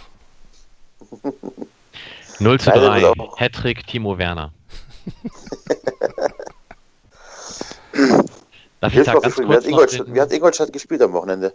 0 2.39 2.59
zu 2.61 2.69
3, 2.71 3.13
Hattrick 3.37 3.85
Timo 3.87 4.17
Werner. 4.17 4.51
Darf 8.81 8.95
ich 8.95 9.05
ganz 9.05 9.21
kurz 9.21 9.39
wie, 9.39 9.53
hat 9.53 9.65
Ingolstadt, 9.65 10.07
den... 10.07 10.15
wie 10.15 10.21
hat 10.21 10.31
Ingolstadt 10.31 10.71
gespielt 10.71 11.01
am 11.01 11.11
Wochenende? 11.13 11.53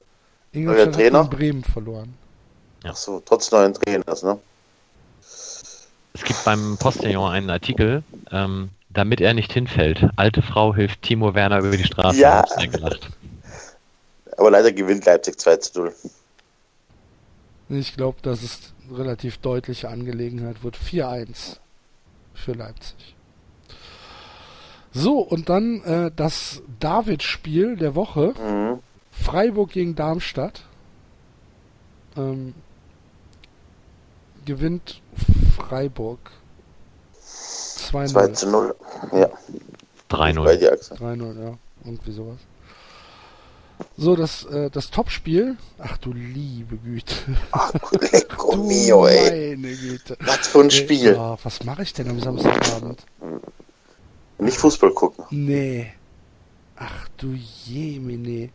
Ingolstadt 0.52 0.88
hat 0.88 0.94
Trainer? 0.94 1.24
Bremen 1.24 1.64
verloren. 1.64 2.14
Ja. 2.82 2.90
Ach 2.92 2.96
so, 2.96 3.22
trotz 3.24 3.50
neuen 3.50 3.72
Trainers, 3.72 4.22
ne? 4.22 4.38
Es 6.14 6.22
gibt 6.22 6.44
beim 6.44 6.78
Postillon 6.78 7.30
einen 7.30 7.50
Artikel, 7.50 8.04
ähm, 8.30 8.70
damit 8.88 9.20
er 9.20 9.34
nicht 9.34 9.52
hinfällt. 9.52 10.08
Alte 10.14 10.42
Frau 10.42 10.74
hilft 10.74 11.02
Timo 11.02 11.34
Werner 11.34 11.58
über 11.58 11.76
die 11.76 11.84
Straße. 11.84 12.20
Ja. 12.20 12.44
Aber 14.36 14.50
leider 14.50 14.72
gewinnt 14.72 15.04
Leipzig 15.04 15.38
2 15.38 15.56
zu 15.56 15.82
0. 15.82 15.94
Ich 17.70 17.96
glaube, 17.96 18.18
dass 18.22 18.42
es 18.42 18.72
relativ 18.92 19.38
deutliche 19.38 19.88
Angelegenheit 19.88 20.62
wird. 20.62 20.76
4-1 20.76 21.58
für 22.32 22.52
Leipzig. 22.52 23.14
So, 24.92 25.18
und 25.18 25.48
dann 25.48 25.82
äh, 25.82 26.10
das 26.14 26.62
David-Spiel 26.78 27.76
der 27.76 27.96
Woche. 27.96 28.34
Mhm. 28.38 28.78
Freiburg 29.10 29.70
gegen 29.70 29.96
Darmstadt. 29.96 30.62
Ähm, 32.16 32.54
gewinnt 34.44 35.00
Freiburg 35.68 36.18
2-0. 37.22 38.08
2 38.08 38.28
zu 38.28 38.50
0, 38.50 38.76
ja. 39.12 39.30
3-0. 40.10 40.98
3-0, 40.98 41.44
ja. 41.44 41.54
Irgendwie 41.84 42.12
sowas. 42.12 42.38
So, 43.96 44.14
das, 44.14 44.44
äh, 44.44 44.70
das 44.70 44.90
Topspiel. 44.90 45.56
Ach 45.78 45.96
du 45.98 46.12
liebe 46.12 46.76
Güte. 46.76 47.14
Ach, 47.50 47.72
Lecco 48.12 48.56
mio, 48.56 49.06
ey. 49.06 49.56
Meine 49.56 49.74
Güte. 49.74 50.16
Was 50.20 50.48
für 50.48 50.60
ein 50.60 50.70
Spiel. 50.70 51.16
Oh, 51.18 51.36
was 51.42 51.64
mache 51.64 51.82
ich 51.82 51.92
denn 51.92 52.08
am 52.08 52.20
Samstagabend? 52.20 53.04
Nicht 54.38 54.56
Fußball 54.56 54.90
gucken. 54.90 55.24
Nee. 55.30 55.92
Ach 56.76 57.08
du 57.16 57.32
Jemine. 57.64 58.50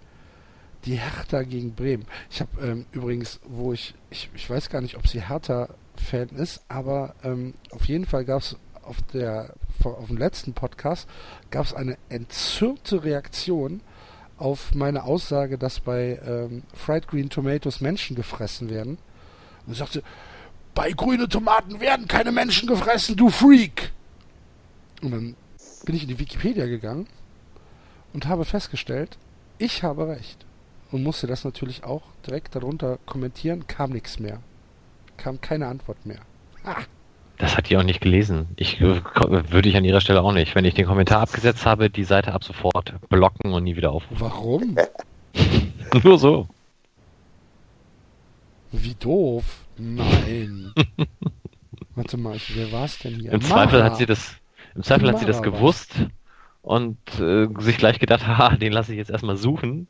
Die 0.85 0.95
Hertha 0.95 1.43
gegen 1.43 1.75
Bremen. 1.75 2.05
Ich 2.29 2.39
habe 2.39 2.49
ähm, 2.61 2.85
übrigens, 2.91 3.39
wo 3.43 3.73
ich, 3.73 3.93
ich, 4.09 4.29
ich 4.33 4.49
weiß 4.49 4.69
gar 4.69 4.81
nicht, 4.81 4.95
ob 4.95 5.07
sie 5.07 5.21
Hertha-Fan 5.99 6.29
ist, 6.29 6.61
aber 6.67 7.15
ähm, 7.23 7.53
auf 7.71 7.85
jeden 7.85 8.05
Fall 8.05 8.25
gab 8.25 8.41
es 8.41 8.57
auf 8.83 8.97
auf 9.83 10.07
dem 10.07 10.17
letzten 10.17 10.53
Podcast 10.53 11.07
gab 11.51 11.65
es 11.65 11.73
eine 11.73 11.97
entzürnte 12.09 13.03
Reaktion 13.03 13.81
auf 14.37 14.73
meine 14.73 15.03
Aussage, 15.03 15.57
dass 15.57 15.79
bei 15.79 16.19
ähm, 16.25 16.63
Fried 16.73 17.07
Green 17.07 17.29
Tomatoes 17.29 17.81
Menschen 17.81 18.15
gefressen 18.15 18.69
werden. 18.69 18.97
Und 19.67 19.75
sagte, 19.75 20.01
bei 20.73 20.91
grüne 20.91 21.29
Tomaten 21.29 21.79
werden 21.79 22.07
keine 22.07 22.31
Menschen 22.31 22.67
gefressen, 22.67 23.15
du 23.15 23.29
Freak! 23.29 23.91
Und 25.01 25.11
dann 25.11 25.35
bin 25.85 25.95
ich 25.95 26.03
in 26.03 26.09
die 26.09 26.19
Wikipedia 26.19 26.65
gegangen 26.65 27.07
und 28.13 28.27
habe 28.27 28.45
festgestellt, 28.45 29.17
ich 29.59 29.83
habe 29.83 30.07
recht. 30.07 30.45
Und 30.91 31.03
musste 31.03 31.27
das 31.27 31.43
natürlich 31.43 31.83
auch 31.83 32.03
direkt 32.25 32.55
darunter 32.55 32.97
kommentieren, 33.05 33.67
kam 33.67 33.91
nichts 33.91 34.19
mehr. 34.19 34.41
Kam 35.19 35.41
keine 35.41 35.67
Antwort 35.67 36.05
mehr. 36.05 36.19
Ah. 36.63 36.77
Das 37.37 37.57
hat 37.57 37.69
die 37.69 37.77
auch 37.77 37.83
nicht 37.83 38.01
gelesen. 38.01 38.47
Ich 38.55 38.79
würde 38.79 39.69
ich 39.69 39.75
an 39.75 39.83
ihrer 39.83 40.01
Stelle 40.01 40.21
auch 40.21 40.31
nicht. 40.33 40.55
Wenn 40.55 40.65
ich 40.65 40.73
den 40.73 40.85
Kommentar 40.85 41.21
abgesetzt 41.21 41.65
habe, 41.65 41.89
die 41.89 42.03
Seite 42.03 42.33
ab 42.33 42.43
sofort 42.43 42.93
blocken 43.09 43.53
und 43.53 43.63
nie 43.63 43.75
wieder 43.75 43.91
aufrufen. 43.91 44.19
Warum? 44.19 44.77
Nur 46.03 46.17
so. 46.17 46.47
Wie 48.71 48.95
doof. 48.95 49.65
Nein. 49.77 50.73
Warte 51.95 52.17
mal, 52.17 52.37
wer 52.53 52.71
war 52.71 52.85
es 52.85 52.99
denn 52.99 53.15
hier? 53.15 53.33
Im 53.33 53.39
Mara. 53.41 53.53
Zweifel 53.53 53.83
hat 53.83 53.97
sie 53.97 54.05
das, 54.05 54.35
im 54.75 54.83
Zweifel 54.83 55.05
Mara 55.05 55.13
hat 55.13 55.19
sie 55.19 55.25
das 55.25 55.41
gewusst 55.41 55.95
und 56.61 56.97
äh, 57.19 57.47
sich 57.59 57.77
gleich 57.77 57.99
gedacht, 57.99 58.25
haha, 58.27 58.55
den 58.55 58.71
lasse 58.71 58.93
ich 58.93 58.97
jetzt 58.97 59.11
erstmal 59.11 59.37
suchen. 59.37 59.87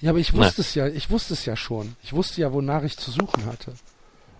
Ja, 0.00 0.10
aber 0.10 0.18
ich 0.18 0.32
wusste 0.32 0.54
Na. 0.58 0.62
es 0.62 0.74
ja, 0.74 0.86
ich 0.86 1.10
wusste 1.10 1.34
es 1.34 1.44
ja 1.44 1.56
schon. 1.56 1.94
Ich 2.02 2.12
wusste 2.12 2.40
ja, 2.40 2.52
wonach 2.52 2.82
ich 2.82 2.96
zu 2.96 3.10
suchen 3.10 3.46
hatte. 3.46 3.74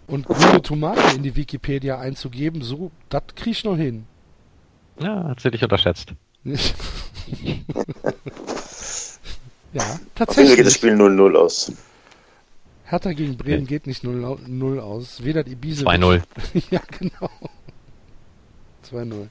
Und 0.07 0.27
grüne 0.27 0.63
Tomate 0.63 1.17
in 1.17 1.23
die 1.23 1.37
Wikipedia 1.37 1.99
einzugeben, 1.99 2.63
so, 2.63 2.91
das 3.09 3.23
krieg 3.37 3.53
ich 3.53 3.65
noch 3.65 3.77
hin. 3.77 4.07
Ja, 5.01 5.29
hat 5.29 5.41
sie 5.41 5.51
dich 5.51 5.63
unterschätzt. 5.63 6.13
ja, 6.45 6.55
tatsächlich. 10.15 10.57
geht 10.57 10.67
das 10.67 10.75
Spiel 10.75 10.95
0-0 10.95 11.37
aus. 11.37 11.73
Hertha 12.85 13.13
gegen 13.13 13.37
Bremen 13.37 13.65
okay. 13.65 13.75
geht 13.75 13.87
nicht 13.87 14.03
0 14.03 14.81
aus. 14.81 15.23
Weder 15.23 15.45
die 15.45 15.55
Biese. 15.55 15.87
2-0. 15.87 16.23
ja, 16.71 16.81
genau. 16.99 17.31
2-0. 18.91 19.29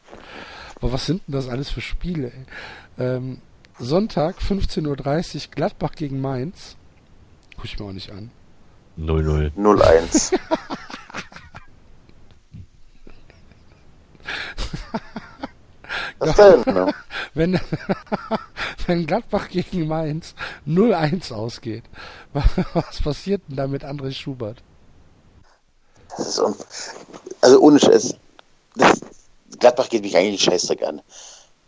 Aber 0.76 0.94
was 0.94 1.06
sind 1.06 1.22
denn 1.28 1.34
das 1.34 1.50
alles 1.50 1.70
für 1.70 1.82
Spiele? 1.82 2.32
Ähm, 2.98 3.42
Sonntag 3.80 4.40
15.30 4.40 4.88
Uhr 4.88 5.42
Gladbach 5.52 5.94
gegen 5.94 6.20
Mainz. 6.20 6.76
Guck 7.56 7.66
ich 7.66 7.80
mir 7.80 7.86
auch 7.86 7.94
nicht 7.94 8.12
an. 8.12 8.32
0-0. 8.98 9.52
0-1. 9.56 10.38
Was 16.20 16.36
denn? 16.36 16.74
Ne? 16.74 16.94
Wenn, 17.34 17.60
wenn 18.88 19.06
Gladbach 19.06 19.48
gegen 19.48 19.88
Mainz 19.88 20.36
0-1 20.68 21.34
ausgeht, 21.34 21.84
was 22.74 23.02
passiert 23.02 23.42
denn 23.48 23.56
da 23.56 23.68
mit 23.68 23.86
André 23.86 24.12
Schubert? 24.12 24.62
Das 26.18 26.28
ist 26.28 26.42
also 27.40 27.60
ohne 27.62 27.80
Scheiß. 27.80 28.16
Das, 28.76 29.00
Gladbach 29.60 29.88
geht 29.88 30.04
mich 30.04 30.18
eigentlich 30.18 30.44
scheißdreck 30.44 30.84
an. 30.84 31.02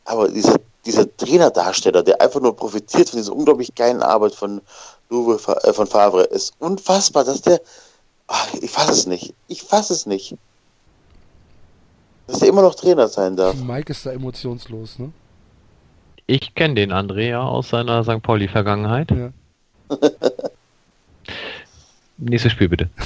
Aber 0.04 0.28
dieser, 0.28 0.60
dieser 0.86 1.16
Trainerdarsteller, 1.18 2.04
der 2.04 2.22
einfach 2.22 2.42
nur 2.42 2.56
profitiert 2.56 3.10
von 3.10 3.20
dieser 3.20 3.34
unglaublich 3.34 3.76
geilen 3.76 4.02
Arbeit 4.02 4.34
von, 4.34 4.62
Uwe 5.10 5.40
äh, 5.64 5.74
von 5.74 5.88
Favre 5.88 6.24
ist 6.24 6.54
unfassbar, 6.60 7.24
dass 7.24 7.42
der. 7.42 7.62
Ach, 8.28 8.54
ich 8.62 8.72
fasse 8.72 8.92
es 8.92 9.08
nicht. 9.08 9.34
Ich 9.48 9.62
fasse 9.62 9.94
es 9.94 10.06
nicht. 10.06 10.36
Dass 12.28 12.40
der 12.40 12.48
immer 12.48 12.62
noch 12.62 12.76
Trainer 12.76 13.08
sein 13.08 13.36
darf. 13.36 13.56
Mike 13.56 13.92
ist 13.92 14.06
da 14.06 14.12
emotionslos, 14.12 15.00
ne? 15.00 15.12
Ich 16.28 16.56
kenne 16.56 16.76
den 16.76 16.94
Andrea 16.94 17.44
aus 17.44 17.70
seiner 17.70 18.04
St. 18.06 18.22
Pauli-Vergangenheit. 18.22 19.12
Ja. 19.12 19.32
Nächstes 22.18 22.54
Spiel 22.54 22.70
bitte. 22.70 22.90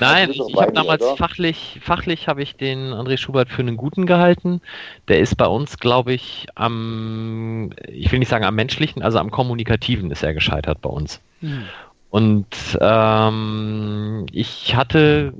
Nein, 0.00 0.30
ich, 0.30 0.40
ich 0.40 0.56
habe 0.56 0.72
damals 0.72 1.02
oder? 1.02 1.16
fachlich, 1.16 1.80
fachlich 1.82 2.28
habe 2.28 2.42
ich 2.42 2.56
den 2.56 2.92
André 2.92 3.16
Schubert 3.16 3.48
für 3.48 3.62
einen 3.62 3.76
guten 3.76 4.06
gehalten. 4.06 4.60
Der 5.08 5.20
ist 5.20 5.36
bei 5.36 5.46
uns, 5.46 5.78
glaube 5.78 6.12
ich, 6.12 6.46
am, 6.54 7.70
ich 7.86 8.10
will 8.10 8.18
nicht 8.18 8.28
sagen 8.28 8.44
am 8.44 8.54
menschlichen, 8.54 9.02
also 9.02 9.18
am 9.18 9.30
kommunikativen 9.30 10.10
ist 10.10 10.22
er 10.22 10.34
gescheitert 10.34 10.80
bei 10.80 10.90
uns. 10.90 11.20
Hm. 11.40 11.64
Und 12.10 12.46
ähm, 12.80 14.26
ich 14.32 14.74
hatte 14.74 15.32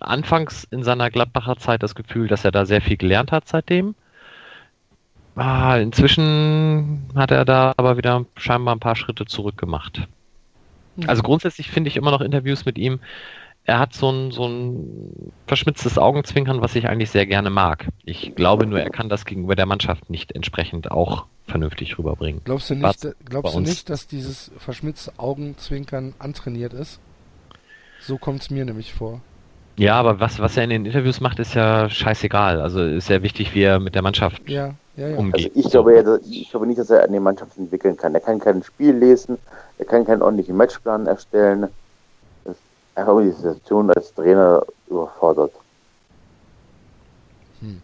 anfangs 0.00 0.64
in 0.64 0.82
seiner 0.82 1.10
Gladbacher 1.10 1.56
Zeit 1.56 1.82
das 1.82 1.94
Gefühl, 1.94 2.28
dass 2.28 2.44
er 2.44 2.52
da 2.52 2.64
sehr 2.64 2.80
viel 2.80 2.96
gelernt 2.96 3.32
hat 3.32 3.48
seitdem. 3.48 3.94
Ah, 5.36 5.76
inzwischen 5.76 7.10
hat 7.14 7.30
er 7.30 7.44
da 7.44 7.72
aber 7.76 7.96
wieder 7.96 8.24
scheinbar 8.36 8.74
ein 8.74 8.80
paar 8.80 8.96
Schritte 8.96 9.26
zurück 9.26 9.56
gemacht. 9.56 10.08
Hm. 11.02 11.08
Also 11.08 11.22
grundsätzlich 11.22 11.70
finde 11.70 11.88
ich 11.88 11.96
immer 11.96 12.10
noch 12.10 12.20
Interviews 12.20 12.64
mit 12.64 12.78
ihm 12.78 13.00
er 13.64 13.78
hat 13.78 13.94
so 13.94 14.10
ein, 14.10 14.30
so 14.30 14.46
ein 14.46 15.32
verschmitztes 15.46 15.98
Augenzwinkern, 15.98 16.60
was 16.60 16.74
ich 16.74 16.88
eigentlich 16.88 17.10
sehr 17.10 17.26
gerne 17.26 17.50
mag. 17.50 17.86
Ich 18.04 18.34
glaube 18.34 18.66
nur, 18.66 18.80
er 18.80 18.90
kann 18.90 19.08
das 19.08 19.24
gegenüber 19.24 19.54
der 19.54 19.66
Mannschaft 19.66 20.10
nicht 20.10 20.32
entsprechend 20.32 20.90
auch 20.90 21.26
vernünftig 21.46 21.98
rüberbringen. 21.98 22.40
Glaubst 22.44 22.70
du 22.70 22.74
nicht, 22.74 23.06
glaubst 23.24 23.54
du 23.54 23.60
nicht 23.60 23.88
dass 23.90 24.06
dieses 24.06 24.50
verschmitzte 24.58 25.12
Augenzwinkern 25.18 26.14
antrainiert 26.18 26.72
ist? 26.72 27.00
So 28.00 28.18
kommt 28.18 28.42
es 28.42 28.50
mir 28.50 28.64
nämlich 28.64 28.94
vor. 28.94 29.20
Ja, 29.76 29.94
aber 29.94 30.20
was, 30.20 30.40
was 30.40 30.56
er 30.56 30.64
in 30.64 30.70
den 30.70 30.86
Interviews 30.86 31.20
macht, 31.20 31.38
ist 31.38 31.54
ja 31.54 31.88
scheißegal. 31.88 32.60
Also 32.60 32.82
ist 32.82 33.06
sehr 33.06 33.22
wichtig, 33.22 33.54
wie 33.54 33.62
er 33.62 33.78
mit 33.78 33.94
der 33.94 34.02
Mannschaft 34.02 34.48
ja, 34.48 34.74
ja, 35.00 35.08
ja. 35.08 35.16
umgeht. 35.16 35.46
Also 35.46 35.58
ich, 35.58 35.70
glaube, 35.70 36.20
ich 36.28 36.50
glaube 36.50 36.66
nicht, 36.66 36.78
dass 36.78 36.90
er 36.90 37.02
eine 37.02 37.20
Mannschaft 37.20 37.56
entwickeln 37.56 37.96
kann. 37.96 38.14
Er 38.14 38.20
kann 38.20 38.38
kein 38.38 38.62
Spiel 38.62 38.94
lesen, 38.94 39.38
er 39.78 39.86
kann 39.86 40.04
keinen 40.04 40.22
ordentlichen 40.22 40.56
Matchplan 40.56 41.06
erstellen. 41.06 41.68
Das 42.44 42.54
ist 42.54 42.62
einfach 42.94 43.20
die 43.20 43.30
Situation 43.30 43.90
als 43.90 44.14
Trainer 44.14 44.62
überfordert. 44.88 45.52
Hm. 47.60 47.80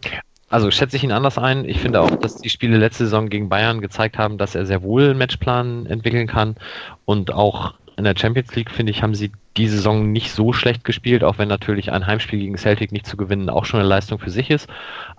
Also 0.49 0.71
schätze 0.71 0.95
ich 0.95 1.03
ihn 1.03 1.11
anders 1.11 1.37
ein. 1.37 1.65
Ich 1.65 1.81
finde 1.81 1.99
auch, 1.99 2.11
dass 2.11 2.37
die 2.37 2.49
Spiele 2.49 2.77
letzte 2.77 3.03
Saison 3.03 3.27
gegen 3.27 3.49
Bayern 3.49 3.81
gezeigt 3.81 4.17
haben, 4.17 4.37
dass 4.37 4.55
er 4.55 4.65
sehr 4.65 4.81
wohl 4.81 5.09
einen 5.09 5.17
Matchplan 5.17 5.87
entwickeln 5.87 6.27
kann. 6.27 6.55
Und 7.03 7.33
auch 7.33 7.73
in 7.97 8.03
der 8.03 8.15
Champions 8.15 8.55
League, 8.55 8.69
finde 8.69 8.91
ich, 8.91 9.01
haben 9.01 9.15
sie 9.15 9.31
die 9.57 9.67
Saison 9.67 10.11
nicht 10.11 10.31
so 10.31 10.53
schlecht 10.53 10.83
gespielt, 10.83 11.23
auch 11.23 11.39
wenn 11.39 11.47
natürlich 11.47 11.91
ein 11.91 12.05
Heimspiel 12.05 12.39
gegen 12.39 12.55
Celtic 12.55 12.91
nicht 12.91 13.07
zu 13.07 13.17
gewinnen 13.17 13.49
auch 13.49 13.65
schon 13.65 13.79
eine 13.79 13.89
Leistung 13.89 14.19
für 14.19 14.29
sich 14.29 14.51
ist. 14.51 14.69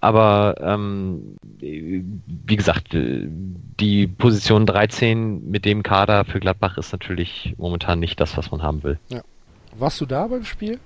Aber 0.00 0.55
ähm, 0.60 1.36
wie 1.60 2.56
gesagt, 2.56 2.90
die 2.92 4.06
Position 4.06 4.64
13 4.64 5.50
mit 5.50 5.64
dem 5.64 5.82
Kader 5.82 6.24
für 6.24 6.38
Gladbach 6.38 6.78
ist 6.78 6.92
natürlich 6.92 7.55
momentan 7.59 7.98
nicht 7.98 8.20
das, 8.20 8.36
was 8.36 8.52
man 8.52 8.62
haben 8.62 8.84
will. 8.84 9.00
Ja. 9.09 9.22
Warst 9.76 10.00
du 10.00 10.06
da 10.06 10.28
beim 10.28 10.44
Spiel? 10.44 10.78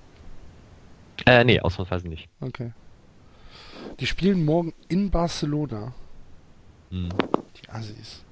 Äh, 1.27 1.45
nee, 1.45 1.61
ausnahmsweise 1.61 2.09
nicht. 2.09 2.29
Okay. 2.41 2.73
Die 4.01 4.07
spielen 4.07 4.47
morgen 4.47 4.73
in 4.89 5.11
Barcelona. 5.11 5.93
Hm. 6.91 7.11
Die 7.63 7.69
Assis. 7.69 8.25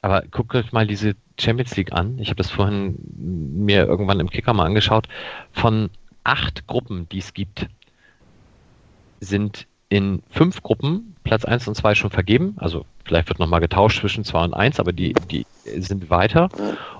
Aber 0.00 0.22
guckt 0.30 0.54
euch 0.54 0.72
mal 0.72 0.86
diese 0.86 1.14
Champions 1.40 1.76
League 1.76 1.92
an. 1.92 2.18
Ich 2.18 2.28
habe 2.28 2.36
das 2.36 2.50
vorhin 2.50 2.96
mir 3.16 3.86
irgendwann 3.86 4.20
im 4.20 4.30
Kicker 4.30 4.52
mal 4.52 4.66
angeschaut. 4.66 5.08
Von 5.52 5.90
acht 6.24 6.66
Gruppen, 6.66 7.08
die 7.08 7.18
es 7.18 7.34
gibt, 7.34 7.68
sind 9.20 9.66
in 9.88 10.22
fünf 10.30 10.62
Gruppen 10.62 11.16
Platz 11.24 11.44
1 11.44 11.68
und 11.68 11.74
2 11.74 11.94
schon 11.94 12.10
vergeben. 12.10 12.54
Also 12.58 12.84
vielleicht 13.04 13.28
wird 13.28 13.38
nochmal 13.38 13.60
getauscht 13.60 14.00
zwischen 14.00 14.24
2 14.24 14.44
und 14.44 14.54
1, 14.54 14.80
aber 14.80 14.92
die, 14.92 15.14
die 15.30 15.46
sind 15.78 16.10
weiter. 16.10 16.48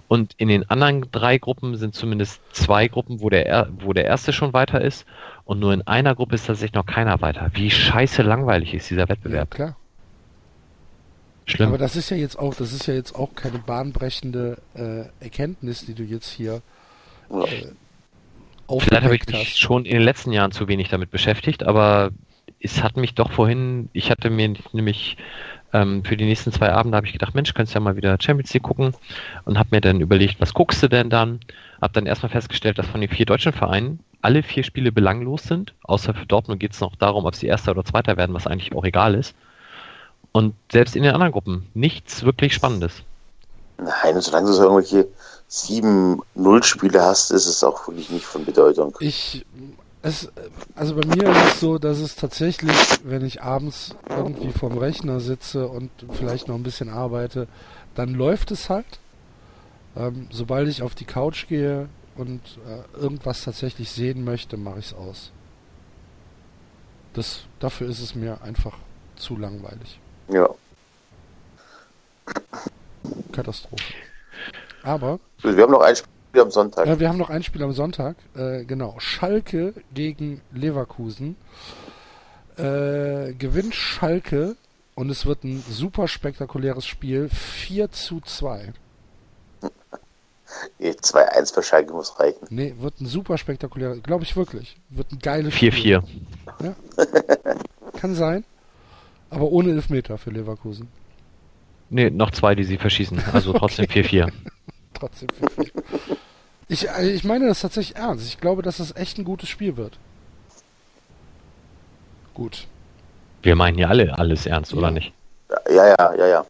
Und 0.08 0.34
in 0.38 0.48
den 0.48 0.68
anderen 0.70 1.06
drei 1.12 1.36
Gruppen 1.36 1.76
sind 1.76 1.94
zumindest 1.94 2.40
zwei 2.54 2.88
Gruppen, 2.88 3.20
wo 3.20 3.28
der, 3.28 3.68
wo 3.80 3.92
der 3.92 4.06
erste 4.06 4.32
schon 4.32 4.54
weiter 4.54 4.80
ist. 4.80 5.04
Und 5.44 5.60
nur 5.60 5.72
in 5.74 5.86
einer 5.86 6.14
Gruppe 6.14 6.34
ist 6.34 6.46
tatsächlich 6.46 6.74
noch 6.74 6.86
keiner 6.86 7.20
weiter. 7.20 7.50
Wie 7.52 7.70
scheiße 7.70 8.22
langweilig 8.22 8.72
ist 8.72 8.88
dieser 8.88 9.08
Wettbewerb. 9.08 9.50
Ja, 9.58 9.66
klar. 9.66 9.76
Schlimm. 11.48 11.68
Aber 11.68 11.78
das 11.78 11.96
ist 11.96 12.10
ja 12.10 12.16
jetzt 12.16 12.38
auch, 12.38 12.54
das 12.54 12.72
ist 12.72 12.86
ja 12.86 12.94
jetzt 12.94 13.14
auch 13.14 13.34
keine 13.34 13.58
bahnbrechende 13.58 14.58
äh, 14.74 15.04
Erkenntnis, 15.24 15.84
die 15.84 15.94
du 15.94 16.02
jetzt 16.02 16.30
hier 16.30 16.62
äh, 17.30 17.66
Vielleicht 18.80 19.04
habe 19.04 19.16
ich 19.16 19.26
mich 19.26 19.36
hast. 19.36 19.58
schon 19.58 19.84
in 19.84 19.94
den 19.94 20.02
letzten 20.02 20.32
Jahren 20.32 20.52
zu 20.52 20.68
wenig 20.68 20.88
damit 20.88 21.10
beschäftigt, 21.10 21.62
aber 21.62 22.10
es 22.60 22.82
hat 22.82 22.96
mich 22.96 23.14
doch 23.14 23.32
vorhin, 23.32 23.88
ich 23.92 24.10
hatte 24.10 24.30
mir 24.30 24.54
nämlich 24.72 25.16
ähm, 25.72 26.04
für 26.04 26.16
die 26.16 26.24
nächsten 26.24 26.52
zwei 26.52 26.72
Abende 26.72 26.96
habe 26.96 27.06
ich 27.06 27.12
gedacht, 27.12 27.34
Mensch, 27.34 27.54
könntest 27.54 27.74
ja 27.74 27.80
mal 27.80 27.96
wieder 27.96 28.16
Champions 28.20 28.52
League 28.52 28.62
gucken 28.62 28.94
und 29.44 29.58
habe 29.58 29.68
mir 29.72 29.80
dann 29.80 30.00
überlegt, 30.00 30.40
was 30.40 30.54
guckst 30.54 30.82
du 30.82 30.88
denn 30.88 31.10
dann? 31.10 31.40
Habe 31.80 31.92
dann 31.94 32.06
erstmal 32.06 32.30
festgestellt, 32.30 32.78
dass 32.78 32.86
von 32.86 33.00
den 33.00 33.10
vier 33.10 33.26
deutschen 33.26 33.52
Vereinen 33.52 34.00
alle 34.20 34.42
vier 34.42 34.64
Spiele 34.64 34.92
belanglos 34.92 35.44
sind, 35.44 35.74
außer 35.82 36.12
für 36.12 36.26
Dortmund 36.26 36.60
geht 36.60 36.72
es 36.72 36.80
noch 36.80 36.96
darum, 36.96 37.24
ob 37.24 37.34
sie 37.34 37.46
Erster 37.46 37.72
oder 37.72 37.84
Zweiter 37.84 38.16
werden, 38.16 38.34
was 38.34 38.46
eigentlich 38.46 38.74
auch 38.74 38.84
egal 38.84 39.14
ist. 39.14 39.34
Und 40.38 40.54
selbst 40.70 40.94
in 40.94 41.02
den 41.02 41.14
anderen 41.14 41.32
Gruppen 41.32 41.66
nichts 41.74 42.22
wirklich 42.22 42.54
Spannendes. 42.54 43.02
Nein, 43.76 44.20
solange 44.20 44.46
du 44.46 44.52
so 44.52 44.62
irgendwelche 44.62 45.08
7-0-Spiele 45.50 47.02
hast, 47.02 47.32
ist 47.32 47.46
es 47.46 47.64
auch 47.64 47.88
wirklich 47.88 48.08
nicht 48.10 48.24
von 48.24 48.44
Bedeutung. 48.44 48.94
Ich, 49.00 49.44
es, 50.00 50.28
also 50.76 50.94
bei 50.94 51.04
mir 51.08 51.28
ist 51.28 51.54
es 51.54 51.58
so, 51.58 51.78
dass 51.78 51.98
es 51.98 52.14
tatsächlich, 52.14 52.76
wenn 53.02 53.24
ich 53.24 53.42
abends 53.42 53.96
irgendwie 54.08 54.52
vorm 54.52 54.78
Rechner 54.78 55.18
sitze 55.18 55.66
und 55.66 55.90
vielleicht 56.12 56.46
noch 56.46 56.54
ein 56.54 56.62
bisschen 56.62 56.88
arbeite, 56.88 57.48
dann 57.96 58.14
läuft 58.14 58.52
es 58.52 58.70
halt. 58.70 59.00
Ähm, 59.96 60.28
sobald 60.30 60.68
ich 60.68 60.82
auf 60.82 60.94
die 60.94 61.04
Couch 61.04 61.48
gehe 61.48 61.88
und 62.16 62.42
äh, 62.64 62.96
irgendwas 62.96 63.42
tatsächlich 63.42 63.90
sehen 63.90 64.22
möchte, 64.22 64.56
mache 64.56 64.78
ich 64.78 64.86
es 64.86 64.94
aus. 64.94 65.32
Das, 67.14 67.40
dafür 67.58 67.88
ist 67.88 67.98
es 67.98 68.14
mir 68.14 68.40
einfach 68.40 68.76
zu 69.16 69.36
langweilig. 69.36 69.98
Ja. 70.28 70.48
Katastrophe. 73.32 73.94
Aber. 74.82 75.18
Wir 75.42 75.62
haben 75.62 75.72
noch 75.72 75.80
ein 75.80 75.96
Spiel 75.96 76.40
am 76.40 76.50
Sonntag. 76.50 76.86
Ja, 76.86 77.00
wir 77.00 77.08
haben 77.08 77.18
noch 77.18 77.30
ein 77.30 77.42
Spiel 77.42 77.62
am 77.62 77.72
Sonntag. 77.72 78.16
Äh, 78.36 78.64
genau. 78.64 78.96
Schalke 78.98 79.74
gegen 79.94 80.40
Leverkusen. 80.52 81.36
Äh, 82.56 83.34
gewinnt 83.34 83.74
Schalke 83.74 84.56
und 84.94 85.10
es 85.10 85.26
wird 85.26 85.44
ein 85.44 85.62
super 85.68 86.08
spektakuläres 86.08 86.84
Spiel. 86.84 87.28
4 87.28 87.90
zu 87.92 88.20
2. 88.20 88.72
2-1 90.80 91.54
für 91.54 91.62
Schalke 91.62 91.92
muss 91.92 92.18
reichen. 92.18 92.46
Nee, 92.50 92.74
wird 92.80 93.00
ein 93.00 93.06
super 93.06 93.38
spektakuläres, 93.38 94.02
glaube 94.02 94.24
ich 94.24 94.36
wirklich. 94.36 94.76
Wird 94.88 95.12
ein 95.12 95.18
geiles 95.18 95.54
4 95.54 95.72
-4. 95.72 95.76
Spiel. 95.76 95.98
4-4. 95.98 96.64
Ja. 96.64 96.74
Kann 98.00 98.14
sein. 98.14 98.44
Aber 99.30 99.44
ohne 99.44 99.70
Elfmeter 99.70 100.18
für 100.18 100.30
Leverkusen. 100.30 100.88
Nee, 101.90 102.10
noch 102.10 102.30
zwei, 102.30 102.54
die 102.54 102.64
sie 102.64 102.78
verschießen. 102.78 103.22
Also 103.32 103.52
trotzdem 103.58 103.86
4-4. 103.86 104.30
trotzdem 104.94 105.28
4-4. 105.28 105.70
Ich, 106.68 106.88
äh, 106.88 107.10
ich 107.10 107.24
meine 107.24 107.46
das 107.46 107.60
tatsächlich 107.60 107.96
ernst. 107.96 108.26
Ich 108.26 108.40
glaube, 108.40 108.62
dass 108.62 108.78
das 108.78 108.94
echt 108.94 109.18
ein 109.18 109.24
gutes 109.24 109.48
Spiel 109.48 109.76
wird. 109.76 109.98
Gut. 112.34 112.66
Wir 113.42 113.56
meinen 113.56 113.78
ja 113.78 113.88
alle 113.88 114.18
alles 114.18 114.46
ernst, 114.46 114.72
ja. 114.72 114.78
oder 114.78 114.90
nicht? 114.90 115.12
Ja, 115.68 115.86
ja, 115.86 116.14
ja, 116.14 116.26
ja. 116.26 116.46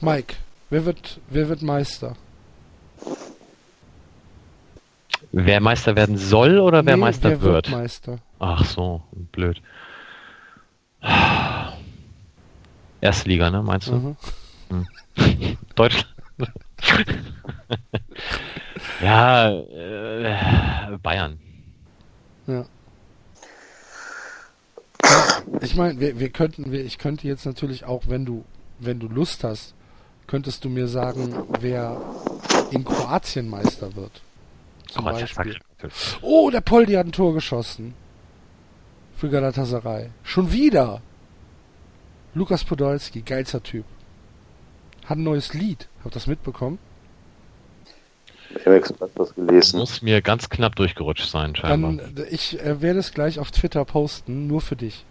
Mike, 0.00 0.34
wer 0.70 0.84
wird, 0.84 1.20
wer 1.28 1.48
wird 1.48 1.62
Meister? 1.62 2.16
Wer 5.32 5.60
Meister 5.60 5.96
werden 5.96 6.16
soll 6.16 6.58
oder 6.58 6.84
wer 6.84 6.96
nee, 6.96 7.00
Meister 7.00 7.30
wer 7.30 7.40
wird? 7.40 7.70
wird 7.70 7.70
Meister? 7.70 8.18
Ach 8.38 8.64
so, 8.64 9.02
blöd. 9.32 9.60
Erste 13.04 13.28
Liga, 13.28 13.50
ne, 13.50 13.62
meinst 13.62 13.88
du? 13.88 13.92
Mhm. 13.96 14.16
Hm. 14.70 15.58
Deutschland. 15.74 16.08
ja, 19.02 19.50
äh, 19.50 20.96
Bayern. 21.02 21.38
Ja. 22.46 22.64
Ich 25.60 25.76
meine, 25.76 26.00
wir, 26.00 26.18
wir 26.18 26.30
könnten, 26.30 26.72
wir, 26.72 26.82
ich 26.82 26.96
könnte 26.96 27.28
jetzt 27.28 27.44
natürlich 27.44 27.84
auch, 27.84 28.04
wenn 28.06 28.24
du, 28.24 28.42
wenn 28.78 29.00
du 29.00 29.08
Lust 29.08 29.44
hast, 29.44 29.74
könntest 30.26 30.64
du 30.64 30.70
mir 30.70 30.88
sagen, 30.88 31.34
wer 31.60 32.00
in 32.70 32.86
Kroatien 32.86 33.50
Meister 33.50 33.94
wird. 33.96 34.22
Zum 34.88 35.04
Kroatien 35.04 35.28
Beispiel. 35.36 35.58
Oh, 36.22 36.48
der 36.48 36.62
Poldi 36.62 36.94
hat 36.94 37.04
ein 37.04 37.12
Tor 37.12 37.34
geschossen. 37.34 37.92
Für 39.14 39.28
Galatasaray. 39.28 40.08
Schon 40.22 40.50
wieder. 40.50 41.02
Lukas 42.34 42.64
Podolski, 42.64 43.22
geilster 43.22 43.62
Typ. 43.62 43.84
Hat 45.04 45.18
ein 45.18 45.22
neues 45.22 45.54
Lied. 45.54 45.88
Habt 45.98 46.06
ihr 46.06 46.18
das 46.18 46.26
mitbekommen? 46.26 46.78
Ich 48.50 48.66
habe 48.66 48.80
was 49.16 49.34
gelesen. 49.34 49.78
Muss 49.78 50.02
mir 50.02 50.22
ganz 50.22 50.48
knapp 50.48 50.76
durchgerutscht 50.76 51.28
sein, 51.28 51.56
scheinbar. 51.56 51.94
Dann, 51.94 52.26
ich 52.30 52.60
äh, 52.60 52.80
werde 52.80 53.00
es 53.00 53.12
gleich 53.12 53.38
auf 53.38 53.50
Twitter 53.50 53.84
posten, 53.84 54.46
nur 54.46 54.60
für 54.60 54.76
dich. 54.76 55.04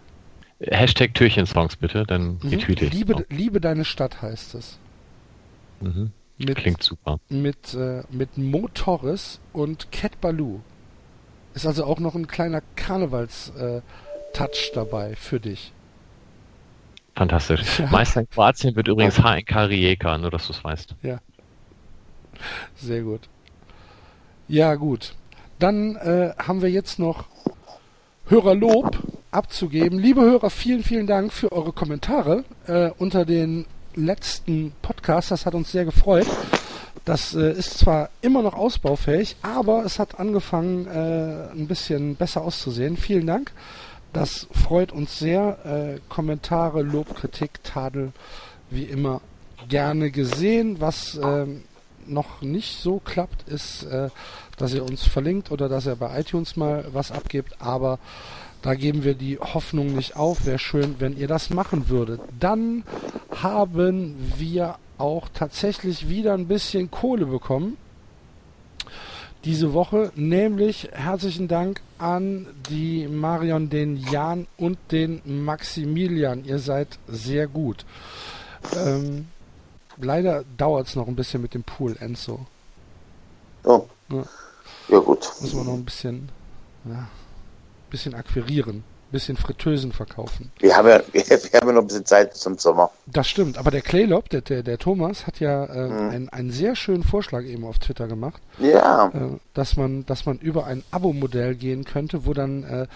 Hashtag 0.60 1.14
Türchensongs 1.14 1.76
bitte, 1.76 2.04
dann 2.04 2.38
mhm. 2.42 2.48
retweete 2.50 2.86
ich. 2.86 2.92
Liebe, 2.92 3.26
Liebe 3.28 3.60
deine 3.60 3.84
Stadt 3.84 4.22
heißt 4.22 4.54
es. 4.54 4.78
Mhm. 5.80 6.12
Mit, 6.38 6.56
Klingt 6.56 6.82
super. 6.82 7.20
Mit, 7.28 7.74
äh, 7.74 8.02
mit 8.10 8.38
Mo 8.38 8.68
Torres 8.72 9.40
und 9.52 9.92
Cat 9.92 10.20
Baloo. 10.20 10.60
Ist 11.54 11.66
also 11.66 11.84
auch 11.84 12.00
noch 12.00 12.14
ein 12.14 12.26
kleiner 12.26 12.62
Karnevals-Touch 12.76 14.70
äh, 14.70 14.74
dabei 14.74 15.14
für 15.14 15.38
dich. 15.38 15.72
Fantastisch. 17.14 17.62
Ja. 17.78 17.86
Meister 17.90 18.20
in 18.20 18.30
Kroatien 18.30 18.76
wird 18.76 18.88
übrigens 18.88 19.18
HNK 19.18 19.68
Rijeka, 19.68 20.18
nur 20.18 20.30
dass 20.30 20.46
du 20.46 20.52
es 20.52 20.62
weißt. 20.62 20.94
Ja. 21.02 21.18
Sehr 22.76 23.02
gut. 23.02 23.28
Ja, 24.48 24.74
gut. 24.74 25.14
Dann 25.58 25.96
äh, 25.96 26.32
haben 26.38 26.62
wir 26.62 26.70
jetzt 26.70 26.98
noch 26.98 27.24
Hörerlob 28.26 28.98
abzugeben. 29.30 29.98
Liebe 29.98 30.22
Hörer, 30.22 30.50
vielen, 30.50 30.82
vielen 30.82 31.06
Dank 31.06 31.32
für 31.32 31.52
eure 31.52 31.72
Kommentare 31.72 32.44
äh, 32.66 32.90
unter 32.98 33.24
den 33.24 33.66
letzten 33.94 34.72
Podcast. 34.82 35.30
Das 35.30 35.46
hat 35.46 35.54
uns 35.54 35.72
sehr 35.72 35.84
gefreut. 35.84 36.26
Das 37.04 37.34
äh, 37.34 37.52
ist 37.52 37.78
zwar 37.78 38.08
immer 38.22 38.42
noch 38.42 38.54
ausbaufähig, 38.54 39.36
aber 39.42 39.84
es 39.84 39.98
hat 39.98 40.18
angefangen, 40.18 40.86
äh, 40.86 41.52
ein 41.52 41.66
bisschen 41.66 42.16
besser 42.16 42.42
auszusehen. 42.42 42.96
Vielen 42.96 43.26
Dank. 43.26 43.52
Das 44.14 44.46
freut 44.52 44.92
uns 44.92 45.18
sehr. 45.18 45.58
Äh, 45.66 46.00
Kommentare, 46.08 46.82
Lob, 46.82 47.16
Kritik, 47.16 47.64
Tadel, 47.64 48.12
wie 48.70 48.84
immer 48.84 49.20
gerne 49.68 50.12
gesehen. 50.12 50.80
Was 50.80 51.18
ähm, 51.20 51.64
noch 52.06 52.40
nicht 52.40 52.80
so 52.80 53.00
klappt, 53.00 53.48
ist, 53.48 53.82
äh, 53.82 54.10
dass 54.56 54.72
ihr 54.72 54.84
uns 54.84 55.02
verlinkt 55.02 55.50
oder 55.50 55.68
dass 55.68 55.86
ihr 55.88 55.96
bei 55.96 56.20
iTunes 56.20 56.54
mal 56.54 56.86
was 56.92 57.10
abgebt. 57.10 57.56
Aber 57.58 57.98
da 58.62 58.74
geben 58.74 59.02
wir 59.02 59.14
die 59.14 59.36
Hoffnung 59.40 59.96
nicht 59.96 60.14
auf. 60.14 60.46
Wäre 60.46 60.60
schön, 60.60 60.94
wenn 61.00 61.18
ihr 61.18 61.26
das 61.26 61.50
machen 61.50 61.88
würdet. 61.88 62.20
Dann 62.38 62.84
haben 63.34 64.14
wir 64.38 64.76
auch 64.96 65.28
tatsächlich 65.34 66.08
wieder 66.08 66.34
ein 66.34 66.46
bisschen 66.46 66.88
Kohle 66.88 67.26
bekommen 67.26 67.76
diese 69.44 69.72
Woche, 69.72 70.12
nämlich 70.14 70.88
herzlichen 70.92 71.48
Dank 71.48 71.82
an 71.98 72.46
die 72.70 73.06
Marion, 73.08 73.68
den 73.68 73.96
Jan 73.96 74.46
und 74.56 74.78
den 74.90 75.44
Maximilian. 75.44 76.44
Ihr 76.44 76.58
seid 76.58 76.98
sehr 77.06 77.46
gut. 77.46 77.84
Ähm, 78.76 79.28
leider 79.98 80.44
dauert 80.56 80.88
es 80.88 80.96
noch 80.96 81.08
ein 81.08 81.16
bisschen 81.16 81.42
mit 81.42 81.54
dem 81.54 81.62
Pool, 81.62 81.96
Enzo. 82.00 82.46
Oh. 83.64 83.86
Ja, 84.10 84.24
ja 84.88 84.98
gut. 84.98 85.30
Muss 85.40 85.54
man 85.54 85.66
noch 85.66 85.74
ein 85.74 85.84
bisschen, 85.84 86.30
ja, 86.84 87.08
bisschen 87.90 88.14
akquirieren 88.14 88.84
bisschen 89.14 89.36
Fritteusen 89.36 89.92
verkaufen. 89.92 90.50
Wir 90.58 90.76
haben 90.76 90.88
ja, 90.88 91.00
wir 91.12 91.22
haben 91.22 91.68
ja 91.68 91.72
noch 91.72 91.82
ein 91.82 91.86
bisschen 91.86 92.04
Zeit 92.04 92.36
zum 92.36 92.58
Sommer. 92.58 92.90
Das 93.06 93.28
stimmt, 93.28 93.56
aber 93.58 93.70
der 93.70 93.80
Claylop, 93.80 94.28
der, 94.28 94.40
der, 94.40 94.64
der 94.64 94.76
Thomas, 94.76 95.28
hat 95.28 95.38
ja 95.38 95.64
äh, 95.66 95.88
mhm. 95.88 96.10
einen, 96.10 96.28
einen 96.30 96.50
sehr 96.50 96.74
schönen 96.74 97.04
Vorschlag 97.04 97.44
eben 97.44 97.64
auf 97.64 97.78
Twitter 97.78 98.08
gemacht. 98.08 98.42
Ja. 98.58 99.06
Äh, 99.14 99.38
dass 99.54 99.76
man, 99.76 100.04
dass 100.04 100.26
man 100.26 100.38
über 100.38 100.66
ein 100.66 100.82
Abo-Modell 100.90 101.54
gehen 101.54 101.84
könnte, 101.84 102.26
wo 102.26 102.34
dann 102.34 102.64
äh, 102.64 102.86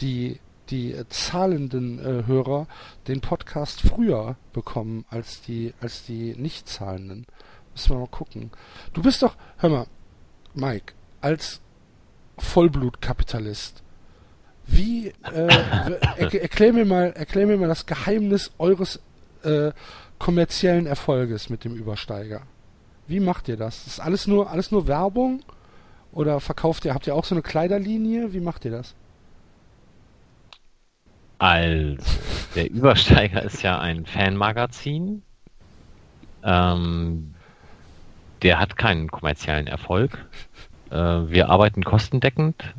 die 0.00 0.40
die 0.70 0.92
äh, 0.92 1.04
zahlenden 1.10 1.98
äh, 2.00 2.26
Hörer 2.26 2.66
den 3.06 3.20
Podcast 3.20 3.82
früher 3.82 4.36
bekommen 4.52 5.04
als 5.10 5.42
die 5.42 5.74
als 5.80 6.04
die 6.06 6.34
nicht 6.36 6.68
zahlenden. 6.68 7.26
Müssen 7.72 7.90
wir 7.90 7.98
mal 7.98 8.08
gucken. 8.08 8.50
Du 8.94 9.02
bist 9.02 9.22
doch, 9.22 9.36
hör 9.58 9.68
mal, 9.68 9.86
Mike, 10.54 10.94
als 11.20 11.60
Vollblutkapitalist 12.38 13.82
wie, 14.66 15.08
äh, 15.08 15.48
er, 16.16 16.42
erklär 16.42 16.72
mir 16.72 16.84
mal, 16.84 17.12
erklär 17.12 17.46
mir 17.46 17.56
mal 17.56 17.68
das 17.68 17.86
Geheimnis 17.86 18.50
eures 18.58 19.00
äh, 19.42 19.70
kommerziellen 20.18 20.86
Erfolges 20.86 21.50
mit 21.50 21.64
dem 21.64 21.76
Übersteiger. 21.76 22.42
Wie 23.06 23.20
macht 23.20 23.48
ihr 23.48 23.56
das? 23.56 23.86
Ist 23.86 24.00
alles 24.00 24.26
nur, 24.26 24.50
alles 24.50 24.72
nur 24.72 24.86
Werbung? 24.86 25.42
Oder 26.12 26.40
verkauft 26.40 26.84
ihr, 26.84 26.94
habt 26.94 27.06
ihr 27.06 27.14
auch 27.14 27.24
so 27.24 27.34
eine 27.34 27.42
Kleiderlinie? 27.42 28.32
Wie 28.32 28.40
macht 28.40 28.64
ihr 28.64 28.70
das? 28.70 28.94
Also, 31.38 32.02
der 32.54 32.70
Übersteiger 32.70 33.42
ist 33.42 33.62
ja 33.62 33.78
ein 33.78 34.06
Fanmagazin. 34.06 35.22
Ähm, 36.42 37.34
der 38.42 38.58
hat 38.58 38.76
keinen 38.76 39.10
kommerziellen 39.10 39.66
Erfolg. 39.66 40.24
Äh, 40.90 40.96
wir 40.96 41.50
arbeiten 41.50 41.84
kostendeckend. 41.84 42.74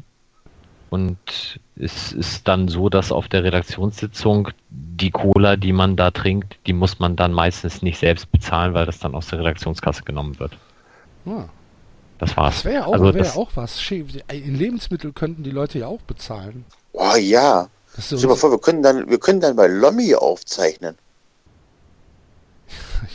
Und 0.89 1.59
es 1.75 2.13
ist 2.13 2.47
dann 2.47 2.69
so, 2.69 2.89
dass 2.89 3.11
auf 3.11 3.27
der 3.27 3.43
Redaktionssitzung 3.43 4.49
die 4.69 5.11
Cola, 5.11 5.57
die 5.57 5.73
man 5.73 5.95
da 5.95 6.11
trinkt, 6.11 6.57
die 6.65 6.73
muss 6.73 6.99
man 6.99 7.15
dann 7.15 7.33
meistens 7.33 7.81
nicht 7.81 7.99
selbst 7.99 8.31
bezahlen, 8.31 8.73
weil 8.73 8.85
das 8.85 8.99
dann 8.99 9.15
aus 9.15 9.27
der 9.27 9.39
Redaktionskasse 9.39 10.03
genommen 10.03 10.39
wird. 10.39 10.57
Ja. 11.25 11.49
Das 12.19 12.35
war's. 12.35 12.55
Das 12.55 12.65
wäre 12.65 12.75
ja 12.75 12.85
auch, 12.85 12.93
also 12.93 13.13
wär 13.13 13.35
auch 13.35 13.51
was. 13.55 13.91
In 13.91 14.55
Lebensmitteln 14.55 15.13
könnten 15.13 15.43
die 15.43 15.51
Leute 15.51 15.79
ja 15.79 15.87
auch 15.87 16.01
bezahlen. 16.01 16.65
Oh 16.93 17.15
ja. 17.15 17.69
Stell 17.99 18.19
dir 18.19 18.27
mal 18.27 18.35
vor, 18.35 18.51
wir 18.51 18.59
können 18.59 18.83
dann, 18.83 19.09
wir 19.09 19.19
können 19.19 19.39
dann 19.39 19.55
bei 19.55 19.67
Lommi 19.67 20.15
aufzeichnen. 20.15 20.97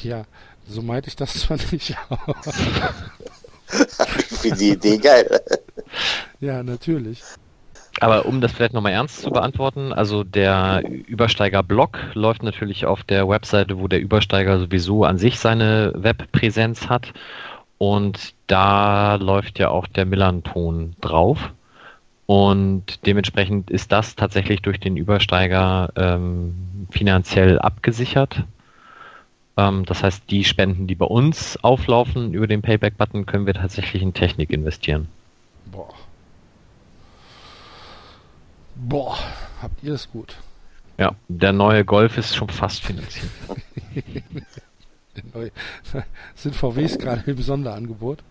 Ja, 0.03 0.25
so 0.69 0.81
meinte 0.81 1.09
ich 1.09 1.17
das 1.17 1.35
zwar 1.35 1.57
nicht. 1.57 1.91
ich 1.91 1.97
finde 4.39 4.59
die 4.59 4.71
Idee 4.71 4.99
geil. 4.99 5.43
Ja, 6.41 6.63
natürlich. 6.63 7.21
Aber 8.01 8.27
um 8.27 8.41
das 8.41 8.53
vielleicht 8.53 8.73
nochmal 8.73 8.93
ernst 8.93 9.23
zu 9.23 9.31
beantworten, 9.31 9.93
also 9.93 10.25
der 10.25 10.83
Übersteiger-Blog 11.07 11.99
läuft 12.15 12.43
natürlich 12.43 12.87
auf 12.87 13.03
der 13.05 13.29
Webseite, 13.29 13.79
wo 13.79 13.87
der 13.87 14.01
Übersteiger 14.01 14.59
sowieso 14.59 15.05
an 15.05 15.19
sich 15.19 15.39
seine 15.39 15.93
Webpräsenz 15.95 16.89
hat. 16.89 17.13
Und 17.79 18.35
da 18.47 19.17
läuft 19.17 19.59
ja 19.59 19.71
auch 19.71 19.87
der 19.87 20.07
Millanton 20.07 20.95
drauf. 21.01 21.51
Und 22.27 23.05
dementsprechend 23.07 23.71
ist 23.71 23.93
das 23.93 24.17
tatsächlich 24.17 24.63
durch 24.63 24.81
den 24.81 24.97
Übersteiger 24.97 25.91
ähm, 25.97 26.87
finanziell 26.91 27.59
abgesichert. 27.59 28.45
Ähm, 29.57 29.85
das 29.85 30.03
heißt, 30.03 30.31
die 30.31 30.45
Spenden, 30.45 30.87
die 30.87 30.95
bei 30.95 31.07
uns 31.07 31.59
auflaufen 31.63 32.33
über 32.33 32.47
den 32.47 32.63
Payback-Button, 32.63 33.27
können 33.27 33.47
wir 33.47 33.55
tatsächlich 33.55 34.03
in 34.03 34.15
Technik 34.15 34.51
investieren. 34.51 35.09
Boah. 35.67 35.89
Boah, 38.75 39.19
habt 39.61 39.83
ihr 39.83 39.95
es 39.95 40.11
gut. 40.11 40.37
Ja, 40.99 41.15
der 41.29 41.53
neue 41.53 41.85
Golf 41.85 42.19
ist 42.19 42.37
schon 42.37 42.49
fast 42.49 42.83
finanziert. 42.83 43.31
neue, 45.35 45.51
sind 46.35 46.55
VWs 46.55 46.99
gerade 46.99 47.31
im 47.31 47.41
Sonderangebot? 47.41 48.23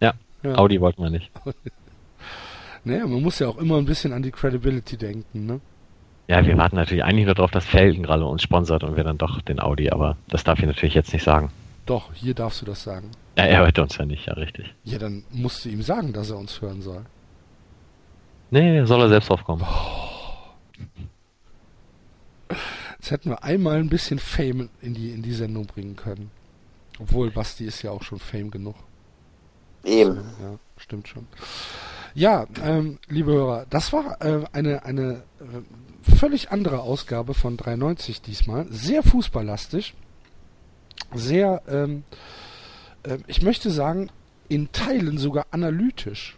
Ja, 0.00 0.14
ja. 0.42 0.54
Audi 0.56 0.80
wollten 0.80 1.02
wir 1.02 1.10
nicht. 1.10 1.30
naja, 2.84 3.06
man 3.06 3.22
muss 3.22 3.38
ja 3.38 3.48
auch 3.48 3.58
immer 3.58 3.78
ein 3.78 3.86
bisschen 3.86 4.12
an 4.12 4.22
die 4.22 4.30
Credibility 4.30 4.96
denken, 4.96 5.46
ne? 5.46 5.60
Ja, 6.28 6.44
wir 6.44 6.56
warten 6.58 6.74
natürlich 6.74 7.04
eigentlich 7.04 7.26
nur 7.26 7.36
darauf, 7.36 7.52
dass 7.52 7.64
Felgen 7.64 8.02
gerade 8.02 8.24
uns 8.24 8.42
sponsert 8.42 8.82
und 8.82 8.96
wir 8.96 9.04
dann 9.04 9.16
doch 9.16 9.40
den 9.42 9.60
Audi, 9.60 9.90
aber 9.90 10.16
das 10.28 10.42
darf 10.42 10.58
ich 10.58 10.66
natürlich 10.66 10.94
jetzt 10.94 11.12
nicht 11.12 11.22
sagen. 11.22 11.50
Doch, 11.86 12.12
hier 12.14 12.34
darfst 12.34 12.62
du 12.62 12.66
das 12.66 12.82
sagen. 12.82 13.12
Ja, 13.38 13.44
er 13.44 13.60
hört 13.60 13.78
uns 13.78 13.96
ja 13.96 14.04
nicht, 14.04 14.26
ja, 14.26 14.32
richtig. 14.32 14.74
Ja, 14.82 14.98
dann 14.98 15.22
musst 15.30 15.64
du 15.64 15.68
ihm 15.68 15.82
sagen, 15.82 16.12
dass 16.12 16.30
er 16.30 16.38
uns 16.38 16.60
hören 16.60 16.82
soll. 16.82 17.04
Nee, 18.50 18.84
soll 18.84 19.00
er 19.02 19.08
selbst 19.08 19.28
drauf 19.28 19.44
kommen. 19.44 19.64
Jetzt 22.98 23.10
hätten 23.10 23.30
wir 23.30 23.44
einmal 23.44 23.78
ein 23.78 23.88
bisschen 23.88 24.18
Fame 24.18 24.68
in 24.80 24.94
die, 24.94 25.10
in 25.10 25.22
die 25.22 25.32
Sendung 25.32 25.66
bringen 25.66 25.96
können. 25.96 26.30
Obwohl, 26.98 27.30
Basti 27.30 27.64
ist 27.64 27.82
ja 27.82 27.90
auch 27.90 28.02
schon 28.02 28.18
Fame 28.18 28.50
genug. 28.50 28.74
Eben. 29.84 30.16
Ja, 30.42 30.58
stimmt 30.76 31.08
schon. 31.08 31.26
Ja, 32.14 32.46
ähm, 32.62 32.98
liebe 33.08 33.32
Hörer, 33.32 33.66
das 33.68 33.92
war 33.92 34.20
äh, 34.22 34.44
eine, 34.52 34.84
eine 34.84 35.22
äh, 35.38 36.14
völlig 36.16 36.50
andere 36.50 36.80
Ausgabe 36.80 37.34
von 37.34 37.56
93 37.56 38.22
diesmal. 38.22 38.66
Sehr 38.70 39.02
fußballlastig. 39.02 39.94
Sehr, 41.14 41.62
ähm, 41.68 42.04
äh, 43.02 43.18
ich 43.26 43.42
möchte 43.42 43.70
sagen, 43.70 44.10
in 44.48 44.72
Teilen 44.72 45.18
sogar 45.18 45.46
analytisch. 45.50 46.36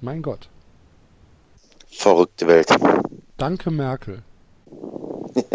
Mein 0.00 0.22
Gott. 0.22 0.48
Verrückte 1.90 2.46
Welt. 2.46 2.68
Danke, 3.36 3.70
Merkel. 3.70 4.22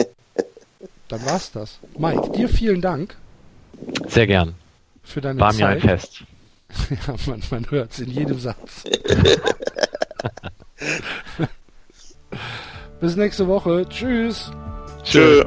Dann 1.08 1.26
war's 1.26 1.52
das. 1.52 1.80
Mike, 1.98 2.32
dir 2.32 2.50
vielen 2.50 2.82
Dank. 2.82 3.16
Sehr 4.08 4.28
gern. 4.28 4.56
Für 5.04 5.22
deine 5.22 5.40
War 5.40 5.52
Zeit. 5.52 5.60
mir 5.60 5.68
ein 5.68 5.82
Fest. 5.82 6.24
ja, 6.90 7.16
man, 7.28 7.42
man 7.52 7.70
hört's 7.70 8.00
in 8.00 8.10
jedem 8.10 8.40
Satz. 8.40 8.84
Bis 13.00 13.16
nächste 13.16 13.48
Woche. 13.48 13.86
Tschüss. 13.88 14.52
Tschö. 15.04 15.46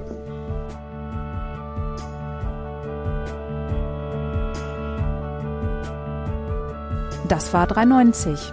Das 7.29 7.53
war 7.53 7.67
390. 7.67 8.53